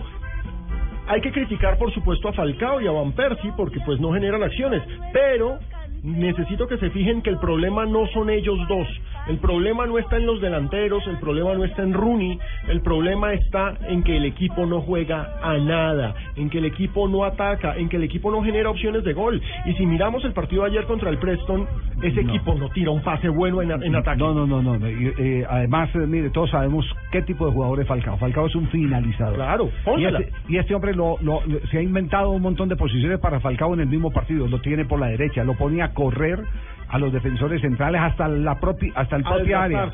hay 1.09 1.21
que 1.21 1.33
criticar 1.33 1.77
por 1.79 1.93
supuesto 1.93 2.29
a 2.29 2.33
Falcao 2.33 2.81
y 2.81 2.87
a 2.87 2.93
Van 2.93 3.13
Persie 3.13 3.53
porque 3.57 3.81
pues 3.85 4.01
no 4.01 4.13
generan 4.13 4.43
acciones, 4.43 4.83
pero 5.13 5.59
necesito 6.03 6.67
que 6.67 6.79
se 6.79 6.91
fijen 6.91 7.23
que 7.23 7.31
el 7.31 7.39
problema 7.39 7.87
no 7.87 8.07
son 8.09 8.29
ellos 8.31 8.59
dos. 8.69 8.89
El 9.29 9.39
problema 9.39 9.87
no 9.87 9.99
está 9.99 10.17
en 10.17 10.27
los 10.27 10.41
delanteros, 10.41 11.07
el 11.07 11.19
problema 11.19 11.55
no 11.55 11.65
está 11.65 11.83
en 11.83 11.93
Rooney, 11.93 12.39
el 12.69 12.81
problema 12.81 13.33
está 13.35 13.75
en 13.89 14.03
que 14.03 14.17
el 14.17 14.25
equipo 14.25 14.67
no 14.67 14.81
juega 14.81 15.37
a 15.43 15.57
nada, 15.59 16.15
en 16.37 16.51
que 16.51 16.59
el 16.59 16.65
equipo 16.65 17.07
no 17.09 17.25
ataca, 17.25 17.77
en 17.77 17.89
que 17.89 17.97
el 17.99 18.03
equipo 18.03 18.33
no 18.33 18.43
genera 18.43 18.71
opciones 18.71 19.05
de 19.05 19.13
gol. 19.13 19.41
Y 19.65 19.75
si 19.75 19.87
miramos 19.87 20.25
el 20.25 20.33
partido 20.33 20.65
de 20.65 20.71
ayer 20.71 20.85
contra 20.87 21.09
el 21.09 21.19
Preston, 21.19 21.69
ese 22.03 22.21
equipo 22.23 22.55
no 22.57 22.69
tira 22.71 22.91
un 22.91 23.03
pase 23.03 23.29
bueno 23.29 23.63
en, 23.63 23.71
en 23.71 23.95
ataque. 23.95 24.19
No, 24.19 24.35
no, 24.35 24.45
no, 24.47 24.61
no. 24.61 24.77
no. 24.79 24.91
Y, 24.91 25.13
eh, 25.17 25.47
además, 25.49 25.89
eh, 25.95 25.99
mire, 25.99 26.31
todos 26.31 26.51
sabemos 26.51 26.85
qué 27.13 27.23
tipo 27.23 27.47
de 27.47 27.53
jugador 27.53 27.81
es 27.81 27.87
Falcao. 27.87 28.17
Falcao 28.19 28.47
es 28.47 28.55
un 28.57 28.67
finalizador. 28.69 29.37
Claro, 29.37 29.71
y 30.01 30.05
este, 30.05 30.33
y 30.49 30.57
este 30.57 30.75
hombre 30.75 30.95
lo, 30.95 31.17
lo- 31.21 31.43
lo- 31.47 31.61
se 31.71 31.79
ha 31.79 31.83
inventado 31.83 32.31
un 32.31 32.43
montón 32.43 32.69
de 32.69 32.75
posiciones 32.75 33.21
para 33.21 33.39
Falcao 33.39 33.73
en 33.75 33.81
el 33.81 33.87
mismo 33.87 34.11
partido. 34.11 34.49
Lo 34.49 34.61
tiene 34.61 34.85
por 34.85 34.99
la 34.99 35.07
derecha, 35.07 35.45
lo 35.45 35.55
ponía 35.55 35.92
correr 35.95 36.41
a 36.89 36.99
los 36.99 37.13
defensores 37.13 37.61
centrales 37.63 38.01
hasta 38.01 38.29
la 38.29 38.59
propia, 38.61 38.93
hasta 38.95 39.17
el 39.17 39.23
propia 39.25 39.63
área. 39.63 39.91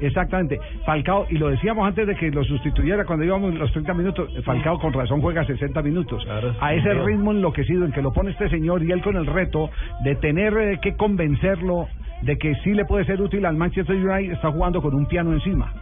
Exactamente. 0.00 0.58
Falcao, 0.84 1.26
y 1.30 1.38
lo 1.38 1.48
decíamos 1.50 1.86
antes 1.86 2.06
de 2.06 2.16
que 2.16 2.30
lo 2.30 2.42
sustituyera 2.44 3.04
cuando 3.04 3.24
íbamos 3.24 3.54
los 3.54 3.70
30 3.72 3.94
minutos, 3.94 4.28
Falcao 4.44 4.78
con 4.80 4.92
razón 4.92 5.20
juega 5.20 5.44
60 5.44 5.80
minutos. 5.82 6.26
a 6.60 6.74
ese 6.74 6.82
Claro. 6.82 7.06
ritmo 7.06 7.30
enloquecido 7.32 7.84
en 7.84 7.92
que 7.92 8.02
lo 8.02 8.12
pone 8.12 8.30
este 8.32 8.48
señor 8.48 8.82
y 8.82 8.90
él 8.90 9.00
con 9.02 9.16
el 9.16 9.26
reto 9.26 9.70
de 10.02 10.16
tener 10.16 10.52
eh, 10.58 10.78
que 10.82 10.96
convencerlo 10.96 11.86
de 12.22 12.36
que 12.38 12.54
sí 12.56 12.72
le 12.74 12.84
puede 12.84 13.04
ser 13.04 13.20
útil 13.22 13.46
al 13.46 13.56
Manchester 13.56 13.94
United, 13.96 14.32
está 14.32 14.50
jugando 14.50 14.82
con 14.82 14.94
un 14.94 15.06
piano 15.06 15.32
encima. 15.32 15.72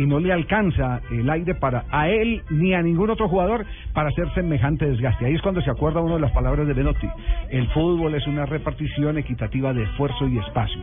Y 0.00 0.06
no 0.06 0.18
le 0.18 0.32
alcanza 0.32 1.02
el 1.10 1.28
aire 1.28 1.54
para 1.54 1.84
a 1.90 2.08
él 2.08 2.42
ni 2.48 2.72
a 2.72 2.80
ningún 2.80 3.10
otro 3.10 3.28
jugador 3.28 3.66
para 3.92 4.08
hacer 4.08 4.32
semejante 4.32 4.86
desgaste. 4.86 5.26
Ahí 5.26 5.34
es 5.34 5.42
cuando 5.42 5.60
se 5.60 5.70
acuerda 5.70 6.00
uno 6.00 6.14
de 6.14 6.22
las 6.22 6.32
palabras 6.32 6.66
de 6.66 6.72
Benotti. 6.72 7.06
El 7.50 7.68
fútbol 7.68 8.14
es 8.14 8.26
una 8.26 8.46
repartición 8.46 9.18
equitativa 9.18 9.74
de 9.74 9.82
esfuerzo 9.82 10.26
y 10.26 10.38
espacio. 10.38 10.80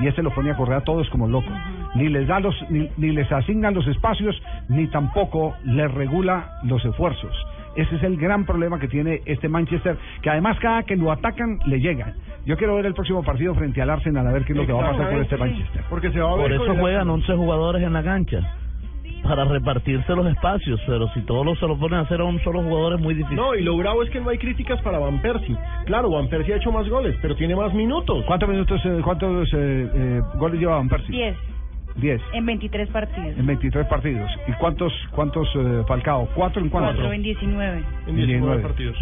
Y 0.00 0.06
este 0.06 0.22
lo 0.22 0.34
pone 0.34 0.50
a 0.50 0.54
correr 0.54 0.76
a 0.76 0.84
todos 0.84 1.08
como 1.08 1.26
locos. 1.26 1.50
Ni 1.94 2.10
les 2.10 2.28
da 2.28 2.40
los, 2.40 2.54
ni, 2.68 2.90
ni 2.98 3.12
les 3.12 3.32
asignan 3.32 3.72
los 3.72 3.86
espacios, 3.86 4.38
ni 4.68 4.86
tampoco 4.88 5.54
les 5.64 5.90
regula 5.90 6.60
los 6.64 6.84
esfuerzos. 6.84 7.32
Ese 7.78 7.94
es 7.94 8.02
el 8.02 8.16
gran 8.16 8.44
problema 8.44 8.80
que 8.80 8.88
tiene 8.88 9.22
este 9.24 9.48
Manchester, 9.48 9.96
que 10.20 10.28
además 10.28 10.58
cada 10.58 10.82
que 10.82 10.96
lo 10.96 11.12
atacan 11.12 11.60
le 11.66 11.78
llegan. 11.78 12.12
Yo 12.44 12.56
quiero 12.56 12.74
ver 12.74 12.86
el 12.86 12.94
próximo 12.94 13.22
partido 13.22 13.54
frente 13.54 13.80
al 13.80 13.88
Arsenal 13.88 14.26
a 14.26 14.32
ver 14.32 14.44
qué 14.44 14.52
es 14.52 14.58
lo 14.58 14.66
que 14.66 14.72
va 14.72 14.88
a 14.88 14.90
pasar 14.90 15.10
con 15.10 15.22
este 15.22 15.36
Manchester. 15.36 15.84
Porque 15.88 16.10
se 16.10 16.18
va 16.18 16.32
a 16.32 16.36
Por 16.36 16.52
eso 16.52 16.74
juegan 16.74 17.08
11 17.08 17.36
jugadores 17.36 17.80
en 17.84 17.92
la 17.92 18.02
cancha. 18.02 18.40
Para 19.22 19.44
repartirse 19.44 20.12
los 20.16 20.26
espacios, 20.26 20.80
pero 20.88 21.06
si 21.14 21.20
todos 21.22 21.46
los 21.46 21.56
se 21.60 21.68
lo 21.68 21.78
ponen 21.78 22.00
a 22.00 22.02
hacer 22.02 22.20
a 22.20 22.24
un 22.24 22.40
solo 22.40 22.62
jugador 22.62 22.94
es 22.94 23.00
muy 23.00 23.14
difícil. 23.14 23.36
No, 23.36 23.54
y 23.54 23.62
lo 23.62 23.76
bravo 23.76 24.02
es 24.02 24.10
que 24.10 24.20
no 24.20 24.30
hay 24.30 24.38
críticas 24.38 24.82
para 24.82 24.98
Van 24.98 25.22
Persie. 25.22 25.56
Claro, 25.86 26.10
Van 26.10 26.28
Persie 26.28 26.54
ha 26.54 26.56
hecho 26.56 26.72
más 26.72 26.88
goles, 26.88 27.14
pero 27.22 27.36
tiene 27.36 27.54
más 27.54 27.72
minutos. 27.74 28.24
¿Cuántos 28.26 28.48
minutos, 28.48 28.80
eh, 28.84 29.00
cuántos 29.04 29.48
eh, 29.52 29.88
eh, 29.94 30.20
goles 30.34 30.58
lleva 30.58 30.76
Van 30.76 30.88
Persie? 30.88 31.12
10 31.14 31.57
10 31.96 32.20
en 32.32 32.46
23 32.46 32.88
partidos. 32.90 33.38
en 33.38 33.46
23 33.46 33.86
partidos. 33.86 34.30
¿Y 34.46 34.52
cuántos 34.52 34.92
cuántos 35.12 35.48
eh, 35.54 35.82
Falcao? 35.86 36.28
¿Cuatro 36.34 36.62
en 36.62 36.68
cuántos? 36.68 36.96
4 36.96 37.12
en 37.12 37.22
19. 37.22 37.84
En 38.06 38.16
19 38.16 38.62
partidos. 38.62 38.96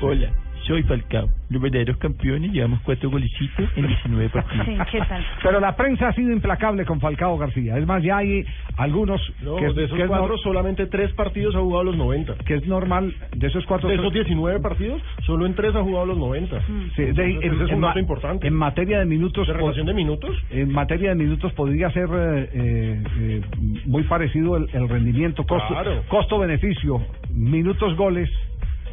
Hola, 0.00 0.30
soy 0.66 0.82
Falcao. 0.84 1.28
Los 1.50 1.60
verdaderos 1.60 1.96
campeones 1.98 2.52
llevamos 2.52 2.80
cuatro 2.84 3.10
golecitos 3.10 3.68
en 3.76 3.86
19 3.86 4.28
partidos. 4.30 4.66
Sí, 4.66 4.76
¿qué 4.90 5.00
tal? 5.00 5.24
Pero 5.42 5.60
la 5.60 5.76
prensa 5.76 6.08
ha 6.08 6.12
sido 6.14 6.32
implacable 6.32 6.84
con 6.84 7.00
Falcao 7.00 7.36
García. 7.36 7.76
Es 7.78 7.86
más, 7.86 8.02
ya 8.02 8.18
hay 8.18 8.44
algunos 8.76 9.20
No, 9.42 9.56
que, 9.56 9.66
es- 9.66 9.74
de 9.74 9.84
esos 9.84 9.96
que 9.96 10.02
es 10.04 10.08
cuatro, 10.08 10.34
nor- 10.36 10.42
solamente 10.42 10.86
tres 10.86 11.12
partidos 11.12 11.54
ha 11.56 11.60
jugado 11.60 11.84
los 11.84 11.96
90. 11.96 12.34
que 12.46 12.54
es 12.54 12.66
normal, 12.66 13.14
de 13.36 13.46
esos 13.46 13.64
cuatro... 13.66 13.88
De 13.88 13.96
esos 13.96 14.12
19 14.12 14.60
partidos, 14.60 15.02
solo 15.26 15.44
en 15.46 15.54
tres 15.54 15.74
ha 15.74 15.82
jugado 15.82 16.06
los 16.06 16.16
90. 16.18 16.60
Sí, 16.96 17.02
de- 17.02 17.08
Entonces, 17.10 17.26
en, 17.44 17.52
ese 17.54 17.64
es 17.64 17.68
en 17.70 17.74
un 17.74 17.80
ma- 17.80 17.86
dato 17.88 17.98
importante. 18.00 18.46
en 18.46 18.54
materia 18.54 18.98
de 19.00 19.04
minutos... 19.04 19.46
¿De 19.46 19.52
relación 19.52 19.86
de 19.86 19.94
minutos? 19.94 20.36
En 20.50 20.72
materia 20.72 21.10
de 21.10 21.16
minutos 21.16 21.52
podría 21.52 21.90
ser 21.90 22.08
eh, 22.12 22.48
eh, 22.54 23.40
muy 23.84 24.04
parecido 24.04 24.56
el, 24.56 24.68
el 24.72 24.88
rendimiento, 24.88 25.44
Claro. 25.44 26.02
costo-beneficio, 26.08 27.00
minutos-goles 27.30 28.30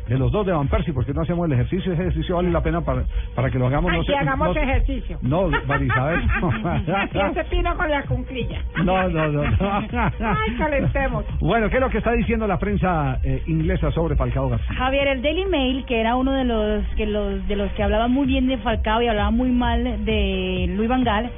de 0.10 0.18
los 0.18 0.32
dos 0.32 0.46
de 0.46 0.52
Van 0.52 0.68
Persie, 0.68 0.94
porque 0.94 1.14
no 1.14 1.22
hacemos 1.22 1.46
el 1.46 1.54
ejercicio, 1.54 1.94
ese 1.94 2.02
ejercicio 2.02 2.36
vale 2.36 2.52
la 2.52 2.62
pena 2.62 2.82
para, 2.82 3.04
para 3.36 3.50
que 3.50 3.60
lo 3.60 3.68
hagamos. 3.68 3.92
Ay, 3.92 4.00
no 4.00 4.04
que 4.06 4.16
hagamos 4.16 4.56
no- 4.56 4.62
ejercicio. 4.62 5.18
No, 5.22 5.48
Marisabel. 5.68 6.20
Así 6.30 7.18
ese 7.32 7.44
pino 7.46 7.76
con 7.78 7.90
la 7.90 8.04
cunclilla. 8.04 8.62
No, 8.84 9.08
no, 9.10 9.28
no. 9.28 9.44
no. 9.44 9.72
Ay, 10.20 10.56
calentemos. 10.58 11.26
Bueno, 11.40 11.70
¿qué 11.70 11.76
es 11.76 11.82
lo 11.82 11.90
que 11.90 12.00
está 12.00 12.12
diciendo 12.14 12.48
la 12.48 12.58
prensa 12.60 13.20
eh, 13.24 13.44
inglesa 13.48 13.92
sobre 13.92 14.16
Falcao 14.16 14.50
García? 14.50 14.76
Javier, 14.76 15.08
el 15.08 15.22
Daily 15.22 15.46
Mail, 15.46 15.86
que 15.86 16.00
era 16.00 16.16
uno 16.16 16.34
de 16.34 16.44
los 16.44 16.84
que 16.96 17.06
los 17.06 17.48
de 17.48 17.56
los 17.56 17.72
que 17.74 17.84
hablaba 17.84 18.08
muy 18.08 18.26
bien 18.26 18.48
de 18.48 18.58
Falcao 18.58 19.02
y 19.02 19.08
hablaba 19.08 19.32
muy 19.32 19.52
mal 19.52 20.04
de 20.06 20.66
Luis 20.76 20.90
Van 20.90 21.04
Gaal, 21.04 21.30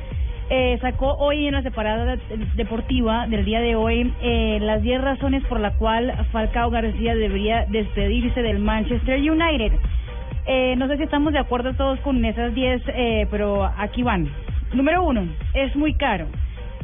eh, 0.49 0.77
sacó 0.81 1.13
hoy 1.13 1.47
en 1.47 1.53
la 1.53 1.61
separada 1.61 2.17
deportiva 2.55 3.27
del 3.27 3.45
día 3.45 3.61
de 3.61 3.75
hoy 3.75 4.13
eh, 4.21 4.59
las 4.61 4.81
10 4.81 5.01
razones 5.01 5.43
por 5.45 5.59
la 5.59 5.71
cual 5.77 6.13
Falcao 6.31 6.69
García 6.69 7.15
debería 7.15 7.65
despedirse 7.69 8.41
del 8.41 8.59
Manchester 8.59 9.19
United. 9.19 9.73
Eh, 10.45 10.75
no 10.77 10.87
sé 10.87 10.97
si 10.97 11.03
estamos 11.03 11.33
de 11.33 11.39
acuerdo 11.39 11.73
todos 11.73 11.99
con 11.99 12.23
esas 12.25 12.53
10, 12.53 12.81
eh, 12.87 13.27
pero 13.29 13.65
aquí 13.77 14.03
van. 14.03 14.27
Número 14.73 15.03
uno, 15.03 15.27
es 15.53 15.75
muy 15.75 15.93
caro. 15.93 16.27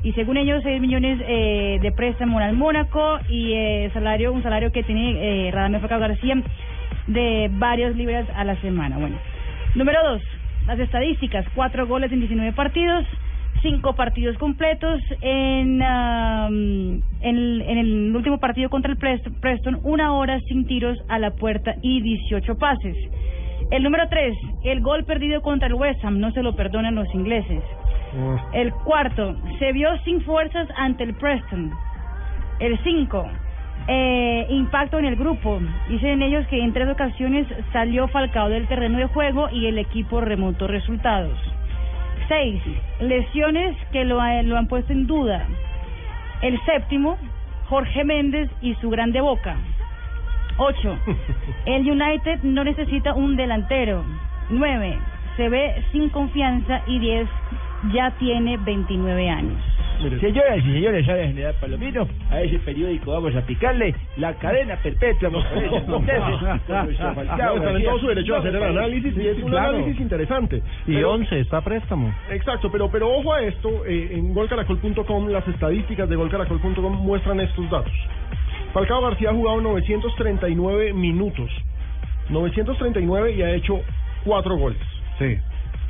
Y 0.04 0.14
según 0.14 0.38
ellos, 0.38 0.62
6 0.64 0.80
millones 0.80 1.20
eh, 1.28 1.80
de 1.82 1.92
préstamo 1.92 2.40
al 2.40 2.56
Mónaco 2.56 3.20
y 3.30 3.54
eh, 3.54 3.90
salario 3.94 4.32
un 4.32 4.44
salario 4.44 4.72
que 4.72 4.84
tiene 4.84 5.50
Radamel 5.52 5.82
Falcao 5.82 6.00
García 6.00 6.36
de 7.08 7.50
varios 7.54 7.96
libras 7.96 8.28
a 8.36 8.44
la 8.44 8.56
semana. 8.62 8.98
Bueno, 8.98 9.18
número 9.74 10.00
dos, 10.04 10.22
las 10.68 10.80
estadísticas: 10.80 11.46
cuatro 11.56 11.88
goles 11.88 12.12
en 12.12 12.20
19 12.20 12.54
partidos, 12.54 13.06
cinco 13.62 13.94
partidos 13.96 14.38
completos. 14.38 15.02
En, 15.22 15.82
am, 15.82 17.02
en, 17.22 17.38
el- 17.38 17.62
en 17.62 17.78
el 17.78 18.16
último 18.16 18.40
partido 18.40 18.70
contra 18.70 18.92
el 18.92 18.98
Prest- 18.98 19.30
Preston, 19.42 19.80
una 19.84 20.14
hora 20.14 20.40
sin 20.48 20.66
tiros 20.68 20.98
a 21.10 21.20
la 21.20 21.32
puerta 21.32 21.76
y 21.82 22.02
18 22.02 22.58
pases. 22.58 22.96
El 23.72 23.84
número 23.84 24.08
tres, 24.10 24.34
el 24.64 24.80
gol 24.82 25.04
perdido 25.04 25.42
contra 25.42 25.68
el 25.68 25.74
West 25.74 26.04
Ham, 26.06 26.20
no 26.20 26.32
se 26.32 26.42
lo 26.44 26.56
perdonan 26.56 26.96
los 26.96 27.14
ingleses. 27.14 27.62
El 28.54 28.72
cuarto, 28.72 29.36
se 29.60 29.74
vio 29.74 29.90
sin 30.06 30.22
fuerzas 30.22 30.68
ante 30.78 31.04
el 31.04 31.14
Preston. 31.16 31.72
El 32.60 32.80
cinco, 32.84 33.28
eh, 33.90 34.46
impacto 34.50 34.98
en 35.00 35.06
el 35.06 35.16
grupo. 35.18 35.60
Dicen 35.90 36.22
ellos 36.22 36.48
que 36.48 36.64
en 36.64 36.72
tres 36.74 36.88
ocasiones 36.90 37.46
salió 37.74 38.08
Falcao 38.08 38.48
del 38.50 38.68
terreno 38.68 38.98
de 39.00 39.06
juego 39.08 39.50
y 39.52 39.66
el 39.68 39.78
equipo 39.78 40.22
remontó 40.22 40.68
resultados. 40.68 41.38
Seis, 42.28 42.62
lesiones 43.00 43.76
que 43.92 44.04
lo, 44.06 44.20
ha- 44.22 44.42
lo 44.44 44.58
han 44.58 44.68
puesto 44.68 44.92
en 44.92 45.08
duda. 45.08 45.46
El 46.42 46.60
séptimo, 46.66 47.18
Jorge 47.70 48.04
Méndez 48.04 48.50
y 48.62 48.76
su 48.76 48.90
grande 48.90 49.22
boca. 49.22 49.56
Ocho, 50.58 50.98
el 51.66 51.90
United 51.90 52.40
no 52.44 52.64
necesita 52.64 53.14
un 53.14 53.36
delantero. 53.36 54.04
Nueve, 54.50 54.98
se 55.38 55.50
ve 55.50 55.84
sin 55.92 56.10
confianza 56.10 56.82
y 56.88 57.00
diez, 57.00 57.28
ya 57.94 58.12
tiene 58.18 58.58
29 58.58 59.30
años. 59.30 59.62
Señoras 60.20 60.58
y 60.60 60.74
señores, 60.74 61.10
ahora 61.10 61.28
General 61.28 61.56
Palomino, 61.60 62.08
a 62.30 62.42
ese 62.42 62.60
periódico 62.60 63.12
vamos 63.12 63.36
a 63.36 63.42
picarle 63.42 63.96
la 64.18 64.34
cadena 64.36 64.76
perpetua. 64.78 65.30
están 66.68 67.76
en 67.76 67.84
todo 67.84 68.00
su 68.00 68.08
derecho 68.08 68.36
a 68.36 68.40
hacer 68.40 68.54
el 68.56 68.60
No, 68.62 68.66
análisis 68.80 69.18
y 69.18 69.28
es 69.28 69.38
un 69.44 69.50
claro. 69.50 69.70
análisis 69.78 70.00
interesante. 70.00 70.62
Y 70.86 70.94
Pero- 70.96 71.12
11 71.14 71.40
está 71.40 71.58
a 71.58 71.62
préstamo. 71.62 72.14
Exacto, 72.30 72.72
pero 72.72 72.90
pero 72.92 73.10
ojo 73.12 73.34
a 73.34 73.42
esto, 73.42 73.86
eh, 73.86 74.10
en 74.14 74.34
golcaracol.com 74.34 75.28
las 75.30 75.48
estadísticas 75.48 76.08
de 76.10 76.16
golcaracol.com 76.16 76.96
muestran 77.04 77.40
estos 77.40 77.70
datos. 77.70 77.94
Falcao 78.74 79.02
García 79.02 79.30
ha 79.32 79.34
jugado 79.34 79.62
939 79.62 80.94
minutos. 80.94 81.50
939 82.30 83.32
y 83.36 83.42
ha 83.42 83.52
hecho 83.56 83.82
4 84.26 84.58
goles. 84.58 84.78
Sí. 85.18 85.38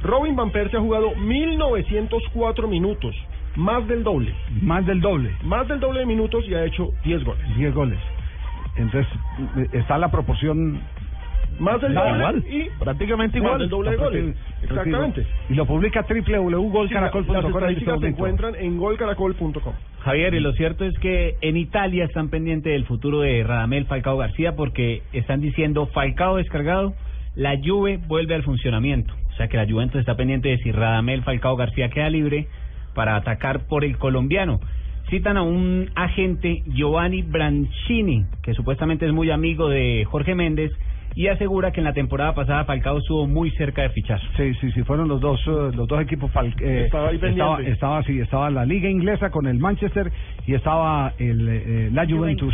Robin 0.04 0.36
Van 0.36 0.52
Persie 0.52 0.78
ha 0.78 0.82
jugado 0.82 1.14
1904 1.16 2.68
minutos, 2.68 3.16
más 3.58 3.88
del 3.88 4.04
doble. 4.04 4.34
Más 4.62 4.86
del 4.86 5.02
doble. 5.02 5.32
Más 5.44 5.68
del 5.68 5.80
doble 5.80 6.02
de 6.02 6.06
minutos 6.06 6.46
y 6.48 6.54
ha 6.54 6.64
hecho 6.64 6.94
10 7.04 7.24
goles. 7.24 7.58
10 7.58 7.74
goles. 7.74 8.00
Entonces, 8.78 9.12
está 9.74 9.98
la 9.98 10.10
proporción. 10.12 10.80
Más 11.60 11.82
del 11.82 11.96
doble 11.96 12.18
igual. 12.18 12.44
y 12.48 12.70
Prácticamente 12.80 13.40
más 13.40 13.46
igual. 13.48 13.60
del 13.60 13.70
doble 13.70 13.92
de 13.92 13.98
goles. 13.98 14.36
Exactamente. 14.62 15.26
Y 15.50 15.56
lo 15.56 15.66
publica 15.66 16.06
las 16.08 16.10
www.golcaracol.com. 16.10 17.36
este 17.36 17.48
estadísticas 17.50 18.00
se 18.00 18.08
encuentran 18.08 18.56
en 18.56 18.78
golcaracol.com. 18.78 19.74
Javier, 20.02 20.36
y 20.36 20.40
lo 20.40 20.54
cierto 20.54 20.86
es 20.86 20.98
que 21.00 21.36
en 21.42 21.58
Italia 21.58 22.06
están 22.06 22.30
pendientes 22.30 22.72
del 22.72 22.86
futuro 22.86 23.22
de 23.22 23.44
Radamel 23.44 23.86
Falcao 23.88 24.18
García 24.18 24.56
porque 24.56 25.02
están 25.14 25.42
diciendo 25.42 25.88
Falcao 25.88 26.36
descargado, 26.38 26.94
la 27.36 27.58
Juve 27.58 28.00
vuelve 28.08 28.36
al 28.36 28.44
funcionamiento. 28.44 29.16
O 29.32 29.36
sea 29.38 29.48
que 29.48 29.58
la 29.58 29.66
Juventus 29.66 30.00
está 30.00 30.16
pendiente 30.16 30.50
de 30.50 30.60
si 30.60 30.72
Radamel 30.72 31.24
Falcao 31.24 31.56
García 31.56 31.90
queda 31.90 32.12
libre 32.12 32.48
para 32.98 33.16
atacar 33.16 33.68
por 33.68 33.86
el 33.86 33.98
colombiano. 34.00 34.60
Citan 35.12 35.38
a 35.38 35.44
un 35.44 35.90
agente, 35.96 36.64
Giovanni 36.66 37.22
Branchini, 37.22 38.26
que 38.42 38.56
supuestamente 38.56 39.06
es 39.06 39.14
muy 39.14 39.30
amigo 39.30 39.70
de 39.70 40.04
Jorge 40.06 40.34
Méndez, 40.34 40.72
y 41.16 41.28
asegura 41.28 41.72
que 41.72 41.80
en 41.80 41.86
la 41.86 41.94
temporada 41.94 42.34
pasada 42.34 42.66
Falcao 42.66 42.98
estuvo 42.98 43.28
muy 43.28 43.52
cerca 43.52 43.84
de 43.84 43.90
fichar. 43.90 44.20
Sí, 44.36 44.54
sí, 44.60 44.72
sí, 44.72 44.84
fueron 44.84 45.08
los 45.08 45.22
dos, 45.22 45.40
eh, 45.48 45.76
los 45.76 45.88
dos 45.88 46.02
equipos. 46.02 46.32
fal- 46.34 46.54
eh, 46.60 46.84
Estaba 46.86 47.10
ahí 47.10 47.16
estaba, 47.22 47.62
estaba, 47.72 48.04
sí, 48.04 48.20
estaba 48.20 48.50
la 48.50 48.66
liga 48.66 48.90
inglesa 48.90 49.30
con 49.30 49.46
el 49.48 49.58
Manchester 49.60 50.12
y 50.48 50.54
estaba 50.56 51.14
el, 51.20 51.48
eh, 51.50 51.90
la 51.94 52.06
Juventus. 52.06 52.54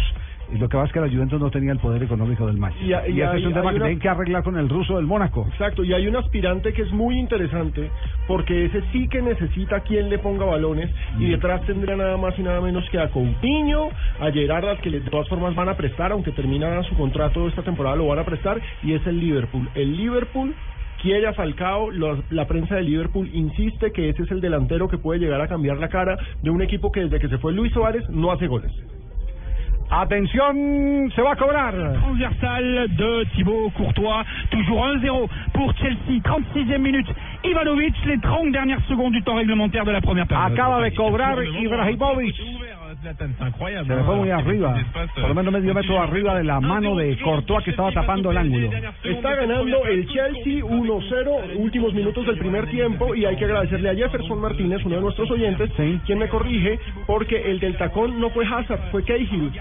Y 0.52 0.58
lo 0.58 0.68
que 0.70 0.74
pasa 0.78 0.88
es 0.88 0.92
que 0.94 1.00
la 1.00 1.10
Juventus 1.10 1.40
no 1.40 1.50
tenía 1.50 1.72
el 1.72 1.80
poder 1.80 2.04
económico 2.04 2.46
del 2.46 2.58
Manchester. 2.58 2.88
Y 2.88 2.94
a- 2.94 3.08
y 3.08 3.22
ese 3.22 3.38
es 3.38 3.46
un 3.46 3.54
tema 3.54 3.70
que 3.72 3.76
una- 3.78 3.86
tienen 3.86 4.00
que 4.00 4.10
arreglar 4.10 4.44
con 4.44 4.58
el 4.58 4.70
ruso 4.70 4.98
del 4.98 5.06
Mónaco. 5.06 5.46
Exacto, 5.50 5.84
y 5.84 5.94
hay 5.94 6.08
un 6.08 6.16
aspirante 6.16 6.74
que 6.74 6.82
es 6.84 6.92
muy 6.92 7.18
interesante 7.18 7.90
porque 8.28 8.66
ese 8.66 8.82
sí 8.92 9.08
que 9.08 9.22
necesita 9.22 9.80
quien 9.82 10.10
le 10.10 10.20
ponga 10.20 10.46
balones 10.46 10.90
y 11.20 11.26
detrás 11.32 11.62
tendrá 11.66 11.96
nada 11.96 12.18
más 12.18 12.38
y 12.38 12.44
nada 12.44 12.62
menos 12.62 12.88
que 12.90 13.00
a 13.00 13.10
Coutinho, 13.10 13.90
a 14.20 14.32
Gerardas 14.32 14.80
que 14.82 14.90
de 14.92 15.02
todas 15.02 15.28
formas 15.30 15.56
van 15.56 15.70
a 15.70 15.76
prestar, 15.76 16.12
aunque 16.12 16.32
termina 16.32 16.84
su 16.84 16.96
contrato 16.96 17.48
esta 17.48 17.62
temporada 17.64 17.96
lo 17.96 18.08
van 18.08 18.20
a 18.20 18.24
prestar 18.26 18.60
y 18.84 18.94
es 18.94 19.06
el 19.08 19.20
Liverpool. 19.20 19.68
El 19.76 19.98
Liverpool 19.98 20.54
quiere 21.02 21.28
a 21.28 21.34
Falcao, 21.34 21.90
los- 21.92 22.20
la 22.32 22.48
prensa 22.48 22.76
de 22.76 22.84
Liverpool 22.84 23.30
insiste 23.34 23.92
que 23.92 24.10
ese 24.10 24.24
es 24.24 24.32
el 24.32 24.40
delantero 24.40 24.88
que 24.88 24.98
puede 24.98 25.20
llegar 25.20 25.42
a 25.42 25.48
cambiar 25.48 25.78
la 25.78 25.90
cara 25.90 26.18
de 26.42 26.50
un 26.50 26.62
equipo 26.62 26.92
que 26.92 27.02
desde 27.02 27.20
que 27.20 27.28
se 27.28 27.38
fue 27.40 27.54
Luis 27.54 27.74
Suárez 27.74 28.08
no 28.10 28.32
hace 28.32 28.48
goles. 28.48 28.72
Atención, 29.96 31.12
se 31.16 31.22
va 31.22 31.34
a 31.34 31.36
cobrar. 31.36 31.72
Transversal 32.02 32.88
de 32.98 33.26
Thibaut 33.36 33.70
Courtois, 33.78 34.24
toujours 34.50 34.88
1-0 34.88 35.30
pour 35.54 35.72
Chelsea, 35.78 36.20
36e 36.20 36.80
minute. 36.80 37.06
Ivanovic, 37.44 37.94
les 38.08 38.18
30 38.18 38.52
dernières 38.52 38.82
secondes 38.88 39.14
du 39.14 39.22
temps 39.22 39.36
réglementaire 39.36 39.86
de 39.86 39.92
la 39.92 40.02
première 40.02 40.26
période. 40.26 40.54
Acaba 40.54 40.90
de 40.90 40.96
cobrar 40.96 41.44
Ibrahimovic. 41.44 42.36
Se 43.04 43.96
le 43.96 44.04
fue 44.04 44.16
muy 44.16 44.32
arriba, 44.32 44.74
por 45.14 45.28
lo 45.28 45.36
menos 45.36 45.52
medio 45.52 45.74
metro 45.74 46.02
arriba 46.02 46.38
de 46.38 46.46
la 46.46 46.62
mano 46.62 46.96
de 46.96 47.20
Courtois 47.20 47.62
que 47.66 47.72
estaba 47.72 47.92
tapando 47.92 48.32
el 48.32 48.38
ángulo. 48.38 48.70
Está 49.04 49.36
ganando 49.36 49.86
el 49.86 50.08
Chelsea 50.08 50.64
1-0, 50.64 51.58
últimos 51.58 51.94
minutos 51.94 52.26
del 52.26 52.38
primer 52.38 52.70
tiempo, 52.70 53.14
y 53.14 53.26
hay 53.26 53.36
que 53.36 53.44
agradecerle 53.44 53.90
a 53.90 53.96
Jefferson 53.96 54.40
Martínez, 54.40 54.86
uno 54.86 54.96
de 54.96 55.02
nuestros 55.02 55.30
oyentes, 55.32 55.70
quien 56.06 56.18
me 56.18 56.30
corrige, 56.30 56.80
porque 57.06 57.52
el 57.52 57.60
del 57.60 57.76
tacón 57.76 58.22
no 58.22 58.30
fue 58.30 58.46
Hazard, 58.46 58.90
fue 58.92 59.04
Cahill. 59.04 59.52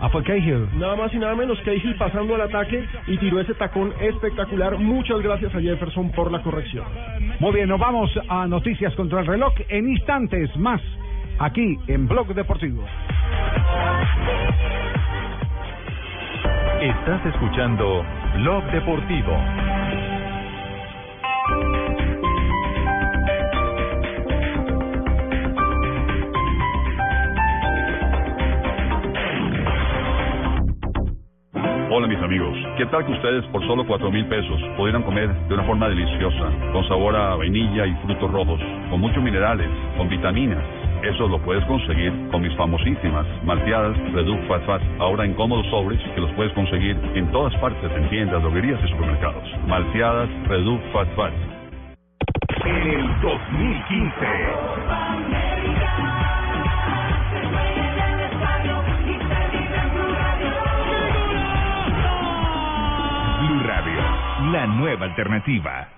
Ah, 0.00 0.08
fue 0.08 0.24
Cahill. 0.24 0.66
Nada 0.76 0.96
más 0.96 1.14
y 1.14 1.18
nada 1.18 1.36
menos, 1.36 1.60
Cahill 1.60 1.94
pasando 1.94 2.34
al 2.34 2.40
ataque 2.40 2.84
y 3.06 3.16
tiró 3.18 3.38
ese 3.38 3.54
tacón 3.54 3.94
espectacular. 4.00 4.76
Muchas 4.76 5.20
gracias 5.20 5.54
a 5.54 5.60
Jefferson 5.60 6.10
por 6.10 6.32
la 6.32 6.42
corrección. 6.42 6.86
Muy 7.38 7.52
bien, 7.52 7.68
nos 7.68 7.78
vamos 7.78 8.10
a 8.28 8.48
noticias 8.48 8.92
contra 8.96 9.20
el 9.20 9.26
reloj 9.26 9.54
en 9.68 9.88
instantes 9.88 10.56
más 10.56 10.80
aquí 11.38 11.78
en 11.86 12.08
Blog 12.08 12.28
Deportivo. 12.34 12.84
Estás 16.80 17.26
escuchando 17.26 18.04
Blog 18.36 18.64
Deportivo. 18.72 19.36
Hola 31.90 32.06
mis 32.06 32.18
amigos, 32.18 32.56
¿qué 32.76 32.86
tal 32.86 33.04
que 33.06 33.12
ustedes 33.12 33.44
por 33.46 33.66
solo 33.66 33.84
cuatro 33.84 34.10
mil 34.12 34.24
pesos 34.26 34.60
pudieran 34.76 35.02
comer 35.02 35.34
de 35.48 35.54
una 35.54 35.64
forma 35.64 35.88
deliciosa, 35.88 36.52
con 36.72 36.86
sabor 36.86 37.16
a 37.16 37.34
vainilla 37.34 37.86
y 37.86 37.94
frutos 38.04 38.30
rojos, 38.30 38.60
con 38.90 39.00
muchos 39.00 39.22
minerales, 39.22 39.68
con 39.96 40.08
vitaminas? 40.08 40.77
Eso 41.02 41.28
lo 41.28 41.38
puedes 41.42 41.64
conseguir 41.66 42.12
con 42.30 42.42
mis 42.42 42.54
famosísimas 42.56 43.24
malteadas 43.44 43.96
Reduc 44.12 44.40
Fat 44.48 44.64
Fat, 44.66 44.82
ahora 44.98 45.24
en 45.24 45.34
cómodos 45.34 45.66
sobres 45.70 46.00
que 46.14 46.20
los 46.20 46.32
puedes 46.32 46.52
conseguir 46.54 46.96
en 47.14 47.30
todas 47.30 47.54
partes, 47.60 47.90
en 47.92 48.08
tiendas, 48.08 48.42
droguerías 48.42 48.80
y 48.84 48.88
supermercados. 48.88 49.44
Malteadas 49.68 50.28
Reduc 50.48 50.80
Fat 50.92 51.08
Fat. 51.14 51.32
En 52.64 52.76
el 52.76 53.20
2015. 53.20 54.26
Blue 63.40 63.62
Radio, 63.66 64.00
la 64.52 64.66
nueva 64.66 65.04
alternativa. 65.06 65.97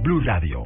Blue 0.00 0.20
Radio. 0.20 0.64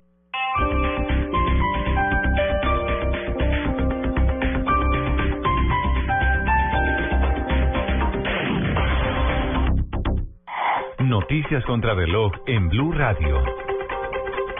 Noticias 10.98 11.64
contra 11.64 11.94
reloj 11.94 12.32
en 12.46 12.68
Blue 12.68 12.92
Radio. 12.92 13.42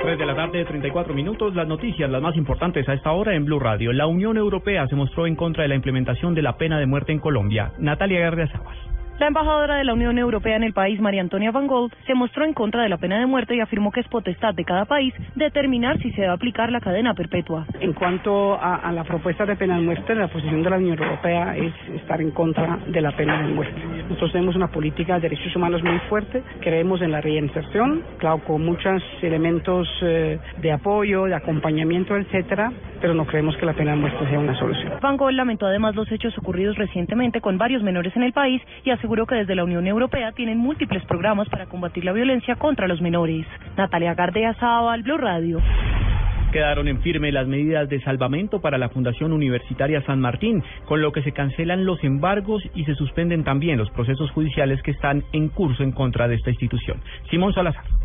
3 0.03 0.19
de 0.19 0.27
la 0.27 0.35
tarde, 0.35 0.65
34 0.65 1.15
minutos. 1.15 1.55
Las 1.55 1.69
noticias, 1.69 2.11
las 2.11 2.23
más 2.23 2.37
importantes 2.37 2.89
a 2.89 2.95
esta 2.95 3.13
hora 3.13 3.35
en 3.35 3.45
Blue 3.45 3.59
Radio. 3.59 3.93
La 3.93 4.07
Unión 4.07 4.37
Europea 4.37 4.87
se 4.89 4.97
mostró 4.97 5.27
en 5.27 5.37
contra 5.37 5.63
de 5.63 5.69
la 5.69 5.75
implementación 5.75 6.35
de 6.35 6.43
la 6.43 6.57
pena 6.57 6.79
de 6.79 6.87
muerte 6.87 7.13
en 7.13 7.19
Colombia. 7.19 7.73
Natalia 7.79 8.21
Gardiazabal. 8.21 8.77
La 9.19 9.29
embajadora 9.29 9.77
de 9.77 9.85
la 9.85 9.93
Unión 9.93 10.19
Europea 10.19 10.57
en 10.57 10.65
el 10.65 10.73
país, 10.73 11.01
María 11.01 11.21
Antonia 11.21 11.53
Van 11.53 11.67
Gold, 11.67 11.93
se 12.07 12.15
mostró 12.15 12.45
en 12.45 12.55
contra 12.55 12.83
de 12.83 12.89
la 12.89 12.97
pena 12.97 13.21
de 13.21 13.27
muerte 13.27 13.55
y 13.55 13.61
afirmó 13.61 13.93
que 13.93 14.01
es 14.01 14.09
potestad 14.09 14.55
de 14.55 14.65
cada 14.65 14.85
país 14.85 15.15
determinar 15.37 15.99
si 15.99 16.11
se 16.13 16.23
debe 16.23 16.33
aplicar 16.33 16.73
la 16.73 16.81
cadena 16.81 17.15
perpetua. 17.15 17.67
En 17.81 17.93
cuanto 17.93 18.55
a, 18.55 18.77
a 18.77 18.91
la 18.91 19.05
propuesta 19.05 19.47
de 19.47 19.55
pena 19.55 19.77
de 19.77 19.83
muerte, 19.83 20.15
la 20.15 20.29
posición 20.29 20.63
de 20.63 20.71
la 20.71 20.77
Unión 20.77 20.99
Europea 20.99 21.57
es 21.57 21.73
estar 21.95 22.21
en 22.21 22.31
contra 22.33 22.79
de 22.89 23.01
la 23.01 23.13
pena 23.13 23.43
de 23.43 23.55
muerte. 23.55 23.81
Nosotros 24.09 24.33
tenemos 24.33 24.57
una 24.57 24.69
política 24.69 25.15
de 25.15 25.21
derechos 25.21 25.55
humanos 25.55 25.83
muy 25.83 25.99
fuerte, 26.09 26.43
creemos 26.61 27.01
en 27.03 27.13
la 27.13 27.21
reinserción, 27.21 28.03
claro, 28.19 28.39
con 28.45 28.65
muchos 28.65 29.03
elementos 29.23 29.89
eh, 30.03 30.39
de 30.61 30.73
apoyo, 30.73 31.25
de 31.25 31.35
acompañamiento, 31.35 32.17
etcétera, 32.17 32.73
pero 33.01 33.15
no 33.15 33.27
creemos 33.27 33.57
que 33.57 33.67
la 33.67 33.75
pena 33.75 33.93
de 33.93 33.99
muerte 33.99 34.29
sea 34.29 34.39
una 34.39 34.59
solución. 34.59 34.95
Van 35.01 35.17
Gogh 35.17 35.33
lamentó 35.33 35.67
además 35.67 35.95
los 35.95 36.11
hechos 36.11 36.37
ocurridos 36.39 36.77
recientemente 36.77 37.41
con 37.41 37.59
varios 37.59 37.83
menores 37.83 38.15
en 38.17 38.23
el 38.23 38.33
país 38.33 38.63
y 38.85 38.91
aseguró 39.03 39.27
que 39.27 39.35
desde 39.35 39.57
la 39.57 39.65
Unión 39.65 39.85
Europea 39.89 40.31
tienen 40.31 40.59
múltiples 40.59 41.05
programas 41.07 41.49
para 41.49 41.67
combatir 41.67 42.05
la 42.05 42.13
violencia 42.13 42.55
contra 42.55 42.87
los 42.87 43.01
menores. 43.01 43.45
Natalia 43.77 44.15
Gardea 44.15 44.55
Sábal, 44.55 45.03
Blue 45.03 45.19
Radio. 45.19 45.61
Quedaron 46.53 46.87
en 46.87 47.01
firme 47.01 47.33
las 47.33 47.49
medidas 47.49 47.89
de 47.89 48.01
salvamento 48.03 48.61
para 48.61 48.79
la 48.79 48.91
Fundación 48.91 49.33
Universitaria 49.33 50.03
San 50.03 50.21
Martín, 50.21 50.63
con 50.85 51.03
lo 51.03 51.11
que 51.11 51.25
se 51.25 51.33
cancelan 51.33 51.85
los 51.85 52.05
embargos 52.05 52.63
y 52.77 52.85
se 52.85 52.95
suspenden 52.95 53.43
también 53.43 53.77
los 53.77 53.91
procesos 53.91 54.31
judiciales 54.31 54.81
que 54.83 54.93
están 54.93 55.25
en 55.33 55.49
curso 55.49 55.83
en 55.83 55.91
contra 55.91 56.29
de 56.29 56.37
esta 56.37 56.51
institución. 56.51 57.01
Simón 57.29 57.53
Salazar. 57.55 58.02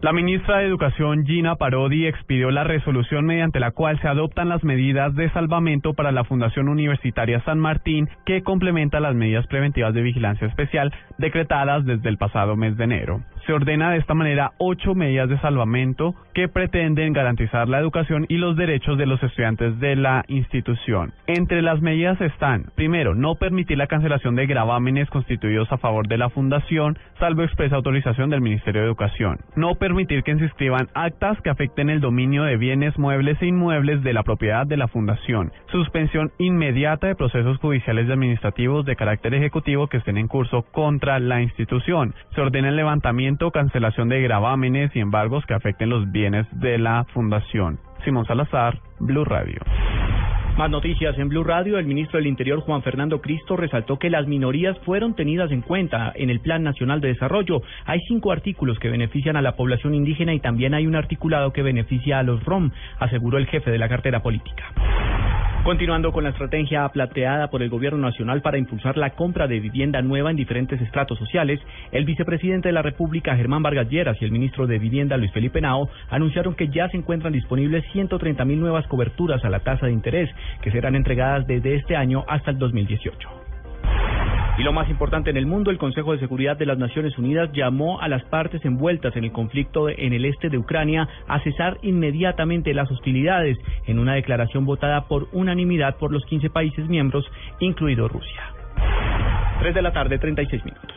La 0.00 0.12
ministra 0.12 0.58
de 0.58 0.66
Educación, 0.66 1.26
Gina 1.26 1.56
Parodi, 1.56 2.06
expidió 2.06 2.52
la 2.52 2.62
resolución 2.62 3.26
mediante 3.26 3.58
la 3.58 3.72
cual 3.72 4.00
se 4.00 4.06
adoptan 4.06 4.48
las 4.48 4.62
medidas 4.62 5.12
de 5.16 5.28
salvamento 5.30 5.92
para 5.94 6.12
la 6.12 6.22
Fundación 6.22 6.68
Universitaria 6.68 7.42
San 7.44 7.58
Martín, 7.58 8.08
que 8.24 8.44
complementa 8.44 9.00
las 9.00 9.16
medidas 9.16 9.48
preventivas 9.48 9.92
de 9.94 10.02
vigilancia 10.02 10.46
especial 10.46 10.94
decretadas 11.18 11.84
desde 11.84 12.08
el 12.10 12.16
pasado 12.16 12.54
mes 12.54 12.76
de 12.76 12.84
enero. 12.84 13.22
Se 13.48 13.54
ordena 13.54 13.92
de 13.92 13.96
esta 13.96 14.12
manera 14.12 14.52
ocho 14.58 14.94
medidas 14.94 15.26
de 15.30 15.38
salvamento 15.38 16.14
que 16.34 16.48
pretenden 16.48 17.14
garantizar 17.14 17.66
la 17.66 17.78
educación 17.78 18.26
y 18.28 18.36
los 18.36 18.58
derechos 18.58 18.98
de 18.98 19.06
los 19.06 19.22
estudiantes 19.22 19.80
de 19.80 19.96
la 19.96 20.22
institución. 20.28 21.14
Entre 21.26 21.62
las 21.62 21.80
medidas 21.80 22.20
están, 22.20 22.66
primero, 22.74 23.14
no 23.14 23.36
permitir 23.36 23.78
la 23.78 23.86
cancelación 23.86 24.34
de 24.34 24.44
gravámenes 24.44 25.08
constituidos 25.08 25.72
a 25.72 25.78
favor 25.78 26.08
de 26.08 26.18
la 26.18 26.28
fundación, 26.28 26.98
salvo 27.18 27.42
expresa 27.42 27.76
autorización 27.76 28.28
del 28.28 28.42
Ministerio 28.42 28.82
de 28.82 28.86
Educación. 28.86 29.38
No 29.56 29.76
permitir 29.76 30.24
que 30.24 30.36
se 30.36 30.44
inscriban 30.44 30.88
actas 30.92 31.40
que 31.40 31.48
afecten 31.48 31.88
el 31.88 32.02
dominio 32.02 32.42
de 32.42 32.58
bienes 32.58 32.98
muebles 32.98 33.40
e 33.40 33.46
inmuebles 33.46 34.02
de 34.02 34.12
la 34.12 34.24
propiedad 34.24 34.66
de 34.66 34.76
la 34.76 34.88
fundación. 34.88 35.52
Suspensión 35.72 36.32
inmediata 36.36 37.06
de 37.06 37.14
procesos 37.14 37.56
judiciales 37.56 38.08
y 38.08 38.12
administrativos 38.12 38.84
de 38.84 38.94
carácter 38.94 39.32
ejecutivo 39.32 39.86
que 39.86 39.96
estén 39.96 40.18
en 40.18 40.28
curso 40.28 40.66
contra 40.70 41.18
la 41.18 41.40
institución. 41.40 42.14
Se 42.34 42.42
ordena 42.42 42.68
el 42.68 42.76
levantamiento 42.76 43.37
cancelación 43.52 44.08
de 44.08 44.20
gravámenes 44.20 44.94
y 44.94 45.00
embargos 45.00 45.46
que 45.46 45.54
afecten 45.54 45.88
los 45.88 46.10
bienes 46.10 46.46
de 46.52 46.78
la 46.78 47.04
fundación. 47.14 47.78
Simón 48.04 48.26
Salazar, 48.26 48.78
Blue 49.00 49.24
Radio. 49.24 49.60
Más 50.58 50.70
noticias 50.70 51.16
en 51.18 51.28
Blue 51.28 51.44
Radio. 51.44 51.78
El 51.78 51.86
ministro 51.86 52.18
del 52.18 52.26
Interior, 52.26 52.58
Juan 52.58 52.82
Fernando 52.82 53.20
Cristo, 53.20 53.56
resaltó 53.56 53.96
que 53.96 54.10
las 54.10 54.26
minorías 54.26 54.76
fueron 54.80 55.14
tenidas 55.14 55.52
en 55.52 55.62
cuenta 55.62 56.12
en 56.16 56.30
el 56.30 56.40
Plan 56.40 56.64
Nacional 56.64 57.00
de 57.00 57.08
Desarrollo. 57.08 57.62
Hay 57.86 58.00
cinco 58.08 58.32
artículos 58.32 58.76
que 58.80 58.88
benefician 58.88 59.36
a 59.36 59.42
la 59.42 59.54
población 59.54 59.94
indígena 59.94 60.34
y 60.34 60.40
también 60.40 60.74
hay 60.74 60.88
un 60.88 60.96
articulado 60.96 61.52
que 61.52 61.62
beneficia 61.62 62.18
a 62.18 62.24
los 62.24 62.44
ROM, 62.44 62.72
aseguró 62.98 63.38
el 63.38 63.46
jefe 63.46 63.70
de 63.70 63.78
la 63.78 63.88
cartera 63.88 64.20
política. 64.20 64.64
Continuando 65.64 66.12
con 66.12 66.24
la 66.24 66.30
estrategia 66.30 66.88
plateada 66.88 67.50
por 67.50 67.62
el 67.62 67.68
Gobierno 67.68 67.98
Nacional 67.98 68.40
para 68.40 68.58
impulsar 68.58 68.96
la 68.96 69.10
compra 69.10 69.46
de 69.46 69.60
vivienda 69.60 70.00
nueva 70.00 70.30
en 70.30 70.36
diferentes 70.36 70.80
estratos 70.80 71.18
sociales, 71.18 71.60
el 71.92 72.06
vicepresidente 72.06 72.68
de 72.68 72.72
la 72.72 72.80
República, 72.80 73.36
Germán 73.36 73.62
Vargas 73.62 73.90
Lleras, 73.90 74.16
y 74.20 74.24
el 74.24 74.30
ministro 74.30 74.66
de 74.66 74.78
Vivienda, 74.78 75.16
Luis 75.18 75.32
Felipe 75.32 75.60
Nao, 75.60 75.90
anunciaron 76.08 76.54
que 76.54 76.68
ya 76.68 76.88
se 76.88 76.96
encuentran 76.96 77.32
disponibles 77.32 77.84
130 77.92 78.44
mil 78.46 78.60
nuevas 78.60 78.86
coberturas 78.86 79.44
a 79.44 79.50
la 79.50 79.60
tasa 79.60 79.86
de 79.86 79.92
interés, 79.92 80.30
que 80.62 80.70
serán 80.70 80.94
entregadas 80.94 81.46
desde 81.46 81.74
este 81.74 81.96
año 81.96 82.24
hasta 82.28 82.50
el 82.50 82.58
2018. 82.58 83.47
Y 84.58 84.64
lo 84.64 84.72
más 84.72 84.90
importante 84.90 85.30
en 85.30 85.36
el 85.36 85.46
mundo, 85.46 85.70
el 85.70 85.78
Consejo 85.78 86.12
de 86.12 86.18
Seguridad 86.18 86.56
de 86.56 86.66
las 86.66 86.78
Naciones 86.78 87.16
Unidas 87.16 87.48
llamó 87.52 88.00
a 88.00 88.08
las 88.08 88.24
partes 88.24 88.64
envueltas 88.64 89.14
en 89.14 89.22
el 89.22 89.30
conflicto 89.30 89.88
en 89.88 90.12
el 90.12 90.24
este 90.24 90.48
de 90.48 90.58
Ucrania 90.58 91.08
a 91.28 91.38
cesar 91.44 91.78
inmediatamente 91.82 92.74
las 92.74 92.90
hostilidades 92.90 93.56
en 93.86 94.00
una 94.00 94.14
declaración 94.14 94.66
votada 94.66 95.06
por 95.06 95.28
unanimidad 95.30 95.96
por 95.96 96.10
los 96.10 96.24
15 96.24 96.50
países 96.50 96.88
miembros, 96.88 97.24
incluido 97.60 98.08
Rusia. 98.08 98.52
3 99.60 99.74
de 99.76 99.82
la 99.82 99.92
tarde, 99.92 100.18
36 100.18 100.64
minutos. 100.64 100.96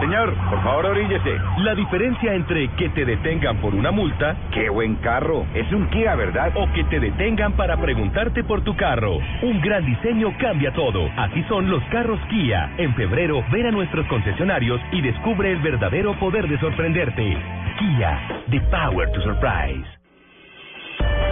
Señor, 0.00 0.34
por 0.50 0.62
favor 0.62 0.86
oríllese. 0.86 1.38
La 1.58 1.74
diferencia 1.74 2.34
entre 2.34 2.68
que 2.76 2.88
te 2.90 3.04
detengan 3.04 3.58
por 3.58 3.74
una 3.74 3.90
multa, 3.90 4.36
qué 4.52 4.68
buen 4.68 4.96
carro, 4.96 5.46
es 5.54 5.70
un 5.72 5.86
Kia, 5.90 6.14
¿verdad? 6.14 6.52
O 6.54 6.70
que 6.72 6.84
te 6.84 6.98
detengan 6.98 7.52
para 7.52 7.76
preguntarte 7.76 8.42
por 8.44 8.62
tu 8.62 8.74
carro. 8.76 9.18
Un 9.42 9.60
gran 9.60 9.84
diseño 9.84 10.32
cambia 10.38 10.72
todo. 10.72 11.08
Así 11.16 11.42
son 11.48 11.70
los 11.70 11.82
carros 11.84 12.20
Kia. 12.28 12.72
En 12.78 12.94
febrero, 12.94 13.44
ven 13.50 13.66
a 13.66 13.70
nuestros 13.70 14.06
concesionarios 14.06 14.80
y 14.92 15.00
descubre 15.00 15.52
el 15.52 15.60
verdadero 15.60 16.14
poder 16.18 16.48
de 16.48 16.58
sorprenderte. 16.58 17.36
Kia, 17.78 18.44
the 18.50 18.60
power 18.70 19.10
to 19.12 19.20
surprise. 19.22 19.86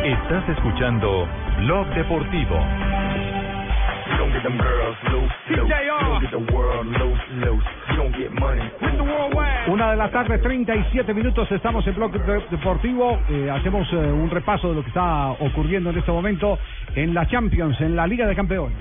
Estás 0.04 0.48
escuchando 0.48 1.28
Blog 1.58 1.86
Deportivo. 1.94 2.58
You 4.20 4.26
don't 4.26 4.34
get 4.34 4.42
them 4.42 4.58
girls 4.58 4.96
loose, 5.04 5.32
loose. 5.48 5.68
You 5.80 5.88
don't 5.98 6.20
get 6.20 6.30
the 6.30 6.52
world 6.54 6.86
loose, 6.86 7.20
loose. 7.40 7.64
You 7.88 7.96
don't 7.96 8.12
get 8.12 8.30
money. 8.38 8.60
With 8.82 8.96
the 8.98 9.02
worldwide. 9.02 9.70
Una 9.72 9.92
de 9.92 9.96
la 9.96 10.10
tarde, 10.10 10.36
37 10.38 11.14
minutos, 11.14 11.50
estamos 11.50 11.86
en 11.86 11.94
Blog 11.94 12.12
De- 12.12 12.44
Deportivo. 12.50 13.18
Eh, 13.30 13.48
hacemos 13.50 13.90
eh, 13.94 13.96
un 13.96 14.28
repaso 14.28 14.68
de 14.68 14.74
lo 14.74 14.82
que 14.82 14.88
está 14.88 15.28
ocurriendo 15.30 15.88
en 15.88 15.96
este 15.98 16.12
momento 16.12 16.58
en 16.94 17.14
la 17.14 17.26
Champions, 17.28 17.80
en 17.80 17.96
la 17.96 18.06
Liga 18.06 18.26
de 18.26 18.36
Campeones. 18.36 18.76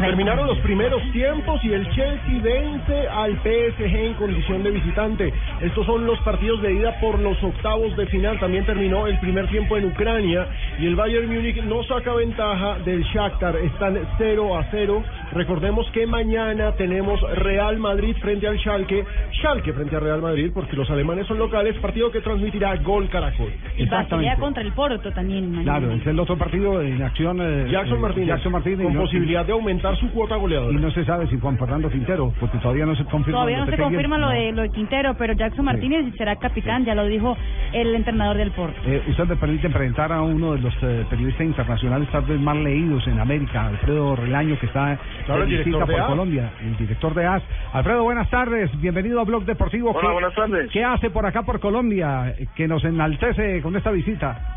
Terminaron 0.00 0.46
los 0.46 0.58
primeros 0.58 1.02
tiempos 1.12 1.64
y 1.64 1.72
el 1.72 1.88
Chelsea 1.90 2.40
vence 2.42 3.08
al 3.08 3.32
PSG 3.36 3.82
en 3.84 4.14
condición 4.14 4.62
de 4.62 4.70
visitante. 4.70 5.32
Estos 5.60 5.86
son 5.86 6.06
los 6.06 6.18
partidos 6.20 6.60
de 6.62 6.74
ida 6.74 6.98
por 7.00 7.18
los 7.18 7.42
octavos 7.42 7.96
de 7.96 8.06
final. 8.06 8.38
También 8.38 8.66
terminó 8.66 9.06
el 9.06 9.18
primer 9.18 9.48
tiempo 9.48 9.76
en 9.76 9.86
Ucrania 9.86 10.46
y 10.78 10.86
el 10.86 10.96
Bayern 10.96 11.26
Múnich 11.26 11.62
no 11.64 11.82
saca 11.84 12.12
ventaja 12.14 12.78
del 12.84 13.02
Shakhtar. 13.04 13.56
Están 13.56 13.98
0 14.18 14.58
a 14.58 14.64
0. 14.70 15.02
Recordemos 15.32 15.90
que 15.92 16.06
mañana 16.06 16.72
tenemos 16.72 17.20
Real 17.36 17.78
Madrid 17.78 18.16
frente 18.20 18.46
al 18.46 18.58
Schalke. 18.58 19.04
Schalke 19.40 19.72
frente 19.72 19.96
a 19.96 20.00
Real 20.00 20.20
Madrid 20.20 20.50
porque 20.52 20.76
los 20.76 20.88
alemanes 20.90 21.26
son 21.26 21.38
locales. 21.38 21.76
Partido 21.78 22.10
que 22.10 22.20
transmitirá 22.20 22.76
Gol 22.76 23.08
Caracol. 23.08 23.52
Y 23.76 23.86
Basilea 23.86 24.36
contra 24.36 24.62
el 24.62 24.72
Porto 24.72 25.10
también. 25.12 25.50
mañana. 25.50 25.78
Claro, 25.78 25.94
es 25.94 26.06
el 26.06 26.18
otro 26.18 26.36
partido 26.36 26.82
en 26.82 27.02
acción. 27.02 27.40
eh, 27.40 27.66
Jackson 27.86 28.00
Martínez. 28.02 28.28
Jackson 28.28 28.52
Martínez. 28.52 28.84
Con 28.86 28.94
no- 28.94 29.00
posibilidad 29.00 29.46
de 29.46 29.52
aumentar 29.52 29.96
su 29.96 30.10
cuota 30.10 30.36
goleadora. 30.36 30.72
Y 30.72 30.76
no 30.80 30.90
se 30.90 31.04
sabe 31.04 31.26
si 31.28 31.38
Juan 31.38 31.56
Fernando 31.58 31.88
Quintero, 31.90 32.32
porque 32.40 32.58
todavía 32.58 32.86
no 32.86 32.94
se 32.96 33.04
confirma. 33.04 33.38
Todavía 33.40 33.58
no 33.58 33.66
se 33.66 33.76
confirma 33.76 34.18
lo 34.18 34.28
de, 34.28 34.52
lo 34.52 34.62
de 34.62 34.70
Quintero, 34.70 35.14
pero 35.16 35.32
Jackson 35.34 35.64
Martínez 35.64 36.14
será 36.16 36.36
capitán, 36.36 36.84
ya 36.84 36.94
lo 36.94 37.06
dijo 37.06 37.36
el 37.72 37.94
entrenador 37.94 38.36
del 38.36 38.50
Porto. 38.52 38.78
Eh, 38.86 39.02
usted 39.08 39.24
me 39.26 39.36
permite 39.36 39.68
presentar 39.70 40.12
a 40.12 40.22
uno 40.22 40.52
de 40.54 40.60
los 40.60 40.74
eh, 40.82 41.04
periodistas 41.10 41.46
internacionales 41.46 42.08
tal 42.10 42.22
vez 42.22 42.40
más 42.40 42.56
leídos 42.56 43.06
en 43.06 43.18
América, 43.20 43.66
Alfredo 43.68 44.16
Relaño, 44.16 44.58
que 44.58 44.66
está 44.66 44.98
Claro, 45.26 45.46
de 45.46 45.56
visita 45.58 45.86
por. 45.86 46.06
Colombia, 46.06 46.50
el 46.60 46.76
director 46.76 47.14
de 47.14 47.26
AS. 47.26 47.42
Alfredo, 47.72 48.02
buenas 48.04 48.28
tardes, 48.30 48.70
bienvenido 48.80 49.20
a 49.20 49.24
Blog 49.24 49.44
Deportivo. 49.44 49.90
Hola, 49.90 50.00
¿Qué- 50.08 50.12
buenas 50.12 50.34
tardes. 50.34 50.70
¿Qué 50.70 50.84
hace 50.84 51.10
por 51.10 51.26
acá 51.26 51.42
por 51.42 51.60
Colombia 51.60 52.34
eh, 52.38 52.46
que 52.54 52.68
nos 52.68 52.84
enaltece 52.84 53.60
con 53.62 53.76
esta 53.76 53.90
visita? 53.90 54.55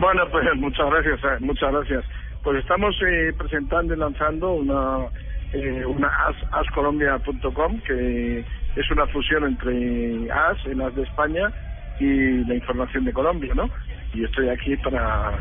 Bueno, 0.00 0.28
pues 0.30 0.44
muchas 0.56 0.90
gracias, 0.90 1.20
eh, 1.24 1.36
muchas 1.40 1.72
gracias. 1.72 2.04
Pues 2.42 2.58
estamos 2.58 2.96
eh, 3.02 3.32
presentando 3.38 3.94
y 3.94 3.96
lanzando 3.98 4.52
una 4.52 5.08
eh, 5.52 5.84
una 5.86 6.08
as, 6.08 6.36
ascolombia.com 6.52 7.80
que 7.86 8.40
es 8.76 8.90
una 8.90 9.06
fusión 9.08 9.44
entre 9.44 10.30
AS, 10.30 10.58
el 10.66 10.80
AS 10.80 10.94
de 10.94 11.02
España 11.02 11.52
y 11.98 12.44
la 12.44 12.54
información 12.56 13.04
de 13.04 13.12
Colombia, 13.12 13.52
¿no? 13.54 13.70
Y 14.12 14.24
estoy 14.24 14.48
aquí 14.48 14.76
para 14.78 15.38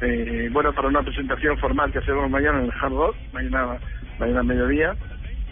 eh, 0.00 0.48
bueno 0.52 0.72
para 0.74 0.88
una 0.88 1.02
presentación 1.02 1.56
formal 1.58 1.90
que 1.92 1.98
hacemos 2.00 2.30
mañana 2.30 2.58
en 2.58 2.64
el 2.66 2.72
Hard 2.80 2.92
Rock, 2.92 3.16
mañana 3.32 3.80
mañana 4.18 4.42
mediodía 4.42 4.96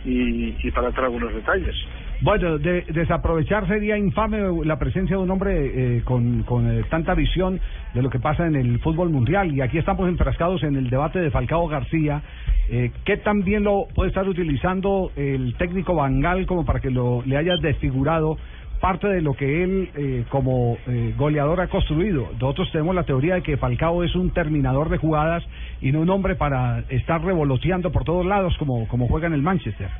y, 0.05 0.69
y 0.69 0.71
para 0.73 0.91
traer 0.93 1.07
algunos 1.07 1.35
detalles. 1.35 1.75
Bueno, 2.21 2.59
de, 2.59 2.83
desaprovechar 2.83 3.67
sería 3.69 3.99
infame 3.99 4.41
la 4.65 4.79
presencia 4.79 5.17
de 5.17 5.23
un 5.23 5.31
hombre 5.31 5.97
eh, 5.97 6.03
con, 6.05 6.43
con 6.45 6.71
eh, 6.71 6.85
tanta 6.89 7.15
visión 7.15 7.61
de 7.93 8.03
lo 8.03 8.11
que 8.11 8.19
pasa 8.19 8.47
en 8.47 8.57
el 8.57 8.79
fútbol 8.81 9.11
mundial. 9.11 9.55
Y 9.55 9.61
aquí 9.61 9.79
estamos 9.79 10.09
enfrascados 10.09 10.63
en 10.63 10.77
el 10.77 10.91
debate 10.91 11.21
de 11.21 11.31
Falcao 11.31 11.67
García. 11.69 12.23
Eh, 12.71 12.93
¿Qué 13.05 13.19
también 13.19 13.65
lo 13.65 13.87
puede 13.95 14.09
estar 14.09 14.27
utilizando 14.29 15.13
el 15.17 15.55
técnico 15.57 15.95
Bangal 15.95 16.47
como 16.47 16.65
para 16.65 16.81
que 16.81 16.91
lo, 16.91 17.23
le 17.27 17.37
haya 17.37 17.57
desfigurado 17.61 18.39
parte 18.81 19.07
de 19.09 19.23
lo 19.23 19.35
que 19.35 19.63
él 19.63 19.91
eh, 19.97 20.25
como 20.29 20.77
eh, 20.87 21.15
goleador 21.17 21.61
ha 21.61 21.69
construido? 21.69 22.29
Nosotros 22.41 22.71
tenemos 22.73 22.95
la 22.95 23.05
teoría 23.05 23.35
de 23.35 23.43
que 23.43 23.57
Falcao 23.57 24.03
es 24.03 24.15
un 24.15 24.31
terminador 24.31 24.89
de 24.89 24.99
jugadas 24.99 25.45
y 25.81 25.93
no 25.93 26.01
un 26.01 26.11
hombre 26.11 26.37
para 26.37 26.81
estar 26.89 27.23
revoloteando 27.23 27.93
por 27.93 28.05
todos 28.05 28.25
lados 28.25 28.57
como, 28.59 28.89
como 28.89 29.09
juega 29.09 29.27
en 29.27 29.35
el 29.35 29.43
Manchester. 29.43 29.91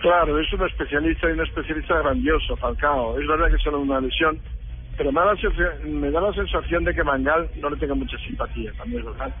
Claro, 0.00 0.38
es 0.38 0.52
un 0.52 0.64
especialista 0.66 1.28
y 1.28 1.32
un 1.32 1.40
especialista 1.42 1.98
grandioso, 1.98 2.56
Falcao. 2.56 3.18
Es 3.18 3.26
verdad 3.26 3.48
que 3.48 3.56
es 3.56 3.62
solo 3.62 3.80
una 3.80 4.00
lesión, 4.00 4.40
pero 4.96 5.12
me 5.12 5.20
da, 5.20 5.26
la 5.26 5.36
sensación, 5.36 6.00
me 6.00 6.10
da 6.10 6.20
la 6.22 6.32
sensación 6.32 6.84
de 6.84 6.94
que 6.94 7.04
Mangal 7.04 7.50
no 7.56 7.70
le 7.70 7.76
tenga 7.76 7.94
mucha 7.94 8.16
simpatía, 8.18 8.72
también 8.78 9.00
es 9.00 9.06
verdad. 9.06 9.34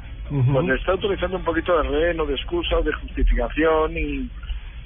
Está 0.74 0.94
utilizando 0.94 1.36
un 1.38 1.44
poquito 1.44 1.76
de 1.76 1.88
rehén 1.88 2.20
o 2.20 2.26
de 2.26 2.34
excusa 2.34 2.76
o 2.78 2.82
de 2.82 2.92
justificación 2.92 3.96
y, 3.96 4.28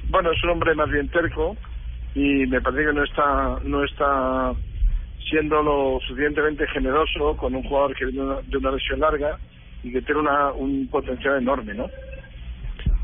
bueno, 0.09 0.31
es 0.31 0.43
un 0.45 0.51
hombre 0.51 0.75
más 0.75 0.89
bien 0.91 1.09
terco 1.09 1.57
y 2.15 2.47
me 2.47 2.61
parece 2.61 2.87
que 2.87 2.93
no 2.93 3.03
está, 3.03 3.59
no 3.65 3.85
está 3.85 4.53
siendo 5.29 5.63
lo 5.63 5.99
suficientemente 6.07 6.67
generoso 6.69 7.37
con 7.37 7.55
un 7.55 7.65
jugador 7.65 7.95
que 7.97 8.05
viene 8.07 8.21
de 8.21 8.27
una- 8.27 8.43
de 8.43 8.57
una 8.59 8.71
lesión 8.71 9.01
larga 9.01 9.39
y 9.83 9.93
que 9.93 10.03
tiene 10.03 10.21
una, 10.21 10.53
un 10.53 10.89
potencial 10.89 11.39
enorme, 11.39 11.75
¿no? 11.75 11.91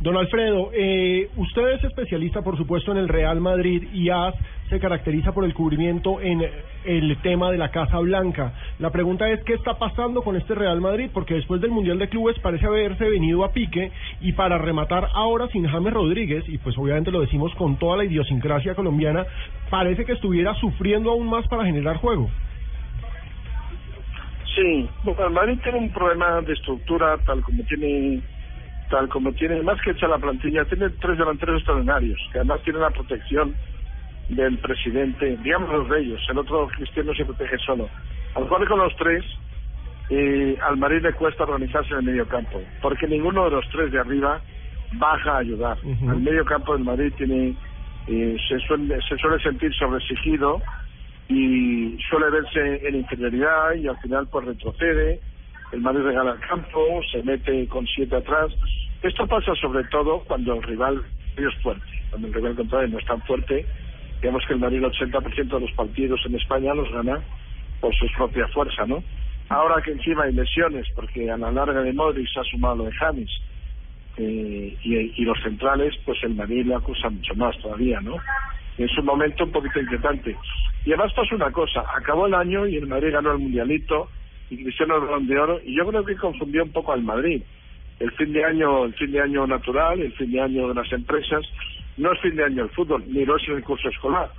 Don 0.01 0.17
Alfredo, 0.17 0.71
eh, 0.73 1.29
usted 1.37 1.73
es 1.73 1.85
especialista, 1.85 2.41
por 2.41 2.57
supuesto, 2.57 2.91
en 2.91 2.97
el 2.97 3.09
Real 3.09 3.39
Madrid 3.39 3.87
y 3.93 4.09
AS 4.09 4.35
se 4.71 4.81
caracteriza 4.81 5.33
por 5.33 5.45
el 5.45 5.53
cubrimiento 5.53 6.23
en 6.23 6.41
el 6.87 7.19
tema 7.19 7.51
de 7.51 7.59
la 7.59 7.71
Casa 7.71 7.99
Blanca. 7.99 8.55
La 8.79 8.91
pregunta 8.91 9.29
es, 9.29 9.45
¿qué 9.45 9.53
está 9.53 9.75
pasando 9.75 10.23
con 10.23 10.37
este 10.37 10.55
Real 10.55 10.81
Madrid? 10.81 11.11
Porque 11.13 11.35
después 11.35 11.61
del 11.61 11.71
Mundial 11.71 11.99
de 11.99 12.09
Clubes 12.09 12.39
parece 12.39 12.65
haberse 12.65 13.11
venido 13.11 13.45
a 13.45 13.53
pique 13.53 13.93
y 14.23 14.33
para 14.33 14.57
rematar 14.57 15.07
ahora 15.13 15.49
sin 15.49 15.67
James 15.67 15.93
Rodríguez, 15.93 16.49
y 16.49 16.57
pues 16.57 16.79
obviamente 16.79 17.11
lo 17.11 17.21
decimos 17.21 17.55
con 17.57 17.77
toda 17.79 17.99
la 17.99 18.05
idiosincrasia 18.05 18.75
colombiana, 18.75 19.27
parece 19.69 20.07
que 20.07 20.13
estuviera 20.13 20.55
sufriendo 20.55 21.11
aún 21.11 21.29
más 21.29 21.47
para 21.49 21.67
generar 21.67 21.97
juego. 21.97 22.31
Sí, 24.55 24.89
bueno, 25.05 25.27
el 25.27 25.33
Madrid 25.35 25.59
tiene 25.63 25.79
un 25.79 25.91
problema 25.91 26.41
de 26.41 26.55
estructura 26.55 27.19
tal 27.27 27.43
como 27.43 27.63
tiene 27.65 28.23
tal 28.91 29.09
como 29.09 29.33
tiene 29.33 29.63
más 29.63 29.81
que 29.81 29.93
hecha 29.93 30.09
la 30.09 30.19
plantilla, 30.19 30.65
tiene 30.65 30.91
tres 30.91 31.17
delanteros 31.17 31.57
extraordinarios, 31.57 32.19
que 32.33 32.39
además 32.39 32.61
tienen 32.63 32.83
la 32.83 32.91
protección 32.91 33.55
del 34.29 34.59
presidente, 34.59 35.39
digamos 35.43 35.71
los 35.71 35.89
de 35.89 36.01
ellos, 36.01 36.21
el 36.29 36.39
otro 36.39 36.69
cristiano 36.69 37.15
se 37.15 37.25
protege 37.25 37.57
solo. 37.59 37.89
Al 38.35 38.47
cual 38.47 38.69
con 38.69 38.79
los 38.79 38.95
tres, 38.97 39.25
eh, 40.11 40.59
al 40.69 40.77
Madrid 40.77 41.03
le 41.03 41.13
cuesta 41.15 41.45
organizarse 41.45 41.93
en 41.93 42.01
el 42.01 42.05
medio 42.05 42.29
campo, 42.29 42.61
porque 42.83 43.07
ninguno 43.07 43.45
de 43.45 43.51
los 43.53 43.69
tres 43.71 43.91
de 43.91 43.99
arriba 43.99 44.41
baja 44.93 45.37
a 45.37 45.39
ayudar. 45.39 45.79
Ujú. 45.83 46.11
El 46.11 46.21
medio 46.21 46.45
campo 46.45 46.75
del 46.75 46.85
Madrid 46.85 47.13
tiene 47.17 47.55
eh, 48.07 48.37
se, 48.49 48.59
suele, 48.61 48.99
se 49.09 49.17
suele 49.19 49.41
sentir 49.43 49.73
sobreexigido 49.75 50.61
y 51.29 51.97
suele 52.09 52.31
verse 52.31 52.89
en 52.89 52.97
inferioridad 52.97 53.75
y 53.75 53.87
al 53.87 53.97
final 53.99 54.27
pues 54.29 54.47
retrocede, 54.47 55.21
el 55.73 55.81
Madrid 55.81 56.03
regala 56.03 56.33
el 56.33 56.41
campo, 56.41 57.01
se 57.11 57.23
mete 57.23 57.67
con 57.69 57.87
siete 57.87 58.17
atrás. 58.17 58.51
Esto 59.03 59.27
pasa 59.27 59.55
sobre 59.55 59.85
todo 59.85 60.21
cuando 60.25 60.55
el 60.55 60.63
rival 60.63 61.03
es 61.37 61.55
fuerte, 61.63 61.87
cuando 62.11 62.29
el 62.29 62.35
rival 62.35 62.57
contrario 62.57 62.89
no 62.89 62.99
es 62.99 63.07
tan 63.07 63.23
fuerte, 63.23 63.67
digamos 64.21 64.45
que 64.47 64.55
el 64.55 64.61
Madrid 64.61 64.79
el 64.79 64.91
80% 64.91 65.49
de 65.49 65.61
los 65.61 65.73
partidos 65.73 66.21
en 66.27 66.35
España 66.35 66.75
los 66.75 66.91
gana 66.93 67.21
por 67.81 67.95
su 67.95 68.07
propia 68.17 68.47
fuerza, 68.49 68.85
¿no? 68.87 69.03
Ahora 69.49 69.83
que 69.83 69.93
encima 69.93 70.25
hay 70.25 70.33
lesiones, 70.33 70.87
porque 70.95 71.31
a 71.31 71.37
la 71.37 71.51
larga 71.51 71.83
de 71.83 71.93
Modric 71.93 72.29
se 72.33 72.41
ha 72.41 72.45
sumado 72.45 72.77
lo 72.77 72.85
de 72.85 72.93
James, 72.93 73.31
eh, 74.17 74.77
y, 74.83 75.23
y 75.23 75.25
los 75.25 75.41
centrales, 75.43 75.95
pues 76.05 76.23
el 76.25 76.35
Madrid 76.35 76.67
le 76.67 76.75
acusa 76.75 77.09
mucho 77.09 77.35
más 77.35 77.57
todavía, 77.59 78.01
¿no? 78.01 78.17
Es 78.77 78.97
un 78.99 79.07
momento 79.07 79.45
un 79.45 79.53
poquito 79.53 79.81
inquietante. 79.81 80.37
Y 80.85 80.93
además 80.93 81.13
pasó 81.15 81.35
una 81.35 81.51
cosa, 81.51 81.85
acabó 81.97 82.27
el 82.27 82.35
año 82.35 82.67
y 82.67 82.77
el 82.77 82.87
Madrid 82.87 83.13
ganó 83.13 83.33
el 83.33 83.39
Mundialito 83.39 84.09
Cristiano 84.57 85.17
el 85.17 85.27
de 85.27 85.39
Oro 85.39 85.61
y 85.65 85.77
yo 85.77 85.87
creo 85.87 86.05
que 86.05 86.17
confundió 86.17 86.65
un 86.65 86.73
poco 86.73 86.93
al 86.93 87.03
Madrid. 87.03 87.43
El 87.99 88.11
fin 88.13 88.33
de 88.33 88.45
año, 88.45 88.87
el 88.87 88.95
fin 88.95 89.13
de 89.13 89.21
año 89.21 89.47
natural, 89.47 90.01
el 90.01 90.13
fin 90.13 90.33
de 90.33 90.41
año 90.41 90.69
de 90.69 90.75
las 90.75 90.91
empresas, 90.93 91.43
no 91.99 92.13
es 92.13 92.21
fin 92.21 92.35
de 92.35 92.45
año 92.45 92.65
el 92.65 92.71
fútbol, 92.71 93.05
ni 93.07 93.25
lo 93.25 93.37
es 93.37 93.49
el 93.49 93.63
curso 93.63 93.89
escolar. 93.89 94.31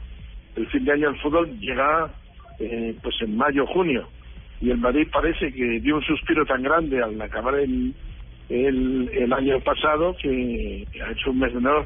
El 0.55 0.67
fin 0.67 0.83
de 0.83 0.93
año 0.93 1.09
el 1.09 1.19
fútbol 1.19 1.59
llega 1.59 2.09
eh, 2.59 2.95
pues 3.01 3.15
en 3.21 3.37
mayo, 3.37 3.65
junio 3.67 4.07
y 4.61 4.69
el 4.69 4.77
Madrid 4.77 5.07
parece 5.11 5.51
que 5.51 5.79
dio 5.79 5.95
un 5.95 6.03
suspiro 6.03 6.45
tan 6.45 6.61
grande 6.61 7.01
al 7.01 7.19
acabar 7.19 7.55
el, 7.55 7.93
el, 8.47 9.09
el 9.11 9.33
año 9.33 9.59
pasado 9.61 10.15
que 10.21 10.85
ha 11.03 11.11
hecho 11.11 11.31
un 11.31 11.39
mes 11.39 11.51
de 11.51 11.59
enero 11.59 11.85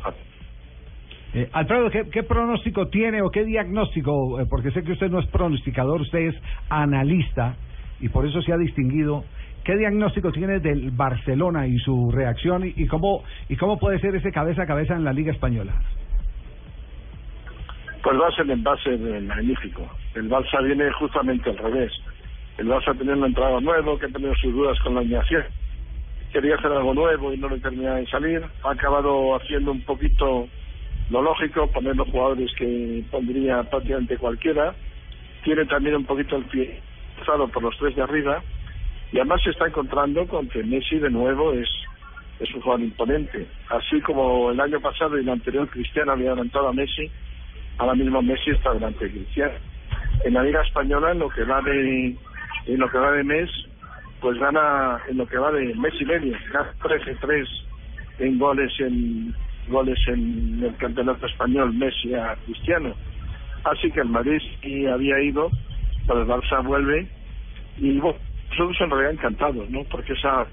Eh, 1.34 1.49
Alfredo, 1.53 1.89
¿qué, 1.89 2.09
qué 2.11 2.23
pronóstico 2.23 2.88
tiene 2.89 3.21
o 3.21 3.30
qué 3.30 3.45
diagnóstico? 3.45 4.39
Eh, 4.41 4.45
porque 4.49 4.71
sé 4.71 4.84
que 4.84 4.91
usted 4.91 5.09
no 5.09 5.19
es 5.19 5.28
pronosticador, 5.28 6.01
usted 6.01 6.19
es 6.19 6.36
analista 6.69 7.55
y 8.00 8.10
por 8.10 8.26
eso 8.26 8.41
se 8.41 8.54
ha 8.54 8.58
distinguido. 8.58 9.24
¿Qué 9.64 9.76
diagnóstico 9.78 10.32
tiene 10.32 10.60
del 10.60 10.91
Barcelona 10.91 11.66
y 11.66 11.78
su 11.80 12.12
reacción 12.12 12.66
y, 12.66 12.74
y 12.76 12.86
cómo 12.88 13.24
y 13.50 13.56
cómo 13.56 13.80
puede 13.80 14.00
ser 14.00 14.16
ese 14.16 14.32
cabeza 14.32 14.64
a 14.64 14.68
cabeza 14.68 14.96
en 14.96 15.04
la 15.04 15.14
Liga 15.14 15.32
Española? 15.32 15.74
Pues 18.04 18.22
va 18.22 18.28
a 18.28 18.32
ser 18.36 18.48
en 18.52 18.62
base 18.62 18.96
magnífico. 18.98 19.89
El 20.14 20.30
Barça 20.30 20.64
viene 20.64 20.91
justamente 20.91 21.50
al 21.50 21.58
revés. 21.58 21.91
El 22.60 22.68
Barça 22.68 22.96
tenía 22.96 23.16
un 23.16 23.26
entrado 23.26 23.60
nuevo, 23.60 23.98
que 23.98 24.06
ha 24.06 24.10
tenido 24.10 24.36
sus 24.36 24.54
dudas 24.54 24.80
con 24.82 24.93
la 24.93 25.00
alineación. 25.00 25.43
Quería 26.32 26.54
hacer 26.54 26.72
algo 26.72 26.93
nuevo 26.93 27.34
y 27.34 27.38
no 27.38 27.50
le 27.50 27.60
terminaba 27.60 27.96
de 27.96 28.06
salir. 28.06 28.43
Ha 28.64 28.72
acabado 28.72 29.36
haciendo 29.36 29.72
un 29.72 29.82
poquito 29.82 30.48
lo 31.10 31.22
lógico, 31.24 31.68
poniendo 31.72 32.06
jugadores 32.06 32.54
que 32.60 33.04
pondría 33.10 33.64
prácticamente 33.64 34.18
cualquiera. 34.18 34.76
Tiene 35.43 35.66
también 35.66 35.96
un 35.96 36.06
poquito 36.06 36.36
el 36.36 36.46
pie 36.46 36.80
cruzado 37.26 37.47
por 37.47 37.63
los 37.63 37.78
tres 37.78 37.95
de 37.95 38.03
arriba. 38.03 38.41
Y 39.11 39.17
además 39.17 39.41
se 39.43 39.51
está 39.51 39.67
encontrando 39.67 40.28
con 40.28 40.47
que 40.49 40.63
Messi 40.63 40.97
de 40.97 41.09
nuevo 41.09 41.53
es, 41.53 41.69
es 42.39 42.53
un 42.53 42.61
jugador 42.61 42.82
imponente. 42.82 43.47
Así 43.69 44.01
como 44.01 44.51
el 44.51 44.59
año 44.59 44.80
pasado 44.80 45.17
y 45.17 45.21
el 45.21 45.30
anterior 45.30 45.69
Cristiano 45.69 46.13
había 46.13 46.32
adelantado 46.32 46.69
a 46.69 46.73
Messi, 46.73 47.09
ahora 47.78 47.95
mismo 47.95 48.21
Messi 48.21 48.51
está 48.51 48.73
delante 48.73 49.05
de 49.05 49.11
Cristiano. 49.11 49.53
En 50.23 50.34
la 50.34 50.43
Liga 50.43 50.61
Española, 50.61 51.11
en 51.11 51.19
lo 51.19 51.30
que 51.30 51.43
va 51.43 51.61
de, 51.61 52.15
en 52.65 52.80
lo 52.80 52.89
que 52.89 52.97
va 52.97 53.11
de 53.11 53.23
mes, 53.23 53.49
pues 54.19 54.38
gana, 54.39 54.99
en 55.07 55.17
lo 55.17 55.28
que 55.28 55.38
va 55.38 55.51
de 55.51 55.73
mes 55.76 55.93
y 55.99 56.05
medio, 56.05 56.36
gana 56.51 56.71
13-3 56.82 57.47
en 58.19 58.39
goles 58.39 58.71
en 58.80 59.36
goles 59.67 59.99
en 60.07 60.63
el 60.63 60.76
campeonato 60.78 61.26
español 61.26 61.73
Messi 61.73 62.13
a 62.13 62.36
Cristiano. 62.45 62.93
Así 63.63 63.91
que 63.91 64.01
el 64.01 64.09
Madrid 64.09 64.39
sí 64.61 64.86
había 64.86 65.19
ido, 65.21 65.49
pero 66.07 66.21
el 66.21 66.28
Barça 66.28 66.63
vuelve 66.63 67.07
y 67.78 67.99
bueno, 67.99 68.17
nosotros 68.51 68.78
en 68.82 68.89
realidad 68.89 69.11
encantados, 69.13 69.69
¿no? 69.69 69.84
Porque 69.86 70.13
esa 70.13 70.45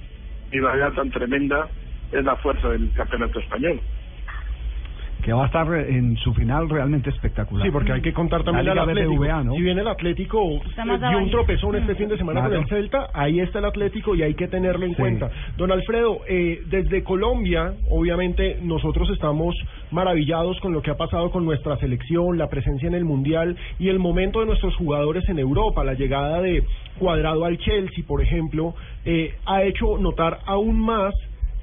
rivalidad 0.51 0.93
tan 0.93 1.11
tremenda 1.11 1.69
es 2.11 2.25
la 2.25 2.37
fuerza 2.37 2.69
del 2.69 2.91
campeonato 2.93 3.39
español. 3.39 3.81
Que 5.23 5.33
va 5.33 5.45
a 5.45 5.47
estar 5.47 5.73
en 5.73 6.17
su 6.17 6.35
final 6.35 6.69
realmente 6.69 7.09
espectacular. 7.11 7.65
Sí, 7.65 7.71
porque 7.71 7.93
hay 7.93 8.03
que 8.03 8.13
contar 8.13 8.43
también 8.43 8.67
la 8.67 8.73
al 8.73 8.79
Atlético. 8.91 9.15
BBVA, 9.23 9.45
¿no? 9.45 9.55
Si 9.55 9.63
bien 9.63 9.79
el 9.79 9.87
Atlético 9.87 10.61
Está 10.69 10.83
eh, 11.13 11.17
un 11.17 11.31
tropezón 11.31 11.77
este 11.77 11.95
fin 11.95 12.09
de 12.09 12.17
semana 12.19 12.41
Claro. 12.41 12.55
con 12.57 12.63
el 12.65 12.69
Celta, 12.69 13.07
ahí 13.15 13.39
está 13.39 13.61
el 13.61 13.67
Atlético 13.67 14.17
y 14.17 14.23
hay 14.25 14.35
que 14.35 14.49
tenerlo 14.49 14.85
en 14.85 14.91
Sí. 14.91 14.97
cuenta. 14.97 15.31
Don 15.57 15.71
Alfredo, 15.71 16.23
eh, 16.29 16.63
desde 16.67 17.05
Colombia, 17.05 17.73
obviamente 17.89 18.59
nosotros 18.63 19.09
estamos 19.11 19.55
maravillados 19.93 20.59
con 20.61 20.73
lo 20.73 20.83
que 20.83 20.91
ha 20.91 20.97
pasado 20.97 21.31
con 21.31 21.45
nuestra 21.45 21.77
selección, 21.77 22.39
la 22.39 22.49
presencia 22.49 22.89
en 22.89 22.95
el 22.95 23.05
Mundial 23.05 23.57
y 23.79 23.89
el 23.89 23.99
momento 23.99 24.41
de 24.41 24.47
nuestros 24.47 24.75
jugadores 24.77 25.29
en 25.29 25.39
Europa. 25.39 25.85
La 25.85 25.95
llegada 25.95 26.41
de 26.41 26.65
Cuadrado 26.99 27.45
al 27.45 27.59
Chelsea, 27.59 28.05
por 28.07 28.23
ejemplo, 28.23 28.75
eh, 29.05 29.35
ha 29.47 29.63
hecho 29.63 29.99
notar 29.99 30.41
aún 30.47 30.81
más 30.81 31.15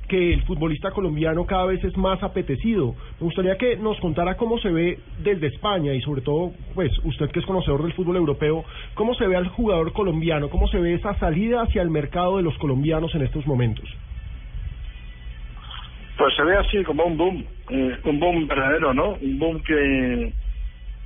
que 0.10 0.34
el 0.34 0.42
futbolista 0.44 0.92
colombiano 0.92 1.46
cada 1.46 1.66
vez 1.66 1.82
es 1.84 1.96
más 1.96 2.22
apetecido. 2.24 2.96
Me 3.20 3.26
gustaría 3.26 3.58
que 3.58 3.78
nos 3.78 3.98
contara 4.00 4.36
cómo 4.36 4.58
se 4.58 4.70
ve 4.70 5.00
desde 5.24 5.48
España 5.48 5.94
y 5.94 6.02
sobre 6.02 6.22
todo, 6.22 6.52
pues 6.74 6.92
usted 7.06 7.30
que 7.30 7.40
es 7.40 7.46
conocedor 7.46 7.84
del 7.84 7.94
fútbol 7.94 8.18
europeo, 8.18 8.66
cómo 8.96 9.14
se 9.14 9.28
ve 9.28 9.36
al 9.36 9.48
jugador 9.50 9.94
colombiano, 9.94 10.50
cómo 10.50 10.68
se 10.68 10.80
ve 10.80 10.96
esa 10.96 11.14
salida 11.20 11.62
hacia 11.62 11.84
el 11.84 11.92
mercado 11.92 12.38
de 12.38 12.44
los 12.44 12.58
colombianos 12.58 13.14
en 13.16 13.22
estos 13.22 13.46
momentos. 13.46 13.88
Pues 16.20 16.36
se 16.36 16.44
ve 16.44 16.58
así 16.58 16.84
como 16.84 17.06
un 17.06 17.16
boom, 17.16 17.46
eh, 17.70 17.98
un 18.04 18.20
boom 18.20 18.46
verdadero, 18.46 18.94
¿no? 18.94 19.12
Un 19.22 19.40
boom 19.40 19.64
que... 19.64 20.34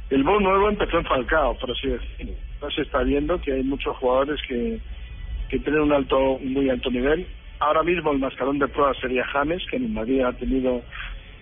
El 0.09 0.23
boom 0.23 0.41
nuevo 0.41 0.69
empezó 0.69 0.97
en 0.97 1.05
Falcao, 1.05 1.55
por 1.59 1.69
así 1.69 1.87
decirlo. 1.87 2.33
Se 2.75 2.81
está 2.81 3.03
viendo 3.03 3.39
que 3.39 3.53
hay 3.53 3.63
muchos 3.63 3.95
jugadores 3.97 4.41
que, 4.47 4.79
que 5.49 5.59
tienen 5.59 5.81
un 5.81 5.93
alto, 5.93 6.17
un 6.17 6.53
muy 6.53 6.67
alto 6.67 6.89
nivel. 6.89 7.27
Ahora 7.59 7.83
mismo 7.83 8.11
el 8.11 8.17
mascarón 8.17 8.57
de 8.57 8.67
prueba 8.67 8.91
sería 8.95 9.23
James, 9.25 9.61
que 9.69 9.75
en 9.75 9.93
Madrid 9.93 10.21
ha 10.21 10.33
tenido 10.33 10.81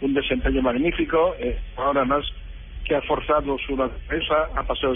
un 0.02 0.14
desempeño 0.14 0.62
magnífico. 0.62 1.34
eh, 1.40 1.58
ahora 1.78 2.04
más 2.04 2.26
que 2.84 2.96
ha 2.96 3.02
forzado 3.04 3.58
su 3.66 3.78
defensa, 3.78 4.50
ha 4.54 4.64
pasado, 4.64 4.96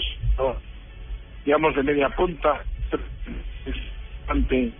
digamos, 1.46 1.74
de 1.74 1.82
media 1.82 2.10
punta 2.10 2.62
ante 4.28 4.70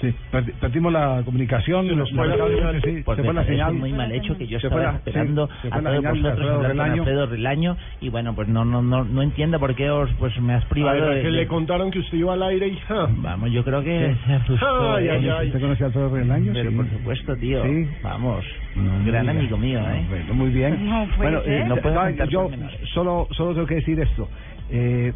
Sí, 0.00 0.14
perdi- 0.32 0.52
perdimos 0.60 0.92
la 0.92 1.22
comunicación. 1.24 1.88
sí, 1.88 3.02
Por 3.02 3.16
se 3.16 3.22
fue 3.24 3.34
la 3.34 3.44
señal. 3.44 3.72
es 3.74 3.80
muy 3.80 3.92
mal 3.92 4.12
hecho 4.12 4.36
que 4.38 4.46
yo 4.46 4.60
Se 4.60 4.66
estaba 4.68 4.82
la- 4.82 4.92
sí, 4.92 4.96
esperando 4.98 5.48
se 5.62 5.68
a 5.68 5.70
todos 5.70 5.84
vosotros 6.02 6.26
Alfredo 6.28 6.54
hablar 6.54 6.70
con 6.70 6.78
Relaño. 6.78 7.02
Alfredo 7.02 7.26
Relaño 7.26 7.76
y 8.00 8.08
bueno 8.10 8.34
pues 8.34 8.48
no 8.48 8.64
no 8.64 8.80
no 8.82 9.04
no 9.04 9.22
entiendo 9.22 9.58
por 9.58 9.74
qué 9.74 9.90
os 9.90 10.10
pues 10.20 10.40
me 10.40 10.54
has 10.54 10.64
privado 10.66 11.00
ver, 11.00 11.14
de, 11.16 11.20
que 11.22 11.26
de- 11.28 11.32
le 11.32 11.46
contaron 11.48 11.90
que 11.90 11.98
usted 11.98 12.16
iba 12.18 12.32
al 12.34 12.42
aire 12.44 12.68
y... 12.68 12.76
ja. 12.76 13.08
vamos 13.10 13.50
yo 13.50 13.64
creo 13.64 13.82
que 13.82 14.14
se 14.26 14.32
asustó 14.34 14.94
Ay, 14.96 15.08
ay, 15.08 15.26
¿eh? 15.26 15.32
ay. 15.36 15.46
¿Usted 15.48 15.60
conoce 15.60 15.82
a 15.82 15.86
Alfredo 15.88 16.14
Relaño? 16.14 16.52
pero 16.54 16.70
Sí. 16.70 16.76
por 16.76 16.90
supuesto 16.90 17.36
tío 17.36 17.62
Sí. 17.64 17.88
vamos 18.02 18.44
No 18.76 18.82
un 18.92 19.04
gran 19.06 19.28
amigo 19.28 19.56
mío 19.58 19.80
eh 19.80 20.04
Bueno, 20.08 20.34
muy 20.34 20.50
bien. 20.50 20.78
Bueno, 21.16 21.40
eh, 21.44 21.64
No 21.66 21.76
puedo 21.78 22.08
yo 22.28 22.48
solo, 22.94 23.26
solo 23.32 23.54
tengo 23.54 23.66
que 23.66 23.74
decir 23.76 23.98
esto. 24.00 24.28
Eh, 24.70 25.12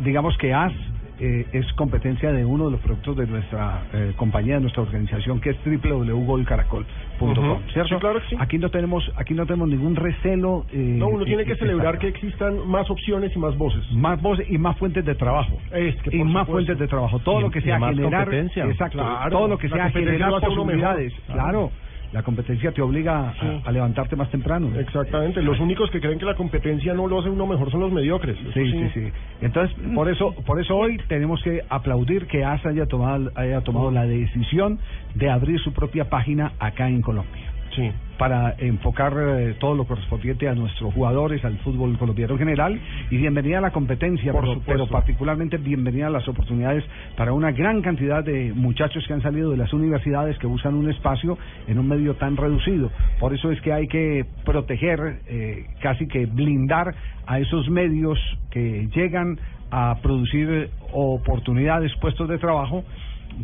digamos 0.00 0.36
que 0.38 0.52
AS 0.52 0.72
eh, 1.18 1.46
es 1.52 1.72
competencia 1.74 2.30
de 2.32 2.44
uno 2.44 2.66
de 2.66 2.72
los 2.72 2.80
productos 2.80 3.16
de 3.16 3.26
nuestra 3.26 3.84
eh, 3.92 4.12
compañía, 4.16 4.54
de 4.56 4.60
nuestra 4.62 4.82
organización, 4.82 5.40
que 5.40 5.50
es 5.50 5.56
www.golcaracol.com, 5.64 7.30
Ujú. 7.30 7.62
¿cierto? 7.72 7.94
Sí, 7.94 8.00
claro 8.00 8.20
que 8.20 8.28
sí. 8.28 8.36
Aquí 8.38 8.58
no 8.58 8.68
tenemos, 8.70 9.10
aquí 9.16 9.34
no 9.34 9.46
tenemos 9.46 9.68
ningún 9.68 9.96
recelo. 9.96 10.66
eh, 10.72 10.76
No, 10.98 11.08
uno 11.08 11.24
tiene 11.24 11.42
eh, 11.42 11.46
que 11.46 11.52
eh, 11.52 11.56
celebrar 11.56 11.98
que 11.98 12.08
está- 12.08 12.18
existan 12.18 12.68
más 12.68 12.90
opciones 12.90 13.34
y 13.34 13.38
más 13.38 13.56
voces. 13.56 13.90
más 13.92 14.20
voces 14.20 14.46
y 14.48 14.58
más 14.58 14.76
fuentes 14.78 15.04
de 15.04 15.14
trabajo. 15.14 15.58
Es 15.72 15.96
que 16.02 16.16
y 16.16 16.20
más 16.22 16.46
supuesto. 16.46 16.52
fuentes 16.52 16.78
de 16.78 16.86
trabajo. 16.88 17.18
Todo 17.20 17.40
Y- 17.40 17.42
lo 17.44 17.50
que 17.50 17.58
y 17.60 17.62
sea 17.62 17.78
más 17.78 17.94
generar. 17.96 18.24
competencia. 18.24 18.64
Exacto. 18.66 18.98
Claro, 18.98 19.30
todo 19.30 19.48
lo 19.48 19.58
que 19.58 19.68
sea 19.68 19.90
generar 19.90 20.30
posibilidades. 20.40 21.12
Claro. 21.26 21.70
La 22.12 22.22
competencia 22.22 22.72
te 22.72 22.80
obliga 22.82 23.28
a- 23.30 23.32
Sí. 23.34 23.46
a, 23.64 23.72
levantarte 23.72 24.16
más 24.16 24.30
temprano. 24.30 24.70
Exactamente. 24.78 25.42
Los 25.42 25.58
únicos 25.60 25.90
que 25.90 26.00
creen 26.00 26.18
que 26.18 26.24
la 26.24 26.34
competencia 26.34 26.94
no 26.94 27.06
lo 27.06 27.18
hace 27.20 27.28
uno 27.28 27.46
mejor 27.46 27.70
son 27.70 27.80
los 27.80 27.92
mediocres. 27.92 28.38
Eso 28.40 28.52
Sí, 28.52 28.70
sí, 28.70 28.90
sí. 28.94 29.12
Entonces, 29.42 29.76
por 29.94 30.08
eso, 30.08 30.32
por 30.46 30.60
eso 30.60 30.76
hoy 30.76 30.98
tenemos 31.08 31.42
que 31.42 31.62
aplaudir 31.68 32.26
que 32.26 32.44
ASA 32.44 32.70
haya 32.70 32.86
tomado, 32.86 33.30
haya 33.34 33.60
tomado 33.62 33.90
la 33.90 34.06
decisión 34.06 34.78
de 35.14 35.30
abrir 35.30 35.58
su 35.60 35.72
propia 35.72 36.08
página 36.08 36.52
acá 36.58 36.88
en 36.88 37.02
Colombia. 37.02 37.52
Sí. 37.76 37.92
Para 38.16 38.54
enfocar 38.58 39.12
eh, 39.18 39.54
todo 39.60 39.74
lo 39.74 39.84
correspondiente 39.84 40.48
a 40.48 40.54
nuestros 40.54 40.94
jugadores, 40.94 41.44
al 41.44 41.58
fútbol 41.58 41.98
colombiano 41.98 42.32
en 42.32 42.38
general, 42.38 42.80
y 43.10 43.18
bienvenida 43.18 43.58
a 43.58 43.60
la 43.60 43.70
competencia, 43.70 44.32
Por 44.32 44.42
pero, 44.42 44.62
pero 44.64 44.86
particularmente 44.86 45.58
bienvenida 45.58 46.06
a 46.06 46.10
las 46.10 46.26
oportunidades 46.26 46.82
para 47.14 47.34
una 47.34 47.52
gran 47.52 47.82
cantidad 47.82 48.24
de 48.24 48.54
muchachos 48.54 49.04
que 49.06 49.12
han 49.12 49.20
salido 49.20 49.50
de 49.50 49.58
las 49.58 49.74
universidades 49.74 50.38
que 50.38 50.46
buscan 50.46 50.74
un 50.74 50.90
espacio 50.90 51.36
en 51.66 51.78
un 51.78 51.86
medio 51.86 52.14
tan 52.14 52.38
reducido. 52.38 52.90
Por 53.20 53.34
eso 53.34 53.50
es 53.50 53.60
que 53.60 53.74
hay 53.74 53.86
que 53.86 54.24
proteger, 54.46 55.20
eh, 55.28 55.66
casi 55.82 56.08
que 56.08 56.24
blindar 56.24 56.94
a 57.26 57.38
esos 57.38 57.68
medios 57.68 58.18
que 58.50 58.88
llegan 58.94 59.38
a 59.70 59.98
producir 60.00 60.70
oportunidades, 60.92 61.92
puestos 62.00 62.28
de 62.28 62.38
trabajo, 62.38 62.82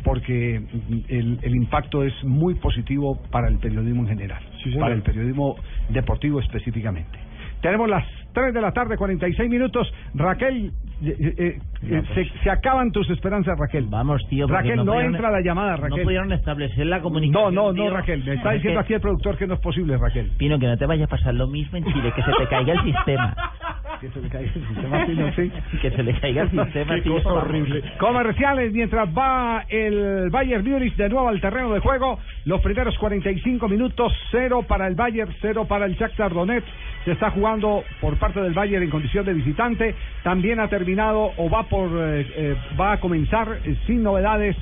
porque 0.04 0.56
el, 1.08 1.38
el 1.42 1.54
impacto 1.54 2.02
es 2.02 2.12
muy 2.24 2.54
positivo 2.54 3.20
para 3.30 3.48
el 3.48 3.58
periodismo 3.58 4.02
en 4.02 4.08
general, 4.08 4.42
Sí, 4.62 4.74
para 4.78 4.94
el 4.94 5.02
periodismo 5.02 5.56
deportivo 5.90 6.40
específicamente. 6.40 7.18
Tenemos 7.60 7.88
las 7.88 8.04
3 8.32 8.52
de 8.52 8.60
la 8.60 8.72
tarde, 8.72 8.96
46 8.96 9.48
minutos. 9.48 9.92
Raquel, 10.14 10.72
eh, 11.04 11.34
eh, 11.38 11.58
eh, 11.82 12.02
se, 12.14 12.24
se 12.42 12.50
acaban 12.50 12.92
tus 12.92 13.08
esperanzas, 13.10 13.58
Raquel. 13.58 13.86
Vamos, 13.88 14.22
tío. 14.28 14.46
Raquel, 14.46 14.76
no, 14.76 14.84
pudieron- 14.84 15.14
entra 15.14 15.30
la 15.30 15.40
llamada, 15.40 15.76
Raquel. 15.76 15.98
No 15.98 16.04
pudieron 16.04 16.32
establecer 16.32 16.86
la 16.86 16.98
no, 16.98 17.02
comunicación. 17.02 17.54
no, 17.54 17.68
no, 17.68 17.74
tío. 17.74 17.90
Raquel. 17.90 18.24
Me 18.24 18.34
está 18.34 18.50
Es 18.50 18.54
diciendo 18.60 18.80
aquí 18.80 18.94
el 18.94 19.00
productor 19.00 19.36
que 19.36 19.46
no 19.46 19.54
es 19.54 19.60
posible, 19.60 19.96
Raquel. 19.96 20.30
Pino, 20.38 20.58
que 20.58 20.66
no 20.66 20.76
te 20.76 20.86
vaya 20.86 21.04
a 21.04 21.08
pasar 21.08 21.34
lo 21.34 21.46
mismo 21.48 21.78
en 21.78 21.84
Chile, 21.84 22.12
que 22.14 22.22
se 22.22 22.32
te 22.32 22.46
caiga 22.46 22.72
el 22.74 22.82
sistema. 22.82 23.34
Que 24.02 24.08
se 24.10 24.20
le 24.20 24.28
caiga 24.30 24.50
el 24.52 24.66
sistema, 24.66 25.06
Pino, 25.06 25.32
sí. 25.36 25.52
Que 25.80 25.90
se 25.92 26.02
le 26.02 26.12
caiga 26.18 26.42
el 26.42 26.50
sistema. 26.50 26.94
Qué 26.96 27.02
tío, 27.02 27.14
cosa 27.22 27.34
horrible. 27.34 27.84
Comerciales, 27.98 28.72
mientras 28.72 29.08
va 29.16 29.64
el 29.68 30.28
Bayern 30.28 30.68
Múnich 30.68 30.96
de 30.96 31.08
nuevo 31.08 31.28
al 31.28 31.40
terreno 31.40 31.72
de 31.72 31.78
juego. 31.78 32.18
Los 32.44 32.60
primeros 32.62 32.98
45 32.98 33.68
minutos, 33.68 34.12
cero 34.32 34.64
para 34.66 34.88
el 34.88 34.96
Bayern, 34.96 35.32
cero 35.40 35.66
para 35.68 35.86
el 35.86 35.94
Shakhtar 35.94 36.34
Donetsk. 36.34 36.66
Se 37.04 37.12
está 37.12 37.30
jugando 37.30 37.84
por 38.00 38.16
parte 38.16 38.40
del 38.40 38.54
Bayern 38.54 38.82
en 38.82 38.90
condición 38.90 39.24
de 39.24 39.34
visitante. 39.34 39.94
También 40.24 40.58
ha 40.58 40.66
terminado 40.66 41.30
o 41.36 41.48
va 41.48 41.62
por 41.72 41.88
eh, 41.88 42.26
eh, 42.36 42.56
va 42.78 42.92
a 42.92 43.00
comenzar 43.00 43.48
sin 43.86 44.02
novedades 44.02 44.54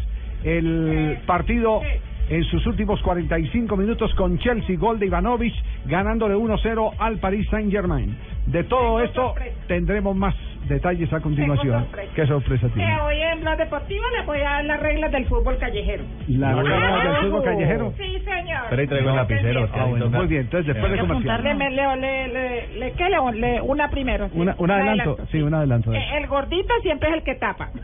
el 0.44 1.18
partido 1.26 1.82
en 2.28 2.44
sus 2.44 2.64
últimos 2.68 3.02
45 3.02 3.76
minutos 3.76 4.14
con 4.14 4.38
Chelsea, 4.38 4.78
gol 4.78 5.00
de 5.00 5.06
Ivanovic, 5.06 5.52
ganándole 5.86 6.36
1-0 6.36 6.94
al 6.96 7.18
Paris 7.18 7.48
Saint-Germain. 7.50 8.16
De 8.47 8.64
todo 8.64 9.01
esto 9.03 9.34
tendremos 9.68 10.16
más 10.16 10.34
detalles 10.66 11.12
a 11.12 11.20
continuación. 11.20 11.84
sorpresa. 11.84 12.12
¿Qué 12.14 12.26
sorpresa 12.26 12.66
Que 12.68 12.74
tiene? 12.74 13.01
hoy 13.01 13.20
en 13.22 13.41
Blog 13.41 13.57
Deportivo 13.57 14.03
le 14.16 14.22
voy 14.26 14.38
a 14.38 14.43
dar 14.51 14.64
las 14.64 14.80
reglas 14.80 15.12
del 15.12 15.26
fútbol 15.26 15.57
callejero. 15.59 16.05
La 16.28 16.55
regla 16.55 17.05
del 17.05 17.16
fútbol 17.26 17.45
callejero. 17.45 17.93
Sí, 17.97 18.18
señor. 18.24 18.62
Pero 18.70 18.80
ahí 18.82 18.86
traigo 18.88 19.05
No, 19.07 19.11
el 19.12 19.16
lapicero. 19.16 19.68
Ah, 19.72 19.84
bueno, 19.84 20.11
muy 20.11 20.26
bien. 20.26 20.43
Entonces, 20.43 20.74
después 20.74 20.93
de 20.93 20.99
comercial. 20.99 21.45
le, 21.45 21.55
le, 21.70 21.97
le, 22.28 22.78
le- 22.78 22.93
¿qué 22.93 23.09
le, 23.09 23.32
le- 23.41 23.61
una 23.61 23.88
primero? 23.91 24.28
sí. 24.28 24.32
Una, 24.38 24.55
un 24.59 24.70
adelanto. 24.70 25.16
Sí, 25.30 25.41
un 25.43 25.55
adelanto. 25.55 25.93
Eh, 25.93 26.05
El 26.16 26.26
gordito 26.26 26.74
siempre 26.82 27.09
es 27.11 27.14
el 27.16 27.22
que 27.22 27.34
tapa. 27.36 27.70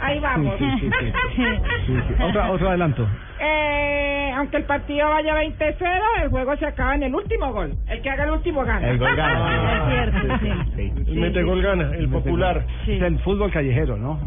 Ahí 0.00 0.18
vamos. 0.20 0.54
Sí, 0.58 0.64
sí, 0.80 0.90
sí, 1.00 1.12
sí. 1.36 1.42
Sí, 1.86 1.94
sí. 2.08 2.14
Otra, 2.22 2.50
otro 2.50 2.68
adelanto. 2.68 3.06
Eh, 3.40 4.27
aunque 4.38 4.56
el 4.58 4.64
partido 4.64 5.08
vaya 5.10 5.34
20-0, 5.34 6.22
el 6.22 6.28
juego 6.30 6.56
se 6.56 6.66
acaba 6.66 6.94
en 6.94 7.02
el 7.04 7.14
último 7.14 7.52
gol. 7.52 7.74
El 7.88 8.00
que 8.02 8.10
haga 8.10 8.24
el 8.24 8.30
último 8.30 8.64
gana. 8.64 8.88
El 8.88 8.98
gol 8.98 9.14
gana. 9.16 9.88
Es 9.88 10.10
cierto, 10.12 10.38
sí. 10.76 10.92
El 11.08 11.16
metegol 11.20 11.62
gana, 11.62 11.90
el 11.96 12.08
popular. 12.08 12.64
Es 12.86 13.02
el 13.02 13.18
fútbol 13.20 13.50
callejero, 13.50 13.96
¿no? 13.96 14.18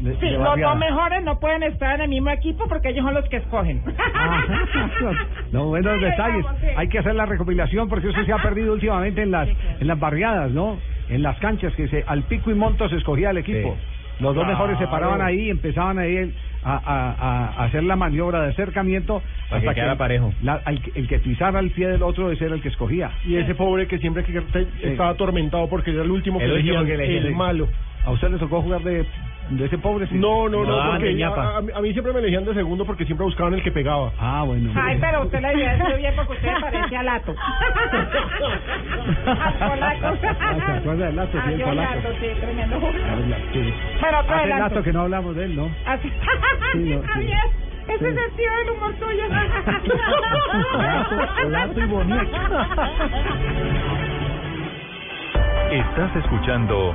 De- 0.00 0.14
Sí, 0.16 0.26
de 0.26 0.32
los 0.38 0.58
dos 0.60 0.76
mejores 0.78 1.22
no 1.24 1.38
pueden 1.38 1.62
estar 1.62 1.94
en 1.96 2.00
el 2.02 2.08
mismo 2.08 2.30
equipo 2.30 2.66
porque 2.68 2.88
ellos 2.90 3.04
son 3.04 3.14
los 3.14 3.28
que 3.28 3.36
escogen. 3.36 3.82
No, 5.52 5.66
buenos 5.66 6.00
detalles. 6.00 6.44
vamos, 6.44 6.60
sí. 6.60 6.66
Hay 6.76 6.88
que 6.88 6.98
hacer 6.98 7.14
la 7.14 7.26
recopilación 7.26 7.88
porque 7.88 8.08
eso 8.08 8.24
se 8.24 8.32
ha 8.32 8.38
perdido 8.38 8.72
últimamente 8.72 9.22
en 9.22 9.30
las 9.30 9.48
en 9.48 9.86
las 9.86 9.98
barriadas, 9.98 10.50
¿no? 10.50 10.78
En 11.08 11.22
las 11.22 11.38
canchas 11.38 11.72
que 11.74 11.88
se 11.88 12.04
al 12.06 12.24
pico 12.24 12.50
y 12.50 12.54
monto 12.54 12.88
se 12.88 12.96
escogía 12.96 13.30
el 13.30 13.38
equipo. 13.38 13.76
Los 14.18 14.34
dos 14.34 14.44
Claro. 14.44 14.48
mejores 14.48 14.78
se 14.78 14.86
paraban 14.86 15.20
ahí 15.20 15.46
y 15.46 15.50
empezaban 15.50 15.98
ahí 15.98 16.32
a, 16.62 16.72
a- 16.72 16.80
a- 17.12 17.48
a 17.60 17.64
hacer 17.64 17.84
la 17.84 17.96
maniobra 17.96 18.40
de 18.42 18.48
acercamiento 18.50 19.22
Para 19.50 19.60
que 19.60 19.74
quedara 19.74 19.96
parejo. 19.96 20.32
la- 20.42 20.60
al 20.64 20.80
que- 20.80 20.92
el 20.98 21.06
que 21.06 21.18
pisara 21.18 21.60
el 21.60 21.70
pie 21.70 21.88
del 21.88 22.02
otro 22.02 22.30
ese 22.32 22.46
era 22.46 22.54
el 22.54 22.62
que 22.62 22.68
escogía. 22.68 23.10
Y 23.24 23.36
ese 23.36 23.54
pobre 23.54 23.86
que 23.86 23.98
siempre 23.98 24.24
que 24.24 24.40
te- 24.40 24.68
estaba 24.90 25.10
atormentado 25.10 25.68
porque 25.68 25.90
era 25.90 26.02
el 26.02 26.10
último 26.10 26.38
que 26.38 26.44
El 26.46 26.52
último 26.52 26.84
que 26.84 26.94
elegían. 26.94 27.26
el 27.26 27.34
malo. 27.34 27.68
¿A 28.06 28.10
usted 28.12 28.30
le 28.30 28.38
tocó 28.38 28.62
jugar 28.62 28.82
de, 28.82 29.04
de 29.50 29.64
ese 29.66 29.78
pobre? 29.78 30.06
sí? 30.06 30.14
No, 30.14 30.48
no, 30.48 30.62
no, 30.64 30.76
No, 30.84 30.90
porque 30.92 31.24
a, 31.24 31.56
a 31.56 31.60
mí- 31.60 31.72
a 31.74 31.80
mí 31.80 31.92
siempre 31.92 32.12
me 32.12 32.20
elegían 32.20 32.44
de 32.44 32.54
segundo 32.54 32.84
porque 32.86 33.04
siempre 33.04 33.24
buscaban 33.24 33.52
el 33.54 33.62
que 33.64 33.72
pegaba. 33.72 34.12
Ah, 34.18 34.44
bueno. 34.46 34.70
Ay, 34.80 34.96
pero 35.00 35.22
usted 35.22 35.40
le 35.40 35.54
dice 35.56 35.96
bien 35.96 36.14
porque 36.16 36.32
usted 36.34 36.52
parece 36.60 36.96
a 36.96 37.02
Lato. 37.02 37.34
Al 39.26 39.54
polaco. 39.68 40.18
Ah, 40.40 40.54
¿se 40.66 40.72
acuerda 40.72 41.06
del 41.06 41.16
Lato? 41.16 41.32
Sí, 41.32 41.38
Ay, 41.44 41.52
el 41.54 41.58
yo 41.60 41.66
polaco. 41.66 41.94
Lato, 41.96 42.08
sí, 42.20 42.26
tremendo 42.40 42.76
jugador. 42.76 43.00
Sí. 43.52 43.74
Pero 44.00 44.18
otro 44.20 44.34
Hace 44.64 44.82
que 44.82 44.92
no 44.92 45.00
hablamos 45.02 45.34
de 45.36 45.44
él, 45.44 45.56
¿no? 45.56 45.70
Así. 45.84 46.08
Sí, 46.72 46.78
no, 46.78 47.00
sí. 47.02 47.08
Javier, 47.08 47.38
ese 47.88 47.98
Sí. 47.98 48.18
sentido 48.18 48.54
del 48.56 48.70
humor 48.70 48.92
tuyo. 48.94 49.24
Lato, 50.78 51.48
Lato 51.48 51.80
y 51.80 51.86
bonito. 51.86 52.58
Estás 55.70 56.16
escuchando 56.16 56.94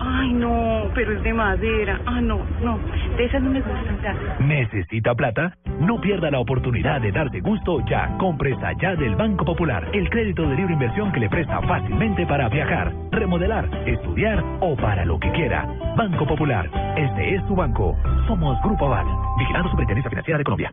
Ay, 0.00 0.32
no, 0.32 0.90
pero 0.94 1.12
es 1.12 1.22
de 1.22 1.32
madera. 1.32 2.00
Ah, 2.06 2.20
no, 2.20 2.40
no, 2.62 2.78
de 3.16 3.24
esas 3.24 3.42
no 3.42 3.50
me 3.50 3.60
gustan 3.60 3.96
tanto. 4.02 4.22
¿Necesita 4.40 5.14
plata? 5.14 5.56
No 5.80 6.00
pierda 6.00 6.30
la 6.30 6.40
oportunidad 6.40 7.00
de 7.00 7.12
darse 7.12 7.40
gusto 7.40 7.80
ya. 7.86 8.16
Compre 8.18 8.56
ya 8.80 8.94
del 8.96 9.16
Banco 9.16 9.44
Popular, 9.44 9.88
el 9.92 10.08
crédito 10.10 10.48
de 10.48 10.56
libre 10.56 10.74
inversión 10.74 11.12
que 11.12 11.20
le 11.20 11.28
presta 11.28 11.60
fácilmente 11.62 12.26
para 12.26 12.48
viajar, 12.48 12.92
remodelar, 13.10 13.68
estudiar 13.86 14.42
o 14.60 14.76
para 14.76 15.04
lo 15.04 15.18
que 15.18 15.30
quiera. 15.32 15.66
Banco 15.96 16.26
Popular, 16.26 16.68
este 16.96 17.34
es 17.34 17.46
tu 17.46 17.54
banco. 17.54 17.96
Somos 18.26 18.60
Grupo 18.62 18.86
Aval, 18.86 19.06
vigilando 19.38 19.70
Superintendencia 19.70 20.10
Financiera 20.10 20.38
de 20.38 20.44
Colombia. 20.44 20.72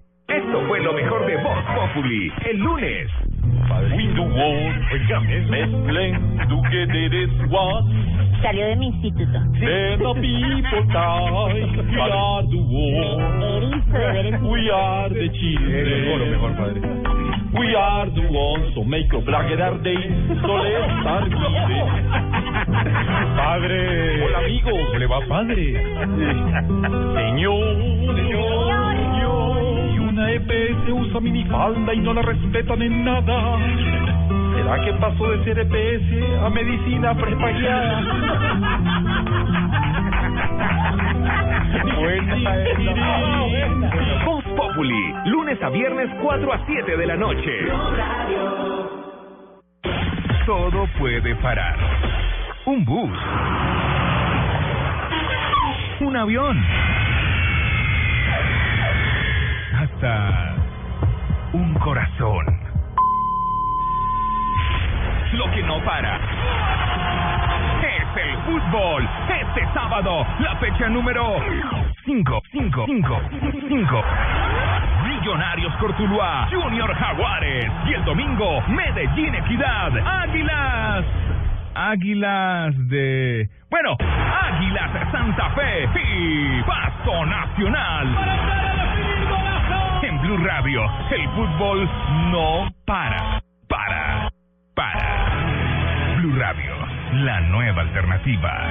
Esto 0.51 0.67
fue 0.67 0.81
lo 0.81 0.91
mejor 0.91 1.25
de 1.25 1.37
Voz 1.37 1.63
Populi, 1.73 2.29
el 2.43 2.57
lunes. 2.57 3.07
Salió 8.41 8.65
de 8.67 8.75
mi 8.75 8.87
instituto. 8.87 9.39
We 9.61 9.71
are 12.01 12.43
the 12.49 12.57
war. 12.67 13.15
We 14.41 14.69
are 14.71 15.09
the 15.09 15.29
children. 15.39 16.31
Mejor, 16.31 16.51
padre. 16.57 16.81
We 17.53 17.73
are 17.73 18.09
the 18.11 18.27
ones 18.29 18.75
who 18.75 18.83
make 18.83 19.09
your 19.09 19.21
black 19.21 19.47
day. 19.47 20.03
So 20.41 20.51
let's 20.51 20.99
start 20.99 21.29
giving. 21.29 21.87
Padre. 23.37 24.21
Hola, 24.21 24.39
amigo. 24.39 24.71
¿Cómo 24.71 24.99
le 24.99 25.07
va, 25.07 25.21
padre? 25.29 25.81
Señor. 27.15 27.77
Señor. 28.17 28.80
Una 30.21 30.33
EPS 30.33 30.87
usa 30.93 31.19
minifalda 31.19 31.95
y 31.95 31.99
no 31.99 32.13
la 32.13 32.21
respetan 32.21 32.79
en 32.79 33.03
nada. 33.03 33.57
¿Será 34.53 34.79
que 34.85 34.93
pasó 34.93 35.31
de 35.31 35.43
ser 35.43 35.57
EPS 35.57 36.45
a 36.45 36.49
medicina 36.51 37.15
prepagiada? 37.15 38.01
Voz 44.25 44.43
Populi, 44.55 45.13
lunes 45.25 45.57
a 45.63 45.69
viernes 45.69 46.09
4 46.21 46.53
a 46.53 46.65
7 46.67 46.97
de 46.97 47.07
la 47.07 47.15
noche. 47.15 47.51
Todo 50.45 50.87
puede 50.99 51.33
parar. 51.37 51.75
Un 52.65 52.85
bus. 52.85 53.17
Un 56.01 56.15
avión. 56.15 56.90
Un 60.03 61.75
corazón. 61.75 62.45
Lo 65.33 65.51
que 65.51 65.61
no 65.61 65.79
para 65.83 66.15
es 67.83 68.23
el 68.23 68.37
fútbol. 68.39 69.07
Este 69.29 69.63
sábado, 69.75 70.25
la 70.39 70.55
fecha 70.55 70.89
número 70.89 71.35
5, 72.05 72.41
5, 72.51 72.85
5, 72.87 73.21
5. 73.69 74.03
Millonarios 75.07 75.75
Cortuluá, 75.75 76.47
Junior 76.49 76.91
Jaguares. 76.95 77.71
Y 77.85 77.93
el 77.93 78.03
domingo, 78.03 78.59
Medellín 78.69 79.35
Equidad, 79.35 79.91
Águilas. 80.03 81.05
Águilas 81.75 82.73
de... 82.89 83.47
Bueno, 83.69 83.95
Águilas 83.99 84.93
de 84.95 85.11
Santa 85.11 85.51
Fe 85.51 85.87
y 85.93 86.63
Pasto 86.63 87.23
Nacional. 87.27 88.70
Blue 90.31 90.45
Radio, 90.45 90.81
el 91.09 91.27
fútbol 91.31 91.89
no 92.31 92.73
para, 92.85 93.43
para, 93.67 94.31
para. 94.73 96.15
Blue 96.19 96.33
Radio, 96.39 96.73
la 97.15 97.41
nueva 97.41 97.81
alternativa. 97.81 98.65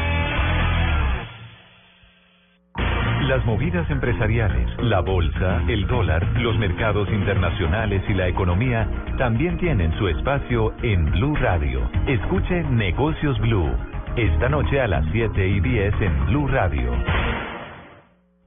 Las 3.29 3.45
movidas 3.45 3.91
empresariales, 3.91 4.71
la 4.79 5.01
bolsa, 5.01 5.63
el 5.69 5.87
dólar, 5.87 6.27
los 6.39 6.57
mercados 6.57 7.11
internacionales 7.11 8.03
y 8.09 8.15
la 8.15 8.29
economía 8.29 8.89
también 9.19 9.59
tienen 9.59 9.93
su 9.99 10.09
espacio 10.09 10.73
en 10.83 11.11
Blue 11.11 11.37
Radio. 11.37 11.91
Escuche 12.07 12.63
Negocios 12.71 13.39
Blue. 13.39 13.71
Esta 14.17 14.49
noche 14.49 14.81
a 14.81 14.89
las 14.89 15.05
7 15.13 15.47
y 15.47 15.61
10 15.61 15.95
en 16.01 16.25
Blue 16.25 16.49
Radio. 16.49 16.91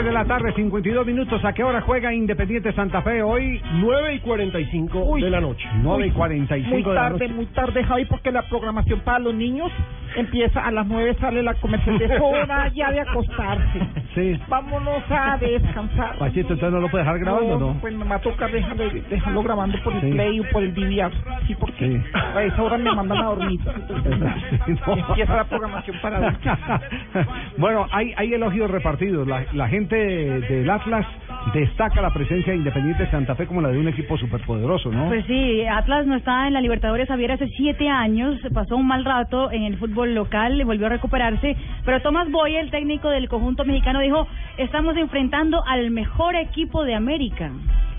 3 0.00 0.06
de 0.06 0.12
la 0.18 0.24
tarde, 0.24 0.54
52 0.54 1.06
minutos. 1.06 1.44
¿A 1.44 1.52
qué 1.52 1.62
hora 1.62 1.82
juega 1.82 2.14
Independiente 2.14 2.72
Santa 2.72 3.02
Fe 3.02 3.22
hoy? 3.22 3.60
9 3.74 4.14
y 4.14 4.20
45 4.20 5.16
de 5.16 5.28
la 5.28 5.42
noche. 5.42 5.68
9 5.82 6.06
y 6.06 6.10
45 6.10 6.70
Muy 6.70 6.82
de 6.82 6.88
la 6.88 6.94
tarde, 6.94 7.18
noche. 7.18 7.34
muy 7.34 7.46
tarde, 7.46 7.84
Javi, 7.84 8.04
porque 8.06 8.32
la 8.32 8.48
programación 8.48 9.00
para 9.00 9.18
los 9.18 9.34
niños 9.34 9.70
empieza 10.16 10.64
a 10.64 10.70
las 10.70 10.86
9, 10.86 11.16
sale 11.20 11.42
la 11.42 11.54
comercial 11.54 11.98
de 11.98 12.18
hora 12.18 12.68
ya 12.74 12.90
de 12.90 13.00
acostarse. 13.00 13.80
Sí. 14.10 14.36
Vámonos 14.48 15.04
a 15.08 15.36
descansar. 15.36 16.18
Pachito, 16.18 16.54
entonces 16.54 16.72
no 16.72 16.80
lo 16.80 16.88
puede 16.88 17.04
dejar 17.04 17.20
grabando, 17.20 17.60
¿no? 17.60 17.74
Pues 17.80 17.94
me 17.94 18.04
va 18.04 18.16
a 18.16 18.20
tocar 18.20 18.50
dejarlo, 18.50 18.90
dejarlo 19.08 19.42
grabando 19.44 19.78
por 19.84 19.92
el 19.94 20.00
Sí. 20.00 20.10
play 20.10 20.40
o 20.40 20.44
por 20.50 20.64
el 20.64 20.74
DVR. 20.74 21.12
Sí, 21.46 21.54
porque 21.54 21.86
Sí. 21.86 22.02
a 22.12 22.42
esa 22.42 22.60
hora 22.60 22.76
me 22.76 22.92
mandan 22.92 23.18
a 23.18 23.24
dormir. 23.26 23.60
Empieza 24.66 25.36
la 25.36 25.44
programación 25.44 25.96
para 26.02 26.20
bueno, 27.56 27.86
hay, 27.92 28.12
hay 28.16 28.34
elogios 28.34 28.68
repartidos. 28.68 29.28
La, 29.28 29.44
la 29.52 29.68
gente 29.68 29.96
del 29.96 30.68
Atlas 30.68 31.06
destaca 31.54 32.00
la 32.00 32.10
presencia 32.10 32.52
de 32.52 32.58
Independiente 32.58 33.10
Santa 33.10 33.34
Fe 33.34 33.46
como 33.46 33.60
la 33.60 33.70
de 33.70 33.78
un 33.78 33.88
equipo 33.88 34.16
superpoderoso, 34.18 34.90
¿no? 34.90 35.08
Pues 35.08 35.24
sí, 35.26 35.64
Atlas 35.66 36.06
no 36.06 36.16
estaba 36.16 36.46
en 36.46 36.54
la 36.54 36.60
Libertadores 36.60 37.08
Javier 37.08 37.32
hace 37.32 37.48
siete 37.56 37.88
años, 37.88 38.38
pasó 38.52 38.76
un 38.76 38.86
mal 38.86 39.04
rato 39.04 39.50
en 39.50 39.62
el 39.62 39.78
fútbol 39.78 40.14
local, 40.14 40.62
volvió 40.64 40.86
a 40.86 40.90
recuperarse, 40.90 41.56
pero 41.84 42.00
Tomás 42.02 42.30
Boy, 42.30 42.56
el 42.56 42.70
técnico 42.70 43.08
del 43.08 43.28
conjunto 43.28 43.64
mexicano, 43.64 44.00
dijo, 44.00 44.26
estamos 44.58 44.96
enfrentando 44.96 45.64
al 45.66 45.90
mejor 45.90 46.36
equipo 46.36 46.84
de 46.84 46.94
América. 46.94 47.50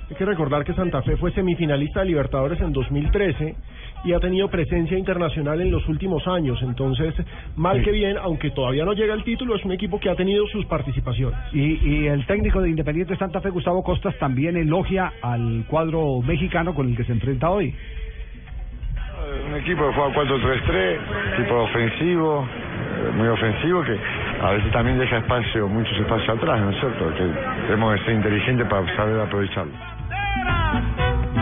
Hay 0.09 0.17
que 0.17 0.25
recordar 0.25 0.65
que 0.65 0.73
Santa 0.73 1.01
Fe 1.03 1.15
fue 1.15 1.31
semifinalista 1.31 2.01
de 2.01 2.07
Libertadores 2.07 2.59
en 2.59 2.73
2013 2.73 3.55
y 4.03 4.13
ha 4.13 4.19
tenido 4.19 4.47
presencia 4.49 4.97
internacional 4.97 5.61
en 5.61 5.71
los 5.71 5.87
últimos 5.87 6.27
años. 6.27 6.59
Entonces, 6.61 7.13
mal 7.55 7.77
Sí. 7.77 7.83
que 7.83 7.91
bien, 7.91 8.17
aunque 8.21 8.51
todavía 8.51 8.85
no 8.85 8.93
llega 8.93 9.13
el 9.13 9.23
título, 9.23 9.55
es 9.55 9.63
un 9.65 9.71
equipo 9.71 9.99
que 9.99 10.09
ha 10.09 10.15
tenido 10.15 10.47
sus 10.47 10.65
participaciones. 10.65 11.37
Y, 11.53 11.79
y 11.87 12.07
el 12.07 12.25
técnico 12.25 12.61
de 12.61 12.69
Independiente 12.69 13.15
Santa 13.17 13.41
Fe, 13.41 13.49
Gustavo 13.49 13.83
Costas, 13.83 14.17
también 14.17 14.57
elogia 14.57 15.13
al 15.21 15.65
cuadro 15.67 16.21
mexicano 16.21 16.73
con 16.73 16.89
el 16.89 16.97
que 16.97 17.03
se 17.03 17.11
enfrenta 17.11 17.49
hoy. 17.49 17.73
Un 19.49 19.55
equipo 19.55 19.87
que 19.87 19.93
juega 19.93 20.13
4-3-3, 20.13 20.97
equipo 21.37 21.55
ofensivo, 21.61 22.45
eh, 22.45 23.11
muy 23.15 23.27
ofensivo, 23.27 23.83
que 23.83 23.95
a 24.41 24.51
veces 24.51 24.71
también 24.71 24.97
deja 24.97 25.19
espacio, 25.19 25.67
muchos 25.67 25.97
espacios 25.97 26.29
atrás, 26.37 26.59
¿no 26.59 26.71
es 26.71 26.79
cierto? 26.79 27.13
Que 27.15 27.29
tenemos 27.67 27.95
que 27.99 28.05
ser 28.05 28.15
inteligentes 28.15 28.67
para 28.67 28.95
saber 28.95 29.19
aprovecharlo. 29.21 29.73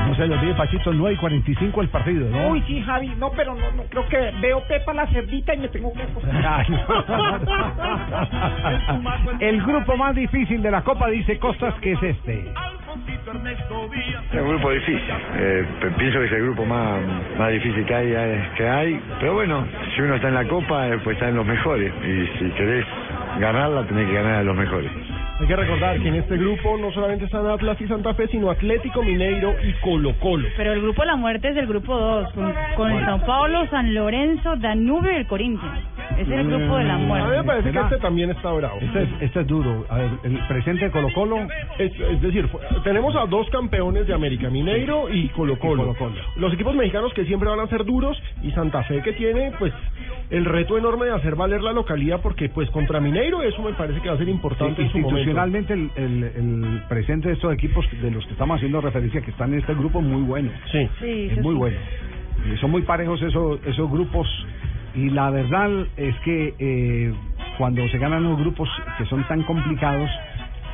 No 0.10 0.15
se 0.15 0.26
le 0.26 0.34
olvide, 0.34 0.56
Pachito, 0.56 0.91
9 0.91 1.14
y 1.14 1.18
45 1.18 1.81
el 1.81 1.90
partido, 1.90 2.27
¿no? 2.31 2.49
Uy, 2.49 2.64
sí, 2.65 2.81
Javi, 2.81 3.10
no, 3.18 3.31
pero 3.31 3.53
no, 3.53 3.72
no 3.73 3.84
creo 3.84 4.07
que 4.07 4.31
veo 4.41 4.64
Pepa 4.68 4.91
la 4.91 5.06
cerdita 5.06 5.53
y 5.53 5.60
me 5.60 5.68
tengo 5.68 5.94
que 5.94 6.02
acostar. 6.02 6.65
el 9.40 9.61
grupo 9.61 9.95
más 9.98 10.15
difícil 10.15 10.64
de 10.64 10.72
la 10.72 10.81
Copa, 10.81 11.10
dice 11.10 11.38
Costas, 11.38 11.76
que 11.76 11.91
es 11.91 12.02
este. 12.02 12.52
Es 14.34 14.41
un 14.41 14.49
grupo 14.49 14.72
difícil. 14.72 14.99
Eh, 15.36 15.64
pienso 15.99 16.19
que 16.19 16.26
es 16.26 16.31
el 16.31 16.41
grupo 16.41 16.65
más, 16.65 16.99
más 17.38 17.52
difícil 17.52 17.86
que 17.86 17.94
hay, 17.94 18.11
eh, 18.11 18.49
que 18.57 18.68
hay. 18.68 18.99
Pero 19.19 19.36
bueno, 19.36 19.64
si 19.95 20.02
uno 20.02 20.15
está 20.15 20.30
en 20.30 20.34
la 20.34 20.45
Copa, 20.45 20.88
eh, 20.88 20.98
pues 21.03 21.18
está 21.18 21.30
en 21.30 21.36
los 21.36 21.45
mejores. 21.45 21.94
Y 22.03 22.26
si 22.40 22.49
querés 22.53 22.84
ganarla, 23.40 23.86
tenés 23.86 24.07
que 24.07 24.14
ganar 24.15 24.38
a 24.38 24.44
los 24.44 24.57
mejores. 24.57 24.90
Hay 25.40 25.48
que 25.48 25.56
recordar 25.56 25.98
que 26.02 26.10
en 26.10 26.16
este 26.16 26.36
grupo 26.36 26.78
no 26.78 26.91
solamente 26.91 27.24
están 27.24 27.48
Atlas 27.48 27.80
y 27.80 27.88
Santa 27.88 28.14
Fe, 28.14 28.28
sino 28.28 28.52
Atlético 28.52 29.02
Mineiro 29.02 29.56
y 29.64 29.72
Colo 29.80 30.14
Colo. 30.20 30.49
Pero 30.57 30.74
el 30.74 30.82
grupo 30.82 31.02
de 31.02 31.07
la 31.07 31.16
muerte 31.16 31.48
es 31.48 31.56
el 31.56 31.66
grupo 31.66 31.98
2, 31.98 32.34
con, 32.34 32.53
con 32.76 32.91
el 32.91 33.06
Sao 33.06 33.26
Paulo, 33.26 33.66
San 33.70 33.94
Lorenzo, 33.94 34.57
Danubio 34.57 35.14
y 35.14 35.16
el 35.16 35.28
Corinthians. 35.28 35.80
Es 36.18 36.27
el 36.27 36.48
grupo 36.48 36.77
de 36.77 36.84
la 36.84 36.95
A 36.95 36.98
mí 36.98 37.03
me 37.03 37.07
muerte. 37.07 37.44
parece 37.45 37.72
que 37.72 37.80
este 37.80 37.98
también 37.98 38.30
está 38.31 38.52
bravo. 38.52 38.77
Este 38.81 39.03
es, 39.03 39.10
este 39.22 39.40
es 39.41 39.48
duro. 39.48 39.86
A 39.90 39.98
ver, 39.98 40.10
el 40.23 40.38
presente 40.48 40.86
de 40.86 40.91
Colo 40.91 41.10
Colo. 41.14 41.38
Es, 41.77 41.91
es 41.99 42.22
decir, 42.22 42.48
tenemos 42.84 43.15
a 43.15 43.26
dos 43.26 43.49
campeones 43.52 44.07
de 44.07 44.14
América, 44.14 44.49
Mineiro 44.49 45.10
y 45.14 45.30
Colo 45.30 45.57
Colo. 45.60 45.84
Colo-Colo. 45.84 46.15
Los 46.38 46.53
equipos 46.53 46.76
mexicanos 46.76 47.14
que 47.14 47.26
siempre 47.26 47.49
van 47.49 47.60
a 47.60 47.68
ser 47.68 47.86
duros 47.86 48.22
y 48.44 48.52
Santa 48.52 48.84
Fe 48.84 49.02
que 49.02 49.14
tiene 49.14 49.52
pues 49.60 49.73
el 50.30 50.45
reto 50.45 50.77
enorme 50.77 51.06
de 51.07 51.14
hacer 51.14 51.36
valer 51.36 51.61
la 51.61 51.72
localidad 51.73 52.19
porque 52.22 52.49
pues 52.49 52.69
contra 52.72 52.99
Mineiro 52.99 53.41
eso 53.41 53.61
me 53.61 53.73
parece 53.73 54.02
que 54.02 54.10
va 54.10 54.15
a 54.15 54.18
ser 54.18 54.30
importante 54.30 54.81
en 54.81 54.91
su 54.91 54.98
momento. 54.99 55.18
institucionalmente 55.19 55.73
el, 55.73 55.90
el, 55.95 56.23
el 56.23 56.81
presente 56.90 57.30
de 57.30 57.34
estos 57.36 57.53
equipos 57.53 57.86
de 58.02 58.11
los 58.11 58.26
que 58.26 58.34
estamos 58.34 58.57
haciendo 58.57 58.81
referencia 58.81 59.22
que 59.22 59.31
están 59.31 59.53
en 59.53 59.60
este 59.60 59.73
grupo 59.73 59.99
es 59.99 60.06
muy 60.06 60.22
bueno. 60.23 60.52
Sí. 60.72 60.88
Sí, 60.99 61.30
es 61.31 61.41
muy 61.41 61.53
sí. 61.53 61.57
bueno. 61.60 61.77
Eh, 62.45 62.57
son 62.61 62.72
muy 62.72 62.81
parejos 62.84 63.22
esos 63.22 63.60
esos 63.65 63.90
grupos 63.90 64.27
y 64.95 65.10
la 65.10 65.30
verdad 65.30 65.70
es 65.98 66.16
que 66.20 66.53
eh, 66.60 67.14
cuando 67.57 67.88
se 67.90 67.98
ganan 67.98 68.24
los 68.24 68.40
grupos 68.40 68.70
que 68.98 69.06
son 69.06 69.28
tan 69.28 69.44
complicados 69.44 70.10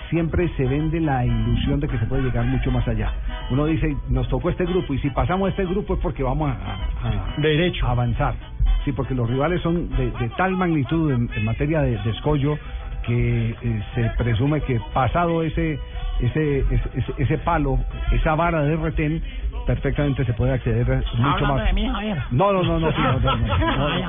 siempre 0.09 0.49
se 0.55 0.65
vende 0.65 0.99
la 0.99 1.25
ilusión 1.25 1.79
de 1.79 1.87
que 1.87 1.97
se 1.97 2.05
puede 2.05 2.23
llegar 2.23 2.45
mucho 2.45 2.71
más 2.71 2.87
allá. 2.87 3.11
Uno 3.49 3.65
dice, 3.65 3.95
nos 4.09 4.27
tocó 4.29 4.49
este 4.49 4.65
grupo 4.65 4.93
y 4.93 4.99
si 4.99 5.09
pasamos 5.09 5.49
este 5.49 5.65
grupo 5.65 5.95
es 5.95 5.99
porque 5.99 6.23
vamos 6.23 6.51
a, 6.51 7.41
Derecho. 7.41 7.85
a 7.87 7.91
avanzar. 7.91 8.35
Sí, 8.83 8.91
porque 8.91 9.15
los 9.15 9.27
rivales 9.29 9.61
son 9.61 9.89
de, 9.97 10.11
de 10.11 10.29
tal 10.37 10.51
magnitud 10.55 11.11
en, 11.11 11.29
en 11.35 11.45
materia 11.45 11.81
de, 11.81 11.97
de 11.97 12.09
escollo 12.11 12.57
que 13.05 13.49
eh, 13.61 13.83
se 13.93 14.09
presume 14.17 14.61
que 14.61 14.79
pasado 14.93 15.43
ese 15.43 15.79
ese, 16.19 16.59
ese 16.59 16.89
ese 16.95 17.13
ese 17.17 17.37
palo, 17.39 17.77
esa 18.11 18.35
vara 18.35 18.61
de 18.63 18.75
retén, 18.77 19.21
perfectamente 19.65 20.25
se 20.25 20.33
puede 20.33 20.53
acceder 20.53 21.03
mucho 21.17 21.45
más. 21.45 21.65
de 21.65 21.73
mí, 21.73 21.87
Javier. 21.87 22.17
No, 22.31 22.53
no, 22.53 22.63
no, 22.63 22.79
no, 22.79 22.91
sí, 22.91 23.01
no, 23.01 23.19
no, 23.19 23.35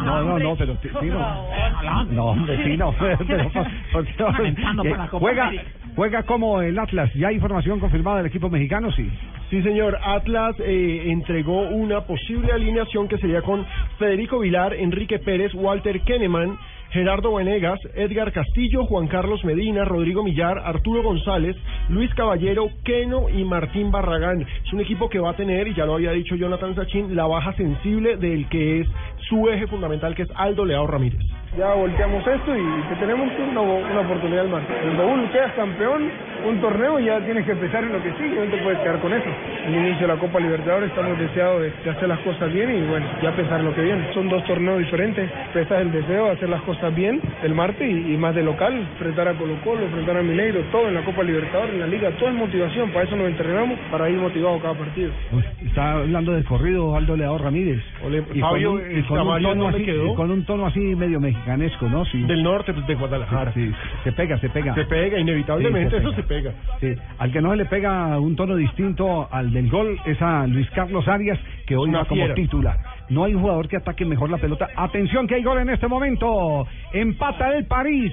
no, 0.05 0.25
no, 0.25 0.39
no, 0.39 0.57
pero 0.57 0.77
sí, 0.83 1.07
no. 1.07 2.05
No, 2.11 2.25
hombre, 2.27 2.65
sí, 2.65 2.77
no, 2.77 2.93
pero, 2.99 3.51
porque 3.93 4.13
Copa 4.15 5.19
juega, 5.19 5.53
juega 5.95 6.23
como 6.25 6.61
el 6.61 6.79
Atlas. 6.79 7.13
¿Ya 7.15 7.29
hay 7.29 7.37
información 7.37 7.81
confirmada 7.81 8.19
del 8.19 8.27
equipo 8.27 8.49
mexicano? 8.51 8.91
Sí. 8.93 9.11
Sí, 9.51 9.63
señor. 9.63 9.99
Atlas 10.03 10.57
eh, 10.61 11.05
entregó 11.07 11.63
una 11.69 12.03
posible 12.03 12.53
alineación 12.53 13.09
que 13.09 13.19
sería 13.19 13.43
con 13.43 13.65
Federico 13.99 14.41
Vilar, 14.41 14.75
Enrique 14.75 15.19
Pérez, 15.19 15.55
Walter 15.55 16.01
Kenneman, 16.01 16.59
Gerardo 16.97 17.35
Venegas, 17.35 17.79
Edgar 17.95 18.33
Castillo, 18.33 18.87
Juan 18.87 19.07
Carlos 19.07 19.45
Medina, 19.45 19.85
Rodrigo 19.85 20.25
Millar, 20.25 20.59
Arturo 20.65 21.03
González, 21.03 21.55
Luis 21.91 22.11
Caballero, 22.15 22.71
Keno 22.85 23.29
y 23.29 23.45
Martín 23.45 23.91
Barragán. 23.91 24.41
Es 24.41 24.73
un 24.73 24.81
equipo 24.81 25.11
que 25.11 25.19
va 25.19 25.33
a 25.33 25.37
tener, 25.37 25.69
y 25.69 25.75
ya 25.75 25.85
lo 25.85 25.97
había 25.97 26.13
dicho 26.13 26.37
Jonathan 26.37 26.75
Sachin, 26.75 27.15
la 27.15 27.27
baja 27.27 27.53
sensible 27.53 28.17
del 28.17 28.49
que 28.49 28.81
es 28.81 28.89
su 29.29 29.47
eje 29.51 29.67
fundamental, 29.67 30.15
que 30.15 30.23
es 30.23 30.31
Aldo 30.35 30.65
Leao 30.65 30.87
Ramírez. 30.87 31.21
Ya 31.57 31.73
volteamos 31.73 32.27
esto 32.27 32.57
y 32.57 32.89
que 32.89 32.95
tenemos 32.97 33.31
una, 33.51 33.61
una 33.63 34.01
oportunidad 34.01 34.43
al 34.43 34.51
mar. 34.51 34.63
Cuando 34.83 35.07
uno 35.07 35.33
quedas 35.33 35.53
campeón, 35.55 36.11
un 36.47 36.61
torneo 36.61 37.01
ya 37.01 37.19
tienes 37.21 37.47
que 37.47 37.55
pensar 37.57 37.83
en 37.83 37.93
lo 37.95 38.03
que 38.03 38.13
sigue, 38.13 38.37
no 38.37 38.51
te 38.51 38.63
puedes 38.63 38.79
quedar 38.81 39.01
con 39.01 39.13
eso. 39.13 39.29
El 39.67 39.75
inicio 39.75 40.07
de 40.07 40.15
la 40.15 40.21
Copa 40.21 40.39
Libertadores 40.39 40.91
estamos 40.91 41.19
deseados 41.19 41.63
de, 41.63 41.73
de 41.83 41.91
hacer 41.91 42.09
las 42.09 42.19
cosas 42.21 42.53
bien 42.53 42.71
y 42.71 42.87
bueno, 42.89 43.07
ya 43.23 43.33
pensar 43.33 43.63
lo 43.63 43.75
que 43.75 43.83
viene. 43.83 44.13
Son 44.13 44.29
dos 44.29 44.45
torneos 44.45 44.79
diferentes, 44.79 45.31
es 45.55 45.71
el 45.71 45.93
deseo 45.93 46.27
de 46.27 46.31
hacer 46.33 46.49
las 46.49 46.61
cosas 46.63 46.95
bien 46.95 47.21
el 47.43 47.55
martes 47.55 47.89
y, 47.89 48.15
y 48.15 48.17
más 48.19 48.35
de 48.35 48.43
local, 48.43 48.75
enfrentar 48.75 49.29
a 49.29 49.35
Colo 49.35 49.55
Colo, 49.65 49.83
enfrentar 49.83 50.19
a 50.19 50.23
Mineiro, 50.23 50.61
todo 50.71 50.89
en 50.89 50.95
la 50.95 51.05
Copa 51.05 51.23
Libertadores, 51.23 51.73
en 51.73 51.81
la 51.81 51.87
Liga, 51.87 52.11
todo 52.19 52.29
es 52.29 52.35
motivación, 52.35 52.91
para 52.91 53.07
eso 53.07 53.17
nos 53.17 53.29
entrenamos, 53.29 53.79
para 53.91 54.11
ir 54.11 54.19
motivados 54.19 54.61
cada 54.61 54.75
partido. 54.75 55.11
Está 55.65 55.93
hablando 55.93 56.33
del 56.33 56.45
corrido 56.45 56.95
Aldo 56.95 57.17
Leao 57.17 57.39
Ramírez. 57.39 57.83
Y 58.35 58.41
Fabio, 58.41 58.73
con 58.73 58.81
un, 58.83 58.99
y 58.99 59.03
con 59.03 59.19
un 59.21 59.43
tono 59.43 59.65
¿dónde 59.65 59.79
así, 59.79 60.15
con 60.15 60.31
un 60.31 60.45
tono 60.45 60.67
así 60.67 60.81
medio 60.81 61.19
mexicanesco, 61.37 61.89
¿no? 61.89 62.05
Sí. 62.07 62.23
Del 62.23 62.43
norte, 62.43 62.73
pues 62.73 62.87
de 62.87 62.95
Guadalajara. 62.95 63.53
Sí, 63.53 63.73
se 64.05 64.13
pega, 64.13 64.39
se 64.39 64.49
pega. 64.49 64.75
Se 64.75 64.85
pega, 64.85 65.19
inevitablemente, 65.19 65.91
Sí, 65.91 65.97
eso 65.97 66.13
se 66.15 66.23
pega. 66.23 66.53
Sí, 66.81 66.95
al 67.19 67.33
que 67.33 67.41
no 67.41 67.51
se 67.51 67.57
le 67.57 67.65
pega 67.67 68.19
un 68.19 68.35
tono 68.37 68.57
distinto 68.57 69.29
al 69.31 69.53
del 69.53 69.69
gol 69.71 69.99
es 70.07 70.21
a 70.23 70.47
Luis 70.47 70.69
Carlos 70.71 71.07
Arias, 71.09 71.39
que 71.67 71.77
hoy 71.77 71.89
Una 71.89 71.99
va 72.01 72.05
como 72.07 72.21
fiera. 72.23 72.35
titular. 72.35 72.77
No 73.09 73.25
hay 73.25 73.35
un 73.35 73.43
jugador 73.43 73.69
que 73.69 73.77
ataque 73.77 74.05
mejor 74.05 74.31
la 74.31 74.39
pelota. 74.39 74.69
Atención 74.77 75.27
que 75.27 75.37
hay 75.37 75.43
gol 75.43 75.59
en 75.59 75.71
este 75.71 75.87
momento. 75.87 76.67
Empata 76.93 77.53
el 77.57 77.65
París. 77.67 78.13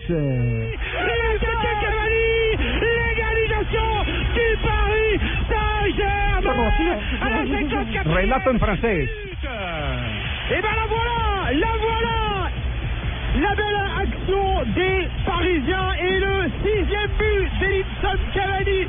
L'égalisation 2.81 4.03
du 4.35 4.57
Paris 4.63 5.21
Saint-Germain 5.49 6.97
à 7.21 7.29
la 7.29 7.43
54e 7.45 8.13
Relato 8.13 8.49
en 8.51 8.59
francés. 8.59 9.09
Et 10.51 10.61
ben 10.61 10.75
la 10.75 10.85
voilà, 10.87 11.51
la 11.53 11.71
voilà 11.81 12.22
La 13.41 13.55
belle 13.55 13.81
action 13.99 14.61
des 14.75 15.07
Parisiens 15.25 15.93
et 15.99 16.19
le 16.19 16.51
sixième 16.61 17.09
but 17.17 17.49
d'Edinson 17.59 18.19
Cavani 18.31 18.87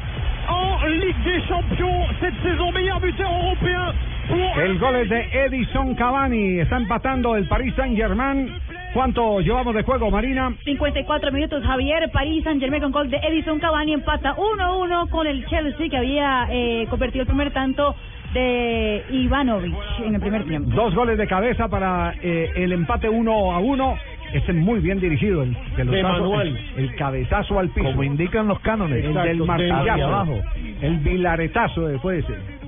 en 0.49 0.87
Ligue 0.87 1.25
des 1.25 1.41
Champions 1.49 2.05
cette 2.21 2.35
saison, 2.43 2.71
meilleur 2.73 3.01
buteur 3.01 3.31
européen 3.31 3.95
pour 4.29 4.59
El 4.63 4.79
gol 4.79 4.97
es 4.97 5.07
de 5.07 5.23
Edison 5.47 5.95
Cavani. 5.95 6.61
Está 6.61 6.77
empatando 6.77 7.37
el 7.37 7.49
Paris 7.49 7.73
Saint 7.75 7.97
Germain. 7.97 8.49
¿Cuánto 8.93 9.41
llevamos 9.41 9.75
de 9.75 9.83
juego, 9.83 10.11
Marina? 10.11 10.53
54 10.65 11.33
minutos, 11.33 11.65
Javier, 11.65 12.11
París, 12.13 12.45
Saint 12.45 12.61
Germain 12.61 12.83
con 12.83 12.93
gol 12.93 13.11
de 13.11 13.17
Edison 13.17 13.59
Cavani 13.59 13.95
empata 13.95 14.37
1-1 14.37 15.09
con 15.09 15.27
el 15.27 15.47
Chelsea 15.47 15.89
que 15.89 15.97
había 15.97 16.49
eh, 16.51 16.87
convertido 16.91 17.23
el 17.23 17.29
primer 17.29 17.51
tanto 17.53 17.97
de 18.35 19.05
Ivanovic 19.11 19.75
en 20.05 20.15
el 20.15 20.21
primer 20.21 20.45
tiempo. 20.45 20.71
Dos 20.75 20.95
goles 20.95 21.17
de 21.17 21.27
cabeza 21.27 21.69
para 21.69 22.15
eh, 22.21 22.51
el 22.57 22.73
empate 22.73 23.09
uno 23.09 23.53
a 23.53 23.59
uno. 23.61 23.97
Este 24.35 24.51
es 24.51 24.59
muy 24.59 24.81
bien 24.81 24.99
dirigido, 24.99 25.45
el 25.45 25.57
manual. 26.03 26.59
el, 26.77 26.85
el 26.85 26.95
cabezazo 26.97 27.59
al 27.59 27.69
piso. 27.69 27.87
Como 27.87 28.03
indican 28.03 28.49
los 28.49 28.59
cánones. 28.61 29.05
El 29.05 29.15
del 29.15 29.39
de 29.39 29.45
martillazo. 29.45 30.07
abajo. 30.07 30.43
El 30.83 30.97
vilaretazo 30.99 31.87
ser. 32.23 32.64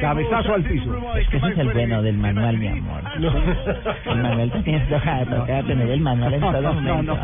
Cabezazo 0.00 0.54
al 0.54 0.62
piso. 0.64 1.16
Es 1.16 1.28
que 1.28 1.36
ese 1.38 1.48
es 1.52 1.58
el 1.58 1.72
bueno 1.72 2.02
del 2.02 2.18
manual, 2.18 2.58
mi 2.58 2.68
amor. 2.68 3.02
El 4.06 4.22
manual 4.22 4.50
te 4.52 4.62
tienes 4.62 4.88
que 4.88 5.62
tener 5.66 5.90
el 5.90 6.00
manual 6.00 6.34
en 6.34 6.40
No, 6.40 6.52
todo 6.52 6.62
no, 6.62 6.74
no, 6.74 6.80
momento. 6.80 7.14
no. 7.14 7.20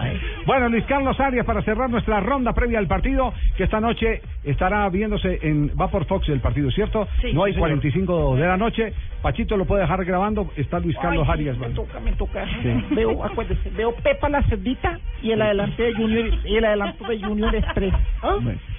Bueno, 0.47 0.69
Luis 0.69 0.85
Carlos 0.85 1.19
Arias, 1.21 1.47
para 1.47 1.63
cerrar 1.63 1.89
nuestra 1.91 2.21
ronda 2.21 2.53
previa 2.53 2.79
al 2.79 2.87
partido, 2.87 3.33
que 3.57 3.65
esta 3.65 3.81
noche 3.81 4.21
estará 4.45 4.89
viéndose 4.89 5.39
en. 5.43 5.71
Va 5.81 5.89
por 5.89 6.05
Fox 6.07 6.29
el 6.29 6.41
partido, 6.41 6.71
¿cierto? 6.71 7.07
Sí, 7.21 7.33
no 7.33 7.45
hay 7.45 7.53
señor. 7.53 7.69
45 7.69 8.37
de 8.37 8.47
la 8.47 8.57
noche. 8.57 8.93
Pachito 9.23 9.57
lo 9.57 9.65
puede 9.65 9.83
dejar 9.83 10.05
grabando. 10.05 10.51
Está 10.57 10.79
Luis 10.81 10.97
Carlos 11.01 11.27
Ay, 11.29 11.33
Arias. 11.35 11.57
Me 11.57 11.69
bueno. 11.69 11.83
toca, 11.83 12.01
me 12.01 12.13
toca. 12.13 12.45
Sí. 12.63 12.85
Veo, 12.95 13.25
acuérdese, 13.25 13.71
veo 13.71 13.95
Pepa 13.95 14.29
la 14.29 14.43
cerdita 14.43 14.99
y 15.23 15.31
el 15.31 15.41
adelante 15.41 15.83
de 15.83 15.95
Junior 15.95 16.29
y 16.45 16.57
el 16.57 16.65
adelanto 16.65 17.05
de 17.09 17.21
Junior 17.23 17.55
Express. 17.55 17.95
¿Ah? 18.23 18.37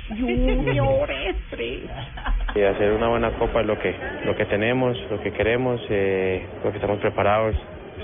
Junior 0.10 1.10
Express. 1.12 1.90
Y 2.56 2.62
hacer 2.62 2.92
una 2.94 3.08
buena 3.10 3.32
copa 3.32 3.62
es 3.62 3.68
lo 3.68 3.78
que 3.80 3.96
lo 4.26 4.36
que 4.36 4.46
tenemos, 4.46 4.98
lo 5.10 5.20
que 5.22 5.32
queremos, 5.32 5.82
eh, 5.90 6.46
lo 6.64 6.72
que 6.72 6.78
estamos 6.78 7.00
preparados. 7.00 7.56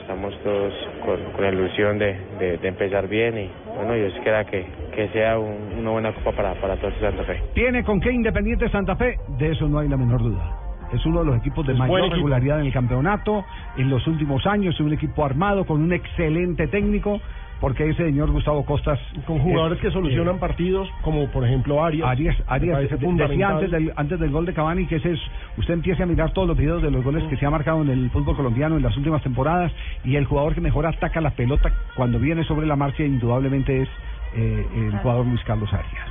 Estamos 0.02 0.34
todos 0.44 0.74
con, 1.06 1.22
con 1.34 1.42
la 1.44 1.52
ilusión 1.52 1.98
de, 2.00 2.18
de, 2.40 2.58
de 2.58 2.68
empezar 2.68 3.08
bien 3.08 3.38
y 3.38 3.50
bueno, 3.76 3.94
Dios 3.94 4.14
quiera 4.24 4.46
que, 4.46 4.66
que 4.96 5.08
sea 5.10 5.38
un- 5.38 5.78
una 5.80 5.92
buena 5.92 6.12
copa 6.14 6.32
para, 6.32 6.54
para 6.56 6.76
todos 6.78 6.94
Santa 7.00 7.24
Fe. 7.24 7.42
¿Tiene 7.54 7.84
con 7.84 8.00
qué 8.00 8.12
Independiente 8.12 8.68
Santa 8.70 8.96
Fe? 8.96 9.18
De 9.38 9.52
eso 9.52 9.68
no 9.68 9.80
hay 9.80 9.88
la 9.90 9.98
menor 9.98 10.22
duda. 10.22 10.58
Es 10.94 11.06
uno 11.06 11.20
de 11.20 11.26
los 11.28 11.38
equipos 11.38 11.66
de 11.68 11.74
Es 11.74 11.80
mayor 11.80 12.00
equipo. 12.00 12.16
regularidad 12.16 12.60
en 12.62 12.66
el 12.68 12.74
campeonato 12.74 13.46
en 13.78 13.90
los 13.90 14.06
últimos 14.08 14.46
años. 14.48 14.76
Es 14.76 14.82
un 14.82 14.92
equipo 14.92 15.24
armado 15.24 15.66
con 15.66 15.82
un 15.82 15.94
excelente 15.94 16.68
técnico, 16.68 17.22
porque 17.62 17.88
ese 17.88 18.04
señor 18.06 18.32
Gustavo 18.32 18.66
Costas. 18.66 19.00
Con 19.26 19.40
jugadores 19.40 19.78
es, 19.78 19.86
que 19.86 19.92
solucionan 19.92 20.36
eh, 20.36 20.40
partidos, 20.40 20.90
como 21.04 21.28
por 21.28 21.46
ejemplo 21.46 21.84
Arias. 21.84 22.10
Arias, 22.10 22.36
Arias 22.48 22.90
decía 22.90 23.50
antes 23.50 23.72
del, 23.72 23.94
antes 23.96 24.20
del 24.20 24.32
gol 24.32 24.48
de 24.48 24.54
Cavani 24.54 24.88
que 24.88 24.96
ese 24.96 25.12
es, 25.12 25.20
usted 25.58 25.76
empiece 25.76 26.02
a 26.02 26.08
mirar 26.08 26.34
todos 26.34 26.48
los 26.48 26.58
videos 26.58 26.82
de 26.82 26.90
los 26.90 27.04
goles 27.04 27.24
que 27.30 27.38
se 27.38 27.46
ha 27.46 27.52
marcado 27.52 27.84
en 27.84 27.90
el 27.90 28.10
fútbol 28.10 28.36
colombiano 28.36 28.78
en 28.78 28.84
las 28.84 28.98
últimas 28.98 29.22
temporadas 29.22 29.72
y 30.04 30.16
el 30.16 30.26
jugador 30.26 30.56
que 30.56 30.62
mejor 30.62 30.88
ataca 30.88 31.22
la 31.22 31.30
pelota 31.30 31.72
cuando 31.96 32.18
viene 32.18 32.44
sobre 32.46 32.66
la 32.66 32.76
marcha 32.76 33.04
indudablemente 33.04 33.84
es 33.84 33.90
eh, 34.36 34.66
el 34.76 34.98
jugador 34.98 35.28
Luis 35.28 35.44
Carlos 35.44 35.72
Arias. 35.72 36.10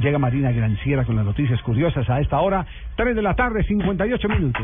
Llega 0.00 0.18
Marina 0.18 0.50
Granciera 0.50 1.04
con 1.04 1.14
las 1.14 1.24
noticias 1.24 1.62
curiosas 1.62 2.10
a 2.10 2.20
esta 2.20 2.40
hora, 2.40 2.66
3 2.96 3.14
de 3.14 3.22
la 3.22 3.34
tarde, 3.34 3.62
58 3.62 4.28
minutos. 4.28 4.62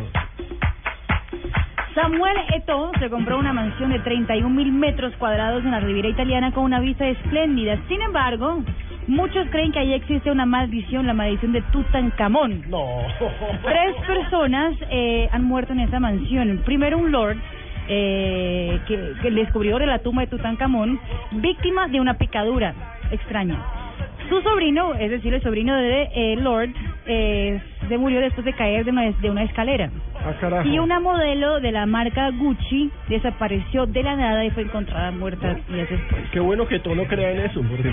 Samuel 1.95 2.37
Eto'o 2.55 2.93
se 2.99 3.11
compró 3.11 3.39
una 3.39 3.53
mansión 3.53 3.91
de 3.91 3.99
31 3.99 4.49
mil 4.49 4.73
metros 4.73 5.13
cuadrados 5.17 5.65
en 5.65 5.73
la 5.73 5.81
Riviera 5.81 6.09
Italiana 6.09 6.53
con 6.53 6.65
una 6.65 6.81
vista 6.81 7.07
espléndida. 7.07 7.79
Sin 7.89 8.01
embargo, 8.03 8.63
Muchos 9.11 9.49
creen 9.51 9.73
que 9.73 9.81
ahí 9.81 9.93
existe 9.93 10.31
una 10.31 10.47
maldición, 10.47 11.05
la 11.05 11.15
maldición 11.15 11.51
de 11.51 11.63
Tutankamón. 11.73 12.63
No. 12.69 12.87
Tres 13.65 13.97
personas 14.07 14.77
eh, 14.89 15.29
han 15.33 15.43
muerto 15.43 15.73
en 15.73 15.81
esa 15.81 15.99
mansión. 15.99 16.63
Primero 16.65 16.97
un 16.97 17.11
lord 17.11 17.37
eh, 17.89 18.79
que, 18.87 19.15
que 19.21 19.29
el 19.29 19.35
descubridor 19.35 19.81
de 19.81 19.89
la 19.89 19.99
tumba 19.99 20.23
de 20.23 20.29
Tutankamón, 20.29 21.01
víctima 21.33 21.89
de 21.89 22.01
una 22.01 22.15
picadura 22.15 22.73
extraña. 23.11 23.80
Su 24.31 24.41
sobrino, 24.43 24.95
es 24.95 25.11
decir, 25.11 25.35
el 25.35 25.43
sobrino 25.43 25.75
de 25.75 26.09
eh, 26.15 26.37
Lord, 26.37 26.71
eh, 27.07 27.61
se 27.89 27.99
murió 27.99 28.21
después 28.21 28.45
de 28.45 28.53
caer 28.53 28.85
de 28.85 28.93
una, 28.93 29.11
de 29.11 29.29
una 29.29 29.43
escalera. 29.43 29.91
Ah. 30.15 30.63
Y 30.65 30.79
una 30.79 31.01
modelo 31.01 31.59
de 31.59 31.73
la 31.73 31.85
marca 31.85 32.31
Gucci 32.31 32.93
desapareció 33.09 33.87
de 33.87 34.03
la 34.05 34.15
nada 34.15 34.45
y 34.45 34.51
fue 34.51 34.63
encontrada 34.63 35.11
muerta 35.11 35.57
días 35.69 35.91
después. 35.91 36.23
Qué 36.31 36.39
bueno 36.39 36.65
que 36.69 36.79
tú 36.79 36.95
no 36.95 37.07
creas 37.07 37.35
en 37.35 37.51
eso, 37.51 37.61
porque 37.69 37.93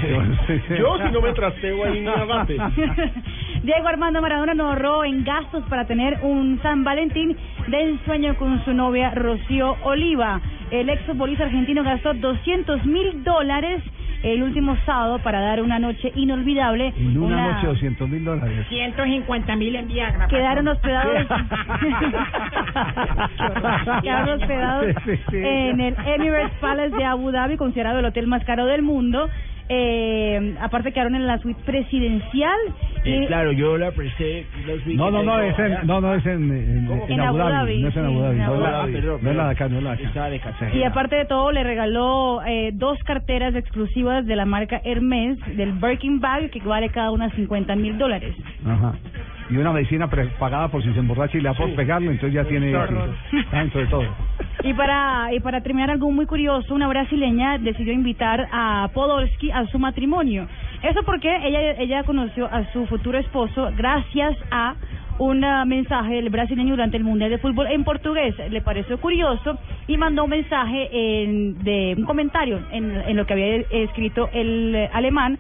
yo 0.78 0.98
si 1.00 1.12
no 1.12 1.22
me 1.22 1.34
trasteo 1.34 1.86
ahí 1.86 2.02
ni 2.02 2.08
abate. 2.08 2.56
Diego 3.64 3.88
Armando 3.88 4.22
Maradona 4.22 4.54
no 4.54 4.68
ahorró 4.68 5.06
en 5.06 5.24
gastos 5.24 5.64
para 5.70 5.88
tener 5.88 6.20
un 6.22 6.60
San 6.62 6.84
Valentín 6.84 7.36
de 7.68 7.82
ensueño 7.82 8.36
con 8.36 8.64
su 8.64 8.74
novia 8.76 9.10
Rocío 9.16 9.76
Oliva. 9.84 10.40
El 10.70 10.88
ex 10.90 11.02
futbolista 11.08 11.46
argentino 11.46 11.84
gastó 11.84 12.14
200 12.14 12.86
mil 12.86 13.24
dólares 13.24 13.82
el 14.24 14.44
último 14.44 14.78
sábado 14.86 15.20
para 15.20 15.42
dar 15.42 15.62
una 15.62 15.80
noche 15.80 16.12
inolvidable. 16.16 16.94
En 16.98 17.18
una, 17.18 17.54
noche 17.54 17.68
200 17.68 18.10
mil 18.10 18.26
dólares. 18.26 18.66
150 18.70 19.56
mil 19.56 19.76
en 19.76 19.88
Viagra. 19.88 20.28
Quedaron 20.28 20.68
hospedados, 20.68 21.28
quedaron 24.02 24.42
hospedados 24.42 24.86
Sí, 24.88 24.94
sí, 25.06 25.18
sí. 25.30 25.38
en 25.38 25.80
el 25.80 25.96
Emirates 26.06 26.52
Palace 26.60 26.96
de 26.96 27.06
Abu 27.06 27.32
Dhabi, 27.32 27.58
considerado 27.58 28.00
el 28.00 28.06
hotel 28.06 28.28
más 28.28 28.44
caro 28.46 28.66
del 28.66 28.82
mundo. 28.82 29.30
Eh, 29.70 30.56
aparte 30.62 30.92
quedaron 30.94 31.16
en 31.16 31.28
la 31.28 31.40
suite 31.40 31.60
presidencial. 31.66 32.56
y- 33.04 33.26
claro, 33.28 33.52
yo 33.52 33.78
la 33.78 33.92
presté. 33.92 34.46
No, 34.96 35.12
no, 35.12 35.24
no, 35.24 35.40
es 35.42 35.58
en, 35.60 35.86
no, 35.88 36.02
no, 36.02 36.14
es 36.14 36.26
en, 36.26 36.44
en, 36.52 36.88
en 36.92 37.12
En 37.12 37.20
Abu 37.22 37.38
Abu 37.38 37.50
Dhabi. 37.50 37.52
Dhabi, 37.54 37.82
No 37.82 37.88
es 37.90 37.98
en 37.98 38.06
Abu 38.06 38.20
Dhabi. 38.22 38.32
en 38.32 38.38
No 38.38 38.46
Abu 38.46 38.56
es 38.56 38.62
la- 38.62 38.72
Dhabi. 38.72 38.92
no 39.22 39.30
es 39.32 39.36
la 39.38 39.46
de 39.46 39.52
acá, 39.52 39.68
no 39.70 39.78
es 39.78 39.84
la 39.84 39.96
de 39.96 40.36
acá. 40.38 40.70
Y 40.74 40.84
aparte 40.84 41.16
de 41.18 41.26
todo, 41.26 41.52
le 41.52 41.64
regaló 41.64 42.42
eh, 42.46 42.72
dos 42.74 42.98
carteras 43.04 43.56
exclusivas 43.56 44.26
de 44.26 44.36
la 44.36 44.46
marca 44.46 44.82
Hermes, 44.84 45.38
del 45.58 45.74
Birkin 45.74 46.20
Bag, 46.20 46.50
que 46.50 46.60
vale 46.62 46.90
cada 46.90 47.12
una 47.12 47.30
50 47.32 47.76
mil 47.76 47.98
dólares. 47.98 48.36
Ajá. 48.66 48.94
Y 49.50 49.58
una 49.58 49.72
medicina 49.72 50.10
pre- 50.10 50.28
pagada 50.40 50.68
por 50.68 50.84
si 50.84 50.92
se 50.94 51.00
emborracha 51.00 51.38
y 51.38 51.42
le 51.42 51.50
da 51.50 51.54
por 51.56 51.74
pegarlo, 51.76 52.12
entonces 52.12 52.34
ya 52.34 52.44
tiene... 52.46 52.72
Dentro 53.52 53.80
de 53.82 53.88
todo. 53.88 54.04
Y 54.64 54.74
para, 54.74 55.34
y 55.34 55.40
para 55.40 55.62
terminar, 55.62 55.90
algo 55.92 56.12
muy 56.12 56.26
curioso, 56.26 56.74
una 56.74 56.88
brasileña 56.88 57.58
decidió 57.58 57.94
invitar 57.94 58.48
a 58.52 58.90
Podolski 58.94 59.52
a 59.52 59.66
su 59.68 59.80
matrimonio. 59.80 60.48
Eso 60.84 61.04
porque 61.06 61.30
ella, 61.48 61.72
ella 61.80 62.04
conoció 62.04 62.46
a 62.48 62.66
su 62.74 62.86
futuro 62.88 63.18
esposo 63.20 63.72
gracias 63.78 64.36
a 64.52 64.76
un 65.20 65.44
ah, 65.44 65.64
mensaje 65.66 66.16
del 66.16 66.30
brasileño 66.30 66.72
durante 66.72 66.98
el 66.98 67.04
Mundial 67.04 67.30
de 67.30 67.38
Fútbol 67.38 67.68
en 67.68 67.84
portugués. 67.84 68.36
Le 68.52 68.62
pareció 68.62 69.00
curioso 69.00 69.58
y 69.88 69.96
mandó 69.98 70.26
un 70.26 70.30
mensaje 70.32 70.90
en- 71.24 71.64
de 71.64 71.96
un 71.98 72.04
comentario 72.04 72.60
en, 72.72 72.92
en 73.08 73.16
lo 73.16 73.26
que 73.26 73.34
había 73.34 73.56
escrito 73.72 74.30
el 74.34 74.90
alemán. 74.94 75.40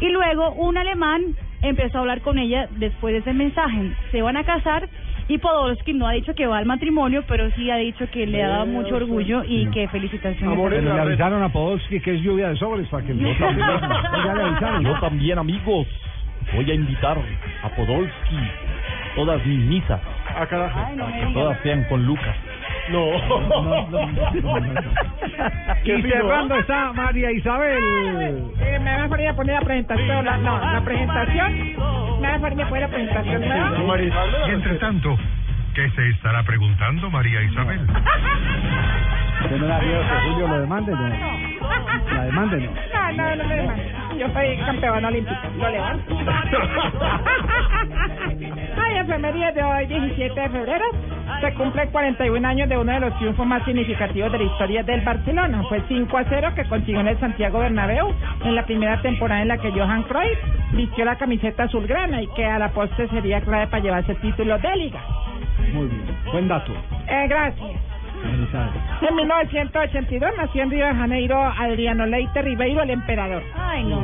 Y 0.00 0.08
luego 0.10 0.50
un 0.52 0.76
alemán 0.76 1.22
empezó 1.68 1.98
a 1.98 2.00
hablar 2.00 2.20
con 2.20 2.38
ella 2.38 2.68
después 2.76 3.12
de 3.12 3.20
ese 3.20 3.32
mensaje. 3.32 3.92
Se 4.10 4.22
van 4.22 4.36
a 4.36 4.44
casar 4.44 4.88
y 5.28 5.38
Podolski 5.38 5.92
no 5.92 6.06
ha 6.06 6.12
dicho 6.12 6.34
que 6.34 6.46
va 6.46 6.58
al 6.58 6.66
matrimonio, 6.66 7.24
pero 7.26 7.50
sí 7.52 7.70
ha 7.70 7.76
dicho 7.76 8.08
que 8.10 8.26
le 8.26 8.42
ha 8.42 8.48
dado 8.48 8.66
mucho 8.66 8.96
orgullo 8.96 9.42
y 9.44 9.66
que 9.70 9.88
felicitaciones. 9.88 10.58
Pero 10.58 10.80
le 10.80 11.00
avisaron 11.00 11.42
a 11.42 11.48
Podolski 11.48 12.00
que 12.00 12.14
es 12.14 12.22
lluvia 12.22 12.50
de 12.50 12.56
sobres 12.56 12.86
para 12.88 13.04
que 13.04 13.16
Yo 13.16 13.34
también, 13.38 14.82
yo 14.82 15.00
también, 15.00 15.38
amigos, 15.38 15.86
voy 16.54 16.70
a 16.70 16.74
invitar 16.74 17.18
a 17.62 17.68
Podolski 17.70 18.36
todas 19.16 19.44
mis 19.44 19.58
misas. 19.58 20.00
Ah, 20.28 20.46
carajo. 20.46 20.80
Que 20.94 21.32
todas 21.32 21.58
sean 21.62 21.84
con 21.84 22.06
Lucas. 22.06 22.36
No. 22.90 23.10
Y 25.84 26.02
cerrando 26.02 26.56
está 26.56 26.92
María 26.92 27.32
Isabel. 27.32 27.78
Eh, 28.60 28.78
me 28.80 28.96
va 28.96 29.04
a 29.04 29.08
poner 29.08 29.28
a 29.28 29.34
poner 29.34 29.54
la 29.54 29.60
presentación. 29.60 30.24
La, 30.24 30.36
no, 30.38 30.58
la 30.58 30.80
presentación. 30.84 31.56
Me 32.20 32.28
va 32.28 32.34
a 32.34 32.38
poner 32.38 32.64
a 32.64 32.68
poner 32.68 32.82
la 32.82 32.88
presentación. 32.88 33.42
Y 34.48 34.50
entre 34.50 34.74
tanto, 34.76 35.16
¿qué 35.74 35.90
se 35.90 36.08
estará 36.10 36.42
preguntando 36.44 37.10
María 37.10 37.42
Isabel? 37.42 37.80
¿Usted 39.42 39.58
no 39.58 39.66
da 39.66 39.78
miedo 39.80 40.00
que 40.00 40.30
Julio 40.30 40.48
lo 40.48 40.60
demande? 40.60 40.92
No. 40.92 41.08
La 42.14 42.24
demande 42.24 42.60
no. 42.60 42.70
No, 42.70 43.12
no, 43.12 43.36
no 43.36 43.44
me 43.44 43.56
demandes. 43.56 43.96
Yo 44.18 44.28
soy 44.32 44.56
campeona 44.64 45.08
olímpica. 45.08 45.50
Lo 45.58 45.70
levanto. 45.70 46.16
Ay, 48.76 48.96
enfermería 48.96 49.52
de 49.52 49.62
hoy, 49.62 49.86
17 49.86 50.40
de 50.40 50.48
febrero. 50.48 50.84
Se 51.40 51.52
cumplen 51.54 51.90
41 51.90 52.48
años 52.48 52.68
de 52.68 52.78
uno 52.78 52.92
de 52.92 53.00
los 53.00 53.16
triunfos 53.18 53.46
más 53.46 53.64
significativos 53.64 54.32
de 54.32 54.38
la 54.38 54.44
historia 54.44 54.82
del 54.82 55.02
Barcelona. 55.02 55.62
Fue 55.68 55.82
5 55.86 56.16
a 56.16 56.24
0 56.24 56.52
que 56.54 56.64
consiguió 56.64 57.00
en 57.00 57.08
el 57.08 57.20
Santiago 57.20 57.58
Bernabéu 57.58 58.14
en 58.42 58.54
la 58.54 58.64
primera 58.64 59.02
temporada 59.02 59.42
en 59.42 59.48
la 59.48 59.58
que 59.58 59.70
Johan 59.70 60.04
Cruyff 60.04 60.38
vistió 60.72 61.04
la 61.04 61.16
camiseta 61.16 61.64
azulgrana 61.64 62.22
y 62.22 62.28
que 62.28 62.46
a 62.46 62.58
la 62.58 62.70
postre 62.70 63.08
sería 63.08 63.40
clave 63.42 63.66
para 63.66 63.82
llevarse 63.82 64.12
el 64.12 64.20
título 64.20 64.58
de 64.58 64.76
liga. 64.76 65.00
Muy 65.74 65.88
bien. 65.88 66.16
Buen 66.32 66.48
dato. 66.48 66.72
Eh, 67.08 67.26
gracias. 67.28 67.95
En 69.08 69.14
1982 69.16 70.30
nació 70.36 70.62
en 70.62 70.70
Río 70.70 70.86
de 70.86 70.94
Janeiro 70.94 71.40
Adriano 71.40 72.06
Leite 72.06 72.42
Ribeiro, 72.42 72.82
el 72.82 72.90
emperador. 72.90 73.42
Ay, 73.56 73.84
no. 73.84 74.02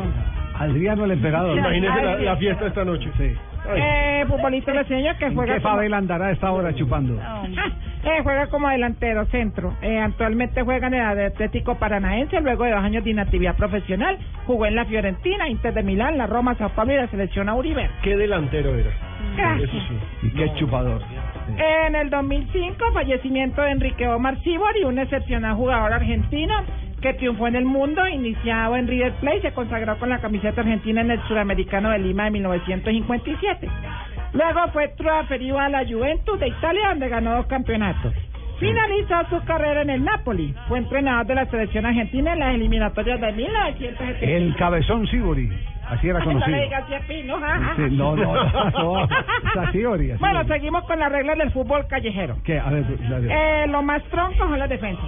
Adriano 0.59 1.05
el 1.05 1.13
emperador. 1.13 1.57
Imagínese 1.57 2.03
la, 2.03 2.17
la 2.17 2.37
fiesta 2.37 2.67
esta 2.67 2.85
noche. 2.85 3.11
Sí. 3.17 3.35
Eh, 3.75 4.25
futbolista 4.27 4.73
brasileño 4.73 5.17
que 5.19 5.27
¿En 5.27 5.35
juega 5.35 5.55
qué 5.55 5.61
como, 5.63 5.79
andará 5.95 6.27
a 6.27 6.31
esta 6.33 6.51
hora 6.51 6.75
chupando? 6.75 7.15
eh, 7.15 8.21
juega 8.23 8.49
como 8.49 8.69
delantero 8.69 9.25
centro. 9.27 9.75
Eh, 9.83 10.01
actualmente 10.01 10.63
juega 10.63 10.89
en 10.89 10.95
el 10.95 11.27
Atlético 11.27 11.77
Paranaense 11.79 12.41
luego 12.41 12.65
de 12.65 12.73
dos 12.73 12.83
años 12.83 13.05
de 13.05 13.11
inactividad 13.11 13.57
profesional. 13.57 14.19
Jugó 14.47 14.67
en 14.67 14.75
la 14.75 14.85
Fiorentina, 14.85 15.49
Inter 15.49 15.75
de 15.75 15.83
Milán, 15.85 16.19
la 16.19 16.27
Roma, 16.27 16.55
Sao 16.57 16.71
Paulo 16.71 16.93
y 16.93 16.97
la 16.97 17.07
selección 17.09 17.49
Auriber. 17.49 17.89
Qué 18.03 18.17
delantero 18.17 18.75
era. 18.75 18.91
Gracias. 19.37 19.71
Eso 19.71 19.79
sí. 19.89 20.27
Y 20.27 20.31
qué 20.31 20.53
chupador. 20.55 21.01
En 21.49 21.95
el 21.95 22.11
2005, 22.11 22.93
fallecimiento 22.93 23.63
de 23.63 23.71
Enrique 23.71 24.09
Omar 24.09 24.41
Sibori, 24.43 24.85
un 24.85 24.99
excepcional 24.99 25.55
jugador 25.55 25.93
argentino 25.93 26.55
que 27.01 27.15
triunfó 27.15 27.49
en 27.49 27.57
el 27.57 27.65
mundo, 27.65 28.07
iniciado 28.07 28.77
en 28.77 28.87
River 28.87 29.13
Plate, 29.15 29.43
se 29.43 29.53
consagró 29.53 29.99
con 29.99 30.09
la 30.09 30.21
camiseta 30.21 30.61
argentina 30.61 31.01
en 31.01 31.11
el 31.11 31.23
Suramericano 31.27 31.91
de 31.91 31.99
Lima 31.99 32.25
de 32.25 32.31
1957. 32.31 33.69
Luego 34.33 34.61
fue 34.73 34.89
transferido 34.97 35.59
a 35.59 35.69
la 35.69 35.85
Juventus 35.85 36.39
de 36.39 36.49
Italia, 36.49 36.89
donde 36.91 37.09
ganó 37.09 37.37
dos 37.37 37.47
campeonatos. 37.47 38.15
Finalizó 38.59 39.17
su 39.29 39.45
carrera 39.45 39.83
en 39.83 39.91
el 39.91 40.05
Napoli. 40.05 40.55
Fue 40.69 40.79
entrenador 40.79 41.27
de 41.27 41.35
la 41.35 41.47
selección 41.47 41.85
argentina 41.85 42.33
en 42.33 42.39
las 42.39 42.55
eliminatorias 42.55 43.21
de 43.21 43.33
1970. 43.33 44.25
El 44.25 44.55
cabezón 44.55 45.07
Sibori. 45.09 45.51
Así 45.93 46.09
era 46.09 46.19
No 46.21 46.25
conocido. 46.27 46.57
no, 47.91 48.17
no, 48.17 48.35
no. 48.71 49.09
Bueno, 50.19 50.45
seguimos 50.47 50.85
con 50.85 50.99
las 50.99 51.13
reglas 51.13 51.39
del 51.39 51.51
fútbol 51.53 51.87
callejero. 51.87 52.37
¿Qué? 52.45 52.59
A 52.59 52.71
ver, 52.71 52.85
la 53.09 53.21
de- 53.21 53.29
Eh, 53.65 53.67
lo 53.69 53.83
más 53.83 54.03
tronco 54.05 54.39
son 54.39 54.59
las 54.59 54.69
defensas. 54.69 55.05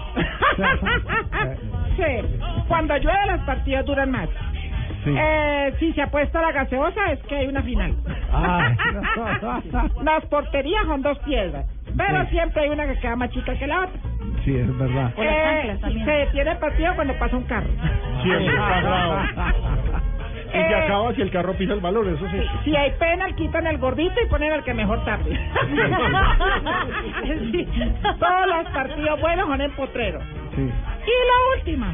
sí, 1.96 2.38
cuando 2.68 2.96
llueve 2.98 3.26
las 3.26 3.40
partidas 3.40 3.84
duran 3.86 4.10
más. 4.10 4.28
Sí. 5.04 5.14
Eh, 5.18 5.74
si 5.78 5.92
se 5.92 6.02
apuesta 6.02 6.38
a 6.38 6.42
la 6.42 6.52
gaseosa 6.52 7.12
es 7.12 7.20
que 7.24 7.36
hay 7.36 7.46
una 7.46 7.62
final. 7.62 7.94
Ah. 8.32 8.70
las 10.02 10.24
porterías 10.26 10.84
son 10.86 11.02
dos 11.02 11.18
piedras, 11.20 11.66
pero 11.96 12.22
Sí. 12.24 12.30
siempre 12.30 12.62
hay 12.62 12.70
una 12.70 12.86
que 12.86 12.98
queda 13.00 13.14
más 13.16 13.30
chica 13.30 13.54
que 13.58 13.66
la 13.66 13.80
otra. 13.80 14.00
Sí, 14.44 14.56
es 14.56 14.78
verdad. 14.78 15.12
Eh, 15.18 15.78
se 16.04 16.10
detiene 16.10 16.50
el 16.52 16.58
partido 16.58 16.94
cuando 16.94 17.14
pasa 17.18 17.36
un 17.36 17.44
carro. 17.44 17.68
Siempre 18.22 18.54
sagrado. 18.56 19.18
Y 20.54 20.56
Eh, 20.56 20.66
que 20.68 20.74
acaba 20.74 21.12
si 21.14 21.22
el 21.22 21.30
carro 21.30 21.54
pisa 21.54 21.72
el 21.72 21.80
balón, 21.80 22.14
eso 22.14 22.24
sí. 22.30 22.40
Si 22.64 22.76
hay 22.76 22.92
penal, 22.92 23.34
quitan 23.34 23.66
el 23.66 23.78
gordito 23.78 24.14
y 24.22 24.26
ponen 24.28 24.52
al 24.52 24.62
que 24.62 24.72
mejor 24.74 25.04
tarde. 25.04 25.38
Sí. 27.24 27.66
Todos 28.18 28.46
los 28.46 28.72
partidos 28.72 29.20
buenos 29.20 29.46
son 29.48 29.60
en 29.60 29.70
potrero. 29.72 30.20
Sí. 30.54 30.62
Y 30.62 30.66
la 30.70 31.58
última. 31.58 31.92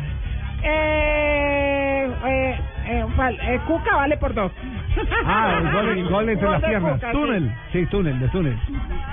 Eh, 0.62 2.11
eh, 2.27 2.61
eh, 2.87 3.05
eh, 3.43 3.61
Cuca 3.66 3.97
vale 3.97 4.16
por 4.19 4.35
dos. 4.35 4.53
Ah, 5.24 5.59
el 5.62 5.70
gol, 5.73 5.89
el 5.89 6.09
gol 6.09 6.28
entre 6.28 6.51
las 6.51 6.62
piernas. 6.62 6.95
Cuca, 6.95 7.07
sí. 7.07 7.12
Túnel. 7.16 7.53
Sí, 7.73 7.87
túnel, 7.87 8.20
de 8.20 8.28
túnel. 8.28 8.59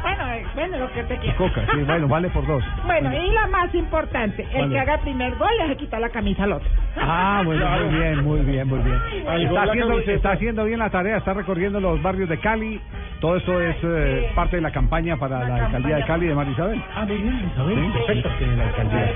Bueno, 0.08 0.34
eh, 0.34 0.46
bueno, 0.56 0.78
lo 0.78 0.92
que 0.94 1.04
te 1.04 1.18
quiera. 1.18 1.36
Coca, 1.38 1.62
sí, 1.72 1.78
bueno, 1.84 2.08
vale 2.08 2.30
por 2.30 2.46
dos. 2.48 2.64
Bueno, 2.86 3.12
y 3.14 3.32
la 3.32 3.48
más 3.48 3.74
importante, 3.76 4.44
el 4.44 4.50
¿Cuál 4.50 4.70
que 4.70 4.80
haga 4.80 4.94
el 4.96 5.00
primer 5.02 5.36
gol 5.36 5.50
le 5.58 5.64
hace 5.64 5.76
quitar 5.78 6.00
la 6.00 6.10
camisa 6.10 6.44
al 6.46 6.54
otro. 6.54 6.70
Ah, 6.96 7.42
bueno, 7.46 7.68
muy 7.70 7.96
bien, 8.00 8.24
muy 8.24 8.40
bien, 8.42 8.68
muy 8.68 8.80
bien. 8.80 8.98
Gol 9.26 9.42
Está 9.42 9.54
la 9.66 9.72
haciendo, 9.72 9.88
camiseta. 9.90 10.14
está 10.16 10.32
haciendo 10.32 10.64
bien 10.66 10.80
la 10.80 10.90
tarea, 10.90 11.18
está 11.18 11.34
recorriendo 11.34 11.80
los 11.82 12.02
barrios 12.02 12.30
de 12.30 12.40
Cali 12.40 12.80
Todo 13.20 13.36
esto 13.36 13.60
es 13.60 13.76
eh, 13.84 14.30
parte 14.36 14.58
de 14.58 14.62
la 14.62 14.72
campaña 14.72 15.18
para 15.18 15.48
la 15.48 15.66
alcaldía 15.66 15.98
de 15.98 16.06
Cali 16.06 16.28
de 16.28 16.36
Marisabel. 16.36 16.82
Ah, 16.96 17.06
muy 17.06 17.18
bien, 17.18 17.50
Isabel. 17.52 17.76
Sí. 17.76 17.92
Perfecto, 17.94 18.30
que 18.38 18.44
en 18.46 18.58
la 18.58 18.68
alcaldía. 18.68 19.14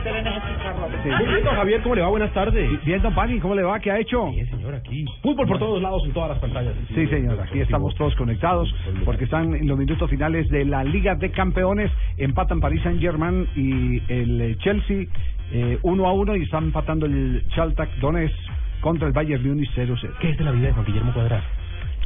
Sí. 1.04 1.10
Muy 1.10 1.28
bien, 1.28 1.44
don 1.44 1.56
Javier, 1.56 1.82
¿cómo 1.82 1.96
le 1.96 2.02
va? 2.02 2.08
Buenas 2.08 2.34
tardes. 2.34 2.86
Bien, 2.86 3.02
don 3.02 3.14
Pani, 3.14 3.40
¿cómo 3.40 3.56
le 3.56 3.64
va? 3.64 3.80
¿Qué 3.80 3.92
ha 3.92 4.00
hecho? 4.00 4.32
Bien, 4.32 4.50
señor, 4.50 4.76
aquí. 4.76 5.06
Fútbol 5.22 5.48
por 5.48 5.60
todos 5.60 5.82
lados 5.82 6.04
en 6.06 6.14
todas 6.14 6.30
las 6.30 6.40
pantallas. 6.40 6.74
Sí, 6.94 7.08
señor, 7.08 7.40
aquí 7.40 7.60
estamos 7.60 7.94
todos 7.96 8.16
conectados 8.16 8.74
porque 9.06 9.26
están 9.26 9.54
en 9.56 9.68
los 9.68 9.78
minutos 9.78 10.10
finales 10.10 10.50
de 10.50 10.66
la 10.66 10.84
Liga 10.84 11.16
de 11.16 11.32
Campeones. 11.32 11.92
Empatan 12.18 12.60
París 12.60 12.82
Saint 12.84 13.00
Germain 13.00 13.48
y 13.56 14.02
el 14.12 14.42
eh, 14.42 14.58
Chelsea 14.60 15.06
eh, 15.52 15.78
uno 15.84 16.08
a 16.08 16.14
uno 16.14 16.36
y 16.36 16.44
están 16.44 16.66
empatando 16.66 17.06
el 17.06 17.44
Chaltak 17.50 17.90
Donetsk 17.98 18.34
contra 18.80 19.08
el 19.08 19.14
Bayern 19.14 19.46
Múnich 19.46 19.70
0-0. 19.76 20.18
¿Qué 20.20 20.30
es 20.32 20.38
de 20.38 20.44
la 20.46 20.52
vida 20.52 20.68
de 20.68 20.74
Juan 20.74 20.86
Guillermo 20.86 21.14
Cuadrado? 21.14 21.44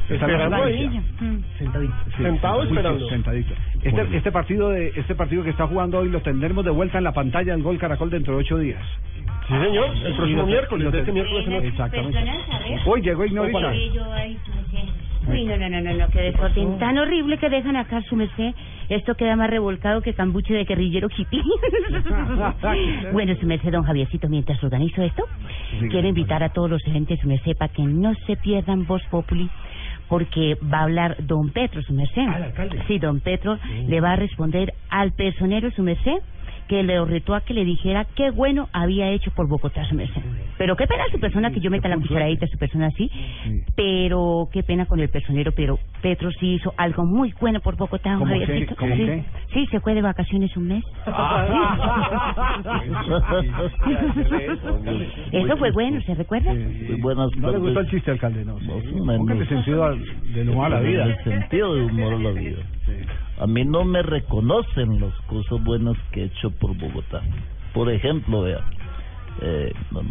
Está 0.10 0.26
Esperando 0.28 0.64
ahí. 0.64 1.02
Sentadito. 1.58 1.94
Sí, 2.16 2.24
Sentado 2.24 2.62
sí, 2.62 2.68
esperando. 2.68 3.10
Sentadito. 3.10 3.54
Este, 3.82 4.18
este 4.18 4.32
partido 4.32 4.70
de 4.70 4.94
este 4.96 5.16
partido 5.16 5.44
que 5.44 5.50
está 5.50 5.66
jugando 5.68 6.00
hoy 6.00 6.10
lo 6.10 6.22
tendremos 6.22 6.64
de 6.64 6.72
vuelta 6.72 6.98
en 7.00 7.04
la 7.06 7.12
pantalla 7.14 7.54
del 7.54 7.64
Gol 7.64 7.78
Caracol 7.80 8.10
dentro 8.12 8.36
de 8.36 8.40
ocho 8.42 8.58
días. 8.60 8.82
Sí, 9.48 9.54
señor. 9.54 9.90
El 10.04 10.12
Y 10.12 10.16
próximo 10.16 10.42
te- 10.44 10.48
miércoles, 10.48 10.86
de 10.86 10.92
te- 10.92 11.00
este 11.00 11.12
miércoles 11.12 11.46
ocho. 11.48 11.58
Exactamente. 11.68 12.20
Hoy 12.86 13.02
llegó 13.02 13.26
Ignorita. 13.26 13.74
Sí. 13.74 13.92
Uy, 15.28 15.44
no, 15.46 15.58
no, 15.58 15.70
no, 15.70 15.82
no, 15.82 15.92
no, 15.96 16.08
qué 16.10 16.22
desorden 16.22 16.78
tan 16.78 17.00
horrible 17.00 17.40
que 17.40 17.50
dejan 17.50 17.76
acá 17.78 18.00
su 18.04 18.16
merced. 18.16 18.54
Esto 18.90 19.16
queda 19.16 19.36
más 19.36 19.50
revolcado 19.50 20.02
que 20.04 20.14
cambuche 20.14 20.54
de 20.54 20.66
guerrillero 20.66 21.08
hippie. 21.16 21.42
bueno, 23.12 23.36
su 23.40 23.48
merced, 23.48 23.72
don 23.72 23.84
Javiercito, 23.84 24.30
mientras 24.30 24.64
organizo 24.64 25.02
esto, 25.02 25.24
quiero 25.90 26.08
invitar 26.08 26.44
a 26.44 26.50
todos 26.50 26.70
los 26.70 26.86
oyentes, 26.88 27.20
su 27.20 27.28
merced, 27.28 27.56
para 27.58 27.74
que 27.74 27.82
no 27.84 28.14
se 28.28 28.36
pierdan 28.38 28.86
Voz 28.86 29.02
Populi, 29.10 29.50
porque 30.08 30.58
va 30.62 30.80
a 30.80 30.84
hablar 30.84 31.18
don 31.20 31.50
Petro, 31.50 31.82
su 31.82 31.94
merced. 31.94 32.28
Ah, 32.28 32.36
alcalde. 32.46 32.84
Sí, 32.88 33.00
don 33.00 33.20
Petro 33.20 33.58
le 33.88 34.02
va 34.02 34.14
a 34.14 34.16
responder 34.16 34.74
al 34.90 35.12
personero, 35.14 35.72
su 35.72 35.84
merced, 35.84 36.22
que 36.68 36.84
le 36.84 37.04
retó 37.06 37.36
a 37.36 37.42
que 37.42 37.54
le 37.54 37.64
dijera 37.64 38.06
qué 38.16 38.32
bueno 38.32 38.68
había 38.74 39.10
hecho 39.10 39.32
por 39.32 39.48
Bogotá, 39.48 39.86
su 39.86 39.96
merced. 39.96 40.22
Pero 40.58 40.76
qué 40.76 40.88
pena 40.88 41.04
su 41.12 41.20
persona 41.20 41.52
que 41.52 41.60
yo 41.60 41.70
meta 41.70 41.88
la 41.88 41.98
cucharadita 41.98 42.46
a 42.46 42.50
su 42.50 42.58
persona 42.58 42.88
así, 42.88 43.10
pero 43.76 44.50
qué 44.52 44.64
pena 44.64 44.86
con 44.86 45.00
el 45.00 45.10
personero, 45.10 45.52
pero 45.52 45.78
Petro 46.02 46.32
sí 46.40 46.56
hizo 46.56 46.74
algo 46.78 47.06
muy 47.06 47.34
bueno 47.40 47.60
por 47.60 47.76
Bogotá, 47.76 48.16
¿Cómo 48.18 48.34
qué? 48.34 48.40
Javiercito. 48.40 48.76
¿Cómo 48.76 48.96
sí. 48.96 49.06
qué? 49.06 49.24
sí, 49.54 49.68
se 49.68 49.80
fue 49.80 49.94
de 49.94 50.02
vacaciones 50.02 50.56
un 50.58 50.68
mes. 50.68 50.84
Eso 55.32 55.58
fue 55.58 55.72
bueno, 55.72 56.02
¿se 56.02 56.16
recuerda? 56.16 56.54
Buenas 57.00 57.30
no 57.38 57.52
le 57.52 57.58
gustó 57.60 57.80
el 57.82 57.90
chiste, 57.90 58.12
alcalde, 58.12 58.46
no. 58.46 58.58
Póngale 58.58 59.46
sentido 59.48 59.96
del 60.34 60.50
humor 60.50 60.66
a 60.66 60.70
la 60.70 60.80
vida. 60.82 61.06
El 61.06 61.24
sentido 61.24 61.76
de 61.76 61.86
humor 61.86 62.14
a 62.14 62.20
la 62.20 62.32
vida. 62.32 62.58
A 63.40 63.48
mí 63.48 63.66
no 63.66 63.84
me 63.84 64.02
reconocen 64.02 65.00
las 65.02 65.14
cosas 65.28 65.64
buenas 65.64 65.98
que 66.12 66.22
he 66.22 66.26
hecho 66.26 66.52
por 66.52 66.76
Bogotá. 66.78 67.22
Por 67.74 67.92
ejemplo, 67.92 68.42
vea. 68.44 68.60
Eh, 69.42 69.74
no, 69.92 70.02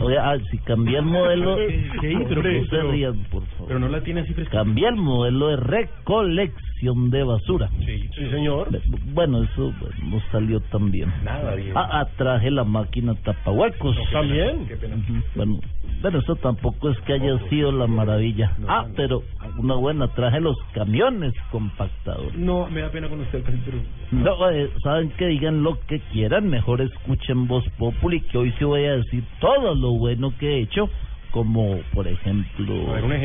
oiga, 0.00 0.30
ah, 0.32 0.38
si 0.50 0.56
cambié 0.60 0.96
el 0.98 1.04
modelo, 1.04 1.56
Sí, 2.00 2.16
pero- 2.26 2.42
no 2.42 2.64
se 2.64 2.66
pero- 2.70 2.90
rían, 2.90 3.14
por 3.30 3.44
favor. 3.48 3.66
Pero 3.68 3.78
no 3.80 3.88
la 3.88 4.00
tiene 4.00 4.20
así 4.22 4.32
fresca. 4.32 4.52
Cambié 4.58 4.88
el 4.88 4.96
modelo 4.96 5.48
de 5.48 5.56
recolección 5.56 7.10
de 7.10 7.22
basura. 7.24 7.68
Sí, 7.84 8.08
sí, 8.14 8.30
señor. 8.30 8.68
Bueno, 9.12 9.42
eso 9.42 9.72
bueno, 9.78 9.96
no 10.04 10.20
salió 10.32 10.60
tan 10.60 10.90
bien. 10.90 11.12
Nada 11.22 11.54
bien. 11.54 11.72
Ah, 11.76 11.88
ah, 12.00 12.06
traje 12.16 12.50
la 12.50 12.64
máquina 12.64 13.14
tapahuecos. 13.16 13.94
También. 14.10 14.60
Ujú. 14.62 15.22
Bueno, 15.34 15.60
bueno, 16.02 16.18
eso 16.18 16.36
tampoco 16.36 16.90
es 16.90 16.98
que 17.00 17.14
haya 17.14 17.38
sido 17.48 17.72
la 17.72 17.86
maravilla. 17.86 18.52
ah, 18.68 18.86
pero 18.94 19.22
una 19.58 19.74
buena, 19.74 20.08
traje 20.08 20.40
los 20.40 20.56
camiones 20.72 21.32
compactadores. 21.50 22.34
No, 22.36 22.68
me 22.70 22.82
da 22.82 22.90
pena 22.90 23.08
con 23.08 23.20
usted, 23.20 23.42
pero... 23.44 23.78
No, 24.10 24.50
eh, 24.50 24.70
saben 24.82 25.10
que 25.10 25.26
digan 25.26 25.62
lo 25.62 25.80
que 25.80 26.00
quieran, 26.12 26.48
mejor 26.48 26.80
escuchen 26.80 27.46
Voz 27.46 27.64
Populi, 27.78 28.20
que 28.20 28.38
hoy 28.38 28.52
sí 28.58 28.64
voy 28.64 28.84
a 28.84 28.96
decir 28.96 29.24
todo 29.40 29.74
lo 29.74 29.92
bueno 29.92 30.32
que 30.38 30.56
he 30.58 30.62
hecho, 30.62 30.88
como 31.36 31.78
por 31.92 32.08
ejemplo... 32.08 32.74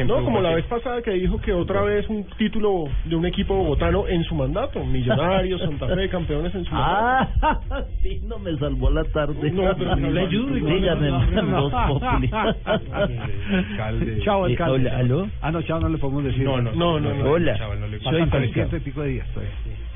No, 0.05 0.25
como 0.25 0.41
la 0.41 0.53
vez 0.53 0.65
pasada 0.65 1.01
que 1.01 1.11
dijo 1.11 1.39
que 1.39 1.53
otra 1.53 1.81
vez 1.83 2.09
un 2.09 2.25
título 2.37 2.89
de 3.05 3.15
un 3.15 3.25
equipo 3.25 3.55
bogotano 3.55 4.05
en 4.05 4.21
su 4.25 4.35
mandato. 4.35 4.83
Millonarios, 4.83 5.61
Santa 5.65 5.87
Fe, 5.87 6.09
campeones 6.09 6.53
en 6.53 6.65
su 6.65 6.73
mandato. 6.73 7.31
Ah, 7.41 7.85
sí, 8.03 8.19
no 8.25 8.37
me 8.37 8.53
salvó 8.57 8.89
la 8.89 9.05
tarde. 9.05 9.49
No, 9.51 9.63
pero 9.77 9.95
no 9.95 10.09
le 10.11 10.21
ayudo, 10.23 10.53
Díganme 10.55 11.07
en 11.07 11.51
Voz 11.51 11.71
Populi. 11.71 12.29
Chao, 14.25 14.45
Eh, 14.45 14.51
alcalde. 14.51 14.73
hola, 14.89 14.97
¿aló? 14.97 15.29
Ah, 15.41 15.51
no, 15.51 15.61
chao, 15.61 15.79
no 15.79 15.87
le 15.87 15.97
podemos 15.97 16.25
decir. 16.25 16.43
No, 16.43 16.61
no, 16.61 16.99
no, 16.99 16.99
no. 16.99 17.29
Hola, 17.31 17.57
soy 18.03 18.25
Falcao. 18.25 18.79
pico 18.83 19.03
de 19.03 19.09
días. 19.09 19.27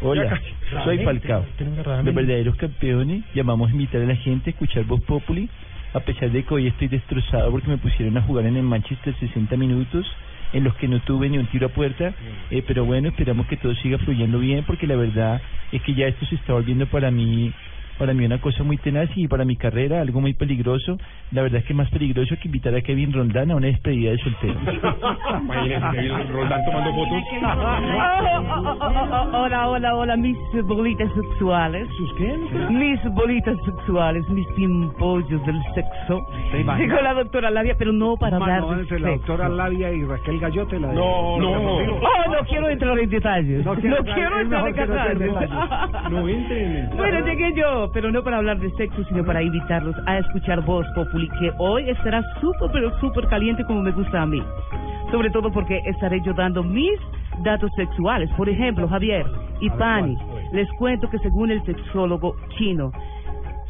Hola, 0.01 0.39
soy 0.85 0.99
Falcao. 0.99 1.43
Los 2.05 2.15
verdaderos 2.15 2.55
campeones 2.55 3.23
llamamos 3.33 3.69
a 3.69 3.73
invitar 3.73 4.01
a 4.01 4.05
la 4.05 4.15
gente 4.15 4.51
a 4.51 4.53
escuchar 4.53 4.85
Voz 4.85 5.01
Populi, 5.03 5.49
a 5.95 6.01
pesar 6.01 6.29
de 6.29 6.43
que 6.43 6.53
hoy 6.53 6.67
estoy 6.67 6.89
destrozado 6.89 7.49
porque 7.51 7.69
me 7.69 7.77
pusieron 7.77 8.17
a 8.17 8.21
jugar 8.21 8.45
en 8.45 8.57
el 8.57 8.63
Manchester 8.63 9.15
60 9.17 9.55
minutos 9.55 10.05
en 10.51 10.65
los 10.65 10.75
que 10.75 10.89
no 10.89 10.99
tuve 10.99 11.29
ni 11.29 11.37
un 11.37 11.47
tiro 11.47 11.67
a 11.67 11.69
puerta, 11.69 12.13
eh, 12.51 12.63
pero 12.67 12.83
bueno, 12.83 13.07
esperamos 13.07 13.47
que 13.47 13.55
todo 13.55 13.73
siga 13.75 13.97
fluyendo 13.99 14.39
bien 14.39 14.65
porque 14.65 14.87
la 14.87 14.97
verdad 14.97 15.41
es 15.71 15.81
que 15.83 15.93
ya 15.93 16.07
esto 16.07 16.25
se 16.25 16.35
está 16.35 16.51
volviendo 16.51 16.85
para 16.87 17.11
mí 17.11 17.53
para 17.97 18.13
mí 18.13 18.25
una 18.25 18.39
cosa 18.41 18.63
muy 18.63 18.77
tenaz 18.77 19.09
y 19.15 19.27
para 19.27 19.45
mi 19.45 19.55
carrera 19.55 20.01
algo 20.01 20.21
muy 20.21 20.33
peligroso. 20.33 20.97
La 21.31 21.41
verdad 21.43 21.59
es 21.61 21.65
que 21.65 21.73
más 21.73 21.89
peligroso 21.89 22.35
que 22.41 22.47
invitar 22.47 22.75
a 22.75 22.81
Kevin 22.81 23.11
Rondán 23.13 23.51
a 23.51 23.55
una 23.55 23.67
despedida 23.67 24.11
de 24.11 24.17
soltero. 24.19 24.55
Kevin 25.93 26.27
Roldán 26.33 26.65
tomando 26.65 26.93
fotos. 26.93 27.23
Hola, 29.33 29.67
hola, 29.69 29.95
hola, 29.95 30.17
mis 30.17 30.37
bolitas 30.63 31.09
sexuales. 31.13 31.87
¿Sus 31.97 32.13
qué? 32.15 32.37
Mis 32.69 33.03
bolitas 33.13 33.55
sexuales, 33.65 34.27
mis 34.29 34.47
pimpollos 34.55 35.45
del 35.45 35.55
sexo. 35.73 36.25
Dijo 36.77 37.01
la 37.01 37.13
doctora 37.13 37.49
Labia, 37.51 37.75
pero 37.77 37.91
no 37.93 38.15
para 38.17 38.37
hablar 38.37 38.63
entre 38.79 38.99
la 38.99 39.09
doctora 39.11 39.49
Labia 39.49 39.91
y 39.91 40.03
Raquel 40.03 40.39
Gallote. 40.39 40.79
La 40.79 40.87
de- 40.89 40.95
No, 40.95 41.37
no. 41.39 41.75
Oh, 41.77 42.31
no 42.31 42.39
quiero 42.47 42.69
entrar 42.69 42.97
en 42.99 43.09
detalles. 43.09 43.65
No 43.65 43.75
No 43.75 43.81
quiero 43.81 44.39
entrar- 44.39 44.41
en 44.41 44.49
no 44.49 44.63
detalles. 44.65 46.11
No 46.11 46.27
entren 46.27 46.75
en 46.77 46.97
Bueno, 46.97 47.25
llegué 47.25 47.53
yo, 47.55 47.84
pero 47.91 48.11
no 48.11 48.23
para 48.23 48.37
hablar 48.37 48.59
de 48.59 48.71
sexo, 48.71 49.03
sino 49.05 49.23
para 49.23 49.41
invitarlos 49.41 49.95
a 50.05 50.19
escuchar 50.19 50.61
Voz 50.65 50.85
Populi, 50.95 51.29
que 51.39 51.51
hoy 51.57 51.89
estará 51.89 52.23
súper, 52.39 52.69
pero 52.71 52.99
súper 52.99 53.27
caliente 53.27 53.63
como 53.65 53.81
me 53.81 53.91
gusta 53.91 54.21
a 54.21 54.25
mí. 54.25 54.41
Sobre 55.11 55.29
todo 55.29 55.51
porque 55.51 55.81
estaré 55.85 56.21
yo 56.25 56.33
dando 56.33 56.63
mis 56.63 56.99
datos 57.43 57.69
sexuales. 57.75 58.29
Por 58.37 58.49
ejemplo, 58.49 58.87
Javier 58.87 59.25
y 59.61 59.69
Pani, 59.71 60.17
les 60.51 60.69
cuento 60.77 61.09
que 61.09 61.19
según 61.19 61.51
el 61.51 61.63
sexólogo 61.65 62.35
chino, 62.57 62.91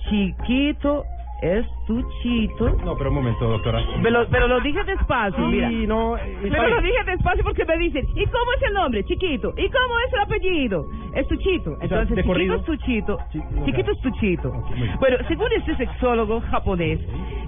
chiquito 0.10 1.04
es 1.42 1.66
tu 1.86 2.02
chito. 2.22 2.70
No, 2.86 2.96
pero 2.98 3.10
un 3.10 3.16
momento, 3.18 3.48
doctora. 3.48 3.80
Pero, 4.02 4.26
pero 4.32 4.48
lo 4.48 4.60
dije 4.62 4.84
despacio, 4.84 5.48
mira. 5.48 5.70
Sí, 5.70 5.86
no. 5.88 6.18
eh, 6.18 6.38
Pero 6.42 6.56
pare. 6.56 6.70
lo 6.76 6.82
dije 6.82 7.04
despacio 7.06 7.44
porque 7.44 7.66
me 7.66 7.78
dicen, 7.78 8.08
¿y 8.16 8.26
cómo 8.26 8.52
es 8.58 8.64
el 8.68 8.74
nombre? 8.74 9.04
Chiquito. 9.04 9.54
¿Y 9.58 9.70
cómo 9.70 10.00
es 10.08 10.14
el 10.14 10.20
apellido? 10.22 10.86
Es 11.14 11.28
Tuchito. 11.28 11.78
Entonces, 11.82 12.16
de 12.16 12.24
chiquito 12.24 12.56
es 12.56 12.64
Tuchito. 12.66 13.16
O 13.16 13.32
sea, 13.32 13.66
Chiquito 13.66 13.92
es 13.92 14.02
Tuchito. 14.02 14.52
muy 14.54 14.74
bien. 14.82 14.96
Bueno, 15.00 15.18
según 15.28 15.48
este 15.58 15.76
sexólogo 15.78 16.42
japonés, 16.50 17.00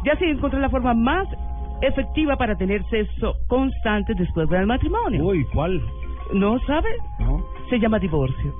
ya 0.06 0.16
se 0.18 0.30
encontró 0.30 0.60
la 0.60 0.70
forma 0.70 0.94
más 0.94 1.28
efectiva 1.82 2.36
para 2.36 2.56
tener 2.58 2.84
sexo 2.90 3.36
constante 3.48 4.14
después 4.16 4.50
del 4.50 4.66
matrimonio. 4.68 5.24
Uy, 5.26 5.46
¿cuál? 5.54 5.82
¿No 6.34 6.60
sabe? 6.68 6.90
No. 7.20 7.44
Se 7.70 7.80
llama 7.80 8.00
divorcio. 8.00 8.54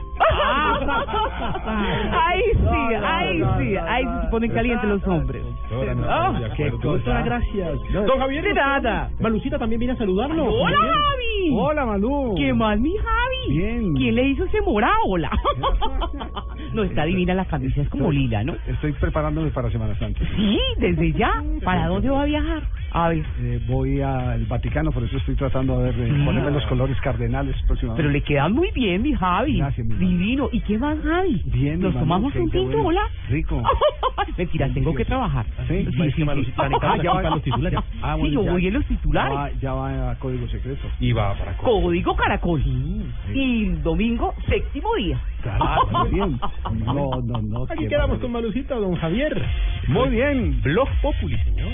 ahí 2.12 2.44
sí, 2.54 2.96
ahí 3.04 3.42
sí, 3.58 3.78
ahí 3.78 4.04
se 4.04 4.28
ponen 4.30 4.52
calientes 4.52 4.90
los 4.90 5.08
hombres. 5.08 5.44
Ah, 6.08 6.34
qué 6.56 6.72
cosa. 6.72 7.22
Gracias. 7.22 7.80
Don 7.94 8.20
Javier. 8.20 8.44
De 8.44 8.54
nada. 8.54 9.10
Malucita 9.20 9.58
también 9.58 9.80
viene 9.80 9.94
a 9.94 9.98
saludarlo. 9.98 10.46
¡Hola. 10.46 10.78
Javi! 10.78 11.56
Hola, 11.56 11.86
Malú. 11.86 12.36
¿Qué 12.38 12.54
más, 12.54 12.80
mi 12.80 12.96
Javi? 12.98 13.58
Bien. 13.58 13.94
¿Quién 13.94 14.16
le 14.16 14.28
hizo 14.30 14.44
ese 14.46 14.60
hola? 15.06 15.32
no, 16.74 16.84
está 16.84 17.06
divina 17.06 17.34
la 17.34 17.46
camisa, 17.46 17.82
es 17.82 17.90
como 17.90 18.12
lila, 18.12 18.44
¿no? 18.44 18.56
Estoy 18.68 18.92
preparándome 18.94 19.52
para 19.52 19.72
Semana 19.72 19.98
Santa. 19.98 20.20
Sí, 20.36 20.60
desde 20.78 21.14
ya. 21.14 21.44
¿Para 21.64 21.88
dónde 21.88 22.10
va 22.10 22.24
a 22.24 22.26
viajar? 22.26 22.64
A 22.92 23.10
ver. 23.10 23.24
Eh, 23.42 23.60
voy 23.68 24.02
al 24.02 24.46
Vaticano, 24.46 24.92
por 24.92 25.04
eso 25.04 25.18
estoy 25.18 25.36
tratando 25.36 25.80
de 25.82 25.92
ponerme 25.92 26.52
los 26.52 26.66
colores 26.68 27.00
cardenales 27.02 27.56
próximamente. 27.68 28.02
Pero 28.02 28.12
le 28.12 28.22
queda 28.22 28.48
muy 28.50 28.72
bien, 28.72 29.02
mi 29.02 29.14
Javi. 29.14 29.58
Gracias, 29.58 29.86
mi 29.86 29.96
Divino. 29.96 30.50
¿Y 30.52 30.62
qué 30.62 30.78
más, 30.78 30.98
Javi? 31.04 31.42
Bien, 31.46 31.80
¿Nos 31.80 31.94
mi 31.94 32.00
tomamos 32.00 32.34
un 32.36 32.50
tinto, 32.50 32.64
bueno. 32.66 32.88
hola? 32.88 33.02
Rico. 33.30 33.62
Mentira, 34.38 34.70
tengo 34.74 34.94
que 34.96 35.06
trabajar. 35.06 35.46
¿Sí? 35.68 35.86
sí, 35.86 36.12
sí, 36.12 36.24
sí. 36.46 36.54
Ah, 36.58 36.98
ya 37.04 37.14
va- 37.14 37.22
los 37.30 37.42
titulares. 37.44 37.80
Ah, 38.02 38.14
sí, 38.16 38.20
bueno, 38.22 38.34
yo 38.36 38.44
ya- 38.46 38.52
voy 38.52 38.68
en 38.68 38.74
los 38.74 38.86
titulares. 38.86 39.34
Ya 39.62 39.74
va, 39.74 39.88
ya 39.92 39.98
va 39.98 40.12
a 40.12 40.16
código 40.20 40.48
secreto. 40.48 40.88
Y 41.00 41.12
va 41.12 41.34
para 41.36 41.58
Código 41.58 42.16
Caracol. 42.16 42.64
Y 43.34 43.66
domingo, 43.84 44.34
séptimo 44.48 44.96
día. 44.96 45.20
Ah, 45.46 45.80
muy 45.92 46.10
bien. 46.12 46.40
No, 46.86 47.22
no, 47.22 47.42
no. 47.42 47.64
Aquí 47.70 47.88
quedamos 47.88 48.20
con 48.20 48.32
Malucita, 48.32 48.76
don 48.76 48.96
Javier. 48.96 49.44
Muy 49.88 50.10
bien. 50.10 50.62
Blog 50.62 50.88
Populi, 51.02 51.38
señor. 51.44 51.74